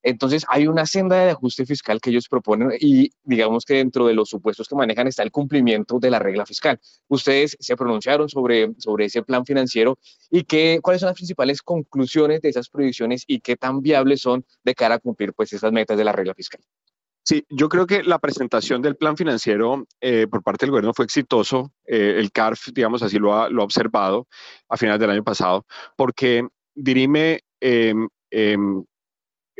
Entonces 0.00 0.44
hay 0.48 0.68
una 0.68 0.86
senda 0.86 1.16
de 1.24 1.30
ajuste 1.32 1.66
fiscal 1.66 2.00
que 2.00 2.10
ellos 2.10 2.28
proponen 2.28 2.70
y 2.80 3.10
digamos 3.24 3.64
que 3.64 3.74
dentro 3.74 4.06
de 4.06 4.14
los 4.14 4.28
supuestos 4.28 4.68
que 4.68 4.76
manejan 4.76 5.08
está 5.08 5.24
el 5.24 5.32
cumplimiento 5.32 5.98
de 5.98 6.10
la 6.10 6.20
regla 6.20 6.46
fiscal. 6.46 6.78
Ustedes 7.08 7.56
se 7.58 7.76
pronunciaron 7.76 8.28
sobre, 8.28 8.72
sobre 8.78 9.06
ese 9.06 9.22
plan 9.22 9.44
financiero 9.44 9.98
y 10.30 10.44
qué, 10.44 10.78
cuáles 10.82 11.00
son 11.00 11.08
las 11.08 11.16
principales 11.16 11.62
conclusiones 11.62 12.40
de 12.42 12.50
esas 12.50 12.68
proyecciones 12.68 13.24
y 13.26 13.40
qué 13.40 13.56
tan 13.56 13.82
viables 13.82 14.20
son 14.20 14.44
de 14.62 14.74
cara 14.74 14.96
a 14.96 14.98
cumplir 15.00 15.32
pues 15.34 15.52
esas 15.52 15.72
metas 15.72 15.98
de 15.98 16.04
la 16.04 16.12
regla 16.12 16.34
fiscal. 16.34 16.60
Sí, 17.28 17.44
yo 17.50 17.68
creo 17.68 17.86
que 17.86 18.02
la 18.04 18.18
presentación 18.18 18.80
del 18.80 18.96
plan 18.96 19.14
financiero 19.14 19.84
eh, 20.00 20.26
por 20.30 20.42
parte 20.42 20.64
del 20.64 20.70
gobierno 20.70 20.94
fue 20.94 21.04
exitoso. 21.04 21.74
Eh, 21.84 22.14
el 22.16 22.32
CARF, 22.32 22.68
digamos 22.72 23.02
así, 23.02 23.18
lo 23.18 23.34
ha, 23.34 23.50
lo 23.50 23.60
ha 23.60 23.64
observado 23.66 24.26
a 24.66 24.78
finales 24.78 24.98
del 24.98 25.10
año 25.10 25.22
pasado, 25.22 25.66
porque 25.94 26.48
dirime 26.74 27.40
em, 27.60 28.08
em, 28.30 28.82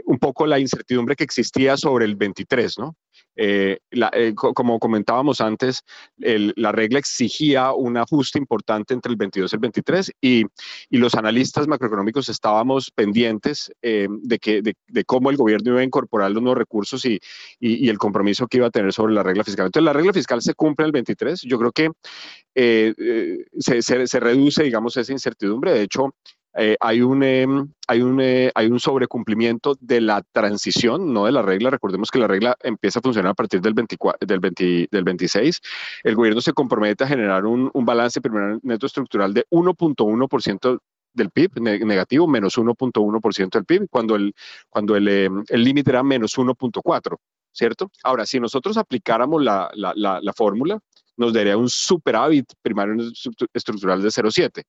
un 0.07 0.19
poco 0.19 0.47
la 0.47 0.59
incertidumbre 0.59 1.15
que 1.15 1.25
existía 1.25 1.77
sobre 1.77 2.07
el 2.07 2.17
23, 2.17 2.79
¿no? 2.79 2.97
Eh, 3.41 3.79
eh, 3.93 4.35
como 4.35 4.81
comentábamos 4.81 5.41
antes, 5.41 5.85
la 6.17 6.73
regla 6.73 6.99
exigía 6.99 7.73
un 7.73 7.97
ajuste 7.97 8.37
importante 8.37 8.95
entre 8.95 9.13
el 9.13 9.17
22 9.17 9.53
y 9.53 9.57
el 9.57 9.61
23 9.61 10.13
y, 10.21 10.45
los 10.91 11.15
analistas 11.15 11.69
macroeconómicos 11.69 12.29
estábamos 12.29 12.91
pendientes 12.91 13.71
eh, 13.83 14.09
de, 14.11 14.39
que, 14.41 14.63
de, 14.63 15.05
cómo 15.05 15.31
el 15.31 15.37
gobierno 15.37 15.71
iba 15.71 15.81
a 15.81 15.85
incorporar 15.85 16.33
los 16.33 16.43
nuevos 16.43 16.59
recursos 16.59 17.05
y, 17.05 17.21
y, 17.61 17.89
el 17.89 17.99
compromiso 17.99 18.49
que 18.49 18.57
iba 18.57 18.67
a 18.67 18.71
tener 18.71 18.93
sobre 18.93 19.15
la 19.15 19.23
regla 19.23 19.45
fiscal. 19.45 19.67
Entonces, 19.67 19.85
la 19.85 19.93
regla 19.93 20.13
fiscal 20.13 20.43
se 20.43 20.55
cumple 20.55 20.87
el 20.87 20.93
23. 20.93 21.43
Yo 21.43 21.59
creo 21.59 21.71
que 21.71 21.91
se, 22.57 23.83
se, 23.83 24.07
se 24.09 24.21
reduce, 24.21 24.65
digamos, 24.65 24.97
esa 24.97 25.13
incertidumbre. 25.13 25.73
De 25.73 25.83
hecho, 25.83 26.13
eh, 26.57 26.77
hay, 26.81 27.01
un, 27.01 27.23
em, 27.23 27.73
hay, 27.87 28.03
un, 28.03 28.21
eh, 28.21 28.51
hay 28.55 28.67
un 28.67 28.81
sobrecumplimiento 28.81 29.77
de 29.81 30.01
la 30.01 30.23
transición, 30.33 31.13
no 31.13 31.27
de 31.27 31.33
la 31.33 31.43
regla. 31.43 31.71
Recordemos 31.71 32.11
que 32.11 32.19
la 32.19 32.27
regla 32.27 32.57
empieza 32.63 32.99
a 32.99 33.03
funcionar 33.03 33.33
a 33.33 33.35
partir 33.35 33.61
del, 33.61 33.75
24, 33.75 34.27
del, 34.27 34.41
20, 34.41 34.89
del 34.91 35.05
26. 35.05 35.61
El 36.05 36.15
gobierno 36.15 36.41
se 36.41 36.53
compromete 36.53 37.05
a 37.05 37.09
generar 37.09 37.47
un, 37.47 37.71
un 37.73 37.85
balance 37.85 38.21
primario 38.21 38.59
neto 38.63 38.87
estructural 38.87 39.35
de 39.35 39.47
1.1% 39.51 40.79
del 41.15 41.31
PIB, 41.31 41.61
negativo, 41.61 42.29
menos 42.29 42.59
1.1% 42.59 43.51
del 43.51 43.65
PIB, 43.65 43.89
cuando 43.91 44.15
el 44.15 44.35
cuando 44.69 44.95
el 44.97 45.09
em, 45.09 45.45
límite 45.51 45.91
era 45.91 46.03
menos 46.03 46.37
1.4%. 46.39 47.17
¿cierto? 47.53 47.91
Ahora, 48.05 48.25
si 48.25 48.39
nosotros 48.39 48.77
aplicáramos 48.77 49.43
la, 49.43 50.33
fórmula, 50.37 50.79
nos 51.17 51.33
daría 51.33 51.57
un 51.57 51.69
superávit 51.69 52.47
primario 52.63 52.95
estructural 53.53 54.01
de 54.01 54.09
0,7. 54.09 54.63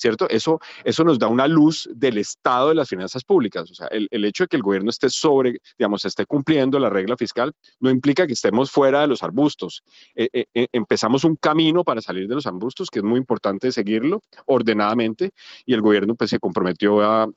¿Cierto? 0.00 0.28
Eso, 0.28 0.58
eso 0.84 1.04
nos 1.04 1.18
da 1.18 1.28
una 1.28 1.46
luz 1.46 1.88
del 1.94 2.18
estado 2.18 2.70
de 2.70 2.74
las 2.74 2.88
finanzas 2.88 3.22
públicas. 3.22 3.70
O 3.70 3.74
sea, 3.74 3.86
el, 3.88 4.24
hecho 4.24 4.44
de 4.44 4.48
que 4.48 4.56
el 4.56 4.62
gobierno 4.62 4.90
esté 4.90 5.10
sobre, 5.10 5.60
digamos, 5.78 6.04
esté 6.04 6.26
cumpliendo 6.26 6.78
la 6.78 6.88
regla 6.88 7.16
fiscal 7.16 7.52
no 7.80 7.90
implica 7.90 8.26
que 8.26 8.32
estemos 8.32 8.70
fuera 8.70 9.02
de 9.02 9.06
los 9.06 9.22
arbustos. 9.22 9.82
Eh, 10.14 10.28
eh, 10.32 10.46
eh, 10.54 10.66
empezamos 10.72 11.24
un 11.24 11.36
camino 11.36 11.84
para 11.84 12.00
salir 12.00 12.26
de 12.28 12.34
los 12.34 12.46
arbustos 12.46 12.88
que 12.90 13.00
es 13.00 13.04
muy 13.04 13.18
importante 13.18 13.70
seguirlo 13.72 14.22
ordenadamente 14.46 15.30
y 15.66 15.74
el 15.74 15.82
gobierno 15.82 16.14
pues 16.14 16.30
se 16.30 16.38
comprometió 16.38 17.02
a, 17.02 17.28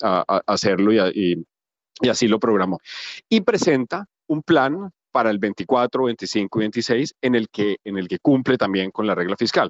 hacerlo 0.48 0.94
y, 0.94 1.46
y 2.02 2.08
así 2.08 2.28
lo 2.28 2.40
programó. 2.40 2.80
Y 3.30 3.42
presenta 3.42 4.06
un 4.28 4.42
plan 4.42 4.92
para 5.14 5.30
el 5.30 5.38
24, 5.38 6.06
25 6.06 6.60
y 6.60 6.64
26 6.64 7.16
en 7.22 7.36
el 7.36 7.48
que, 7.50 7.78
en 7.86 7.98
el 7.98 8.08
que 8.08 8.20
cumple 8.20 8.58
también 8.58 8.92
con 8.92 9.08
la 9.08 9.16
regla 9.16 9.38
fiscal 9.38 9.70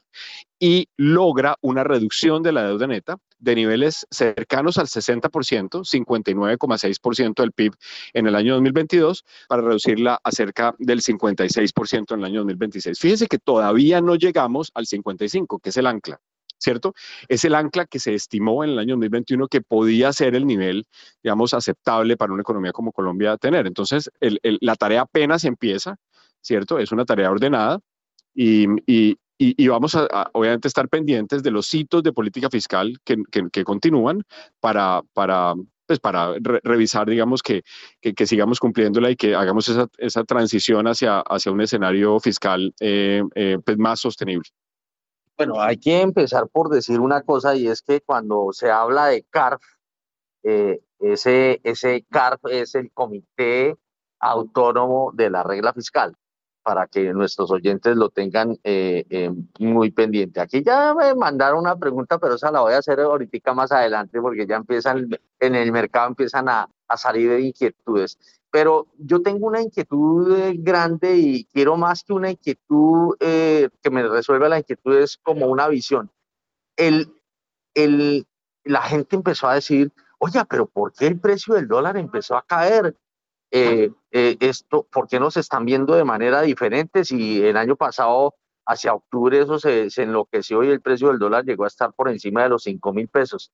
y 0.57 0.87
logra 0.95 1.57
una 1.61 1.83
reducción 1.83 2.41
de 2.41 2.53
la 2.53 2.65
deuda 2.65 2.87
neta 2.87 3.17
de 3.37 3.55
niveles 3.55 4.07
cercanos 4.09 4.77
al 4.77 4.87
60%, 4.87 5.83
59,6% 5.83 7.41
del 7.41 7.51
PIB 7.51 7.73
en 8.13 8.27
el 8.27 8.35
año 8.35 8.53
2022, 8.53 9.25
para 9.49 9.61
reducirla 9.61 10.19
a 10.23 10.31
cerca 10.31 10.73
del 10.79 11.01
56% 11.01 12.13
en 12.13 12.19
el 12.19 12.25
año 12.25 12.39
2026. 12.39 12.97
Fíjese 12.97 13.27
que 13.27 13.39
todavía 13.39 13.99
no 13.99 14.15
llegamos 14.15 14.71
al 14.73 14.85
55, 14.85 15.59
que 15.59 15.69
es 15.69 15.77
el 15.77 15.87
ancla. 15.87 16.21
¿Cierto? 16.63 16.93
Es 17.27 17.45
el 17.45 17.55
ancla 17.55 17.85
que 17.85 17.99
se 17.99 18.15
estimó 18.15 18.63
en 18.63 18.71
el 18.71 18.79
año 18.79 18.95
2021 18.95 19.47
que 19.47 19.61
podía 19.61 20.11
ser 20.13 20.35
el 20.35 20.47
nivel, 20.47 20.85
digamos, 21.21 21.53
aceptable 21.53 22.17
para 22.17 22.33
una 22.33 22.41
economía 22.41 22.71
como 22.71 22.91
Colombia 22.91 23.37
tener. 23.37 23.67
Entonces, 23.67 24.09
la 24.19 24.75
tarea 24.75 25.01
apenas 25.01 25.43
empieza, 25.43 25.97
¿cierto? 26.41 26.79
Es 26.79 26.91
una 26.91 27.05
tarea 27.05 27.29
ordenada 27.29 27.79
y, 28.33 29.17
vamos 29.67 29.95
a, 29.95 30.29
obviamente, 30.33 30.67
estar 30.67 30.87
pendientes 30.89 31.43
de 31.43 31.51
los 31.51 31.71
hitos 31.73 32.01
de 32.01 32.13
política 32.13 32.49
fiscal 32.49 32.97
que, 33.03 33.63
continúan 33.63 34.23
para, 34.59 35.01
pues 35.85 35.99
revisar, 36.63 37.09
digamos, 37.09 37.43
que, 37.43 37.63
sigamos 38.25 38.59
cumpliéndola 38.59 39.11
y 39.11 39.15
que 39.15 39.35
hagamos 39.35 39.69
esa, 39.97 40.23
transición 40.23 40.87
hacia, 40.87 41.19
hacia 41.19 41.51
un 41.51 41.61
escenario 41.61 42.19
fiscal 42.19 42.73
eh, 42.79 43.21
eh, 43.35 43.57
pues 43.63 43.77
más 43.77 43.99
sostenible. 43.99 44.49
Bueno, 45.37 45.59
hay 45.59 45.77
que 45.77 46.01
empezar 46.01 46.47
por 46.49 46.69
decir 46.69 46.99
una 46.99 47.21
cosa 47.21 47.55
y 47.55 47.67
es 47.67 47.81
que 47.81 48.01
cuando 48.01 48.49
se 48.51 48.69
habla 48.69 49.07
de 49.07 49.23
CARF, 49.29 49.61
eh, 50.43 50.81
ese, 50.99 51.59
ese 51.63 52.05
CARF 52.09 52.41
es 52.49 52.75
el 52.75 52.91
Comité 52.91 53.75
Autónomo 54.19 55.11
de 55.13 55.29
la 55.29 55.43
Regla 55.43 55.73
Fiscal, 55.73 56.15
para 56.61 56.87
que 56.87 57.11
nuestros 57.13 57.51
oyentes 57.51 57.95
lo 57.95 58.09
tengan 58.09 58.57
eh, 58.63 59.05
eh, 59.09 59.31
muy 59.59 59.91
pendiente. 59.91 60.39
Aquí 60.39 60.63
ya 60.63 60.93
me 60.93 61.15
mandaron 61.15 61.59
una 61.59 61.77
pregunta, 61.77 62.19
pero 62.19 62.35
esa 62.35 62.51
la 62.51 62.61
voy 62.61 62.73
a 62.73 62.77
hacer 62.77 62.99
ahorita 62.99 63.53
más 63.53 63.71
adelante 63.71 64.21
porque 64.21 64.45
ya 64.45 64.57
empiezan, 64.57 65.09
en 65.39 65.55
el 65.55 65.71
mercado 65.71 66.09
empiezan 66.09 66.47
a, 66.47 66.69
a 66.93 66.97
salir 66.97 67.39
inquietudes 67.39 68.17
pero 68.53 68.85
yo 68.99 69.19
tengo 69.23 69.47
una 69.47 69.63
inquietud 69.63 70.31
eh, 70.37 70.53
grande 70.55 71.17
y 71.17 71.45
quiero 71.45 71.75
más 71.75 72.03
que 72.03 72.13
una 72.13 72.29
inquietud 72.29 73.15
eh, 73.19 73.67
que 73.81 73.89
me 73.89 74.07
resuelva 74.07 74.47
la 74.47 74.59
inquietud, 74.59 74.95
es 74.95 75.17
como 75.17 75.47
una 75.47 75.67
visión. 75.67 76.11
El, 76.77 77.11
el, 77.73 78.27
la 78.63 78.83
gente 78.83 79.15
empezó 79.15 79.47
a 79.47 79.55
decir, 79.55 79.91
oye, 80.19 80.39
pero 80.47 80.67
¿por 80.67 80.93
qué 80.93 81.07
el 81.07 81.19
precio 81.19 81.55
del 81.55 81.67
dólar 81.67 81.97
empezó 81.97 82.37
a 82.37 82.45
caer? 82.45 82.95
Eh, 83.49 83.89
esto, 84.11 84.83
¿Por 84.83 85.07
qué 85.07 85.19
nos 85.19 85.35
están 85.35 85.65
viendo 85.65 85.95
de 85.95 86.03
manera 86.03 86.43
diferente 86.43 87.05
si 87.05 87.43
el 87.43 87.57
año 87.57 87.75
pasado, 87.75 88.35
hacia 88.67 88.93
octubre, 88.93 89.41
eso 89.41 89.57
se, 89.57 89.89
se 89.89 90.03
enloqueció 90.03 90.63
y 90.63 90.69
el 90.69 90.79
precio 90.79 91.07
del 91.07 91.17
dólar 91.17 91.43
llegó 91.43 91.63
a 91.63 91.69
estar 91.69 91.91
por 91.93 92.07
encima 92.07 92.43
de 92.43 92.49
los 92.49 92.61
5 92.61 92.93
mil 92.93 93.07
pesos? 93.07 93.51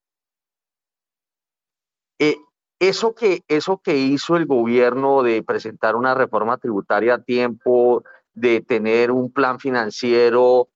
Eso 2.79 3.13
que, 3.13 3.43
eso 3.49 3.81
que 3.83 3.97
hizo 3.97 4.37
el 4.37 4.45
gobierno 4.45 5.21
de 5.21 5.43
presentar 5.43 5.97
una 5.97 6.15
reforma 6.15 6.57
tributaria 6.57 7.15
a 7.15 7.21
tiempo, 7.21 8.03
de 8.33 8.61
tener 8.61 9.11
un 9.11 9.31
plan 9.31 9.59
financiero, 9.59 10.69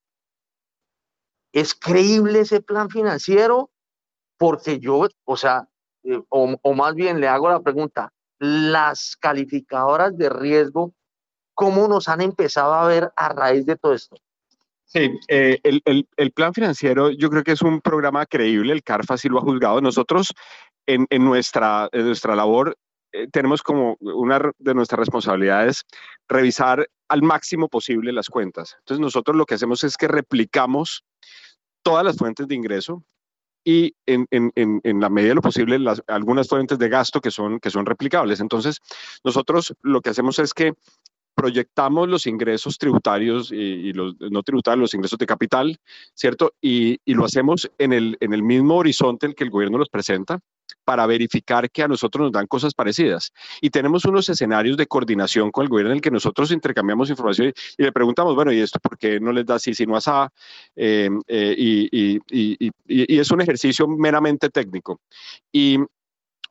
¿es 1.53 1.73
creíble 1.73 2.41
ese 2.41 2.61
plan 2.61 2.89
financiero? 2.89 3.69
Porque 4.38 4.80
yo, 4.80 5.07
o 5.23 5.38
sea, 5.38 5.69
eh, 6.03 6.21
o, 6.27 6.73
más 6.73 6.93
bien 6.95 7.21
le 7.21 7.30
hago 7.30 7.47
la 7.47 7.61
pregunta, 7.61 8.11
las 8.38 9.15
calificadoras 9.15 10.17
de 10.17 10.30
riesgo, 10.30 10.93
¿cómo 11.53 11.88
nos 11.88 12.09
han 12.09 12.19
empezado 12.19 12.73
a 12.73 12.85
ver 12.85 13.13
a 13.15 13.30
raíz 13.30 13.65
de 13.65 13.77
todo 13.77 13.93
esto? 13.93 14.17
Sí, 14.85 15.09
eh, 15.30 15.59
el, 15.63 15.81
el, 15.85 16.07
el, 16.17 16.31
plan 16.31 16.53
financiero 16.53 17.09
yo 17.09 17.30
creo 17.30 17.43
que 17.43 17.53
es 17.53 17.61
un 17.61 17.81
programa 17.81 18.25
creíble, 18.25 18.73
el 18.73 18.84
CARFA 18.84 19.17
sí 19.17 19.30
lo 19.30 19.39
ha 19.39 19.41
juzgado. 19.41 19.80
Nosotros 19.81 20.34
en, 20.85 21.07
nuestra, 21.23 21.89
nuestra 21.93 22.35
labor 22.35 22.77
eh, 23.14 23.27
tenemos 23.31 23.61
como 23.61 23.95
una 23.99 24.41
de 24.57 24.73
nuestras 24.73 24.99
responsabilidades 24.99 25.84
revisar 26.27 26.88
al 27.07 27.22
máximo 27.22 27.69
posible 27.69 28.11
las 28.11 28.27
cuentas. 28.27 28.76
Entonces 28.80 28.99
nosotros 28.99 29.38
lo 29.38 29.45
que 29.45 29.53
hacemos 29.53 29.84
es 29.84 29.97
que 29.97 30.07
replicamos 30.07 31.03
todas 31.84 32.03
las 32.03 32.18
fuentes 32.18 32.47
de 32.47 32.55
ingreso 32.55 33.03
y 33.64 33.93
en, 34.05 34.27
la 34.99 35.10
medida 35.10 35.30
de 35.30 35.35
lo 35.35 35.41
posible 35.41 35.80
las, 35.80 36.01
algunas 36.07 36.49
fuentes 36.49 36.77
de 36.80 36.89
gasto 36.89 37.22
que 37.22 37.31
son, 37.31 37.60
que 37.60 37.69
son 37.69 37.85
replicables. 37.85 38.39
Entonces 38.39 38.80
nosotros 39.23 39.76
lo 39.84 40.01
que 40.01 40.10
hacemos 40.10 40.39
es 40.39 40.53
que 40.53 40.73
proyectamos 41.35 42.10
los 42.10 42.27
ingresos 42.27 42.77
tributarios 42.77 43.51
y, 43.51 43.93
los 43.93 44.15
no 44.19 44.43
tributarios, 44.43 44.81
los 44.81 44.93
ingresos 44.93 45.18
de 45.18 45.26
capital, 45.26 45.80
¿cierto? 46.14 46.53
Y, 46.61 46.99
y, 47.05 47.14
lo 47.14 47.26
hacemos 47.26 47.72
en 47.77 47.93
el, 47.93 48.18
en 48.19 48.34
el 48.34 48.43
mismo 48.43 48.76
horizonte 48.76 49.27
en 49.27 49.34
que 49.34 49.43
el 49.43 49.49
gobierno 49.49 49.77
los 49.77 49.89
presenta 49.89 50.39
para 50.84 51.05
verificar 51.05 51.69
que 51.69 51.84
a 51.84 51.88
nosotros 51.88 52.26
nos 52.26 52.31
dan 52.31 52.47
cosas 52.47 52.73
parecidas. 52.73 53.31
Y 53.61 53.69
tenemos 53.69 54.05
unos 54.05 54.30
escenarios 54.30 54.77
de 54.77 54.88
coordinación 54.88 55.51
con 55.51 55.64
el 55.64 55.69
gobierno 55.69 55.91
en 55.91 55.97
el 55.97 56.01
que 56.01 56.11
nosotros 56.11 56.51
intercambiamos 56.51 57.10
información 57.10 57.53
y, 57.77 57.84
le 57.84 57.91
preguntamos, 57.91 58.35
bueno, 58.35 58.51
¿y 58.51 58.60
esto 58.60 58.80
por 58.80 58.97
qué 58.97 59.19
no 59.19 59.31
les 59.31 59.45
da 59.45 59.55
así, 59.55 59.73
si 59.73 59.85
no 59.85 59.95
así? 59.95 60.11
Eh, 60.76 61.10
eh, 61.27 61.55
y, 61.57 61.89
y, 61.91 62.72
y, 62.88 63.19
es 63.19 63.31
un 63.31 63.41
ejercicio 63.41 63.88
meramente 63.88 64.49
técnico. 64.49 64.99
Y 65.51 65.80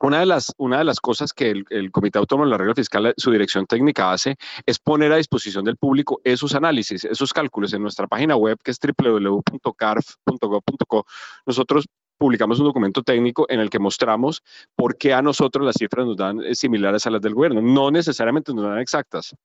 una 0.03 0.19
de 0.19 0.25
las, 0.25 0.53
una 0.57 0.79
de 0.79 0.83
las 0.83 0.99
cosas 0.99 1.31
que 1.31 1.63
el, 1.69 1.91
Comité 1.91 2.19
Autónomo 2.19 2.43
de 2.45 2.51
la 2.51 2.57
Regla 2.57 2.75
Fiscal, 2.75 3.13
su 3.15 3.31
dirección 3.31 3.65
técnica 3.65 4.11
hace, 4.11 4.35
es 4.65 4.77
poner 4.79 5.13
a 5.13 5.17
disposición 5.17 5.63
del 5.63 5.77
público 5.77 6.19
esos 6.25 6.53
análisis, 6.55 7.05
esos 7.05 7.31
cálculos 7.31 7.71
en 7.73 7.83
nuestra 7.83 8.07
página 8.07 8.35
web 8.35 8.57
que 8.63 8.71
es 8.71 8.79
www.carf.gov.co. 8.79 11.05
Nosotros 11.45 11.85
publicamos 12.23 12.57
un 12.57 12.67
documento 12.67 13.03
técnico 13.03 13.45
en 13.49 13.59
el 13.59 13.69
que 13.69 13.79
mostramos 13.79 14.43
por 14.77 14.97
qué 14.97 15.13
a 15.13 15.21
nosotros 15.21 15.65
las 15.65 15.75
cifras 15.77 16.05
nos 16.05 16.15
dan 16.15 16.41
eh, 16.41 16.55
similares 16.55 17.05
a 17.05 17.09
las 17.09 17.21
del 17.21 17.33
gobierno. 17.33 17.61
No 17.61 17.91
necesariamente 17.91 18.53
nos 18.53 18.63
dan 18.63 18.79
exactas. 18.79 19.35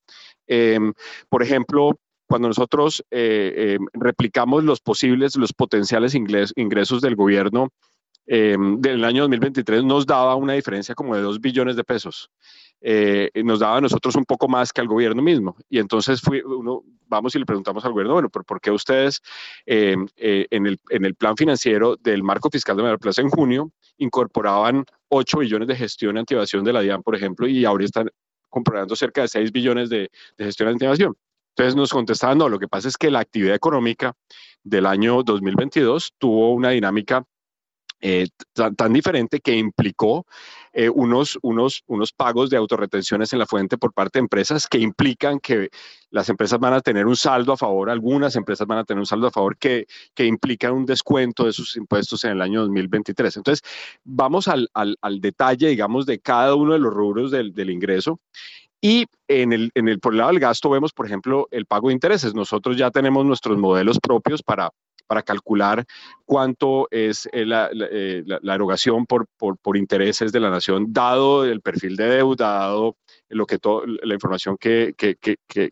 Em, 0.47 0.93
por 1.29 1.43
ejemplo, 1.43 1.99
cuando 2.29 2.47
nosotros 2.47 3.05
eh, 3.11 3.75
em, 3.75 3.87
replicamos 3.95 4.63
los 4.63 4.79
posibles, 4.79 5.35
los 5.35 5.53
potenciales 5.53 6.15
ingresos 6.15 7.01
del 7.01 7.17
gobierno 7.17 7.71
em, 8.29 8.81
del 8.81 9.05
año 9.05 9.23
2023, 9.23 9.83
nos 9.83 10.07
daba 10.07 10.37
una 10.37 10.53
diferencia 10.53 10.95
como 10.95 11.17
de 11.17 11.23
2 11.23 11.41
billones 11.41 11.75
de 11.75 11.83
pesos. 11.83 12.31
Eh, 12.81 13.29
nos 13.43 13.59
daba 13.59 13.79
a 13.79 13.81
nosotros 13.81 14.15
un 14.15 14.25
poco 14.25 14.47
más 14.47 14.73
que 14.73 14.81
al 14.81 14.87
gobierno 14.87 15.21
mismo. 15.21 15.57
Y 15.69 15.81
entonces 15.81 16.21
fui, 16.21 16.43
uno, 16.43 16.85
vamos 17.09 17.35
y 17.35 17.39
le 17.39 17.47
preguntamos 17.47 17.85
al 17.85 17.93
gobierno, 17.93 18.15
bueno, 18.15 18.29
¿por, 18.29 18.61
qué 18.61 18.71
ustedes 18.71 19.21
eh, 19.67 19.97
eh, 20.17 20.47
en, 20.51 20.67
el, 20.67 20.79
en 20.91 21.05
el 21.05 21.15
plan 21.15 21.37
financiero 21.37 21.97
del 21.97 22.23
marco 22.23 22.51
fiscal 22.51 22.77
de 22.77 22.83
Mayor 22.83 22.99
Plaza 22.99 23.23
en 23.23 23.31
junio 23.31 23.71
incorporaban 23.99 24.85
8 25.09 25.39
billones 25.39 25.69
de 25.69 25.77
gestión 25.77 26.17
y 26.17 26.21
activación 26.21 26.65
de 26.65 26.73
la 26.73 26.81
DIAN, 26.81 27.03
por 27.03 27.17
ejemplo, 27.17 27.49
y 27.49 27.65
ahora 27.65 27.85
están 27.85 28.11
comprobando 28.49 28.95
cerca 28.95 29.23
de 29.23 29.29
6 29.29 29.53
billones 29.53 29.91
de, 29.91 30.11
de 30.37 30.45
gestión 30.45 30.69
y 30.69 30.73
activación? 30.73 31.17
Entonces 31.51 31.75
nos 31.75 31.91
contestaban, 31.91 32.39
no, 32.39 32.49
lo 32.49 32.59
que 32.59 32.69
pasa 32.69 32.87
es 32.87 32.97
que 32.97 33.11
la 33.11 33.19
actividad 33.19 33.55
económica 33.55 34.15
del 34.63 34.87
año 34.87 35.23
2022 35.23 36.15
tuvo 36.19 36.53
una 36.53 36.71
dinámica 36.71 37.25
eh, 38.01 38.29
tan, 38.53 38.93
diferente 38.93 39.41
que 39.41 39.57
implicó 39.57 40.27
eh, 40.73 40.89
unos, 40.89 41.39
unos, 41.43 41.83
unos 41.87 42.13
pagos 42.13 42.51
de 42.51 42.57
autorretenciones 42.57 43.33
en 43.33 43.41
la 43.41 43.47
fuente 43.47 43.77
por 43.77 43.93
parte 43.93 44.19
de 44.19 44.25
empresas 44.25 44.67
que 44.69 44.79
implican 44.79 45.41
que 45.41 45.71
las 46.11 46.29
empresas 46.29 46.59
van 46.59 46.75
a 46.75 46.81
tener 46.81 47.07
un 47.07 47.17
saldo 47.17 47.53
a 47.53 47.57
favor, 47.57 47.91
algunas 47.91 48.37
empresas 48.37 48.67
van 48.67 48.79
a 48.79 48.85
tener 48.85 49.01
un 49.01 49.07
saldo 49.07 49.27
a 49.27 49.31
favor 49.31 49.57
que, 49.57 49.87
que 50.15 50.27
implican 50.27 50.73
un 50.73 50.87
descuento 50.87 51.45
de 51.45 51.53
sus 51.53 51.77
impuestos 51.77 52.23
en 52.25 52.33
el 52.33 52.43
año 52.43 52.61
2023. 52.61 53.37
Entonces, 53.37 53.69
vamos 54.05 54.49
al, 54.49 54.69
al, 54.75 54.97
al 55.01 55.21
detalle, 55.21 55.69
digamos, 55.69 56.07
de 56.07 56.21
cada 56.21 56.55
uno 56.55 56.75
de 56.75 56.79
los 56.79 56.93
rubros 56.93 57.31
del, 57.31 57.53
del 57.53 57.71
ingreso. 57.71 58.21
Y 58.81 59.07
en 59.27 59.53
el, 59.53 59.73
en 59.75 59.89
el, 59.89 59.99
por 59.99 60.13
el 60.13 60.19
lado 60.19 60.31
del 60.31 60.41
gasto 60.41 60.71
vemos, 60.71 60.93
por 60.93 61.07
ejemplo, 61.07 61.49
el 61.51 61.67
pago 61.67 61.89
de 61.89 61.95
intereses. 61.95 62.35
Nosotros 62.35 62.77
ya 62.77 62.91
tenemos 62.91 63.27
nuestros 63.27 63.59
modelos 63.59 63.99
propios 63.99 64.43
para 64.43 64.71
para 65.09 65.23
calcular 65.23 65.85
cuánto 66.25 66.87
es 66.93 67.29
eh, 67.33 67.45
la, 67.45 67.71
la, 67.73 68.55
erogación 68.55 69.07
por, 69.07 69.27
intereses 69.77 70.31
de 70.31 70.39
la 70.39 70.51
nación, 70.51 70.93
dado 70.93 71.45
el 71.45 71.61
perfil 71.61 71.97
de 71.97 72.09
deuda, 72.09 72.59
dado 72.59 72.97
lo 73.29 73.47
que 73.47 73.59
la 74.03 74.15
información 74.15 74.57
que, 74.57 74.95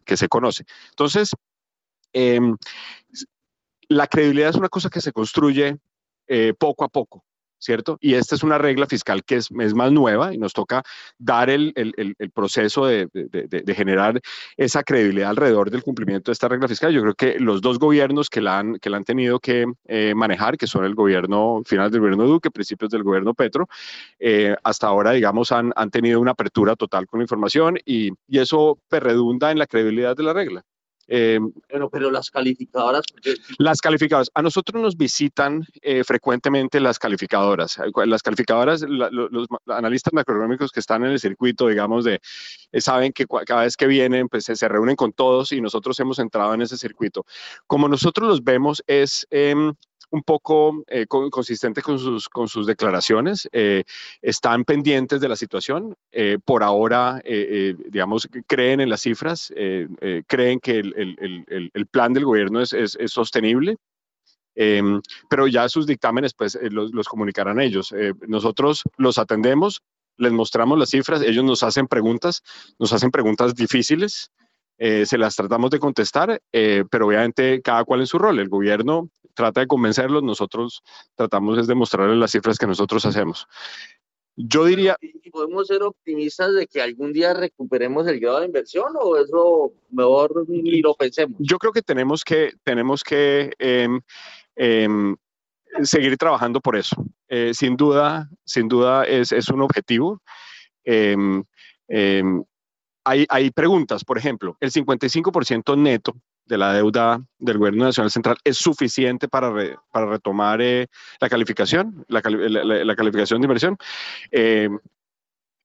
se 0.05 0.29
conoce. 0.29 0.65
Entonces, 0.91 1.31
em, 2.13 2.57
la 3.89 4.09
credibilidad 4.09 4.51
es 4.51 4.57
una 4.57 4.69
cosa 4.69 4.91
que 4.91 5.01
se 5.01 5.13
construye 5.13 5.79
poco 6.59 6.85
a 6.85 6.89
poco. 6.89 7.25
¿Cierto? 7.67 7.99
Y 8.01 8.15
esta 8.15 8.37
es 8.37 8.43
una 8.43 8.59
regla 8.59 8.87
fiscal 8.87 9.25
que 9.25 9.37
es, 9.37 9.51
es 9.61 9.75
más 9.75 9.93
nueva 9.93 10.33
y 10.33 10.39
nos 10.39 10.53
toca 10.53 10.83
dar 11.19 11.51
el, 11.51 11.73
el, 11.75 12.15
el 12.19 12.31
proceso 12.31 12.87
de, 12.87 13.09
de, 13.13 13.75
generar 13.75 14.21
esa 14.57 14.83
credibilidad 14.83 15.31
alrededor 15.31 15.71
del 15.71 15.83
cumplimiento 15.83 16.31
de 16.31 16.35
esta 16.35 16.49
regla 16.49 16.69
fiscal. 16.69 16.93
Yo 16.95 17.03
creo 17.03 17.15
que 17.15 17.39
los 17.41 17.61
dos 17.61 17.79
gobiernos 17.79 18.31
que 18.31 18.41
la 18.41 18.59
han, 18.59 18.79
que 18.79 18.89
han 18.89 19.05
tenido 19.05 19.41
que 19.41 19.67
eh, 19.87 20.15
manejar, 20.15 20.57
que 20.57 20.67
son 20.67 20.85
el 20.85 20.95
gobierno 20.95 21.63
final 21.67 21.91
del 21.91 22.01
gobierno 22.01 22.25
Duque, 22.25 22.51
principios 22.51 22.91
del 22.91 23.03
gobierno 23.03 23.35
Petro, 23.35 23.69
eh, 24.21 24.55
hasta 24.63 24.87
ahora, 24.87 25.11
digamos, 25.11 25.51
han, 25.53 25.73
han 25.75 25.91
tenido 25.91 26.21
una 26.21 26.31
apertura 26.31 26.77
total 26.77 27.07
con 27.07 27.19
la 27.19 27.25
información 27.25 27.77
y, 27.85 28.13
y 28.29 28.39
eso 28.39 28.79
redunda 28.91 29.51
en 29.51 29.59
la 29.59 29.67
credibilidad 29.67 30.17
de 30.17 30.23
la 30.23 30.33
regla. 30.33 30.63
Eh, 31.09 31.39
pero, 31.69 31.89
pero 31.89 32.11
las 32.11 32.31
calificadoras. 32.31 33.03
Las 33.59 33.81
calificadoras. 33.81 34.31
A 34.35 34.43
nosotros 34.43 34.83
nos 34.83 34.97
visitan 34.97 35.65
eh, 35.83 36.03
frecuentemente 36.05 36.81
las 36.81 36.99
calificadoras. 36.99 37.79
Las 38.07 38.23
calificadoras, 38.23 38.83
los 38.83 39.47
analistas 39.69 40.13
macroeconómicos 40.13 40.73
que 40.73 40.81
están 40.81 41.05
en 41.05 41.13
el 41.13 41.21
circuito, 41.21 41.69
digamos, 41.69 42.05
de, 42.05 42.21
eh, 42.73 42.81
saben 42.81 43.13
que 43.13 43.27
cada 43.47 43.63
vez 43.63 43.77
que 43.77 43.87
vienen, 43.87 44.29
pues 44.29 44.45
se, 44.45 44.69
reúnen 44.69 44.97
con 44.97 45.13
todos 45.13 45.53
y 45.53 45.61
nosotros 45.61 45.99
hemos 46.01 46.19
entrado 46.19 46.55
en 46.55 46.63
ese 46.63 46.77
circuito. 46.77 47.25
Como 47.67 47.89
nosotros 47.89 48.29
los 48.29 48.45
vemos, 48.45 48.83
es 48.87 49.27
em, 49.31 49.73
un 50.11 50.23
poco 50.23 50.85
eh, 50.87 51.07
consistente 51.07 51.83
con 51.83 51.99
sus, 51.99 52.29
con 52.29 52.49
sus 52.49 52.67
declaraciones, 52.67 53.49
eh, 53.53 53.85
están 54.23 54.65
pendientes 54.65 55.21
de 55.21 55.29
la 55.29 55.37
situación, 55.37 55.97
eh, 56.13 56.39
por 56.45 56.63
ahora, 56.63 57.21
digamos, 57.25 58.29
creen 58.47 58.81
en 58.81 58.89
las 58.89 59.03
cifras, 59.03 59.53
creen 60.27 60.61
que 60.61 60.79
el, 60.79 60.95
el, 60.97 61.71
el, 61.73 61.87
plan 61.87 62.13
del 62.13 62.25
gobierno 62.25 62.61
es, 62.61 62.73
es, 62.73 62.97
sostenible. 63.11 63.77
Em, 64.55 65.03
pero 65.29 65.47
ya 65.47 65.69
sus 65.69 65.87
dictámenes 65.87 66.33
pues 66.33 66.59
los, 66.71 66.91
los 66.93 67.09
comunicarán 67.09 67.61
ellos. 67.61 67.95
nosotros 68.27 68.83
los 68.97 69.19
atendemos, 69.19 69.83
les 70.17 70.33
mostramos 70.33 70.79
las 70.79 70.91
cifras, 70.91 71.21
ellos 71.23 71.45
nos 71.45 71.63
hacen 71.63 71.87
preguntas, 71.87 72.43
nos 72.79 72.93
hacen 72.93 73.11
preguntas 73.11 73.55
difíciles, 73.55 74.31
se 74.79 75.19
las 75.19 75.37
tratamos 75.37 75.71
de 75.71 75.79
contestar, 75.79 76.41
pero 76.51 77.07
obviamente 77.07 77.61
cada 77.63 77.85
cual 77.85 78.01
en 78.01 78.07
su 78.07 78.19
rol. 78.19 78.39
El 78.39 78.49
gobierno 78.49 79.11
trata 79.37 79.61
de 79.61 79.69
convencerlos, 79.69 80.25
nosotros 80.25 80.83
tratamos 81.15 81.59
es 81.59 81.69
de 81.69 81.77
mostrarles 81.77 82.19
las 82.19 82.33
cifras 82.33 82.59
que 82.59 82.67
nosotros 82.67 83.07
hacemos. 83.07 83.47
Yo 84.35 84.65
diría... 84.65 84.97
¿Y 85.01 85.31
podemos 85.31 85.67
ser 85.67 85.83
optimistas 85.83 86.55
de 86.55 86.67
que 86.67 86.83
algún 86.83 87.13
día 87.13 87.33
recuperemos 87.33 88.07
el 88.07 88.19
grado 88.19 88.41
de 88.41 88.47
inversión 88.47 88.93
o 89.01 89.17
eso 89.17 89.73
mejor 89.91 90.49
ni 90.49 90.81
lo 90.81 90.95
pensemos? 90.95 91.37
Yo 91.39 91.59
creo 91.59 91.73
que 91.73 91.83
tenemos 91.83 92.25
que, 92.25 92.53
tenemos 92.65 93.03
que 93.03 93.53
em, 93.59 94.01
em, 94.57 95.17
seguir 95.83 96.17
trabajando 96.17 96.61
por 96.61 96.77
eso. 96.77 96.97
Eh, 97.29 97.53
sin 97.55 97.77
duda, 97.77 98.29
sin 98.45 98.69
duda 98.69 99.05
es, 99.05 99.33
es 99.33 99.49
un 99.49 99.63
objetivo. 99.63 100.21
Em, 100.85 101.43
hay, 103.05 103.27
hay 103.29 103.51
preguntas, 103.51 104.05
por 104.05 104.19
ejemplo, 104.19 104.57
el 104.61 104.71
55% 104.71 105.79
neto 105.79 106.15
de 106.47 106.59
la 106.59 106.73
deuda 106.73 107.21
del 107.39 107.59
Gobierno 107.59 107.85
Nacional 107.85 108.11
Central 108.11 108.37
es 108.45 108.57
suficiente 108.57 109.29
para, 109.29 109.53
para 109.91 110.07
retomar 110.07 110.61
eh, 110.63 110.87
la 111.21 111.29
calificación, 111.29 112.05
la, 112.09 112.23
la, 112.25 112.97
calificación 112.97 113.41
de 113.41 113.47
inversión. 113.47 113.77
Eh, 114.31 114.69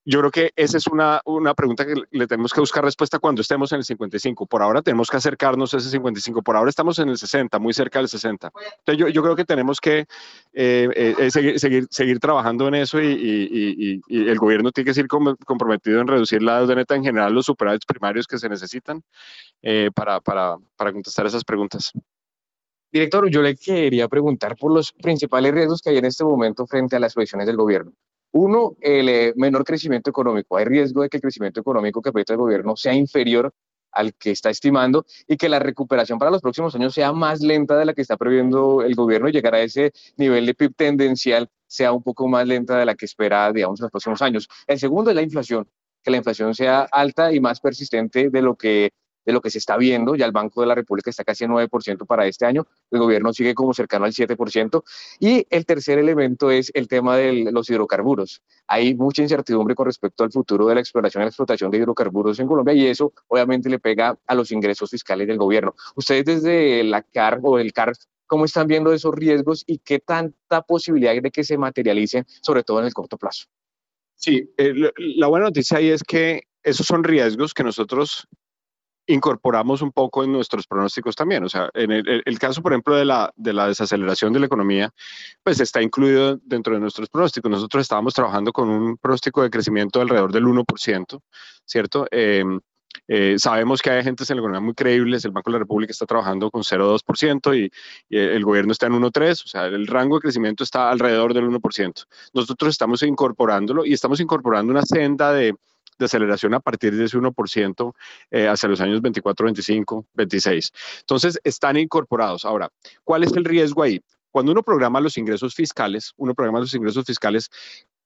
yo 0.04 0.18
creo 0.18 0.30
que 0.30 0.52
esa 0.56 0.78
es 0.78 0.86
una, 0.88 1.20
una 1.24 1.54
pregunta 1.54 1.86
que 1.86 1.94
le 2.10 2.26
tenemos 2.26 2.52
que 2.52 2.60
buscar 2.60 2.84
respuesta 2.84 3.20
cuando 3.20 3.40
estemos 3.40 3.70
en 3.72 3.78
el 3.78 3.84
55. 3.84 4.46
Por 4.46 4.62
ahora 4.62 4.82
tenemos 4.82 5.08
que 5.08 5.16
acercarnos 5.16 5.72
a 5.74 5.76
ese 5.76 5.90
55. 5.90 6.42
Por 6.42 6.56
ahora 6.56 6.70
estamos 6.70 6.98
en 6.98 7.08
el 7.08 7.18
60, 7.18 7.58
muy 7.60 7.72
cerca 7.72 8.00
del 8.00 8.08
60. 8.08 8.50
Entonces 8.78 8.98
yo, 8.98 9.08
yo 9.08 9.22
creo 9.22 9.36
que 9.36 9.44
tenemos 9.44 9.80
que 9.80 10.00
eh, 10.00 10.88
eh, 10.94 11.14
eh, 11.18 11.30
seguir, 11.30 11.60
seguir, 11.60 11.86
seguir, 11.90 12.18
trabajando 12.18 12.66
en 12.68 12.74
eso 12.74 13.00
y, 13.00 14.00
el 14.08 14.38
gobierno 14.38 14.72
tiene 14.72 14.86
que 14.86 14.94
seguir 14.94 15.08
comprometido 15.08 16.00
en 16.00 16.08
reducir 16.08 16.42
la 16.42 16.58
deuda 16.58 16.74
neta 16.74 16.96
en 16.96 17.04
general, 17.04 17.32
los 17.32 17.46
superávits 17.46 17.86
primarios 17.86 18.26
que 18.26 18.38
se 18.38 18.48
necesitan 18.48 19.02
para, 19.94 20.20
para, 20.20 20.56
para 20.76 20.92
contestar 20.92 21.26
esas 21.26 21.44
preguntas. 21.44 21.92
Director, 22.90 23.30
yo 23.30 23.40
le 23.40 23.56
quería 23.56 24.08
preguntar 24.08 24.56
por 24.56 24.72
los 24.72 24.92
principales 24.92 25.54
riesgos 25.54 25.80
que 25.80 25.90
hay 25.90 25.98
en 25.98 26.04
este 26.04 26.24
momento 26.24 26.66
frente 26.66 26.96
a 26.96 27.00
las 27.00 27.14
proyecciones 27.14 27.46
del 27.46 27.56
gobierno. 27.56 27.92
Uno, 28.32 28.76
el 28.80 29.08
eh, 29.08 29.32
menor 29.36 29.64
crecimiento 29.64 30.10
económico. 30.10 30.56
Hay 30.56 30.64
riesgo 30.64 31.02
de 31.02 31.08
que 31.08 31.18
el 31.18 31.20
crecimiento 31.20 31.60
económico 31.60 32.00
que 32.00 32.12
proyecta 32.12 32.32
el 32.32 32.38
gobierno 32.38 32.76
sea 32.76 32.94
inferior 32.94 33.52
al 33.92 34.14
que 34.14 34.30
está 34.30 34.50
estimando 34.50 35.04
y 35.28 35.36
que 35.36 35.48
la 35.48 35.58
recuperación 35.58 36.18
para 36.18 36.30
los 36.30 36.40
próximos 36.40 36.74
años 36.74 36.94
sea 36.94 37.12
más 37.12 37.42
lenta 37.42 37.76
de 37.76 37.84
la 37.84 37.92
que 37.92 38.02
está 38.02 38.16
previendo 38.16 38.82
el 38.82 38.94
gobierno 38.94 39.28
y 39.28 39.32
llegar 39.32 39.54
a 39.54 39.60
ese 39.60 39.92
nivel 40.16 40.46
de 40.46 40.54
PIB 40.54 40.74
tendencial 40.74 41.50
sea 41.66 41.92
un 41.92 42.02
poco 42.02 42.26
más 42.26 42.46
lenta 42.46 42.78
de 42.78 42.86
la 42.86 42.94
que 42.94 43.04
espera, 43.04 43.52
digamos, 43.52 43.80
en 43.80 43.84
los 43.84 43.90
próximos 43.90 44.22
años. 44.22 44.48
El 44.66 44.78
segundo 44.78 45.10
es 45.10 45.16
la 45.16 45.22
inflación, 45.22 45.68
que 46.02 46.10
la 46.10 46.16
inflación 46.16 46.54
sea 46.54 46.82
alta 46.90 47.32
y 47.32 47.40
más 47.40 47.60
persistente 47.60 48.30
de 48.30 48.42
lo 48.42 48.56
que 48.56 48.92
de 49.24 49.32
lo 49.32 49.40
que 49.40 49.50
se 49.50 49.58
está 49.58 49.76
viendo. 49.76 50.14
Ya 50.14 50.26
el 50.26 50.32
Banco 50.32 50.60
de 50.60 50.66
la 50.66 50.74
República 50.74 51.10
está 51.10 51.24
casi 51.24 51.44
en 51.44 51.50
9% 51.50 52.06
para 52.06 52.26
este 52.26 52.46
año, 52.46 52.66
el 52.90 52.98
gobierno 52.98 53.32
sigue 53.32 53.54
como 53.54 53.74
cercano 53.74 54.04
al 54.04 54.12
7%. 54.12 54.82
Y 55.20 55.46
el 55.50 55.66
tercer 55.66 55.98
elemento 55.98 56.50
es 56.50 56.70
el 56.74 56.88
tema 56.88 57.16
de 57.16 57.50
los 57.50 57.68
hidrocarburos. 57.70 58.42
Hay 58.66 58.94
mucha 58.94 59.22
incertidumbre 59.22 59.74
con 59.74 59.86
respecto 59.86 60.24
al 60.24 60.32
futuro 60.32 60.66
de 60.66 60.74
la 60.74 60.80
exploración 60.80 61.22
y 61.22 61.24
la 61.24 61.28
explotación 61.28 61.70
de 61.70 61.78
hidrocarburos 61.78 62.38
en 62.40 62.46
Colombia 62.46 62.74
y 62.74 62.86
eso 62.86 63.12
obviamente 63.28 63.68
le 63.68 63.78
pega 63.78 64.18
a 64.26 64.34
los 64.34 64.50
ingresos 64.52 64.90
fiscales 64.90 65.26
del 65.26 65.38
gobierno. 65.38 65.74
Ustedes 65.94 66.24
desde 66.24 66.84
la 66.84 67.02
CAR 67.02 67.40
o 67.42 67.58
el 67.58 67.72
CAR 67.72 67.92
¿Cómo 68.32 68.46
están 68.46 68.66
viendo 68.66 68.94
esos 68.94 69.14
riesgos 69.14 69.62
y 69.66 69.76
qué 69.76 69.98
tanta 69.98 70.62
posibilidad 70.62 71.12
de 71.20 71.30
que 71.30 71.44
se 71.44 71.58
materialicen, 71.58 72.24
sobre 72.40 72.62
todo 72.62 72.80
en 72.80 72.86
el 72.86 72.94
corto 72.94 73.18
plazo? 73.18 73.44
Sí, 74.14 74.50
eh, 74.56 74.72
la 74.96 75.26
buena 75.26 75.44
noticia 75.48 75.76
ahí 75.76 75.90
es 75.90 76.02
que 76.02 76.44
esos 76.62 76.86
son 76.86 77.04
riesgos 77.04 77.52
que 77.52 77.62
nosotros 77.62 78.26
incorporamos 79.06 79.82
un 79.82 79.92
poco 79.92 80.24
en 80.24 80.32
nuestros 80.32 80.66
pronósticos 80.66 81.16
también. 81.16 81.44
O 81.44 81.48
sea, 81.48 81.70
en 81.74 81.90
el, 81.90 82.38
caso, 82.38 82.62
por 82.62 82.72
ejemplo, 82.72 82.94
de 82.96 83.04
la, 83.04 83.32
de 83.36 83.52
la 83.52 83.68
desaceleración 83.68 84.32
de 84.32 84.40
la 84.40 84.46
economía, 84.46 84.90
pues 85.42 85.60
está 85.60 85.82
incluido 85.82 86.38
dentro 86.44 86.74
de 86.74 86.80
nuestros 86.80 87.08
pronósticos. 87.08 87.50
Nosotros 87.50 87.82
estábamos 87.82 88.14
trabajando 88.14 88.52
con 88.52 88.68
un 88.68 88.96
pronóstico 88.96 89.42
de 89.42 89.50
crecimiento 89.50 89.98
de 89.98 90.04
alrededor 90.04 90.32
del 90.32 90.44
1%, 90.44 91.20
¿cierto? 91.64 92.06
Em, 92.10 92.60
eh, 93.08 93.36
sabemos 93.38 93.80
que 93.82 93.90
hay 93.90 93.98
agentes 94.00 94.30
en 94.30 94.36
la 94.36 94.42
economía 94.42 94.60
muy 94.60 94.74
creíbles, 94.74 95.24
el 95.24 95.32
Banco 95.32 95.50
de 95.50 95.54
la 95.54 95.58
República 95.60 95.90
está 95.90 96.06
trabajando 96.06 96.50
con 96.50 96.62
0,2% 96.62 97.54
y, 97.58 97.70
y, 98.08 98.18
el 98.18 98.44
gobierno 98.44 98.72
está 98.72 98.86
en 98.86 98.92
1,3%, 98.92 99.44
o 99.44 99.48
sea, 99.48 99.66
el 99.66 99.86
rango 99.86 100.16
de 100.16 100.22
crecimiento 100.22 100.62
está 100.62 100.90
alrededor 100.90 101.34
del 101.34 101.44
1%. 101.48 102.04
Nosotros 102.34 102.70
estamos 102.70 103.02
incorporándolo 103.02 103.84
y 103.84 103.94
estamos 103.94 104.20
incorporando 104.20 104.72
una 104.72 104.82
senda 104.82 105.32
de, 105.32 105.54
de 105.98 106.04
aceleración 106.04 106.54
a 106.54 106.60
partir 106.60 106.96
de 106.96 107.04
ese 107.04 107.18
1% 107.18 107.94
eh, 108.30 108.48
hacia 108.48 108.68
los 108.68 108.80
años 108.80 109.00
24, 109.00 109.44
25, 109.44 110.06
26. 110.14 110.72
Entonces, 111.00 111.38
están 111.44 111.76
incorporados. 111.76 112.44
Ahora, 112.44 112.70
¿cuál 113.04 113.24
es 113.24 113.32
el 113.32 113.44
riesgo 113.44 113.82
ahí? 113.82 114.00
Cuando 114.30 114.52
uno 114.52 114.62
programa 114.62 115.00
los 115.00 115.18
ingresos 115.18 115.54
fiscales, 115.54 116.12
uno 116.16 116.34
programa 116.34 116.60
los 116.60 116.74
ingresos 116.74 117.04
fiscales 117.04 117.50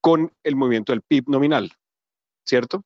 con 0.01 0.33
el 0.43 0.57
movimiento 0.57 0.93
del 0.93 1.03
PIB 1.03 1.29
nominal, 1.29 1.73
¿cierto? 2.45 2.85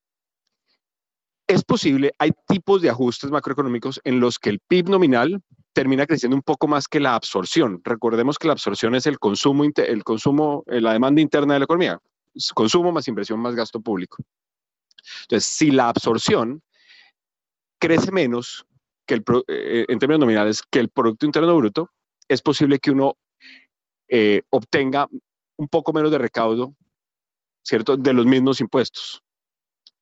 Es 1.46 1.64
posible, 1.64 2.12
hay 2.18 2.30
tipos 2.46 2.80
de 2.80 2.90
ajustes 2.90 3.30
macroeconómicos 3.30 4.00
en 4.04 4.20
los 4.20 4.38
que 4.38 4.50
el 4.50 4.60
PIB 4.60 4.90
nominal 4.90 5.42
termina 5.72 6.06
creciendo 6.06 6.36
un 6.36 6.42
poco 6.42 6.68
más 6.68 6.86
que 6.86 7.00
la 7.00 7.14
absorción. 7.14 7.80
Recordemos 7.82 8.38
que 8.38 8.46
la 8.46 8.52
absorción 8.52 8.94
es 8.94 9.06
el 9.06 9.18
consumo, 9.18 9.64
el 9.64 10.04
consumo, 10.04 10.62
eh, 10.66 10.80
la 10.80 10.92
demanda 10.92 11.20
interna 11.20 11.54
de 11.54 11.60
la 11.60 11.64
economía, 11.64 11.98
consumo 12.54 12.92
más 12.92 13.08
inversión 13.08 13.40
más 13.40 13.54
gasto 13.54 13.80
público. 13.80 14.18
Entonces, 15.22 15.48
si 15.48 15.70
la 15.70 15.88
absorción 15.88 16.62
crece 17.80 18.12
menos 18.12 18.64
que 19.06 19.14
el, 19.14 19.24
eh, 19.48 19.86
en 19.88 19.98
términos 19.98 20.20
nominales 20.20 20.62
que 20.70 20.78
el 20.78 20.88
Producto 20.88 21.26
Interno 21.26 21.56
Bruto, 21.56 21.90
es 22.28 22.42
posible 22.42 22.78
que 22.78 22.92
uno 22.92 23.16
eh, 24.08 24.42
obtenga 24.50 25.08
un 25.56 25.68
poco 25.68 25.92
menos 25.92 26.12
de 26.12 26.18
recaudo, 26.18 26.74
¿cierto?, 27.64 27.96
de 27.96 28.12
los 28.12 28.26
mismos 28.26 28.60
impuestos. 28.60 29.22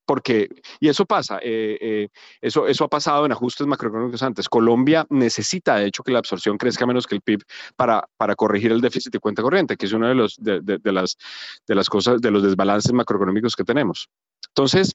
Porque, 0.04 0.48
y 0.80 0.88
eso 0.88 1.04
pasa, 1.04 1.38
eh, 1.42 2.08
eso, 2.40 2.66
eso 2.66 2.84
ha 2.84 2.88
pasado 2.88 3.26
en 3.26 3.32
ajustes 3.32 3.66
macroeconómicos 3.66 4.22
antes. 4.22 4.48
Colombia 4.48 5.06
necesita, 5.10 5.76
de 5.76 5.86
hecho, 5.86 6.02
que 6.02 6.12
la 6.12 6.18
absorción 6.18 6.56
crezca 6.56 6.86
menos 6.86 7.06
que 7.06 7.14
el 7.14 7.20
PIB 7.20 7.42
para, 7.76 8.08
para 8.16 8.34
corregir 8.34 8.72
el 8.72 8.80
déficit 8.80 9.12
de 9.12 9.20
cuenta 9.20 9.42
corriente, 9.42 9.76
que 9.76 9.84
es 9.84 9.92
uno 9.92 10.08
de, 10.08 10.14
los, 10.14 10.36
de, 10.38 10.60
de 10.62 10.92
las, 10.92 11.18
de 11.66 11.74
las 11.74 11.90
cosas, 11.90 12.22
de 12.22 12.30
los 12.30 12.42
desbalances 12.42 12.92
macroeconómicos 12.92 13.54
que 13.54 13.64
tenemos. 13.64 14.08
Entonces, 14.48 14.94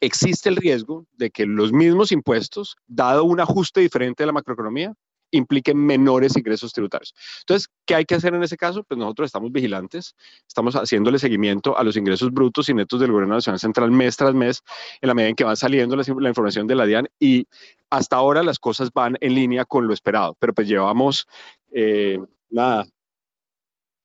existe 0.00 0.48
el 0.48 0.56
riesgo 0.56 1.06
de 1.12 1.30
que 1.30 1.46
los 1.46 1.72
mismos 1.72 2.12
impuestos, 2.12 2.76
dado 2.86 3.24
un 3.24 3.40
ajuste 3.40 3.80
diferente 3.80 4.22
de 4.22 4.26
la 4.26 4.32
macroeconomía, 4.32 4.94
impliquen 5.30 5.78
menores 5.78 6.36
ingresos 6.36 6.72
tributarios. 6.72 7.14
Entonces, 7.40 7.68
¿qué 7.84 7.94
hay 7.94 8.04
que 8.04 8.14
hacer 8.14 8.34
en 8.34 8.42
ese 8.42 8.56
caso? 8.56 8.84
Pues 8.84 8.98
nosotros 8.98 9.26
estamos 9.26 9.52
vigilantes, 9.52 10.14
estamos 10.46 10.74
haciéndole 10.74 11.18
seguimiento 11.18 11.76
a 11.76 11.84
los 11.84 11.96
ingresos 11.96 12.30
brutos 12.30 12.68
y 12.68 12.74
netos 12.74 13.00
del 13.00 13.12
Gobierno 13.12 13.34
Nacional 13.34 13.58
Central 13.58 13.90
mes 13.90 14.16
tras 14.16 14.34
mes, 14.34 14.62
en 15.00 15.08
la 15.08 15.14
medida 15.14 15.30
en 15.30 15.36
que 15.36 15.44
van 15.44 15.56
saliendo 15.56 15.96
la, 15.96 16.28
información 16.28 16.66
de 16.66 16.74
la 16.74 16.86
DIAN 16.86 17.08
y 17.18 17.46
hasta 17.90 18.16
ahora 18.16 18.42
las 18.42 18.58
cosas 18.58 18.90
van 18.92 19.16
en 19.20 19.34
línea 19.34 19.64
con 19.64 19.86
lo 19.86 19.94
esperado, 19.94 20.36
pero 20.38 20.54
pues 20.54 20.68
llevamos, 20.68 21.26
eh, 21.72 22.18
nada, 22.50 22.86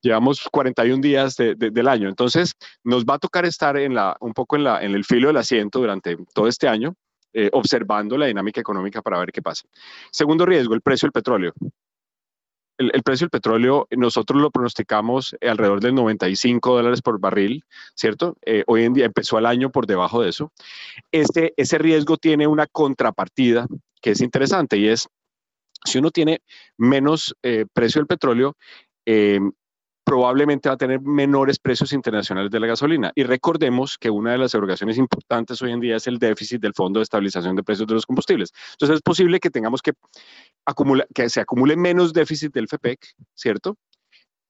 llevamos 0.02 0.48
41 0.52 1.02
días 1.02 1.36
del 1.36 1.88
año, 1.88 2.10
entonces 2.10 2.54
nos 2.84 3.06
va 3.06 3.16
a 3.16 3.20
tocar 3.20 3.46
estar 3.46 3.78
en 3.78 3.94
la, 3.96 4.18
un 4.20 4.34
poco 4.34 4.56
en, 4.56 4.66
el 4.68 5.06
filo 5.06 5.28
del 5.28 5.38
asiento 5.38 5.80
durante 5.80 6.18
todo 6.34 6.48
este 6.48 6.68
año, 6.68 6.96
eh, 7.34 7.50
observando 7.54 8.18
la 8.18 8.26
dinámica 8.26 8.60
económica 8.60 9.02
para 9.02 9.20
ver 9.20 9.32
qué 9.32 9.42
pasa. 9.42 9.64
Segundo 10.12 10.46
riesgo, 10.46 10.74
el 10.74 10.82
precio 10.82 11.08
del 11.08 11.14
petróleo. 11.14 11.54
El, 12.78 13.04
precio 13.04 13.26
del 13.26 13.30
petróleo, 13.30 13.88
nosotros 13.92 14.42
lo 14.42 14.50
pronosticamos 14.50 15.36
alrededor 15.40 15.82
de 15.82 15.92
95 15.92 16.78
dólares 16.78 17.04
por 17.04 17.20
barril, 17.20 17.64
¿cierto? 17.94 18.36
Eh, 18.44 18.64
hoy 18.66 18.86
en 18.86 18.94
día 18.94 19.06
empezó 19.06 19.38
el 19.38 19.46
año 19.46 19.70
por 19.70 19.86
debajo 19.86 20.24
de 20.24 20.30
eso. 20.30 20.52
Este, 21.12 21.54
ese 21.58 21.78
riesgo 21.78 22.18
tiene 22.18 22.48
una 22.48 22.66
contrapartida 22.66 23.68
que 24.02 24.12
es 24.12 24.22
interesante 24.22 24.78
y 24.78 24.88
es, 24.88 25.08
si 25.86 26.00
uno 26.00 26.10
tiene 26.10 26.42
menos 26.76 27.36
eh, 27.44 27.66
precio 27.72 28.00
del 28.00 28.08
petróleo, 28.08 28.56
probablemente 30.12 30.68
va 30.68 30.76
a 30.76 30.78
tener 30.78 31.00
menores 31.00 31.58
precios 31.58 31.94
internacionales 31.94 32.52
de 32.52 32.60
la 32.60 32.68
gasolina. 32.68 33.14
Y 33.16 33.24
recordemos 33.24 33.98
que 33.98 34.10
una 34.10 34.34
de 34.34 34.40
las 34.40 34.54
erogaciones 34.54 34.98
importantes 34.98 35.62
hoy 35.62 35.72
en 35.72 35.80
día 35.80 35.96
es 35.96 36.06
el 36.06 36.20
déficit 36.20 36.62
del 36.62 36.74
Fondo 36.74 37.00
de 37.00 37.04
Estabilización 37.04 37.56
de 37.56 37.64
Precios 37.64 37.88
de 37.88 37.94
los 37.94 38.06
Combustibles. 38.06 38.52
Entonces 38.74 38.98
es 38.98 39.02
posible 39.02 39.40
que 39.40 39.50
tengamos 39.50 39.82
que, 39.82 39.94
acumular, 40.66 41.08
que 41.16 41.30
se 41.30 41.40
acumule 41.40 41.78
menos 41.78 42.12
déficit 42.12 42.54
del 42.54 42.68
FPEC, 42.68 43.00
¿cierto? 43.34 43.78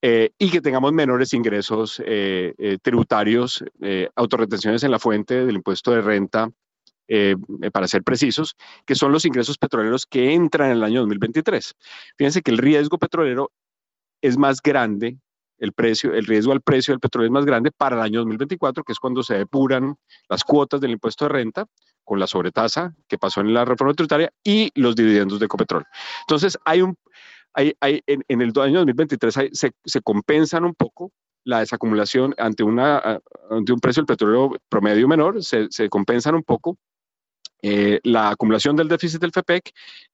Eh, 0.02 0.30
y 0.36 0.50
que 0.50 0.60
tengamos 0.60 0.92
menores 0.92 1.32
ingresos 1.32 2.02
eh, 2.04 2.54
eh, 2.58 2.78
tributarios, 2.82 3.62
autorretenciones 4.16 4.82
en 4.82 4.90
la 4.90 4.98
fuente 4.98 5.46
del 5.46 5.54
impuesto 5.54 5.92
de 5.92 6.00
renta, 6.00 6.50
para 7.72 7.86
ser 7.86 8.02
precisos, 8.02 8.56
que 8.84 8.96
son 8.96 9.12
los 9.12 9.26
ingresos 9.26 9.58
petroleros 9.58 10.06
que 10.06 10.32
entran 10.32 10.70
en 10.70 10.78
el 10.78 10.82
año 10.82 11.00
2023. 11.00 11.74
Fíjense 12.16 12.42
que 12.42 12.50
el 12.50 12.58
riesgo 12.58 12.98
petrolero 12.98 13.52
es 14.22 14.38
más 14.38 14.60
grande 14.60 15.18
el 15.62 15.72
precio, 15.72 16.12
el 16.12 16.26
riesgo 16.26 16.50
al 16.50 16.60
precio 16.60 16.92
del 16.92 16.98
petróleo 16.98 17.26
es 17.26 17.32
más 17.32 17.44
grande 17.44 17.70
para 17.70 17.94
el 17.94 18.02
año 18.02 18.18
2024, 18.18 18.82
que 18.82 18.92
es 18.92 18.98
cuando 18.98 19.22
se 19.22 19.34
depuran 19.34 19.94
las 20.28 20.42
cuotas 20.42 20.80
del 20.80 20.90
impuesto 20.90 21.24
de 21.24 21.28
renta 21.28 21.66
con 22.02 22.18
la 22.18 22.26
sobretasa 22.26 22.92
que 23.06 23.16
pasó 23.16 23.42
en 23.42 23.54
la 23.54 23.64
reforma 23.64 23.94
tributaria 23.94 24.32
y 24.42 24.70
los 24.74 24.96
dividendos 24.96 25.38
de 25.38 25.46
Ecopetrol. 25.46 25.84
Entonces, 26.22 26.58
hay 26.64 26.82
un, 26.82 26.96
hay, 27.54 27.74
hay, 27.78 28.02
en, 28.08 28.42
el 28.42 28.52
año 28.60 28.78
2023 28.80 29.50
se, 29.52 29.72
se 29.84 30.02
compensan 30.02 30.64
un 30.64 30.74
poco 30.74 31.12
la 31.44 31.60
desacumulación 31.60 32.34
ante, 32.38 32.64
una, 32.64 33.20
ante 33.48 33.72
un 33.72 33.78
precio 33.78 34.00
del 34.00 34.06
petróleo 34.06 34.56
promedio 34.68 35.06
menor, 35.06 35.44
se, 35.44 35.68
se 35.70 35.88
compensan 35.88 36.34
un 36.34 36.42
poco 36.42 36.76
eh, 37.62 38.00
la 38.02 38.30
acumulación 38.30 38.74
del 38.74 38.88
déficit 38.88 39.20
del 39.20 39.30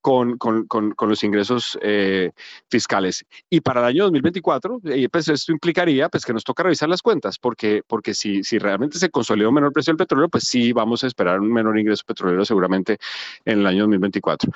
con, 0.03 0.37
con, 0.37 0.66
con, 0.66 1.09
los 1.09 1.25
ingresos 1.25 1.79
eh, 1.81 2.31
fiscales. 2.70 3.25
Y 3.49 3.62
para 3.62 3.81
el 3.81 3.87
año 3.87 4.05
2024, 4.05 4.81
eh, 4.85 5.09
pues 5.11 5.29
esto 5.29 5.53
implicaría 5.53 6.11
pues, 6.11 6.27
que 6.27 6.35
nos 6.35 6.45
toca 6.45 6.62
revisar 6.62 6.91
las 6.91 7.01
cuentas, 7.01 7.39
porque, 7.39 7.83
porque 7.87 8.12
si, 8.12 8.45
si 8.45 8.59
realmente 8.59 8.99
se 8.99 9.09
consolida 9.09 9.49
un 9.49 9.55
menor 9.55 9.73
precio 9.73 9.93
del 9.93 9.97
petróleo, 9.97 10.29
pues 10.29 10.45
sí 10.45 10.73
vamos 10.73 11.03
a 11.05 11.07
esperar 11.07 11.41
un 11.41 11.51
menor 11.51 11.79
ingreso 11.79 12.03
petrolero 12.07 12.45
seguramente 12.45 12.99
en 13.47 13.61
el 13.61 13.66
año 13.66 13.81
2024. 13.85 14.53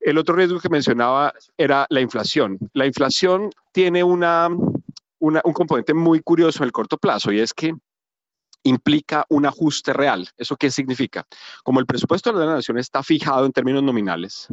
El 0.00 0.16
otro 0.16 0.34
riesgo 0.34 0.58
que 0.58 0.70
mencionaba 0.70 1.34
era 1.58 1.86
la 1.90 2.00
inflación. 2.00 2.58
La 2.72 2.86
inflación 2.86 3.50
tiene 3.72 4.02
una, 4.02 4.48
una, 5.18 5.42
un 5.44 5.52
componente 5.52 5.92
muy 5.92 6.20
curioso 6.20 6.62
en 6.62 6.68
el 6.68 6.72
corto 6.72 6.96
plazo 6.96 7.30
y 7.30 7.40
es 7.40 7.52
que 7.52 7.74
implica 8.62 9.24
un 9.28 9.46
ajuste 9.46 9.92
real. 9.92 10.28
¿Eso 10.36 10.56
qué 10.56 10.70
significa? 10.70 11.26
Como 11.62 11.80
el 11.80 11.86
presupuesto 11.86 12.32
de 12.32 12.44
la 12.44 12.54
nación 12.54 12.78
está 12.78 13.02
fijado 13.02 13.46
en 13.46 13.52
términos 13.52 13.82
nominales, 13.82 14.48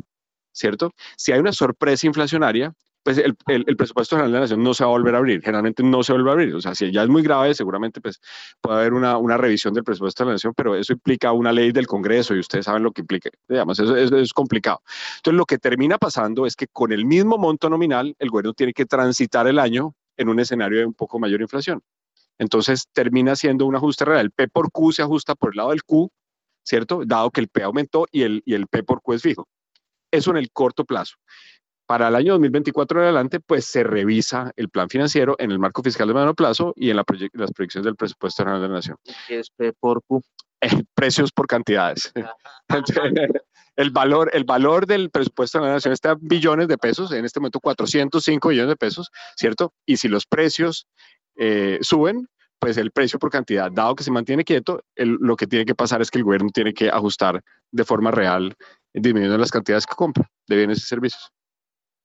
¿cierto? 0.51 0.91
Si 1.17 1.31
hay 1.31 1.39
una 1.39 1.51
sorpresa 1.51 2.07
inflacionaria, 2.07 2.73
pues 3.07 3.19
el, 3.19 3.37
presupuesto 3.77 4.17
general 4.17 4.33
de 4.33 4.37
la 4.37 4.41
nación 4.41 4.61
no 4.61 4.73
se 4.73 4.83
va 4.83 4.89
a 4.89 4.91
volver 4.91 5.15
a 5.15 5.19
abrir, 5.19 5.41
generalmente 5.41 5.81
no 5.81 6.03
se 6.03 6.11
vuelve 6.11 6.29
a 6.29 6.33
abrir, 6.33 6.53
o 6.53 6.59
sea, 6.59 6.75
si 6.75 6.91
ya 6.91 7.03
es 7.03 7.07
muy 7.07 7.21
grave, 7.21 7.53
seguramente 7.53 8.01
pues 8.01 8.19
puede 8.59 8.79
haber 8.79 8.93
una, 8.93 9.37
revisión 9.37 9.73
del 9.73 9.85
presupuesto 9.85 10.25
de 10.25 10.27
la 10.27 10.33
nación, 10.33 10.53
pero 10.53 10.75
eso 10.75 10.91
implica 10.91 11.31
una 11.31 11.53
ley 11.53 11.71
del 11.71 11.87
Congreso 11.87 12.35
y 12.35 12.39
ustedes 12.39 12.65
saben 12.65 12.83
lo 12.83 12.91
que 12.91 12.99
implica, 12.99 13.29
digamos, 13.47 13.79
eso, 13.79 13.95
eso 13.95 14.17
es 14.17 14.33
complicado. 14.33 14.81
Entonces, 15.17 15.37
lo 15.37 15.45
que 15.45 15.57
termina 15.57 15.97
pasando 15.97 16.45
es 16.45 16.57
que 16.57 16.67
con 16.67 16.91
el 16.91 17.05
mismo 17.05 17.37
monto 17.37 17.69
nominal, 17.69 18.13
el 18.19 18.29
gobierno 18.29 18.53
tiene 18.53 18.73
que 18.73 18.85
transitar 18.85 19.47
el 19.47 19.59
año 19.59 19.95
en 20.17 20.27
un 20.27 20.41
escenario 20.41 20.79
de 20.79 20.85
un 20.85 20.93
poco 20.93 21.17
mayor 21.17 21.39
inflación. 21.39 21.81
Entonces 22.39 22.87
termina 22.93 23.35
siendo 23.35 23.65
un 23.65 23.75
ajuste 23.75 24.05
real. 24.05 24.25
El 24.25 24.31
P 24.31 24.47
por 24.47 24.71
Q 24.71 24.91
se 24.91 25.01
ajusta 25.01 25.35
por 25.35 25.51
el 25.53 25.57
lado 25.57 25.69
del 25.69 25.83
Q, 25.83 26.09
¿cierto? 26.63 27.01
Dado 27.05 27.31
que 27.31 27.41
el 27.41 27.47
P 27.47 27.63
aumentó 27.63 28.05
y 28.11 28.23
el, 28.23 28.43
y 28.45 28.53
el 28.53 28.67
P 28.67 28.83
por 28.83 29.01
Q 29.01 29.13
es 29.13 29.21
fijo. 29.21 29.47
Eso 30.11 30.31
en 30.31 30.37
el 30.37 30.51
corto 30.51 30.85
plazo. 30.85 31.15
Para 31.87 32.09
el 32.09 32.15
año 32.15 32.33
2024 32.33 32.99
en 32.99 33.03
adelante, 33.05 33.39
pues 33.39 33.65
se 33.65 33.81
revisa 33.83 34.51
el 34.57 34.69
plan 34.69 34.89
financiero 34.89 35.35
en 35.39 35.51
el 35.51 35.59
marco 35.59 35.81
fiscal 35.81 36.07
de 36.07 36.13
mediano 36.13 36.35
plazo 36.35 36.73
y 36.75 36.89
en 36.89 36.97
las 36.97 37.05
proyecciones 37.05 37.85
del 37.85 37.95
presupuesto 37.95 38.43
general 38.43 38.61
de 38.61 38.67
la 38.67 38.73
Nación. 38.75 38.97
¿Qué 39.27 39.39
es 39.39 39.49
P 39.49 39.71
por 39.71 40.03
Q? 40.03 40.21
Eh, 40.59 40.83
precios 40.93 41.31
por 41.31 41.47
cantidades. 41.47 42.11
el, 43.77 43.91
valor, 43.91 44.29
el 44.33 44.43
valor 44.43 44.85
del 44.85 45.09
presupuesto 45.11 45.59
de 45.59 45.67
la 45.67 45.73
Nación 45.73 45.93
está 45.93 46.11
en 46.11 46.17
billones 46.21 46.67
de 46.67 46.77
pesos, 46.77 47.11
en 47.13 47.23
este 47.23 47.39
momento 47.39 47.61
405 47.61 48.49
billones 48.49 48.69
de 48.69 48.75
pesos, 48.75 49.09
¿cierto? 49.37 49.73
Y 49.85 49.97
si 49.97 50.09
los 50.09 50.25
precios 50.25 50.87
eh, 51.37 51.79
suben, 51.81 52.27
pues 52.59 52.77
el 52.77 52.91
precio 52.91 53.19
por 53.19 53.29
cantidad, 53.29 53.71
dado 53.71 53.95
que 53.95 54.03
se 54.03 54.11
mantiene 54.11 54.43
quieto, 54.43 54.81
lo 54.95 55.35
que 55.35 55.47
tiene 55.47 55.65
que 55.65 55.75
pasar 55.75 56.01
es 56.01 56.09
que 56.09 56.17
el 56.17 56.23
gobierno 56.23 56.49
tiene 56.53 56.73
que 56.73 56.89
ajustar 56.89 57.43
de 57.71 57.83
forma 57.83 58.11
real, 58.11 58.55
disminuyendo 58.93 59.37
las 59.37 59.51
cantidades 59.51 59.85
que 59.85 59.95
compra 59.95 60.29
de 60.47 60.55
bienes 60.55 60.79
y 60.79 60.81
servicios. 60.81 61.31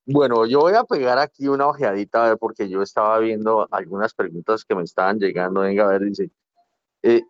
Bueno, 0.05 0.47
yo 0.47 0.61
voy 0.61 0.75
a 0.75 0.85
pegar 0.85 1.19
aquí 1.19 1.47
una 1.47 1.69
ojeadita, 1.69 2.37
porque 2.37 2.69
yo 2.69 2.83
estaba 2.83 3.19
viendo 3.21 3.69
algunas 3.71 4.13
preguntas 4.15 4.65
que 4.65 4.75
me 4.75 4.83
estaban 4.83 5.19
llegando. 5.19 5.61
Venga, 5.61 5.85
a 5.85 5.89
ver, 5.89 6.03
dice, 6.03 6.31
eh, 7.03 7.23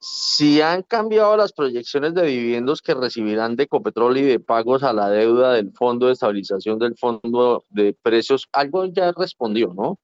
si 0.00 0.60
han 0.60 0.82
cambiado 0.82 1.36
las 1.36 1.52
proyecciones 1.52 2.14
de 2.14 2.24
dividendos 2.24 2.82
que 2.82 2.94
recibirán 2.94 3.56
de 3.56 3.64
Ecopetrol 3.64 4.16
y 4.16 4.22
de 4.22 4.38
pagos 4.38 4.84
a 4.84 4.92
la 4.92 5.10
deuda 5.10 5.54
del 5.54 5.72
Fondo 5.72 6.06
de 6.06 6.12
Estabilización 6.12 6.78
del 6.78 6.96
Fondo 6.96 7.64
de 7.68 7.96
Precios, 8.00 8.48
algo 8.52 8.84
ya 8.86 9.10
respondió, 9.10 9.74
¿no? 9.74 9.98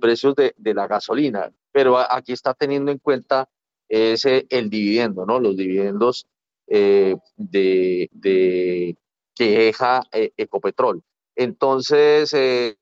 Precios 0.00 0.34
de, 0.34 0.54
de 0.56 0.74
la 0.74 0.86
gasolina, 0.86 1.50
pero 1.72 1.98
aquí 1.98 2.32
está 2.32 2.54
teniendo 2.54 2.90
en 2.90 2.98
cuenta 2.98 3.48
ese, 3.88 4.46
el 4.50 4.68
dividendo, 4.68 5.24
¿no? 5.24 5.40
Los 5.40 5.56
dividendos 5.56 6.26
eh, 6.66 7.16
de, 7.36 8.08
de, 8.12 8.96
que 9.34 9.58
deja 9.58 10.02
eh, 10.12 10.32
Ecopetrol. 10.36 11.02
Entonces, 11.34 12.32
eh, 12.34 12.76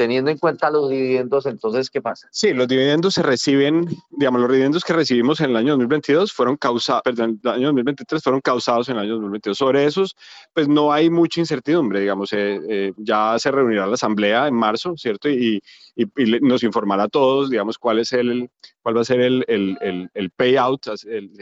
teniendo 0.00 0.30
en 0.30 0.38
cuenta 0.38 0.70
los 0.70 0.88
dividendos, 0.88 1.44
entonces, 1.44 1.90
¿qué 1.90 2.00
pasa? 2.00 2.26
Sí, 2.32 2.54
los 2.54 2.66
dividendos 2.66 3.12
se 3.12 3.22
reciben, 3.22 3.86
digamos, 4.08 4.40
los 4.40 4.50
dividendos 4.50 4.82
que 4.82 4.94
recibimos 4.94 5.40
en 5.40 5.50
el 5.50 5.56
año 5.56 5.72
2022 5.72 6.32
fueron 6.32 6.56
causados, 6.56 7.02
perdón, 7.02 7.38
el 7.44 7.50
año 7.50 7.66
2023 7.66 8.22
fueron 8.22 8.40
causados 8.40 8.88
en 8.88 8.96
el 8.96 9.02
año 9.02 9.12
2022. 9.16 9.58
Sobre 9.58 9.84
esos, 9.84 10.16
pues 10.54 10.68
no 10.68 10.90
hay 10.90 11.10
mucha 11.10 11.40
incertidumbre, 11.40 12.00
digamos, 12.00 12.32
eh, 12.32 12.58
eh, 12.66 12.92
ya 12.96 13.38
se 13.38 13.50
reunirá 13.50 13.86
la 13.86 13.92
asamblea 13.92 14.48
en 14.48 14.54
marzo, 14.54 14.94
¿cierto? 14.96 15.28
Y, 15.28 15.60
nos 16.42 16.62
informará 16.62 17.04
a 17.04 17.08
todos, 17.08 17.50
digamos, 17.50 17.78
cuál 17.78 17.98
es 17.98 18.12
el, 18.12 18.50
cuál 18.82 18.96
va 18.96 19.00
a 19.00 19.04
ser 19.04 19.20
el, 19.20 19.44
el, 19.48 20.10
el, 20.14 20.30
payout, 20.30 20.86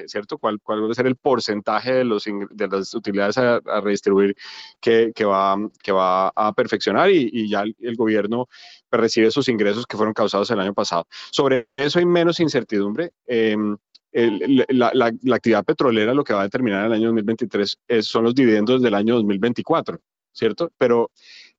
¿cierto? 0.07 0.39
¿Cuál, 0.39 0.61
¿Cuál 0.63 0.85
va 0.85 0.91
a 0.91 0.95
ser 0.95 1.07
el 1.07 1.17
porcentaje 1.17 1.93
de, 1.93 2.05
los, 2.05 2.25
de 2.25 2.69
las 2.69 2.95
utilidades 2.95 3.39
a, 3.39 3.61
redistribuir 3.81 4.37
que, 4.81 5.13
que, 5.15 5.25
va, 5.25 5.57
que 5.83 5.93
va 5.93 6.29
a 6.29 6.53
perfeccionar 6.53 7.11
y, 7.11 7.29
y 7.33 7.49
ya 7.49 7.63
el 7.63 7.97
gobierno 7.97 8.49
pues, 8.89 9.01
recibe 9.01 9.27
esos 9.29 9.49
ingresos 9.49 9.87
que 9.87 9.97
fueron 9.97 10.15
causados 10.15 10.51
el 10.51 10.61
año 10.61 10.75
pasado. 10.75 11.07
Sobre 11.31 11.69
eso 11.77 11.99
hay 11.99 12.07
menos 12.07 12.41
incertidumbre. 12.41 13.13
Em, 13.27 13.77
la, 14.13 14.91
la, 14.95 15.35
actividad 15.37 15.65
petrolera 15.65 16.15
lo 16.15 16.25
que 16.25 16.33
va 16.33 16.41
a 16.41 16.45
determinar 16.45 16.87
el 16.87 16.93
año 16.93 17.09
2023 17.09 17.79
son 18.01 18.25
los 18.25 18.35
dividendos 18.35 18.83
del 18.83 18.95
año 18.95 19.15
2024, 19.17 20.01
¿cierto? 20.33 20.73
Pero 20.79 21.11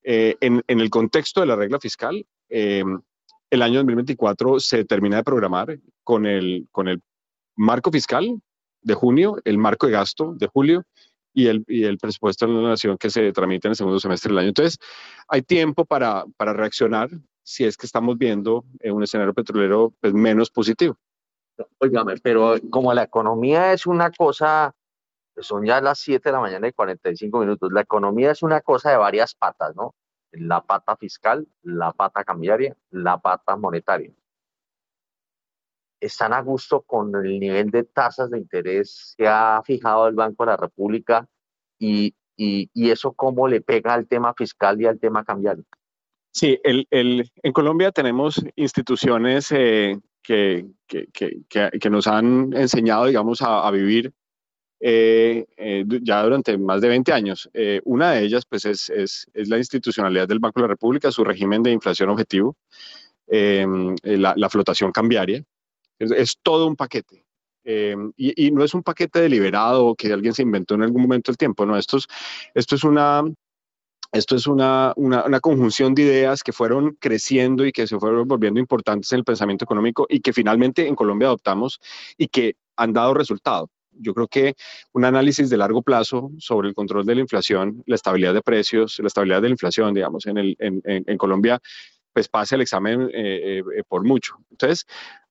eh, 0.03 0.35
en, 0.41 0.63
en, 0.67 0.79
el 0.79 0.89
contexto 0.89 1.41
de 1.41 1.47
la 1.47 1.55
regla 1.55 1.79
fiscal, 1.79 2.25
em, 2.49 2.99
el 3.49 3.61
año 3.61 3.79
2024 3.79 4.59
se 4.59 4.85
termina 4.85 5.17
de 5.17 5.23
programar 5.23 5.79
con 6.03 6.25
el, 6.25 6.67
con 6.71 6.87
el 6.87 7.01
marco 7.55 7.91
fiscal 7.91 8.41
de 8.81 8.93
junio, 8.93 9.37
el 9.43 9.57
marco 9.57 9.87
de 9.87 9.93
gasto 9.93 10.33
de 10.35 10.47
julio 10.47 10.83
y 11.33 11.47
el, 11.47 11.63
y 11.67 11.83
el 11.83 11.97
presupuesto 11.97 12.47
de 12.47 12.53
la 12.53 12.69
nación 12.69 12.97
que 12.97 13.09
se 13.09 13.31
tramita 13.31 13.67
en 13.67 13.71
el 13.71 13.75
segundo 13.75 13.99
semestre 13.99 14.29
del 14.29 14.39
año. 14.39 14.47
Entonces, 14.49 14.77
hay 15.27 15.41
tiempo 15.41 15.85
para, 15.85 16.25
para 16.37 16.53
reaccionar 16.53 17.09
si 17.43 17.65
es 17.65 17.77
que 17.77 17.85
estamos 17.85 18.17
viendo 18.17 18.63
un 18.83 19.03
escenario 19.03 19.33
petrolero 19.33 19.93
pues, 19.99 20.13
menos 20.13 20.49
positivo. 20.49 20.97
Óigame, 21.79 22.15
pero 22.21 22.55
como 22.69 22.93
la 22.93 23.03
economía 23.03 23.73
es 23.73 23.85
una 23.85 24.11
cosa 24.11 24.73
son 25.41 25.65
ya 25.65 25.81
las 25.81 25.99
7 25.99 26.29
de 26.29 26.33
la 26.33 26.39
mañana 26.39 26.67
y 26.67 26.73
45 26.73 27.39
minutos. 27.39 27.71
La 27.71 27.81
economía 27.81 28.31
es 28.31 28.43
una 28.43 28.61
cosa 28.61 28.91
de 28.91 28.97
varias 28.97 29.35
patas, 29.35 29.75
¿no? 29.75 29.95
La 30.31 30.61
pata 30.61 30.95
fiscal, 30.95 31.47
la 31.63 31.91
pata 31.91 32.23
cambiaria, 32.23 32.75
la 32.91 33.19
pata 33.19 33.55
monetaria. 33.55 34.11
Están 35.99 36.33
a 36.33 36.41
gusto 36.41 36.81
con 36.81 37.13
el 37.15 37.39
nivel 37.39 37.71
de 37.71 37.83
tasas 37.83 38.29
de 38.29 38.37
interés 38.37 39.15
que 39.17 39.27
ha 39.27 39.61
fijado 39.65 40.07
el 40.07 40.15
Banco 40.15 40.45
de 40.45 40.51
la 40.51 40.57
República 40.57 41.27
y, 41.77 42.15
y, 42.37 42.69
eso 42.89 43.11
cómo 43.13 43.47
le 43.47 43.61
pega 43.61 43.93
al 43.93 44.07
tema 44.07 44.33
fiscal 44.33 44.79
y 44.79 44.85
al 44.85 44.99
tema 44.99 45.25
cambiario. 45.25 45.65
Sí, 46.31 46.59
el, 46.63 46.87
el, 46.91 47.29
en 47.43 47.53
Colombia 47.53 47.91
tenemos 47.91 48.41
instituciones 48.55 49.51
eh, 49.51 49.99
que, 50.21 50.67
que, 50.87 51.07
que, 51.11 51.71
que, 51.71 51.89
nos 51.89 52.07
han 52.07 52.53
enseñado, 52.53 53.05
digamos, 53.05 53.41
a, 53.41 53.67
a 53.67 53.71
vivir 53.71 54.13
eh, 54.79 55.45
eh, 55.57 55.85
ya 56.01 56.23
durante 56.23 56.57
más 56.57 56.81
de 56.81 56.87
20 56.87 57.11
años. 57.11 57.49
Eh, 57.53 57.81
una 57.83 58.11
de 58.11 58.23
ellas, 58.23 58.45
pues, 58.45 58.65
es, 58.65 58.89
es, 58.89 59.27
es, 59.33 59.49
la 59.49 59.57
institucionalidad 59.57 60.27
del 60.27 60.39
Banco 60.39 60.59
de 60.59 60.63
la 60.63 60.69
República, 60.69 61.11
su 61.11 61.23
régimen 61.23 61.63
de 61.63 61.71
inflación 61.71 62.09
objetivo, 62.09 62.55
em, 63.27 63.95
la, 64.03 64.33
la, 64.35 64.49
flotación 64.49 64.91
cambiaria. 64.91 65.43
Es, 65.99 66.11
es, 66.11 66.37
todo 66.41 66.67
un 66.67 66.75
paquete. 66.75 67.25
Em, 67.63 68.11
y, 68.15 68.47
y, 68.47 68.51
no 68.51 68.63
es 68.63 68.73
un 68.73 68.83
paquete 68.83 69.21
deliberado 69.21 69.95
que 69.95 70.13
alguien 70.13 70.33
se 70.33 70.43
inventó 70.43 70.75
en 70.75 70.83
algún 70.83 71.01
momento 71.03 71.31
del 71.31 71.37
tiempo, 71.37 71.65
no, 71.65 71.77
esto 71.77 71.97
es, 71.97 72.07
esto 72.55 72.75
es 72.75 72.83
una, 72.85 73.23
esto 74.11 74.35
es 74.35 74.47
una, 74.47 74.93
una, 74.95 75.25
una, 75.25 75.39
conjunción 75.39 75.93
de 75.93 76.03
ideas 76.03 76.41
que 76.41 76.53
fueron 76.53 76.97
creciendo 76.99 77.65
y 77.65 77.71
que 77.71 77.85
se 77.85 77.99
fueron 77.99 78.27
volviendo 78.27 78.59
importantes 78.59 79.11
en 79.11 79.19
el 79.19 79.25
pensamiento 79.25 79.65
económico 79.65 80.07
y 80.09 80.21
que 80.21 80.33
finalmente 80.33 80.87
en 80.87 80.95
Colombia 80.95 81.27
adoptamos 81.27 81.79
y 82.17 82.27
que 82.27 82.55
han 82.75 82.93
dado 82.93 83.13
resultado. 83.13 83.69
Yo 83.99 84.13
creo 84.13 84.27
que 84.27 84.55
un 84.93 85.05
análisis 85.05 85.49
de 85.49 85.57
largo 85.57 85.81
plazo 85.81 86.31
sobre 86.37 86.69
el 86.69 86.73
control 86.73 87.05
de 87.05 87.15
la 87.15 87.21
inflación, 87.21 87.83
la 87.85 87.95
estabilidad 87.95 88.33
de 88.33 88.41
precios, 88.41 88.97
la 88.99 89.07
estabilidad 89.07 89.41
de 89.41 89.49
la 89.49 89.53
inflación, 89.53 89.93
digamos, 89.93 90.25
en, 90.25 90.37
el, 90.37 90.55
en, 90.59 91.17
Colombia, 91.17 91.59
pues 92.13 92.27
pase 92.27 92.55
el 92.55 92.61
examen 92.61 93.09
eh, 93.13 93.59
eh, 93.59 93.83
por 93.87 94.03
mucho. 94.05 94.35
Entonces, 94.51 94.85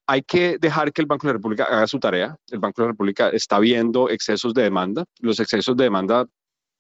hay 0.07 0.23
que 0.23 0.59
dejar 0.59 0.93
que 0.93 1.03
el 1.03 1.07
Banco 1.07 1.27
de 1.27 1.33
la 1.33 1.37
República 1.37 1.65
haga 1.65 1.87
su 1.87 1.99
tarea. 1.99 2.37
El 2.51 2.61
Banco 2.61 2.83
de 2.83 2.87
la 2.87 2.93
República 2.93 3.29
está 3.29 3.59
viendo 3.59 4.09
excesos 4.09 4.55
de 4.55 4.63
demanda. 4.63 5.05
Los 5.21 5.39
excesos 5.39 5.77
de 5.77 5.85
demanda 5.85 6.27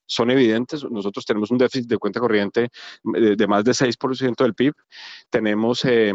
son 0.06 0.31
evidentes. 0.31 0.82
Nosotros 0.90 1.27
tenemos 1.27 1.51
un 1.51 1.59
déficit 1.59 1.89
de 1.89 1.98
cuenta 1.98 2.20
corriente 2.20 2.70
de, 3.02 3.47
más 3.47 3.65
de 3.65 3.73
6% 3.73 4.36
del 4.36 4.55
PIB. 4.55 4.73
Tenemos... 5.31 5.85
Eh, 5.85 6.12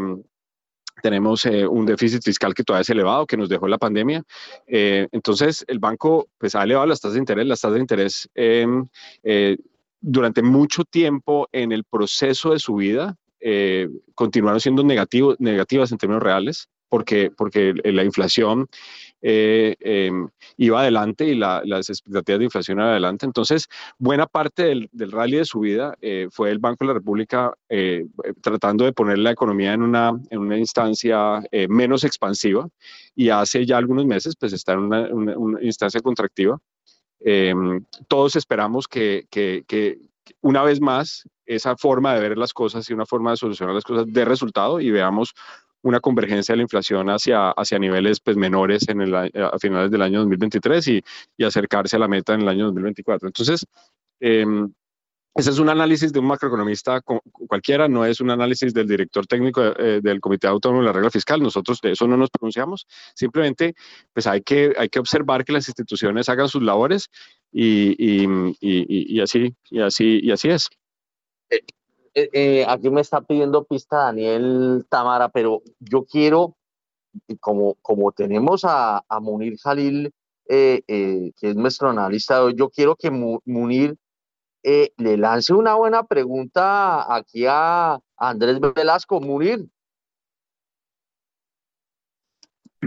tenemos 1.04 1.44
eh, 1.44 1.66
un 1.66 1.84
déficit 1.84 2.22
fiscal 2.22 2.54
que 2.54 2.64
todavía 2.64 2.80
es 2.80 2.88
elevado, 2.88 3.26
que 3.26 3.36
nos 3.36 3.50
dejó 3.50 3.68
la 3.68 3.76
pandemia. 3.76 4.22
Eh, 4.66 5.06
entonces, 5.12 5.62
el 5.68 5.78
banco 5.78 6.28
pues, 6.38 6.54
ha 6.54 6.62
elevado 6.62 6.86
las 6.86 7.02
tasas 7.02 7.12
de 7.12 7.18
interés. 7.18 7.46
Las 7.46 7.60
tasas 7.60 7.74
de 7.74 7.80
interés 7.80 8.30
em, 8.34 8.86
eh, 9.22 9.58
durante 10.00 10.42
mucho 10.42 10.82
tiempo 10.84 11.46
en 11.52 11.72
el 11.72 11.84
proceso 11.84 12.52
de 12.52 12.58
su 12.58 12.76
vida 12.76 13.16
continuaron 14.14 14.58
siendo 14.58 14.82
negativo, 14.82 15.34
negativas 15.38 15.92
en 15.92 15.98
términos 15.98 16.22
reales 16.22 16.70
porque, 16.88 17.30
porque 17.36 17.74
la 17.84 18.04
inflación 18.04 18.68
eh, 19.26 19.74
eh, 19.80 20.10
iba 20.58 20.80
adelante 20.80 21.24
y 21.24 21.34
la, 21.34 21.62
las 21.64 21.88
expectativas 21.88 22.38
de 22.38 22.44
inflación 22.44 22.78
iban 22.78 22.90
adelante. 22.90 23.24
Entonces, 23.24 23.68
buena 23.98 24.26
parte 24.26 24.64
del, 24.64 24.88
del 24.92 25.12
rally 25.12 25.38
de 25.38 25.44
su 25.46 25.60
vida 25.60 25.96
eh, 26.02 26.28
fue 26.30 26.50
el 26.50 26.58
Banco 26.58 26.84
de 26.84 26.88
la 26.88 26.94
República 26.94 27.54
eh, 27.70 28.06
tratando 28.42 28.84
de 28.84 28.92
poner 28.92 29.18
la 29.18 29.30
economía 29.30 29.72
en 29.72 29.82
una, 29.82 30.12
en 30.28 30.38
una 30.38 30.58
instancia 30.58 31.42
eh, 31.50 31.66
menos 31.68 32.04
expansiva 32.04 32.68
y 33.14 33.30
hace 33.30 33.64
ya 33.64 33.78
algunos 33.78 34.04
meses 34.04 34.34
pues 34.38 34.52
está 34.52 34.74
en 34.74 34.80
una, 34.80 35.08
una, 35.10 35.38
una 35.38 35.62
instancia 35.62 36.00
contractiva. 36.00 36.58
todos 38.08 38.36
esperamos 38.36 38.86
que, 38.86 39.26
que, 39.30 39.64
que 39.66 39.98
una 40.42 40.62
vez 40.62 40.80
más 40.80 41.26
esa 41.46 41.76
forma 41.76 42.14
de 42.14 42.20
ver 42.20 42.38
las 42.38 42.52
cosas 42.52 42.88
y 42.88 42.92
una 42.92 43.06
forma 43.06 43.30
de 43.30 43.36
solucionar 43.36 43.74
las 43.74 43.84
cosas 43.84 44.06
dé 44.08 44.24
resultado 44.24 44.80
y 44.80 44.90
veamos 44.90 45.34
una 45.84 46.00
convergencia 46.00 46.54
de 46.54 46.56
la 46.56 46.62
inflación 46.62 47.08
hacia, 47.08 47.50
hacia 47.50 47.78
niveles 47.78 48.18
pues, 48.20 48.36
menores 48.36 48.88
en 48.88 49.02
el, 49.02 49.14
a 49.14 49.58
finales 49.60 49.90
del 49.90 50.02
año 50.02 50.20
2023 50.20 50.88
y, 50.88 51.04
y 51.36 51.44
acercarse 51.44 51.96
a 51.96 51.98
la 51.98 52.08
meta 52.08 52.34
en 52.34 52.40
el 52.40 52.48
año 52.48 52.64
2024. 52.66 53.28
Entonces, 53.28 53.66
eh, 54.20 54.44
ese 55.36 55.50
es 55.50 55.58
un 55.58 55.68
análisis 55.68 56.12
de 56.12 56.20
un 56.20 56.26
macroeconomista 56.26 57.00
cualquiera, 57.02 57.88
no 57.88 58.04
es 58.04 58.20
un 58.20 58.30
análisis 58.30 58.72
del 58.72 58.86
director 58.86 59.26
técnico 59.26 59.62
eh, 59.78 60.00
del 60.00 60.20
Comité 60.20 60.46
Autónomo 60.46 60.80
de 60.80 60.86
la 60.86 60.92
Regla 60.92 61.10
Fiscal. 61.10 61.42
Nosotros 61.42 61.80
de 61.80 61.90
eso 61.92 62.06
no 62.06 62.16
nos 62.16 62.30
pronunciamos. 62.30 62.86
Simplemente, 63.16 63.74
pues 64.12 64.28
hay 64.28 64.42
que, 64.42 64.72
hay 64.78 64.88
que 64.88 65.00
observar 65.00 65.44
que 65.44 65.52
las 65.52 65.68
instituciones 65.68 66.28
hagan 66.28 66.48
sus 66.48 66.62
labores 66.62 67.10
y, 67.50 67.96
y, 67.98 68.26
y, 68.60 69.16
y 69.16 69.20
así, 69.20 69.54
y, 69.70 69.80
así, 69.80 70.20
y 70.22 70.30
así 70.30 70.50
es. 70.50 70.70
Eh, 72.16 72.30
eh, 72.32 72.66
aquí 72.68 72.90
me 72.90 73.00
está 73.00 73.20
pidiendo 73.22 73.64
pista 73.64 73.96
Daniel 74.04 74.86
Tamara, 74.88 75.28
pero 75.28 75.62
yo 75.80 76.04
quiero, 76.04 76.56
como, 77.40 77.74
como 77.82 78.12
tenemos 78.12 78.64
a, 78.64 79.04
a 79.08 79.20
Munir 79.20 79.58
Jalil, 79.58 80.12
eh, 80.48 80.82
eh, 80.86 81.32
que 81.36 81.48
es 81.50 81.56
nuestro 81.56 81.88
analista 81.88 82.48
yo 82.54 82.68
quiero 82.68 82.96
que 82.96 83.10
Munir 83.10 83.96
le 84.62 85.16
lance 85.16 85.52
una 85.52 85.74
buena 85.74 86.04
pregunta 86.04 87.14
aquí 87.14 87.44
a 87.46 87.98
Andrés 88.16 88.60
Velasco. 88.60 89.20
Munir. 89.20 89.66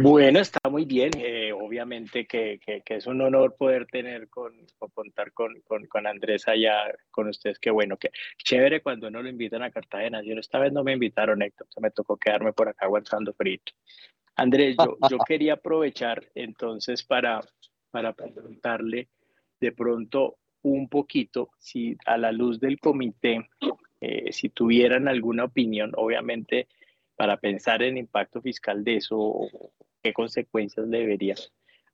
Bueno, 0.02 0.40
está 0.40 0.60
muy 0.70 0.86
bien. 0.86 1.12
Eh, 1.18 1.52
obviamente 1.52 2.26
que, 2.26 2.60
que, 2.64 2.82
que, 2.82 2.96
es 2.96 3.08
un 3.08 3.22
honor 3.22 3.56
poder 3.56 3.88
tener 3.88 4.30
con, 4.30 4.54
o 4.80 4.90
contar 4.90 5.34
con, 5.34 5.62
con, 5.62 5.86
con, 5.88 6.06
Andrés 6.08 6.48
allá 6.48 6.94
con 7.12 7.28
ustedes. 7.28 7.60
Qué 7.60 7.72
bueno, 7.72 7.98
que 7.98 8.12
chévere 8.38 8.82
cuando 8.82 9.10
no 9.10 9.22
lo 9.22 9.30
invitan 9.30 9.64
a 9.64 9.72
Cartagena. 9.72 10.22
Yo 10.24 10.34
esta 10.40 10.60
vez 10.60 10.72
no 10.72 10.84
me 10.84 10.94
invitaron, 10.94 11.42
Héctor, 11.42 11.68
me 11.82 11.92
tocó 11.92 12.18
quedarme 12.18 12.54
por 12.54 12.70
acá 12.70 12.86
aguantando 12.86 13.34
frito. 13.34 13.74
Andrés, 14.36 14.76
yo, 14.78 14.98
yo 15.10 15.18
quería 15.28 15.54
aprovechar 15.54 16.24
entonces 16.36 17.04
para, 17.04 17.42
para 17.90 18.14
preguntarle 18.14 19.10
de 19.60 19.72
pronto 19.72 20.38
un 20.62 20.90
poquito 20.90 21.50
si 21.58 21.98
a 22.06 22.18
la 22.18 22.32
luz 22.32 22.60
del 22.60 22.80
comité, 22.80 23.50
eh, 24.02 24.32
si 24.32 24.50
tuvieran 24.50 25.08
alguna 25.08 25.46
opinión, 25.46 25.92
obviamente 25.96 26.68
para 27.18 27.38
pensar 27.38 27.84
en 27.84 27.98
impacto 27.98 28.42
fiscal 28.42 28.84
de 28.84 28.98
eso, 28.98 29.50
qué 30.02 30.14
consecuencias 30.14 30.90
debería 30.90 31.36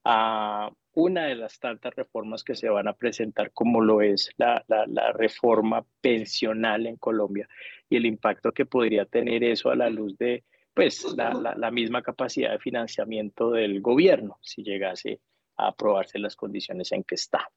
a 0.04 0.70
una 0.96 1.26
de 1.26 1.36
las 1.36 1.60
tantas 1.60 1.96
reformas 1.96 2.44
que 2.44 2.56
se 2.56 2.70
van 2.70 2.88
a 2.88 2.94
presentar, 2.94 3.52
como 3.54 3.82
lo 3.82 4.02
es 4.02 4.30
la, 4.38 4.64
la, 4.68 4.86
la, 4.86 5.12
reforma 5.14 5.86
pensional 6.02 6.86
en 6.86 6.98
Colombia 6.98 7.48
y 7.90 7.96
el 7.96 8.06
impacto 8.06 8.52
que 8.52 8.66
podría 8.66 9.06
tener 9.06 9.44
eso 9.44 9.72
a 9.72 9.76
la 9.76 9.90
luz 9.90 10.18
de 10.18 10.44
pues, 10.74 11.06
la, 11.16 11.56
la 11.58 11.72
misma 11.72 12.02
capacidad 12.02 12.52
de 12.52 12.60
financiamiento 12.60 13.52
del 13.52 13.82
gobierno, 13.82 14.38
si 14.42 14.62
llegase 14.62 15.22
a 15.58 15.68
aprobarse 15.68 16.20
las 16.20 16.36
condiciones 16.36 16.92
en 16.92 17.04
que 17.04 17.16
está. 17.16 17.48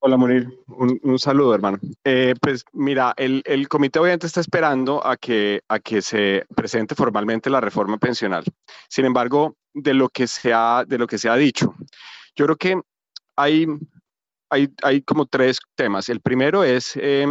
Hola, 0.00 0.16
Munir. 0.16 0.48
Un, 0.68 1.00
un 1.02 1.18
saludo, 1.18 1.54
hermano. 1.54 1.78
Eh, 2.04 2.34
pues 2.40 2.64
mira, 2.72 3.14
el, 3.16 3.42
el, 3.44 3.66
comité 3.68 3.98
obviamente 3.98 4.28
está 4.28 4.40
esperando 4.40 5.04
a 5.04 5.16
que, 5.16 5.60
a 5.66 5.80
que 5.80 6.02
se 6.02 6.46
presente 6.54 6.94
formalmente 6.94 7.50
la 7.50 7.60
reforma 7.60 7.98
pensional. 7.98 8.44
Sin 8.88 9.06
embargo, 9.06 9.56
de 9.74 9.94
lo 9.94 10.08
que 10.08 10.28
se 10.28 10.52
ha, 10.52 10.84
de 10.86 10.98
lo 10.98 11.08
que 11.08 11.18
se 11.18 11.28
ha 11.28 11.34
dicho, 11.34 11.74
yo 12.36 12.44
creo 12.44 12.56
que 12.56 12.80
hay, 13.34 13.66
hay, 14.50 14.68
hay 14.84 15.02
como 15.02 15.26
tres 15.26 15.58
temas. 15.74 16.08
El 16.08 16.20
primero 16.20 16.62
es 16.62 16.92
eh, 16.94 17.26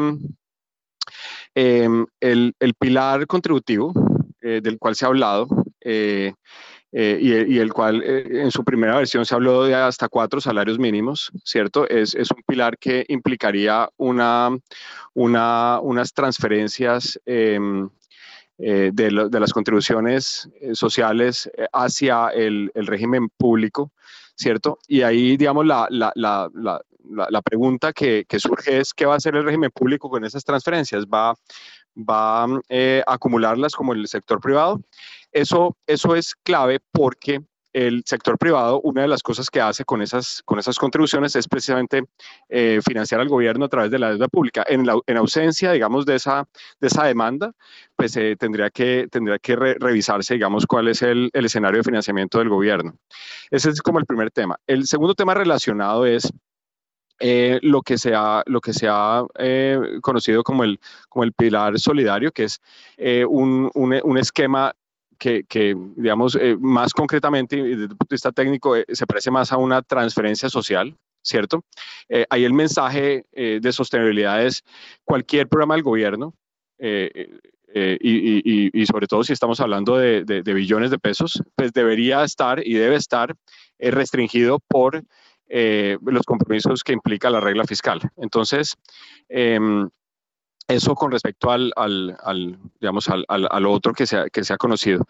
eh, 1.56 1.88
el, 2.20 2.54
el, 2.60 2.74
pilar 2.74 3.28
contributivo 3.28 3.94
eh, 4.42 4.60
del 4.62 4.78
cual 4.78 4.96
se 4.96 5.06
ha 5.06 5.08
hablado. 5.08 5.48
Eh, 6.94 7.20
eh, 7.22 7.46
y, 7.50 7.56
y, 7.56 7.60
el 7.60 7.74
cual 7.74 8.02
eh, 8.02 8.42
en 8.44 8.50
su 8.50 8.64
primera 8.64 8.96
versión 8.96 9.26
se 9.26 9.36
habló 9.36 9.66
de 9.66 9.76
hasta 9.76 10.08
cuatro 10.08 10.40
salarios 10.40 10.80
mínimos, 10.80 11.32
¿cierto? 11.44 11.88
Es, 11.90 12.16
es 12.16 12.32
un 12.32 12.42
pilar 12.48 12.78
que 12.78 13.06
implicaría 13.10 13.90
una, 13.98 14.58
una, 15.14 15.80
unas 15.82 16.14
transferencias 16.14 17.20
eh, 17.26 17.60
de, 18.58 19.12
lo, 19.12 19.30
de, 19.30 19.40
las 19.40 19.54
contribuciones 19.54 20.50
eh, 20.62 20.74
sociales 20.74 21.52
hacia 21.74 22.30
el, 22.30 22.72
el, 22.74 22.88
régimen 22.88 23.30
público, 23.30 23.92
¿cierto? 24.36 24.80
Y 24.88 25.02
ahí, 25.02 25.38
digamos, 25.38 25.66
la, 25.66 25.88
la, 25.92 26.12
la, 26.16 26.50
la 27.30 27.42
pregunta 27.42 27.94
que, 27.94 28.26
que, 28.28 28.40
surge 28.40 28.80
es, 28.80 28.94
¿qué 28.94 29.06
va 29.06 29.14
a 29.14 29.18
hacer 29.18 29.36
el 29.36 29.44
régimen 29.44 29.72
público 29.72 30.10
con 30.10 30.24
esas 30.26 30.44
transferencias? 30.44 31.06
¿Va, 31.06 31.36
va 31.98 32.48
eh, 32.70 33.04
a 33.06 33.14
acumularlas 33.14 33.74
como 33.74 33.94
el 33.94 34.08
sector 34.08 34.40
privado? 34.40 34.82
Eso, 35.38 35.78
eso 35.86 36.16
es 36.16 36.34
clave 36.34 36.80
porque 36.92 37.44
el 37.72 38.02
sector 38.08 38.40
privado, 38.40 38.82
una 38.82 39.04
de 39.04 39.08
las 39.08 39.22
cosas 39.22 39.52
que 39.52 39.62
hace 39.62 39.86
con 39.86 40.02
esas, 40.02 40.42
con 40.44 40.58
esas 40.58 40.80
contribuciones 40.80 41.36
es 41.36 41.48
precisamente 41.48 42.06
eh, 42.50 42.80
financiar 42.84 43.22
al 43.22 43.30
gobierno 43.30 43.66
a 43.66 43.70
través 43.70 43.92
de 43.92 44.00
la 44.00 44.10
deuda 44.10 44.28
pública. 44.30 44.66
En, 44.68 44.88
la, 44.88 45.00
en 45.06 45.16
ausencia, 45.18 45.72
digamos, 45.72 46.08
de 46.08 46.16
esa, 46.16 46.48
de 46.80 46.88
esa 46.88 47.04
demanda, 47.04 47.52
pues 47.96 48.18
eh, 48.18 48.36
tendría 48.36 48.72
que, 48.72 49.08
tendría 49.12 49.38
que 49.38 49.56
revisarse, 49.56 50.34
digamos, 50.34 50.66
cuál 50.66 50.88
es 50.88 51.04
el, 51.04 51.30
el, 51.32 51.46
escenario 51.46 51.78
de 51.78 51.84
financiamiento 51.84 52.40
del 52.40 52.50
gobierno. 52.50 52.98
Ese 53.52 53.70
es 53.70 53.80
como 53.84 54.00
el 54.00 54.08
primer 54.08 54.32
tema. 54.32 54.58
El 54.66 54.88
segundo 54.88 55.14
tema 55.14 55.36
relacionado 55.36 56.08
es 56.08 56.34
eh, 57.20 57.60
lo 57.62 57.84
que 57.84 58.00
se 58.00 58.16
ha, 58.16 58.42
lo 58.48 58.60
que 58.60 58.74
se 58.74 58.88
ha 58.90 59.24
conocido 60.02 60.42
como 60.42 60.64
el, 60.64 60.80
como 61.10 61.26
el 61.26 61.34
pilar 61.34 61.78
solidario, 61.78 62.32
que 62.32 62.46
es 62.46 62.60
un, 63.28 63.70
un, 63.76 64.00
un 64.04 64.18
esquema 64.18 64.74
que, 65.18 65.76
digamos, 65.96 66.36
eh, 66.36 66.56
más 66.60 66.94
concretamente, 66.94 67.58
desde 67.58 67.84
el 67.84 67.90
punto 67.90 68.08
de 68.10 68.16
vista 68.16 68.32
técnico, 68.32 68.76
eh, 68.76 68.86
se 68.90 69.06
parece 69.06 69.32
más 69.32 69.52
a 69.52 69.58
una 69.58 69.82
transferencia 69.82 70.50
social, 70.50 70.96
¿cierto? 71.22 71.64
Eh, 72.10 72.26
ahí 72.30 72.46
el 72.46 72.54
mensaje 72.54 73.26
de 73.34 73.72
sostenibilidad 73.72 74.46
es 74.46 74.64
cualquier 75.04 75.48
programa 75.48 75.76
del 75.76 75.84
gobierno, 75.84 76.34
y, 76.80 78.86
sobre 78.86 79.08
todo 79.08 79.24
si 79.24 79.34
estamos 79.34 79.60
hablando 79.60 79.98
de, 79.98 80.24
de, 80.24 80.54
billones 80.54 80.92
de 80.92 81.00
pesos, 81.00 81.42
pues 81.56 81.74
debería 81.74 82.24
estar 82.24 82.66
y 82.66 82.76
debe 82.76 82.96
estar 82.96 83.36
restringido 83.80 84.60
por 84.60 85.04
los 85.50 86.24
compromisos 86.26 86.84
que 86.84 86.94
implica 86.94 87.30
la 87.30 87.42
regla 87.42 87.66
fiscal. 87.66 88.00
Entonces, 88.18 88.76
em, 89.28 89.90
eso 90.68 90.96
con 90.96 91.12
respecto 91.12 91.52
al, 91.52 91.72
al, 91.76 92.60
digamos, 92.80 93.08
al, 93.10 93.26
al, 93.28 93.66
otro 93.66 93.94
que 93.94 94.06
se 94.06 94.18
ha, 94.18 94.30
que 94.30 94.44
se 94.44 94.58
conocido. 94.58 95.06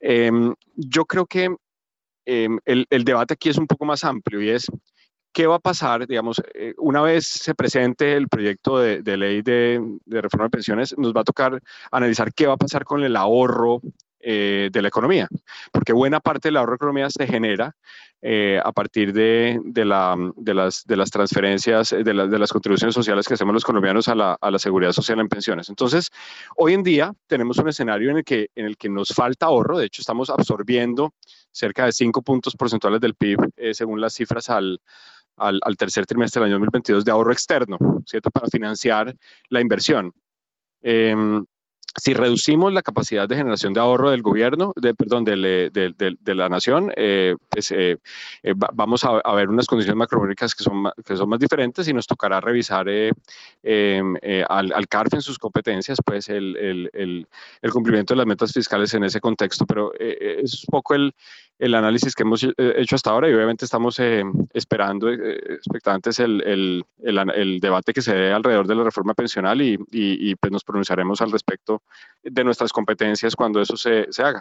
Em, 0.00 0.54
yo 0.74 1.04
creo 1.04 1.26
que 1.26 1.54
em, 2.24 2.58
el, 2.64 2.86
el, 2.90 3.04
debate 3.04 3.34
aquí 3.34 3.48
es 3.48 3.58
un 3.58 3.66
poco 3.66 3.84
más 3.84 4.04
amplio 4.04 4.42
y 4.42 4.50
es 4.50 4.66
qué 5.32 5.46
va 5.46 5.56
a 5.56 5.60
pasar, 5.60 6.06
digamos, 6.06 6.42
eh, 6.54 6.74
una 6.78 7.02
vez 7.02 7.26
se 7.26 7.54
presente 7.54 8.16
el 8.16 8.28
proyecto 8.28 8.78
de, 8.78 9.02
de 9.02 9.16
ley 9.16 9.42
de, 9.42 9.80
de, 10.06 10.22
reforma 10.22 10.46
de 10.46 10.50
pensiones, 10.50 10.96
nos 10.96 11.12
va 11.12 11.20
a 11.20 11.24
tocar 11.24 11.62
analizar 11.92 12.32
qué 12.32 12.46
va 12.46 12.54
a 12.54 12.56
pasar 12.56 12.84
con 12.84 13.04
el 13.04 13.16
ahorro 13.16 13.82
eh, 14.20 14.70
de 14.72 14.82
la 14.82 14.88
economía, 14.88 15.28
porque 15.72 15.92
buena 15.92 16.20
parte 16.20 16.48
del 16.48 16.56
ahorro 16.56 16.72
de 16.72 16.76
economía 16.76 17.10
se 17.10 17.26
genera 17.26 17.76
eh, 18.22 18.58
a 18.64 18.72
partir 18.72 19.12
de, 19.12 19.60
de, 19.62 19.84
la, 19.84 20.16
de, 20.36 20.54
las, 20.54 21.10
transferencias, 21.10 21.90
de, 21.90 22.14
las 22.14 22.50
contribuciones 22.50 22.94
sociales 22.94 23.28
que 23.28 23.34
hacemos 23.34 23.52
los 23.52 23.64
colombianos 23.64 24.08
a 24.08 24.14
la, 24.14 24.58
seguridad 24.58 24.92
social 24.92 25.20
en 25.20 25.28
pensiones. 25.28 25.68
Entonces, 25.68 26.10
hoy 26.56 26.72
en 26.72 26.82
día 26.82 27.12
tenemos 27.26 27.58
un 27.58 27.68
escenario 27.68 28.10
en 28.10 28.16
el 28.16 28.24
que, 28.76 28.88
nos 28.88 29.10
falta 29.10 29.46
ahorro, 29.46 29.78
de 29.78 29.86
hecho 29.86 30.00
estamos 30.00 30.30
absorbiendo 30.30 31.12
cerca 31.52 31.84
de 31.84 31.92
5 31.92 32.22
puntos 32.22 32.56
porcentuales 32.56 33.00
del 33.00 33.14
PIB, 33.14 33.38
eh, 33.56 33.74
según 33.74 34.00
las 34.00 34.14
cifras 34.14 34.48
al, 34.48 34.80
tercer 35.78 36.06
trimestre 36.06 36.40
del 36.40 36.46
año 36.46 36.54
2022 36.54 37.04
de 37.04 37.12
ahorro 37.12 37.32
externo, 37.32 37.78
¿cierto? 38.06 38.30
Para 38.30 38.48
financiar 38.48 39.14
la 39.50 39.60
inversión. 39.60 40.12
Eh, 40.82 41.14
si 41.96 42.14
reducimos 42.14 42.72
la 42.72 42.82
capacidad 42.82 43.28
de 43.28 43.36
generación 43.36 43.72
de 43.72 43.80
ahorro 43.80 44.10
del 44.10 44.22
gobierno, 44.22 44.72
de, 44.76 44.94
perdón, 44.94 45.24
de, 45.24 45.70
de, 45.72 46.16
de 46.20 46.34
la 46.34 46.48
nación, 46.48 46.92
eh, 46.96 47.36
pues, 47.48 47.70
eh, 47.70 47.98
eh, 48.42 48.54
vamos 48.56 49.04
a, 49.04 49.34
ver 49.34 49.48
unas 49.48 49.66
condiciones 49.66 49.98
macroeconómicas 49.98 50.54
que 50.54 50.62
son, 50.62 50.90
que 51.04 51.16
son 51.16 51.28
más 51.28 51.38
diferentes 51.38 51.88
y 51.88 51.92
nos 51.92 52.06
tocará 52.06 52.40
revisar 52.40 52.86
em, 52.88 54.16
al, 54.48 54.72
al, 54.72 54.88
CARF 54.88 55.14
en 55.14 55.22
sus 55.22 55.38
competencias, 55.38 55.98
pues 56.04 56.28
el, 56.28 56.56
el, 56.92 57.26
cumplimiento 57.72 58.14
de 58.14 58.18
las 58.18 58.26
metas 58.26 58.52
fiscales 58.52 58.92
en 58.94 59.04
ese 59.04 59.20
contexto. 59.20 59.66
Pero 59.66 59.92
es 59.98 60.64
un 60.64 60.70
poco 60.70 60.94
el, 60.94 61.14
análisis 61.58 62.14
que 62.14 62.22
hemos 62.22 62.46
hecho 62.58 62.96
hasta 62.96 63.10
ahora 63.10 63.30
y 63.30 63.34
obviamente 63.34 63.64
estamos 63.64 63.98
esperando, 64.52 65.10
expectantes 65.10 66.20
el, 66.20 66.84
debate 67.60 67.92
que 67.92 68.02
se 68.02 68.14
dé 68.14 68.32
alrededor 68.32 68.66
de 68.66 68.74
la 68.74 68.84
reforma 68.84 69.14
pensional 69.14 69.62
y, 69.62 69.74
y, 69.90 70.30
y 70.30 70.34
pues 70.34 70.52
nos 70.52 70.64
pronunciaremos 70.64 71.20
al 71.22 71.32
respecto 71.32 71.82
de 72.22 72.44
nuestras 72.44 72.72
competencias 72.72 73.36
cuando 73.36 73.60
eso 73.60 73.76
se, 73.76 74.06
se 74.10 74.22
haga. 74.22 74.40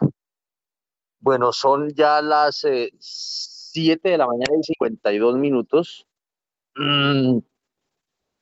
Bueno, 1.19 1.51
son 1.51 1.89
ya 1.93 2.21
las 2.21 2.63
eh, 2.63 2.91
7 2.99 4.09
de 4.09 4.17
la 4.17 4.27
mañana 4.27 4.53
y 4.59 4.63
52 4.63 5.37
minutos. 5.37 6.05
Mm, 6.75 7.39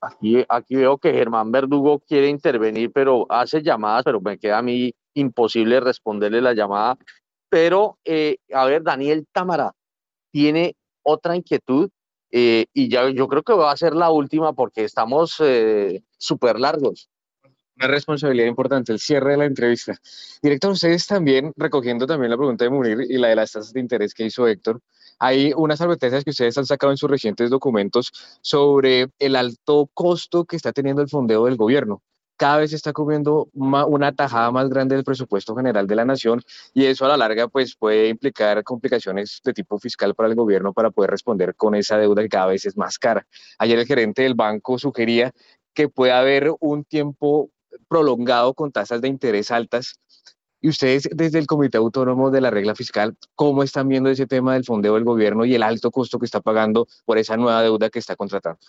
aquí, 0.01 0.45
aquí 0.47 0.75
veo 0.75 0.97
que 0.97 1.13
Germán 1.13 1.51
Verdugo 1.51 1.99
quiere 1.99 2.29
intervenir, 2.29 2.91
pero 2.91 3.25
hace 3.29 3.61
llamadas, 3.61 4.03
pero 4.03 4.21
me 4.21 4.37
queda 4.37 4.57
a 4.59 4.61
mí 4.61 4.93
imposible 5.13 5.79
responderle 5.79 6.41
la 6.41 6.53
llamada. 6.53 6.97
Pero, 7.49 7.99
eh, 8.03 8.37
a 8.51 8.65
ver, 8.65 8.83
Daniel 8.83 9.27
Tamara 9.31 9.73
tiene 10.31 10.75
otra 11.03 11.35
inquietud 11.35 11.89
eh, 12.31 12.65
y 12.73 12.89
ya 12.89 13.09
yo 13.09 13.27
creo 13.27 13.43
que 13.43 13.53
va 13.53 13.71
a 13.71 13.77
ser 13.77 13.93
la 13.93 14.11
última 14.11 14.53
porque 14.53 14.83
estamos 14.83 15.35
eh, 15.39 16.03
súper 16.17 16.59
largos 16.59 17.09
una 17.75 17.87
responsabilidad 17.87 18.47
importante, 18.47 18.91
el 18.91 18.99
cierre 18.99 19.31
de 19.31 19.37
la 19.37 19.45
entrevista. 19.45 19.95
Director, 20.41 20.71
ustedes 20.71 21.05
también, 21.07 21.53
recogiendo 21.55 22.05
también 22.05 22.31
la 22.31 22.37
pregunta 22.37 22.63
de 22.63 22.69
Munir 22.69 23.01
y 23.09 23.17
la 23.17 23.29
de 23.29 23.35
las 23.35 23.51
tasas 23.51 23.73
de 23.73 23.79
interés 23.79 24.13
que 24.13 24.25
hizo 24.25 24.47
Héctor, 24.47 24.81
hay 25.19 25.53
unas 25.55 25.81
advertencias 25.81 26.23
que 26.23 26.31
ustedes 26.31 26.57
han 26.57 26.65
sacado 26.65 26.91
en 26.91 26.97
sus 26.97 27.09
recientes 27.09 27.49
documentos 27.49 28.11
sobre 28.41 29.09
el 29.19 29.35
alto 29.35 29.89
costo 29.93 30.45
que 30.45 30.55
está 30.55 30.71
teniendo 30.71 31.01
el 31.01 31.09
fondeo 31.09 31.45
del 31.45 31.55
gobierno. 31.55 32.01
Cada 32.35 32.57
vez 32.57 32.71
se 32.71 32.75
está 32.75 32.93
cubriendo 32.93 33.47
una, 33.53 33.85
una 33.85 34.11
tajada 34.11 34.51
más 34.51 34.67
grande 34.67 34.95
del 34.95 35.05
presupuesto 35.05 35.55
general 35.55 35.85
de 35.85 35.95
la 35.95 36.03
nación 36.03 36.41
y 36.73 36.85
eso 36.85 37.05
a 37.05 37.09
la 37.09 37.15
larga 37.15 37.47
pues 37.47 37.75
puede 37.75 38.09
implicar 38.09 38.63
complicaciones 38.63 39.39
de 39.43 39.53
tipo 39.53 39.77
fiscal 39.77 40.15
para 40.15 40.29
el 40.29 40.35
gobierno 40.35 40.73
para 40.73 40.89
poder 40.89 41.11
responder 41.11 41.55
con 41.55 41.75
esa 41.75 41.97
deuda 41.97 42.23
que 42.23 42.29
cada 42.29 42.47
vez 42.47 42.65
es 42.65 42.75
más 42.75 42.97
cara. 42.97 43.25
Ayer 43.59 43.77
el 43.77 43.85
gerente 43.85 44.23
del 44.23 44.33
banco 44.33 44.79
sugería 44.79 45.31
que 45.73 45.89
puede 45.89 46.11
haber 46.11 46.51
un 46.59 46.83
tiempo 46.83 47.49
prolongado 47.87 48.53
con 48.53 48.71
tasas 48.71 49.01
de 49.01 49.07
interés 49.07 49.51
altas. 49.51 49.95
Y 50.61 50.69
ustedes 50.69 51.09
desde 51.11 51.39
el 51.39 51.45
Comité 51.45 51.77
Autónomo 51.77 52.31
de 52.31 52.39
la 52.39 52.49
Regla 52.49 52.73
Fiscal, 52.73 53.17
¿cómo 53.35 53.63
están 53.63 53.89
viendo 53.89 54.09
ese 54.09 54.27
tema 54.27 54.53
del 54.53 54.63
fondeo 54.63 54.93
del 54.93 55.03
gobierno 55.03 55.43
y 55.43 55.53
el 55.55 55.63
alto 55.63 55.91
costo 55.91 56.19
que 56.19 56.25
está 56.25 56.39
pagando 56.39 56.87
por 57.05 57.17
esa 57.17 57.35
nueva 57.35 57.61
deuda 57.61 57.89
que 57.89 57.99
está 57.99 58.15
contratando? 58.15 58.61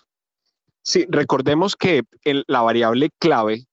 Sí, 0.83 1.07
recordemos 1.09 1.77
que 1.77 2.03
el, 2.25 2.45
la 2.49 2.63
variable 2.63 3.11
clave 3.19 3.67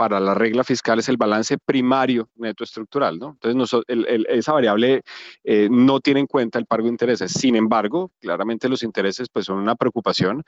para 0.00 0.18
la 0.18 0.32
regla 0.32 0.64
fiscal 0.64 0.98
es 0.98 1.10
el 1.10 1.18
balance 1.18 1.58
primario 1.58 2.30
neto 2.34 2.64
estructural, 2.64 3.18
¿no? 3.18 3.36
Entonces, 3.42 3.82
el, 3.86 4.06
el, 4.06 4.26
esa 4.30 4.52
variable 4.52 5.02
eh, 5.44 5.68
no 5.70 6.00
tiene 6.00 6.20
en 6.20 6.26
cuenta 6.26 6.58
el 6.58 6.64
pago 6.64 6.84
de 6.84 6.88
intereses. 6.88 7.32
Sin 7.32 7.54
embargo, 7.54 8.10
claramente 8.18 8.68
los 8.70 8.82
intereses 8.82 9.28
pues, 9.30 9.44
son 9.44 9.58
una 9.58 9.76
preocupación. 9.76 10.42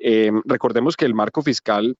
Eh, 0.00 0.32
recordemos 0.44 0.96
que 0.96 1.04
el 1.04 1.14
marco 1.14 1.42
fiscal 1.42 1.96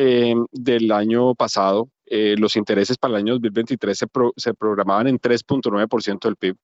eh, 0.00 0.32
del 0.52 0.92
año 0.92 1.34
pasado, 1.34 1.90
eh, 2.06 2.36
los 2.38 2.54
intereses 2.54 2.96
para 2.96 3.14
el 3.14 3.18
año 3.18 3.32
2023 3.34 3.98
se, 3.98 4.06
pro, 4.06 4.32
programaban 4.56 5.08
en 5.08 5.18
3.9% 5.18 6.20
del 6.20 6.36
PIB 6.36 6.56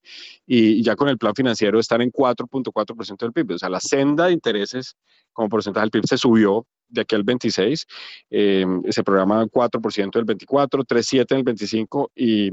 y 0.46 0.82
ya 0.84 0.94
con 0.94 1.08
el 1.08 1.18
plan 1.18 1.34
financiero 1.34 1.80
están 1.80 2.00
en 2.00 2.12
4.4% 2.12 3.16
del 3.18 3.32
PIB. 3.32 3.56
O 3.56 3.58
sea, 3.58 3.68
la 3.68 3.80
senda 3.80 4.26
de 4.26 4.32
intereses 4.34 4.94
como 5.32 5.48
porcentaje 5.48 5.82
del 5.82 5.90
PIB 5.90 6.06
se 6.06 6.16
subió 6.16 6.64
de 6.88 7.00
aquí 7.00 7.16
al 7.16 7.24
26, 7.24 7.86
eh, 8.30 8.66
se 8.88 9.02
programa 9.02 9.44
4% 9.46 10.12
del 10.12 10.24
24, 10.24 10.84
3.7 10.84 11.26
en 11.32 11.38
el 11.38 11.42
25 11.42 12.12
y, 12.14 12.46
y, 12.46 12.50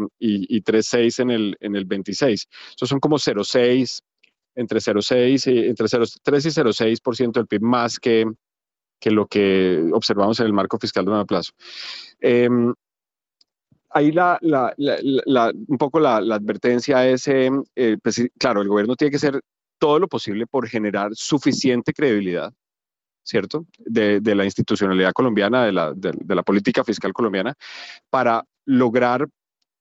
y 0.58 0.62
3.6 0.64 1.20
en 1.22 1.30
el, 1.30 1.58
en 1.60 1.76
el 1.76 1.86
26. 1.86 2.48
Esos 2.76 2.90
son 2.90 2.99
como 2.99 3.18
0.6, 3.20 4.02
entre 4.56 4.80
0.6 4.80 5.53
y 5.53 5.70
entre 5.70 5.86
0.3 5.86 6.45
y 6.45 6.49
0.6% 6.49 7.32
del 7.34 7.45
PIB 7.45 7.62
más 7.62 7.99
que, 7.99 8.26
que 9.02 9.11
lo 9.11 9.26
que 9.26 9.90
observamos 9.91 10.40
en 10.40 10.45
el 10.45 10.53
marco 10.53 10.78
fiscal 10.78 11.03
de 11.03 11.11
medio 11.11 11.26
plazo. 11.26 11.52
Eh, 12.22 12.48
ahí 13.90 14.11
la, 14.11 14.38
la, 14.41 14.73
la, 14.78 15.52
un 15.68 15.78
poco 15.78 15.99
la, 15.99 16.18
advertencia 16.18 17.06
es, 17.07 17.28
eh, 17.28 17.52
pues, 18.02 18.23
claro, 18.38 18.61
el 18.61 18.69
gobierno 18.69 18.95
tiene 18.95 19.11
que 19.11 19.18
hacer 19.18 19.41
todo 19.80 19.99
lo 19.99 20.07
posible 20.07 20.45
por 20.48 20.68
generar 20.68 21.10
suficiente 21.14 21.91
credibilidad, 21.91 22.53
¿cierto?, 23.23 23.65
de, 23.80 24.22
de 24.22 24.36
la 24.36 24.45
institucionalidad 24.45 25.11
colombiana, 25.11 25.65
de 25.65 25.72
la, 25.72 25.94
de, 25.94 26.14
de 26.15 26.36
la, 26.36 26.44
política 26.44 26.84
fiscal 26.84 27.11
colombiana, 27.11 27.56
para 28.10 28.45
lograr 28.65 29.28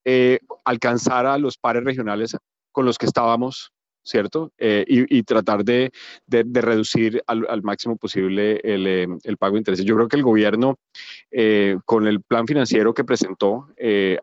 eh, 0.03 0.39
alcanzar 0.65 1.27
a 1.27 1.37
los 1.37 1.57
pares 1.57 1.83
regionales 1.83 2.35
con 2.71 2.85
los 2.85 2.97
que 2.97 3.05
estábamos 3.05 3.71
¿cierto? 4.03 4.51
Eh, 4.57 4.83
y, 4.87 5.23
tratar 5.23 5.63
de, 5.63 5.91
de, 6.25 6.61
reducir 6.61 7.21
al, 7.27 7.61
máximo 7.61 7.97
posible 7.97 8.59
el, 8.63 8.87
eh, 8.87 9.07
el, 9.23 9.37
pago 9.37 9.53
de 9.53 9.59
intereses. 9.59 9.85
Yo 9.85 9.95
creo 9.95 10.07
que 10.07 10.17
el 10.17 10.23
gobierno, 10.23 10.77
eh, 11.29 11.77
con 11.85 12.07
el 12.07 12.21
plan 12.21 12.47
financiero 12.47 12.93
que 12.93 13.03
presentó, 13.03 13.67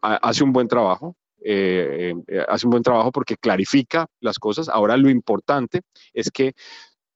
hace 0.02 0.44
un 0.44 0.52
buen 0.52 0.68
trabajo. 0.68 1.16
Hace 1.40 2.66
un 2.66 2.70
buen 2.70 2.82
trabajo 2.82 3.12
porque 3.12 3.36
clarifica 3.36 4.06
las 4.20 4.38
cosas. 4.38 4.68
Ahora 4.68 4.96
lo 4.96 5.08
importante 5.08 5.82
es 6.12 6.30
que 6.30 6.52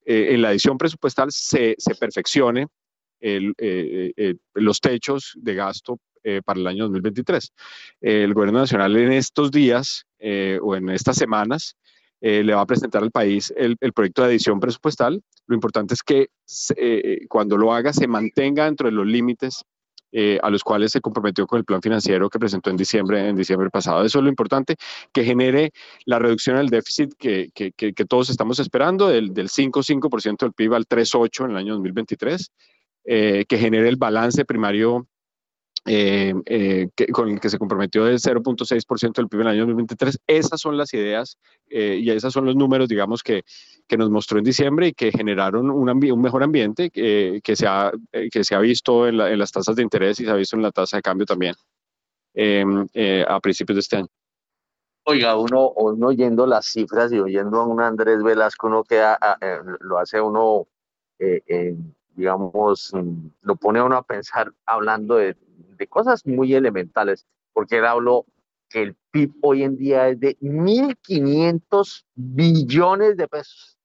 en 0.04 0.40
la 0.40 0.52
edición 0.52 0.78
presupuestal 0.78 1.30
se, 1.32 1.74
se 1.76 1.94
perfeccione 1.96 2.68
los 4.54 4.80
techos 4.80 5.32
de 5.36 5.54
gasto 5.54 5.98
para 6.44 6.60
el 6.60 6.66
año 6.68 6.84
2023. 6.84 7.52
el 8.00 8.32
gobierno 8.32 8.60
nacional 8.60 8.96
en 8.96 9.12
estos 9.12 9.50
días 9.50 10.06
o 10.62 10.76
en 10.76 10.88
estas 10.90 11.16
semanas 11.16 11.76
eh, 12.24 12.44
le 12.44 12.54
va 12.54 12.60
a 12.60 12.66
presentar 12.66 13.02
al 13.02 13.10
país 13.10 13.52
el, 13.56 13.76
proyecto 13.92 14.22
de 14.22 14.28
adición 14.28 14.60
presupuestal. 14.60 15.20
Lo 15.48 15.56
importante 15.56 15.94
es 15.94 16.04
que 16.04 16.28
eh, 16.76 17.26
cuando 17.28 17.56
lo 17.56 17.74
haga 17.74 17.92
se 17.92 18.06
mantenga 18.06 18.66
dentro 18.66 18.88
de 18.88 18.92
los 18.92 19.04
límites 19.04 19.64
eh, 20.12 20.38
a 20.40 20.48
los 20.48 20.62
cuales 20.62 20.92
se 20.92 21.00
comprometió 21.00 21.48
con 21.48 21.58
el 21.58 21.64
plan 21.64 21.82
financiero 21.82 22.30
que 22.30 22.38
presentó 22.38 22.70
en 22.70 22.76
diciembre, 22.76 23.28
en 23.28 23.34
diciembre 23.34 23.70
pasado. 23.70 24.04
Eso 24.04 24.20
es 24.20 24.22
lo 24.22 24.28
importante, 24.28 24.76
que 25.12 25.24
genere 25.24 25.72
la 26.04 26.20
reducción 26.20 26.58
del 26.58 26.68
déficit 26.68 27.12
que, 27.18 27.48
que, 27.52 27.72
que, 27.72 28.04
todos 28.04 28.30
estamos 28.30 28.60
esperando, 28.60 29.08
del, 29.08 29.34
del 29.34 29.48
5,5% 29.48 30.38
del 30.38 30.52
PIB 30.52 30.74
al 30.74 30.86
3,8% 30.86 31.46
en 31.46 31.50
el 31.50 31.56
año 31.56 31.72
2023, 31.72 32.52
que 33.04 33.58
genere 33.58 33.88
el 33.88 33.96
balance 33.96 34.44
primario 34.44 35.08
eh, 35.84 36.32
eh, 36.46 36.88
con 37.10 37.28
el 37.28 37.40
que 37.40 37.50
se 37.50 37.58
comprometió 37.58 38.04
del 38.04 38.20
0.6% 38.20 39.14
del 39.14 39.28
PIB 39.28 39.40
en 39.40 39.46
el 39.48 39.52
año 39.52 39.60
2023. 39.62 40.20
Esas 40.28 40.60
son 40.60 40.76
las 40.76 40.94
ideas 40.94 41.38
eh, 41.68 41.98
y 42.00 42.08
esos 42.10 42.32
son 42.32 42.44
los 42.44 42.54
números, 42.54 42.88
digamos, 42.88 43.24
que, 43.24 43.42
que 43.88 43.96
nos 43.96 44.08
mostró 44.08 44.38
en 44.38 44.44
diciembre 44.44 44.88
y 44.88 44.92
que 44.92 45.10
generaron 45.10 45.70
un, 45.70 45.88
un 45.88 46.20
mejor 46.20 46.44
ambiente 46.44 46.90
que, 46.90 47.56
se 47.56 47.66
ha, 47.66 47.90
que 48.30 48.44
se 48.44 48.54
ha 48.54 48.60
visto 48.60 49.08
en, 49.08 49.16
las 49.16 49.50
tasas 49.50 49.74
de 49.74 49.82
interés 49.82 50.20
y 50.20 50.24
se 50.24 50.30
ha 50.30 50.36
visto 50.36 50.54
en 50.54 50.62
la 50.62 50.70
tasa 50.70 50.98
de 50.98 51.02
cambio 51.02 51.26
también 51.26 51.54
em, 52.34 52.86
a 53.26 53.40
principios 53.40 53.74
de 53.74 53.80
este 53.80 53.96
año. 53.96 54.08
Oiga, 55.04 55.36
uno, 55.36 55.70
uno 55.70 56.06
oyendo 56.06 56.46
las 56.46 56.66
cifras 56.66 57.12
y 57.12 57.18
oyendo 57.18 57.58
a 57.58 57.66
un 57.66 57.80
Andrés 57.80 58.22
Velasco, 58.22 58.68
uno 58.68 58.84
queda, 58.84 59.18
lo 59.80 59.98
hace 59.98 60.20
uno, 60.20 60.68
digamos, 62.14 62.92
lo 63.40 63.56
pone 63.56 63.80
a 63.80 63.84
uno 63.84 63.96
a 63.96 64.02
pensar 64.04 64.52
hablando 64.64 65.16
de, 65.16 65.36
cosas 65.88 66.26
muy 66.26 66.54
elementales, 66.54 67.26
porque 67.52 67.78
él 67.78 67.86
habló 67.86 68.26
que 68.68 68.82
el 68.82 68.96
PIB 69.10 69.34
hoy 69.42 69.62
en 69.62 69.76
día 69.76 70.08
es 70.08 70.18
de 70.18 70.38
1.500 70.40 72.04
billones 72.14 73.16
de 73.16 73.28
pesos. 73.28 73.78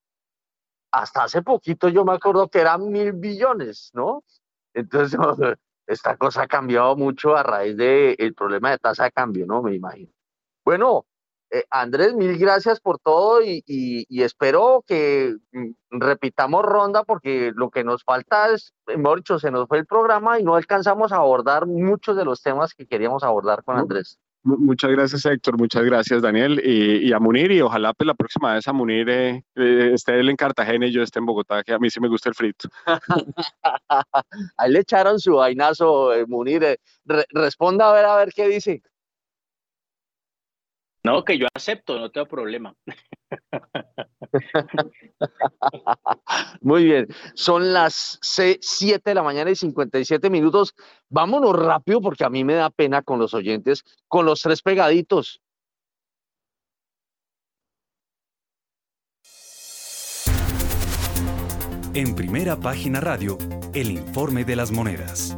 Hasta 0.91 1.23
hace 1.23 1.41
poquito 1.41 1.89
yo 1.89 2.05
me 2.05 2.13
acuerdo 2.13 2.47
que 2.47 2.59
eran 2.59 2.89
mil 2.89 3.11
billones, 3.11 3.91
¿no? 3.93 4.23
Entonces, 4.73 5.19
esta 5.87 6.15
cosa 6.17 6.43
ha 6.43 6.47
cambiado 6.47 6.95
mucho 6.95 7.35
a 7.35 7.43
raíz 7.43 7.75
del 7.75 8.33
problema 8.33 8.71
de 8.71 8.77
tasa 8.77 9.05
de 9.05 9.11
cambio, 9.11 9.45
¿no? 9.45 9.61
Me 9.61 9.75
imagino. 9.75 10.11
Bueno, 10.63 11.05
eh, 11.49 11.63
Andrés, 11.69 12.13
mil 12.13 12.37
gracias 12.37 12.79
por 12.81 12.99
todo 12.99 13.41
y, 13.43 14.05
espero 14.09 14.83
que 14.85 15.35
mm, 15.51 15.71
repitamos 15.91 16.63
ronda 16.63 17.03
porque 17.03 17.51
lo 17.55 17.69
que 17.69 17.83
nos 17.83 18.03
falta 18.03 18.53
es, 18.53 18.73
mejor 18.85 19.19
dicho, 19.19 19.39
se 19.39 19.51
nos 19.51 19.67
fue 19.67 19.77
el 19.79 19.85
programa 19.85 20.39
y 20.39 20.43
no 20.43 20.55
alcanzamos 20.55 21.11
a 21.11 21.17
abordar 21.17 21.65
muchos 21.65 22.17
de 22.17 22.25
los 22.25 22.41
temas 22.41 22.73
que 22.73 22.85
queríamos 22.85 23.23
abordar 23.23 23.63
con 23.63 23.77
Andrés. 23.77 24.19
Muchas 24.43 24.91
gracias, 24.91 25.25
Héctor. 25.25 25.57
Muchas 25.57 25.83
gracias, 25.83 26.21
Daniel. 26.21 26.61
Y, 26.63 27.11
a 27.11 27.19
Munir, 27.19 27.51
y 27.51 27.59
ojalá 27.59 27.93
pues, 27.93 28.07
la 28.07 28.13
próxima 28.13 28.53
vez 28.53 28.65
a 28.67 28.71
Munir 28.71 29.09
eh, 29.09 29.43
eh, 29.55 29.91
esté 29.93 30.17
él 30.19 30.29
en 30.29 30.37
Cartagena 30.37 30.85
y 30.87 30.91
yo 30.91 31.01
esté 31.01 31.19
en 31.19 31.25
Bogotá, 31.25 31.63
que 31.63 31.73
a 31.73 31.79
mí 31.79 31.89
sí 31.89 31.99
me 31.99 32.07
gusta 32.07 32.29
el 32.29 32.35
frito. 32.35 32.69
Ahí 34.57 34.71
le 34.71 34.79
echaron 34.79 35.19
su 35.19 35.33
vainazo, 35.33 36.11
Munir. 36.27 36.79
responda 37.29 37.89
a 37.89 37.93
ver, 37.93 38.05
a 38.05 38.15
ver 38.15 38.29
qué 38.33 38.47
dice. 38.47 38.81
No, 41.03 41.23
que 41.23 41.37
yo 41.37 41.47
acepto, 41.53 41.99
no 41.99 42.11
tengo 42.11 42.27
problema. 42.27 42.75
Muy 46.61 46.85
bien, 46.85 47.07
son 47.33 47.73
las 47.73 48.19
7 48.21 49.01
de 49.05 49.15
la 49.15 49.23
mañana 49.23 49.51
y 49.51 49.55
57 49.55 50.29
minutos. 50.29 50.75
Vámonos 51.09 51.55
rápido 51.55 52.01
porque 52.01 52.25
a 52.25 52.29
mí 52.29 52.43
me 52.43 52.55
da 52.55 52.69
pena 52.69 53.01
con 53.01 53.19
los 53.19 53.33
oyentes, 53.33 53.83
con 54.07 54.25
los 54.25 54.41
tres 54.41 54.61
pegaditos. 54.61 55.41
En 61.93 62.13
primera 62.13 62.55
página 62.55 62.99
radio, 62.99 63.39
el 63.73 63.89
informe 63.89 64.45
de 64.45 64.55
las 64.55 64.71
monedas. 64.71 65.35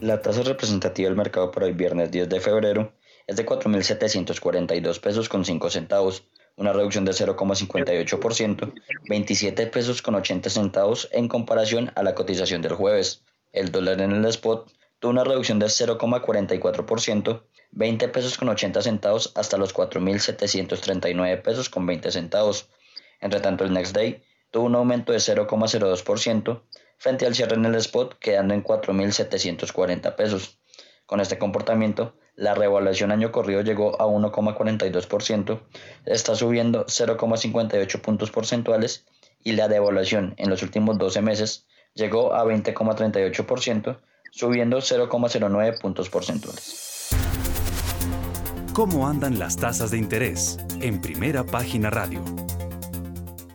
La 0.00 0.22
tasa 0.22 0.42
representativa 0.42 1.10
del 1.10 1.16
mercado 1.16 1.50
para 1.50 1.66
el 1.66 1.74
viernes 1.74 2.10
10 2.10 2.30
de 2.30 2.40
febrero 2.40 2.94
es 3.30 3.36
de 3.36 3.46
4.742 3.46 4.98
pesos 4.98 5.28
con 5.28 5.44
5 5.44 5.70
centavos, 5.70 6.24
una 6.56 6.72
reducción 6.72 7.04
de 7.04 7.12
0,58%, 7.12 8.72
27 9.08 9.66
pesos 9.68 10.02
con 10.02 10.16
80 10.16 10.50
centavos 10.50 11.08
en 11.12 11.28
comparación 11.28 11.92
a 11.94 12.02
la 12.02 12.16
cotización 12.16 12.60
del 12.60 12.72
jueves. 12.72 13.22
El 13.52 13.70
dólar 13.70 14.00
en 14.00 14.10
el 14.10 14.24
spot 14.24 14.72
tuvo 14.98 15.12
una 15.12 15.22
reducción 15.22 15.60
de 15.60 15.66
0,44%, 15.66 17.42
20 17.70 18.08
pesos 18.08 18.36
con 18.36 18.48
80 18.48 18.82
centavos 18.82 19.32
hasta 19.36 19.58
los 19.58 19.72
4.739 19.72 21.40
pesos 21.40 21.68
con 21.68 21.86
20 21.86 22.10
centavos. 22.10 22.68
Entre 23.20 23.38
tanto, 23.38 23.62
el 23.62 23.72
next 23.72 23.94
day 23.94 24.24
tuvo 24.50 24.64
un 24.64 24.74
aumento 24.74 25.12
de 25.12 25.18
0,02% 25.18 26.62
frente 26.98 27.26
al 27.26 27.36
cierre 27.36 27.54
en 27.54 27.64
el 27.64 27.76
spot 27.76 28.18
quedando 28.18 28.54
en 28.54 28.64
4.740 28.64 30.16
pesos. 30.16 30.58
Con 31.06 31.20
este 31.20 31.38
comportamiento, 31.38 32.14
la 32.40 32.54
revaluación 32.54 33.12
año 33.12 33.30
corrido 33.30 33.60
llegó 33.60 34.00
a 34.00 34.06
1,42%, 34.06 35.60
está 36.06 36.34
subiendo 36.34 36.86
0,58 36.86 38.00
puntos 38.00 38.30
porcentuales 38.30 39.04
y 39.44 39.52
la 39.52 39.68
devaluación 39.68 40.32
en 40.38 40.48
los 40.48 40.62
últimos 40.62 40.96
12 40.96 41.20
meses 41.20 41.66
llegó 41.92 42.32
a 42.32 42.46
20,38%, 42.46 44.00
subiendo 44.30 44.78
0,09 44.78 45.80
puntos 45.82 46.08
porcentuales. 46.08 47.10
¿Cómo 48.72 49.06
andan 49.06 49.38
las 49.38 49.58
tasas 49.58 49.90
de 49.90 49.98
interés? 49.98 50.58
En 50.80 51.02
primera 51.02 51.44
página 51.44 51.90
radio. 51.90 52.24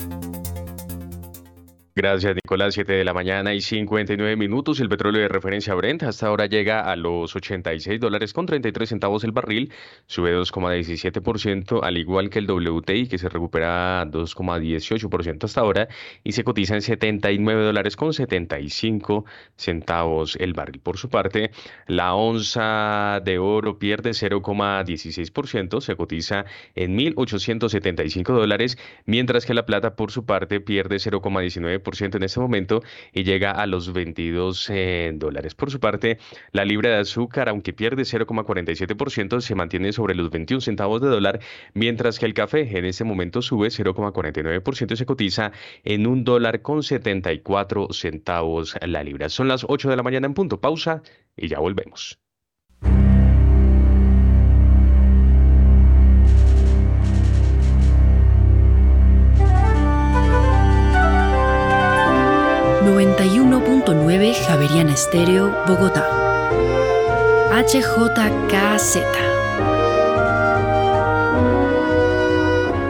Gracias, 2.00 2.34
Nicolás. 2.34 2.76
7 2.76 2.94
de 2.94 3.04
la 3.04 3.14
mañana 3.14 3.54
y 3.54 3.60
59 3.60 4.38
minutos. 4.38 4.80
El 4.80 4.88
petróleo 4.88 5.22
de 5.22 5.28
referencia 5.28 5.74
Brent 5.74 6.04
hasta 6.04 6.28
ahora 6.28 6.46
llega 6.46 6.90
a 6.90 6.96
los 6.96 7.36
86 7.36 8.00
dólares 8.00 8.32
con 8.32 8.46
33 8.46 8.88
centavos 8.88 9.26
el 9.26 9.34
barril. 9.34 9.74
Sube 10.06 10.34
2,17%, 10.34 11.82
al 11.84 11.98
igual 11.98 12.30
que 12.30 12.40
el 12.40 12.50
WTI, 12.50 13.10
que 13.10 13.18
se 13.18 13.28
recupera 13.28 14.06
2,18% 14.06 15.44
hasta 15.44 15.60
ahora 15.60 15.90
y 16.24 16.32
se 16.32 16.46
cotiza 16.46 16.76
en 16.76 16.84
79 16.84 17.66
dólares 17.66 17.98
con 17.98 18.14
75 18.14 19.26
centavos 19.58 20.38
el 20.38 20.54
barril. 20.54 20.80
Por 20.80 20.98
su 20.98 21.10
parte, 21.10 21.52
la 21.86 22.14
onza 22.14 23.20
de 23.26 23.40
oro 23.40 23.78
pierde 23.78 24.12
0,16%, 24.12 25.82
se 25.82 25.98
cotiza 25.98 26.46
en 26.76 26.98
1.875 26.98 28.24
dólares, 28.32 28.78
mientras 29.06 29.46
que 29.46 29.54
la 29.54 29.66
plata, 29.66 29.98
por 29.98 30.12
su 30.12 30.26
parte, 30.26 30.62
pierde 30.62 30.96
0,19% 30.96 31.89
en 32.18 32.24
este 32.24 32.40
momento 32.40 32.82
y 33.14 33.24
llega 33.24 33.52
a 33.52 33.66
los 33.66 33.94
22 33.94 34.70
eh, 34.70 35.12
dólares. 35.16 35.56
Por 35.56 35.72
su 35.72 35.80
parte, 35.80 36.18
la 36.52 36.66
libra 36.66 36.90
de 36.90 36.98
azúcar, 36.98 37.50
aunque 37.50 37.74
pierde 37.74 38.04
0,47%, 38.04 39.42
se 39.42 39.56
mantiene 39.56 39.92
sobre 39.92 40.16
los 40.16 40.30
21 40.30 40.62
centavos 40.62 41.02
de 41.02 41.08
dólar, 41.08 41.40
mientras 41.74 42.20
que 42.20 42.26
el 42.26 42.34
café 42.34 42.78
en 42.78 42.86
este 42.86 43.04
momento 43.04 43.42
sube 43.42 43.70
0,49% 43.70 44.94
y 44.94 44.96
se 44.96 45.06
cotiza 45.06 45.52
en 45.84 46.08
un 46.08 46.24
dólar 46.24 46.62
con 46.62 46.84
74 46.84 47.88
centavos 47.92 48.76
la 48.82 49.04
libra. 49.04 49.30
Son 49.30 49.48
las 49.48 49.66
8 49.68 49.90
de 49.90 49.96
la 49.96 50.04
mañana 50.04 50.28
en 50.28 50.34
punto. 50.34 50.60
Pausa 50.60 51.02
y 51.36 51.48
ya 51.48 51.60
volvemos. 51.60 52.20
91.9 64.30 64.46
Javeriana 64.46 64.94
Estéreo, 64.94 65.52
Bogotá. 65.66 66.08
HJKZ. 67.52 69.00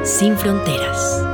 Sin 0.04 0.38
fronteras. 0.38 1.29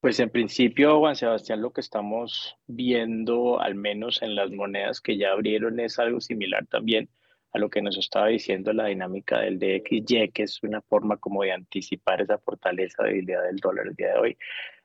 Pues 0.00 0.18
en 0.18 0.30
principio, 0.30 0.98
Juan 0.98 1.14
Sebastián, 1.14 1.60
lo 1.60 1.74
que 1.74 1.82
estamos 1.82 2.56
viendo, 2.66 3.60
al 3.60 3.74
menos 3.74 4.22
en 4.22 4.34
las 4.34 4.50
monedas 4.50 5.02
que 5.02 5.18
ya 5.18 5.32
abrieron, 5.32 5.78
es 5.78 5.98
algo 5.98 6.22
similar 6.22 6.66
también 6.68 7.10
a 7.52 7.58
lo 7.58 7.68
que 7.68 7.82
nos 7.82 7.98
estaba 7.98 8.28
diciendo 8.28 8.72
la 8.72 8.86
dinámica 8.86 9.40
del 9.40 9.58
DXY, 9.58 10.30
que 10.32 10.44
es 10.44 10.62
una 10.62 10.80
forma 10.80 11.18
como 11.18 11.42
de 11.42 11.52
anticipar 11.52 12.22
esa 12.22 12.38
fortaleza, 12.38 13.02
debilidad 13.02 13.44
del 13.44 13.56
dólar 13.56 13.88
el 13.88 13.94
día 13.94 14.14
de 14.14 14.18
hoy. 14.18 14.38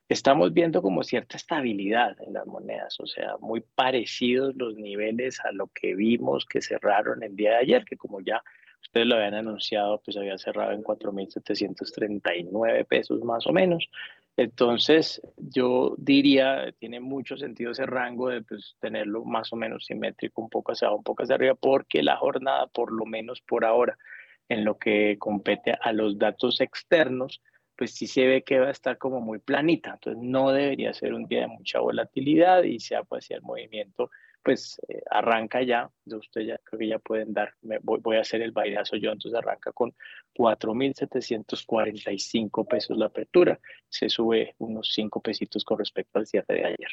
Estamos 0.10 0.54
viendo 0.54 0.82
como 0.82 1.02
cierta 1.02 1.38
estabilidad 1.38 2.18
en 2.22 2.34
las 2.34 2.46
monedas, 2.46 3.00
o 3.00 3.08
sea, 3.08 3.38
muy 3.40 3.62
parecidos 3.62 4.54
los 4.58 4.76
niveles 4.76 5.40
a 5.46 5.54
lo 5.54 5.68
que 5.68 5.96
vimos 5.96 6.46
que 6.46 6.62
cerraron 6.62 7.24
el 7.24 7.38
día 7.38 7.52
de 7.52 7.58
ayer, 7.58 7.86
que 7.86 7.96
como 7.96 8.20
ya 8.20 8.44
ustedes 8.82 9.08
lo 9.08 9.16
habían 9.16 9.36
anunciado, 9.36 10.02
pues 10.04 10.18
había 10.18 10.38
cerrado 10.38 10.74
en 10.74 10.84
4.739 10.84 12.86
pesos 12.86 13.24
más 13.24 13.48
o 13.48 13.54
menos. 13.54 13.90
Entonces, 14.38 15.22
yo 15.38 15.96
diría, 15.98 16.74
tiene 16.78 17.00
mucho 17.00 17.38
sentido 17.38 17.72
ese 17.72 17.86
rango 17.86 18.30
de 18.30 18.42
pues, 18.42 18.76
tenerlo 18.80 19.24
más 19.24 19.54
o 19.54 19.56
menos 19.56 19.86
simétrico, 19.86 20.42
un 20.42 20.50
poco 20.50 20.74
hacia 20.74 20.88
abajo, 20.88 20.98
un 20.98 21.04
poco 21.04 21.24
hacia 21.24 21.36
arriba, 21.36 21.56
porque 21.56 22.04
la 22.04 22.18
jornada, 22.18 22.68
por 22.68 22.92
lo 22.92 23.06
menos 23.06 23.42
por 23.42 23.64
ahora, 23.64 23.98
en 24.50 24.66
lo 24.66 24.78
que 24.78 25.18
compete 25.20 25.78
a 25.82 25.94
los 25.94 26.20
datos 26.20 26.60
externos, 26.60 27.42
pues 27.78 27.92
sí 27.92 28.08
se 28.08 28.26
ve 28.26 28.44
que 28.44 28.60
va 28.60 28.68
a 28.68 28.72
estar 28.72 28.98
como 28.98 29.22
muy 29.22 29.40
planita. 29.40 29.92
Entonces, 29.94 30.22
no 30.22 30.52
debería 30.52 30.94
ser 30.94 31.14
un 31.14 31.28
día 31.28 31.42
de 31.42 31.48
mucha 31.48 31.80
volatilidad 31.80 32.64
y 32.64 32.80
sea 32.80 33.04
pues 33.04 33.32
el 33.32 33.42
movimiento 33.42 34.12
pues 34.46 34.80
eh, 34.88 35.02
arranca 35.10 35.62
ya, 35.64 35.90
de 36.06 36.16
usted 36.18 36.42
ya 36.42 36.60
creo 36.64 36.80
que 36.80 36.88
ya 36.88 37.00
pueden 37.00 37.34
dar, 37.34 37.56
voy, 37.82 38.16
a 38.16 38.22
hacer 38.22 38.44
el 38.44 38.52
bailazo 38.52 38.96
yo, 38.96 39.12
entonces 39.12 39.40
arranca 39.40 39.72
con 39.72 39.96
4.745 40.36 42.68
pesos 42.68 42.96
la 42.96 43.08
apertura, 43.08 43.60
se 43.90 44.08
sube 44.08 44.54
unos 44.60 44.94
5 44.94 45.20
pesitos 45.22 45.66
con 45.66 45.80
respecto 45.80 46.20
al 46.20 46.28
cierre 46.28 46.54
de 46.54 46.64
ayer. 46.64 46.90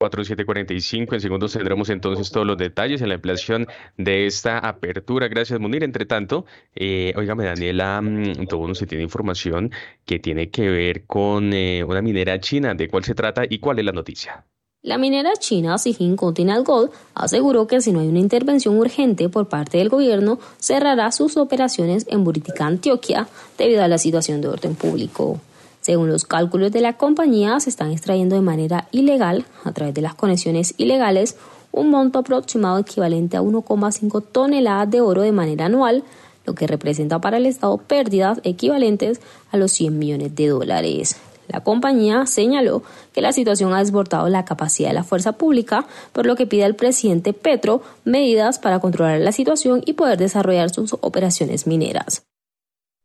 4745. 0.00 1.14
En 1.14 1.20
segundos 1.20 1.52
tendremos 1.52 1.88
entonces 1.88 2.30
todos 2.30 2.46
los 2.46 2.56
detalles 2.56 3.02
en 3.02 3.10
la 3.10 3.16
ampliación 3.16 3.66
de 3.96 4.26
esta 4.26 4.58
apertura. 4.58 5.26
Gracias, 5.28 5.58
Munir. 5.58 5.82
Entre 5.82 6.06
tanto, 6.06 6.46
eh, 6.74 7.12
Daniela, 7.16 8.00
mm, 8.00 8.46
todo 8.46 8.60
uno 8.60 8.76
se 8.76 8.86
tiene 8.86 9.02
información 9.02 9.72
que 10.04 10.20
tiene 10.20 10.50
que 10.50 10.68
ver 10.68 11.04
con 11.06 11.52
eh, 11.52 11.82
una 11.84 12.00
minera 12.00 12.38
china. 12.38 12.74
¿De 12.74 12.86
cuál 12.88 13.02
se 13.02 13.16
trata 13.16 13.42
y 13.48 13.58
cuál 13.58 13.80
es 13.80 13.84
la 13.84 13.92
noticia? 13.92 14.46
La 14.82 14.96
minera 14.96 15.32
china 15.34 15.76
Sijin 15.76 16.14
Continental 16.14 16.62
Gold 16.62 16.90
aseguró 17.12 17.66
que 17.66 17.80
si 17.80 17.90
no 17.90 17.98
hay 17.98 18.06
una 18.06 18.20
intervención 18.20 18.78
urgente 18.78 19.28
por 19.28 19.48
parte 19.48 19.78
del 19.78 19.88
gobierno, 19.88 20.38
cerrará 20.60 21.10
sus 21.10 21.36
operaciones 21.36 22.06
en 22.08 22.22
Buritica, 22.22 22.64
Antioquia, 22.64 23.26
debido 23.58 23.82
a 23.82 23.88
la 23.88 23.98
situación 23.98 24.40
de 24.40 24.46
orden 24.46 24.76
público. 24.76 25.40
Según 25.80 26.10
los 26.10 26.24
cálculos 26.24 26.70
de 26.70 26.80
la 26.80 26.96
compañía, 26.96 27.58
se 27.58 27.70
están 27.70 27.90
extrayendo 27.90 28.36
de 28.36 28.42
manera 28.42 28.86
ilegal, 28.92 29.46
a 29.64 29.72
través 29.72 29.94
de 29.94 30.02
las 30.02 30.14
conexiones 30.14 30.74
ilegales, 30.76 31.36
un 31.72 31.90
monto 31.90 32.20
aproximado 32.20 32.78
equivalente 32.78 33.36
a 33.36 33.42
1,5 33.42 34.22
toneladas 34.30 34.88
de 34.88 35.00
oro 35.00 35.22
de 35.22 35.32
manera 35.32 35.66
anual, 35.66 36.04
lo 36.46 36.54
que 36.54 36.68
representa 36.68 37.20
para 37.20 37.38
el 37.38 37.46
Estado 37.46 37.78
pérdidas 37.78 38.40
equivalentes 38.44 39.20
a 39.50 39.56
los 39.56 39.72
100 39.72 39.98
millones 39.98 40.36
de 40.36 40.46
dólares. 40.46 41.16
La 41.48 41.60
compañía 41.60 42.26
señaló 42.26 42.82
que 43.12 43.22
la 43.22 43.32
situación 43.32 43.72
ha 43.72 43.78
desbordado 43.78 44.28
la 44.28 44.44
capacidad 44.44 44.90
de 44.90 44.94
la 44.94 45.04
fuerza 45.04 45.32
pública, 45.32 45.86
por 46.12 46.26
lo 46.26 46.36
que 46.36 46.46
pide 46.46 46.64
al 46.64 46.76
presidente 46.76 47.32
Petro 47.32 47.82
medidas 48.04 48.58
para 48.58 48.78
controlar 48.78 49.20
la 49.20 49.32
situación 49.32 49.82
y 49.84 49.94
poder 49.94 50.18
desarrollar 50.18 50.70
sus 50.70 50.94
operaciones 51.00 51.66
mineras. 51.66 52.26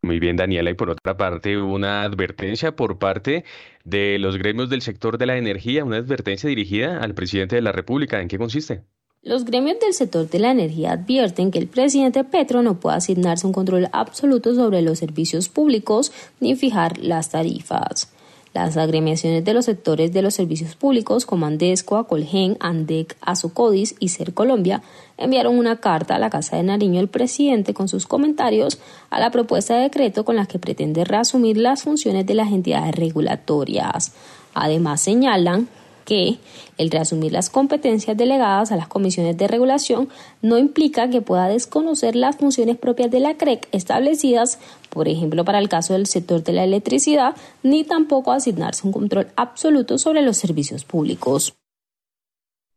Muy 0.04 0.20
bien, 0.20 0.36
Daniela. 0.36 0.70
Y 0.70 0.74
por 0.74 0.90
otra 0.90 1.16
parte, 1.16 1.58
una 1.58 2.04
advertencia 2.04 2.76
por 2.76 3.00
parte 3.00 3.46
de 3.86 4.20
los 4.20 4.38
gremios 4.38 4.70
del 4.70 4.82
sector 4.82 5.18
de 5.18 5.26
la 5.26 5.38
energía, 5.38 5.86
una 5.86 5.98
advertencia 5.98 6.50
dirigida 6.50 7.00
al 7.00 7.14
presidente 7.14 7.56
de 7.56 7.62
la 7.62 7.72
República. 7.72 8.22
¿En 8.22 8.28
qué 8.28 8.38
consiste? 8.38 8.84
Los 9.22 9.46
gremios 9.46 9.80
del 9.80 9.94
sector 9.94 10.30
de 10.30 10.40
la 10.40 10.52
energía 10.52 10.92
advierten 10.92 11.50
que 11.50 11.58
el 11.58 11.68
presidente 11.68 12.26
Petro 12.26 12.62
no 12.62 12.82
puede 12.82 12.98
asignarse 12.98 13.48
un 13.48 13.54
control 13.54 13.88
absoluto 13.94 14.54
sobre 14.54 14.82
los 14.82 15.00
servicios 15.00 15.48
públicos 15.48 16.12
ni 16.42 16.58
fijar 16.58 16.98
las 16.98 17.30
tarifas. 17.30 18.14
Las 18.54 18.78
agremiaciones 18.78 19.44
de 19.44 19.54
los 19.56 19.66
sectores 19.66 20.14
de 20.14 20.22
los 20.22 20.36
servicios 20.36 20.76
públicos 20.76 21.26
como 21.26 21.48
Andesco, 21.48 21.98
Acolgen, 21.98 22.56
Andec, 22.60 23.18
Azucodis 23.22 23.96
y 24.00 24.10
Ser 24.10 24.36
Colombia 24.36 24.84
enviaron 25.18 25.58
una 25.58 25.78
carta 25.78 26.16
a 26.16 26.20
la 26.20 26.30
Casa 26.30 26.58
de 26.58 26.64
Nariño 26.64 27.00
al 27.00 27.08
presidente 27.08 27.74
con 27.74 27.88
sus 27.88 28.06
comentarios 28.06 28.80
a 29.10 29.20
la 29.20 29.32
propuesta 29.32 29.76
de 29.76 29.82
decreto 29.82 30.24
con 30.24 30.36
la 30.36 30.46
que 30.46 30.60
pretende 30.60 31.04
reasumir 31.04 31.58
las 31.58 31.82
funciones 31.82 32.28
de 32.28 32.36
las 32.36 32.52
entidades 32.52 32.94
regulatorias. 32.94 34.14
Además 34.54 35.02
señalan 35.02 35.68
que 36.06 36.38
el 36.78 36.92
reasumir 36.92 37.32
las 37.32 37.50
competencias 37.50 38.18
delegadas 38.18 38.72
a 38.72 38.76
las 38.76 38.88
comisiones 38.88 39.38
de 39.38 39.48
regulación 39.48 40.10
no 40.42 40.58
implica 40.58 41.10
que 41.10 41.22
pueda 41.22 41.48
desconocer 41.48 42.16
las 42.16 42.38
funciones 42.38 42.78
propias 42.78 43.12
de 43.12 43.20
la 43.20 43.36
CREC 43.36 43.68
e 43.72 43.78
establecidas, 43.78 44.60
por 44.90 45.08
ejemplo, 45.08 45.46
para 45.46 45.60
el 45.60 45.70
caso 45.70 45.94
del 45.94 46.08
sector 46.08 46.44
de 46.44 46.54
la 46.54 46.64
electricidad, 46.64 47.36
ni 47.62 47.84
tampoco 47.84 48.32
asignarse 48.32 48.86
un 48.86 48.94
control 48.94 49.28
absoluto 49.36 49.98
sobre 49.98 50.22
los 50.22 50.38
servicios 50.38 50.84
públicos. 50.84 51.56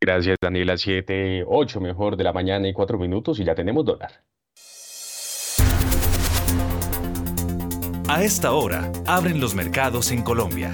Gracias, 0.01 0.37
Daniela. 0.41 0.77
7, 0.77 1.45
8 1.47 1.81
mejor 1.81 2.17
de 2.17 2.25
la 2.25 2.33
mañana 2.33 2.69
y 2.69 2.73
4 2.73 2.99
minutos 2.99 3.41
y 3.41 3.45
ya 3.45 3.55
tenemos 3.55 3.85
dólar. 3.85 4.23
A 8.09 8.23
esta 8.23 8.53
hora, 8.53 8.93
abren 9.05 9.41
los 9.41 9.55
mercados 9.55 10.13
en 10.13 10.23
Colombia. 10.23 10.71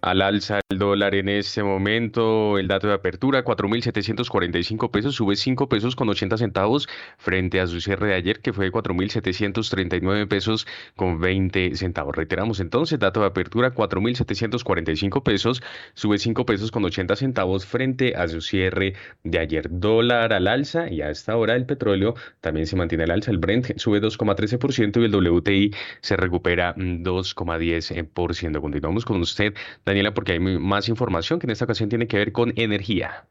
Al 0.00 0.22
alza 0.22 0.60
el 0.68 0.78
dólar 0.78 1.16
en 1.16 1.28
este 1.28 1.64
momento, 1.64 2.56
el 2.58 2.68
dato 2.68 2.86
de 2.86 2.94
apertura, 2.94 3.44
4.745 3.44 4.90
pesos, 4.92 5.16
sube 5.16 5.34
5 5.34 5.68
pesos 5.68 5.96
con 5.96 6.08
80 6.08 6.36
centavos 6.38 6.88
frente 7.18 7.60
a 7.60 7.66
su 7.66 7.80
cierre 7.80 8.08
de 8.08 8.14
ayer, 8.14 8.40
que 8.40 8.52
fue 8.52 8.66
de 8.66 8.72
4.739 8.72 10.28
pesos 10.28 10.68
con 10.94 11.18
20 11.20 11.74
centavos. 11.74 12.14
Reiteramos 12.14 12.60
entonces, 12.60 13.00
dato 13.00 13.20
de 13.20 13.26
apertura, 13.26 13.74
4.745 13.74 15.22
pesos, 15.24 15.62
sube 15.94 16.18
5 16.18 16.46
pesos 16.46 16.70
con 16.70 16.84
80 16.84 17.16
centavos 17.16 17.66
frente 17.66 18.14
a 18.14 18.28
su 18.28 18.40
cierre 18.40 18.94
de 19.24 19.38
ayer. 19.40 19.66
Dólar 19.68 20.32
al 20.32 20.46
alza 20.46 20.88
y 20.88 21.02
a 21.02 21.10
esta 21.10 21.36
hora 21.36 21.56
el 21.56 21.66
petróleo 21.66 22.14
también 22.40 22.66
se 22.68 22.76
mantiene 22.76 23.02
al 23.04 23.10
alza. 23.10 23.32
El 23.32 23.38
Brent 23.38 23.76
sube 23.78 24.00
2,13% 24.00 25.00
y 25.00 25.04
el 25.04 25.14
WTI 25.14 25.74
se 26.02 26.16
recupera 26.16 26.74
2,10%. 26.76 28.60
Continuamos 28.60 29.04
con 29.04 29.20
usted, 29.20 29.54
Daniel 29.88 30.12
porque 30.12 30.32
hay 30.32 30.38
más 30.40 30.88
información 30.88 31.38
que 31.38 31.46
en 31.46 31.50
esta 31.50 31.64
ocasión 31.64 31.88
tiene 31.88 32.06
que 32.06 32.16
ver 32.16 32.32
con 32.32 32.52
energía. 32.56 33.26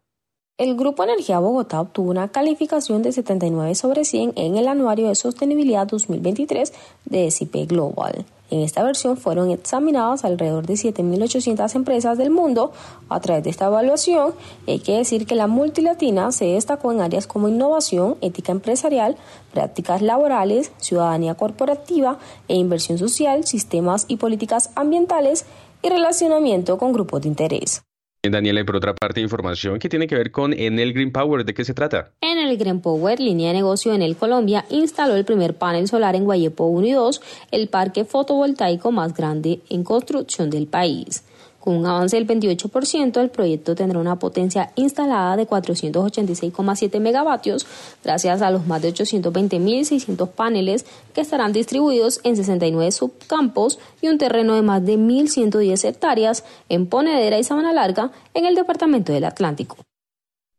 El 0.57 0.75
Grupo 0.75 1.03
Energía 1.03 1.37
Bogotá 1.37 1.79
obtuvo 1.79 2.09
una 2.09 2.29
calificación 2.29 3.03
de 3.03 3.11
79 3.11 3.75
sobre 3.75 4.03
100 4.03 4.33
en 4.35 4.57
el 4.57 4.67
Anuario 4.67 5.07
de 5.07 5.13
Sostenibilidad 5.13 5.85
2023 5.85 6.73
de 7.05 7.29
SIP 7.29 7.67
Global. 7.67 8.25
En 8.49 8.61
esta 8.61 8.81
versión 8.81 9.17
fueron 9.17 9.51
examinadas 9.51 10.23
alrededor 10.23 10.65
de 10.65 10.75
7.800 10.75 11.75
empresas 11.75 12.17
del 12.17 12.31
mundo 12.31 12.71
a 13.09 13.19
través 13.19 13.43
de 13.43 13.49
esta 13.49 13.65
evaluación. 13.65 14.33
Hay 14.67 14.79
que 14.79 14.97
decir 14.97 15.27
que 15.27 15.35
la 15.35 15.47
multilatina 15.47 16.31
se 16.31 16.45
destacó 16.45 16.91
en 16.91 17.01
áreas 17.01 17.27
como 17.27 17.49
innovación, 17.49 18.15
ética 18.21 18.51
empresarial, 18.51 19.17
prácticas 19.53 20.01
laborales, 20.01 20.71
ciudadanía 20.77 21.35
corporativa 21.35 22.17
e 22.47 22.55
inversión 22.55 22.97
social, 22.97 23.45
sistemas 23.45 24.05
y 24.07 24.15
políticas 24.15 24.71
ambientales 24.75 25.45
y 25.81 25.89
relacionamiento 25.89 26.77
con 26.77 26.93
grupos 26.93 27.21
de 27.21 27.29
interés. 27.29 27.83
Daniela, 28.23 28.61
y 28.61 28.63
por 28.63 28.75
otra 28.75 28.93
parte, 28.93 29.21
información 29.21 29.79
que 29.79 29.89
tiene 29.89 30.07
que 30.07 30.15
ver 30.15 30.31
con 30.31 30.53
Enel 30.53 30.93
Green 30.93 31.11
Power. 31.11 31.45
¿De 31.45 31.53
qué 31.53 31.63
se 31.63 31.73
trata? 31.73 32.11
Enel 32.21 32.57
Green 32.57 32.81
Power, 32.81 33.19
línea 33.19 33.49
de 33.49 33.55
negocio 33.55 33.93
en 33.93 34.01
el 34.01 34.15
Colombia, 34.15 34.65
instaló 34.69 35.15
el 35.15 35.25
primer 35.25 35.55
panel 35.55 35.87
solar 35.87 36.15
en 36.15 36.25
Guayepo 36.25 36.65
1 36.65 36.87
y 36.87 36.91
2, 36.91 37.21
el 37.51 37.69
parque 37.69 38.05
fotovoltaico 38.05 38.91
más 38.91 39.13
grande 39.13 39.61
en 39.69 39.83
construcción 39.83 40.49
del 40.49 40.67
país. 40.67 41.23
Con 41.67 41.75
un 41.75 41.85
avance 41.85 42.15
del 42.15 42.25
28%, 42.25 43.19
el 43.19 43.29
proyecto 43.29 43.75
tendrá 43.75 43.99
una 43.99 44.17
potencia 44.17 44.71
instalada 44.75 45.35
de 45.35 45.45
486,7 45.45 47.01
megavatios 47.01 47.67
gracias 48.05 48.41
a 48.41 48.51
los 48.51 48.65
más 48.67 48.81
de 48.81 48.93
820.600 48.93 50.29
paneles 50.29 50.85
que 51.13 51.19
estarán 51.19 51.51
distribuidos 51.51 52.21
en 52.23 52.37
69 52.37 52.89
subcampos 52.93 53.79
y 54.01 54.07
un 54.07 54.17
terreno 54.17 54.55
de 54.55 54.61
más 54.61 54.85
de 54.85 54.97
1.110 54.97 55.83
hectáreas 55.83 56.45
en 56.69 56.87
Ponedera 56.87 57.37
y 57.37 57.43
Sabana 57.43 57.73
Larga 57.73 58.11
en 58.33 58.45
el 58.45 58.55
departamento 58.55 59.11
del 59.11 59.25
Atlántico. 59.25 59.75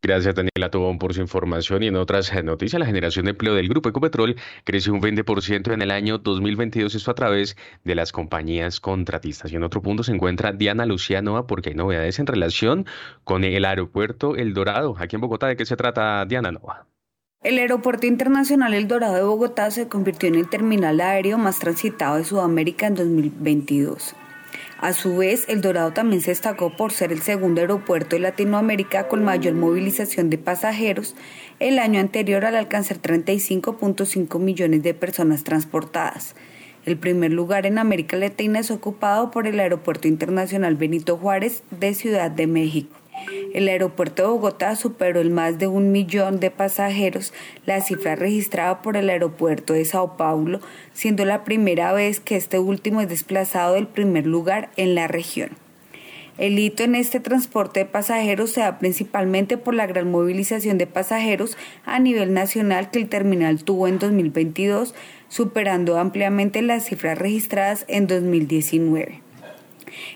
Gracias, 0.01 0.33
Daniela 0.33 0.71
Tobón, 0.71 0.97
por 0.97 1.13
su 1.13 1.19
información. 1.19 1.83
Y 1.83 1.87
en 1.87 1.97
otras 1.97 2.31
noticias, 2.43 2.79
la 2.79 2.85
generación 2.85 3.25
de 3.25 3.31
empleo 3.31 3.53
del 3.53 3.67
Grupo 3.67 3.89
Ecopetrol 3.89 4.37
creció 4.63 4.93
un 4.93 5.01
20% 5.01 5.73
en 5.73 5.81
el 5.81 5.91
año 5.91 6.19
2022, 6.19 6.95
esto 6.95 7.11
a 7.11 7.15
través 7.15 7.57
de 7.83 7.95
las 7.95 8.13
compañías 8.13 8.79
contratistas. 8.79 9.51
Y 9.51 9.57
en 9.57 9.63
otro 9.63 9.81
punto 9.81 10.03
se 10.03 10.13
encuentra 10.13 10.53
Diana 10.53 10.85
Lucía 10.85 11.21
Nova, 11.21 11.47
porque 11.47 11.69
hay 11.69 11.75
novedades 11.75 12.17
en 12.19 12.27
relación 12.27 12.85
con 13.25 13.43
el 13.43 13.65
aeropuerto 13.65 14.37
El 14.37 14.53
Dorado. 14.53 14.95
Aquí 14.97 15.17
en 15.17 15.21
Bogotá, 15.21 15.47
¿de 15.47 15.57
qué 15.57 15.65
se 15.65 15.75
trata, 15.75 16.25
Diana 16.25 16.51
Nova? 16.51 16.87
El 17.41 17.57
Aeropuerto 17.57 18.05
Internacional 18.05 18.73
El 18.73 18.89
Dorado 18.89 19.15
de 19.15 19.23
Bogotá 19.23 19.71
se 19.71 19.87
convirtió 19.87 20.27
en 20.27 20.35
el 20.35 20.49
terminal 20.49 20.99
aéreo 20.99 21.37
más 21.37 21.59
transitado 21.59 22.17
de 22.17 22.25
Sudamérica 22.25 22.87
en 22.87 22.95
2022. 22.95 24.13
A 24.81 24.93
su 24.93 25.17
vez, 25.17 25.43
El 25.49 25.59
Dorado 25.59 25.91
también 25.91 26.21
se 26.21 26.31
destacó 26.31 26.69
por 26.77 26.93
ser 26.93 27.11
el 27.11 27.21
segundo 27.21 27.59
aeropuerto 27.59 28.15
de 28.15 28.21
Latinoamérica 28.21 29.09
con 29.09 29.25
mayor 29.25 29.53
movilización 29.53 30.29
de 30.29 30.37
pasajeros 30.37 31.15
el 31.59 31.79
año 31.79 31.99
anterior 31.99 32.45
al 32.45 32.55
alcanzar 32.55 33.01
35.5 33.01 34.39
millones 34.39 34.81
de 34.81 34.93
personas 34.93 35.43
transportadas. 35.43 36.33
El 36.85 36.97
primer 36.97 37.33
lugar 37.33 37.65
en 37.65 37.77
América 37.77 38.15
Latina 38.15 38.59
es 38.59 38.71
ocupado 38.71 39.31
por 39.31 39.47
el 39.47 39.59
Aeropuerto 39.59 40.07
Internacional 40.07 40.77
Benito 40.77 41.17
Juárez 41.17 41.61
de 41.71 41.93
Ciudad 41.93 42.31
de 42.31 42.47
México. 42.47 42.98
El 43.53 43.67
aeropuerto 43.67 44.21
de 44.23 44.29
Bogotá 44.29 44.75
superó 44.75 45.19
el 45.19 45.31
más 45.31 45.57
de 45.57 45.67
un 45.67 45.91
millón 45.91 46.39
de 46.39 46.51
pasajeros, 46.51 47.33
la 47.65 47.81
cifra 47.81 48.15
registrada 48.15 48.81
por 48.81 48.95
el 48.95 49.09
aeropuerto 49.09 49.73
de 49.73 49.85
Sao 49.85 50.17
Paulo, 50.17 50.59
siendo 50.93 51.25
la 51.25 51.43
primera 51.43 51.91
vez 51.93 52.19
que 52.19 52.35
este 52.35 52.59
último 52.59 53.01
es 53.01 53.09
desplazado 53.09 53.73
del 53.73 53.87
primer 53.87 54.25
lugar 54.25 54.69
en 54.77 54.95
la 54.95 55.07
región. 55.07 55.49
El 56.37 56.57
hito 56.57 56.83
en 56.83 56.95
este 56.95 57.19
transporte 57.19 57.81
de 57.81 57.85
pasajeros 57.85 58.51
se 58.51 58.61
da 58.61 58.79
principalmente 58.79 59.57
por 59.57 59.73
la 59.73 59.87
gran 59.87 60.09
movilización 60.09 60.77
de 60.77 60.87
pasajeros 60.87 61.57
a 61.85 61.99
nivel 61.99 62.33
nacional 62.33 62.91
que 62.91 62.99
el 62.99 63.09
terminal 63.09 63.63
tuvo 63.65 63.89
en 63.89 63.99
2022, 63.99 64.95
superando 65.27 65.97
ampliamente 65.97 66.61
las 66.61 66.85
cifras 66.85 67.17
registradas 67.17 67.83
en 67.89 68.07
2019. 68.07 69.28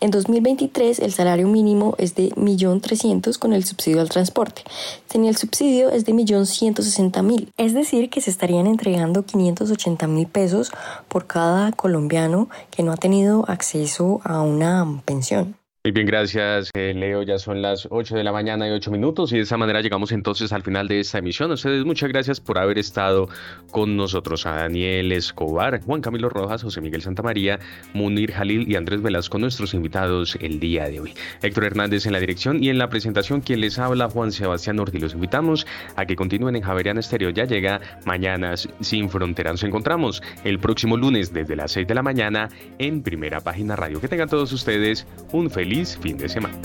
En 0.00 0.10
2023 0.10 0.98
el 0.98 1.12
salario 1.12 1.48
mínimo 1.48 1.94
es 1.98 2.14
de 2.14 2.30
1.300.000 2.30 3.38
con 3.38 3.52
el 3.52 3.64
subsidio 3.64 4.00
al 4.00 4.08
transporte. 4.08 4.62
Sin 5.10 5.24
el 5.24 5.36
subsidio 5.36 5.90
es 5.90 6.04
de 6.04 6.12
1.160.000. 6.12 7.48
Es 7.56 7.74
decir, 7.74 8.10
que 8.10 8.20
se 8.20 8.30
estarían 8.30 8.66
entregando 8.66 9.24
580.000 9.24 10.28
pesos 10.28 10.72
por 11.08 11.26
cada 11.26 11.72
colombiano 11.72 12.48
que 12.70 12.82
no 12.82 12.92
ha 12.92 12.96
tenido 12.96 13.44
acceso 13.48 14.20
a 14.24 14.42
una 14.42 15.02
pensión. 15.04 15.56
Muy 15.86 15.92
bien, 15.92 16.06
gracias 16.06 16.70
eh, 16.72 16.94
Leo. 16.94 17.24
Ya 17.24 17.36
son 17.36 17.60
las 17.60 17.86
8 17.90 18.16
de 18.16 18.24
la 18.24 18.32
mañana 18.32 18.66
y 18.66 18.70
8 18.70 18.90
minutos 18.90 19.34
y 19.34 19.36
de 19.36 19.42
esa 19.42 19.58
manera 19.58 19.82
llegamos 19.82 20.12
entonces 20.12 20.50
al 20.54 20.62
final 20.62 20.88
de 20.88 21.00
esta 21.00 21.18
emisión. 21.18 21.50
Ustedes 21.50 21.84
muchas 21.84 22.08
gracias 22.08 22.40
por 22.40 22.56
haber 22.58 22.78
estado 22.78 23.28
con 23.70 23.94
nosotros. 23.94 24.46
A 24.46 24.54
Daniel 24.54 25.12
Escobar, 25.12 25.82
Juan 25.82 26.00
Camilo 26.00 26.30
Rojas, 26.30 26.62
José 26.62 26.80
Miguel 26.80 27.02
Santamaría, 27.02 27.58
Munir 27.92 28.32
Jalil 28.32 28.66
y 28.66 28.76
Andrés 28.76 29.02
Velasco, 29.02 29.38
nuestros 29.38 29.74
invitados 29.74 30.38
el 30.40 30.58
día 30.58 30.88
de 30.88 31.00
hoy. 31.00 31.12
Héctor 31.42 31.64
Hernández 31.64 32.06
en 32.06 32.12
la 32.12 32.20
dirección 32.20 32.64
y 32.64 32.70
en 32.70 32.78
la 32.78 32.88
presentación 32.88 33.42
quien 33.42 33.60
les 33.60 33.78
habla 33.78 34.08
Juan 34.08 34.32
Sebastián 34.32 34.80
Ortiz. 34.80 35.02
Los 35.02 35.12
invitamos 35.12 35.66
a 35.96 36.06
que 36.06 36.16
continúen 36.16 36.56
en 36.56 36.62
Javerian 36.62 36.96
Estéreo. 36.96 37.28
Ya 37.28 37.44
llega 37.44 37.82
Mañanas 38.06 38.70
sin 38.80 39.10
Fronteras. 39.10 39.52
Nos 39.52 39.64
encontramos 39.64 40.22
el 40.44 40.58
próximo 40.60 40.96
lunes 40.96 41.34
desde 41.34 41.56
las 41.56 41.72
6 41.72 41.86
de 41.86 41.94
la 41.94 42.02
mañana 42.02 42.48
en 42.78 43.02
Primera 43.02 43.42
Página 43.42 43.76
Radio. 43.76 44.00
Que 44.00 44.08
tengan 44.08 44.30
todos 44.30 44.50
ustedes 44.50 45.06
un 45.30 45.50
fin 45.82 46.16
de 46.16 46.28
semana. 46.28 46.56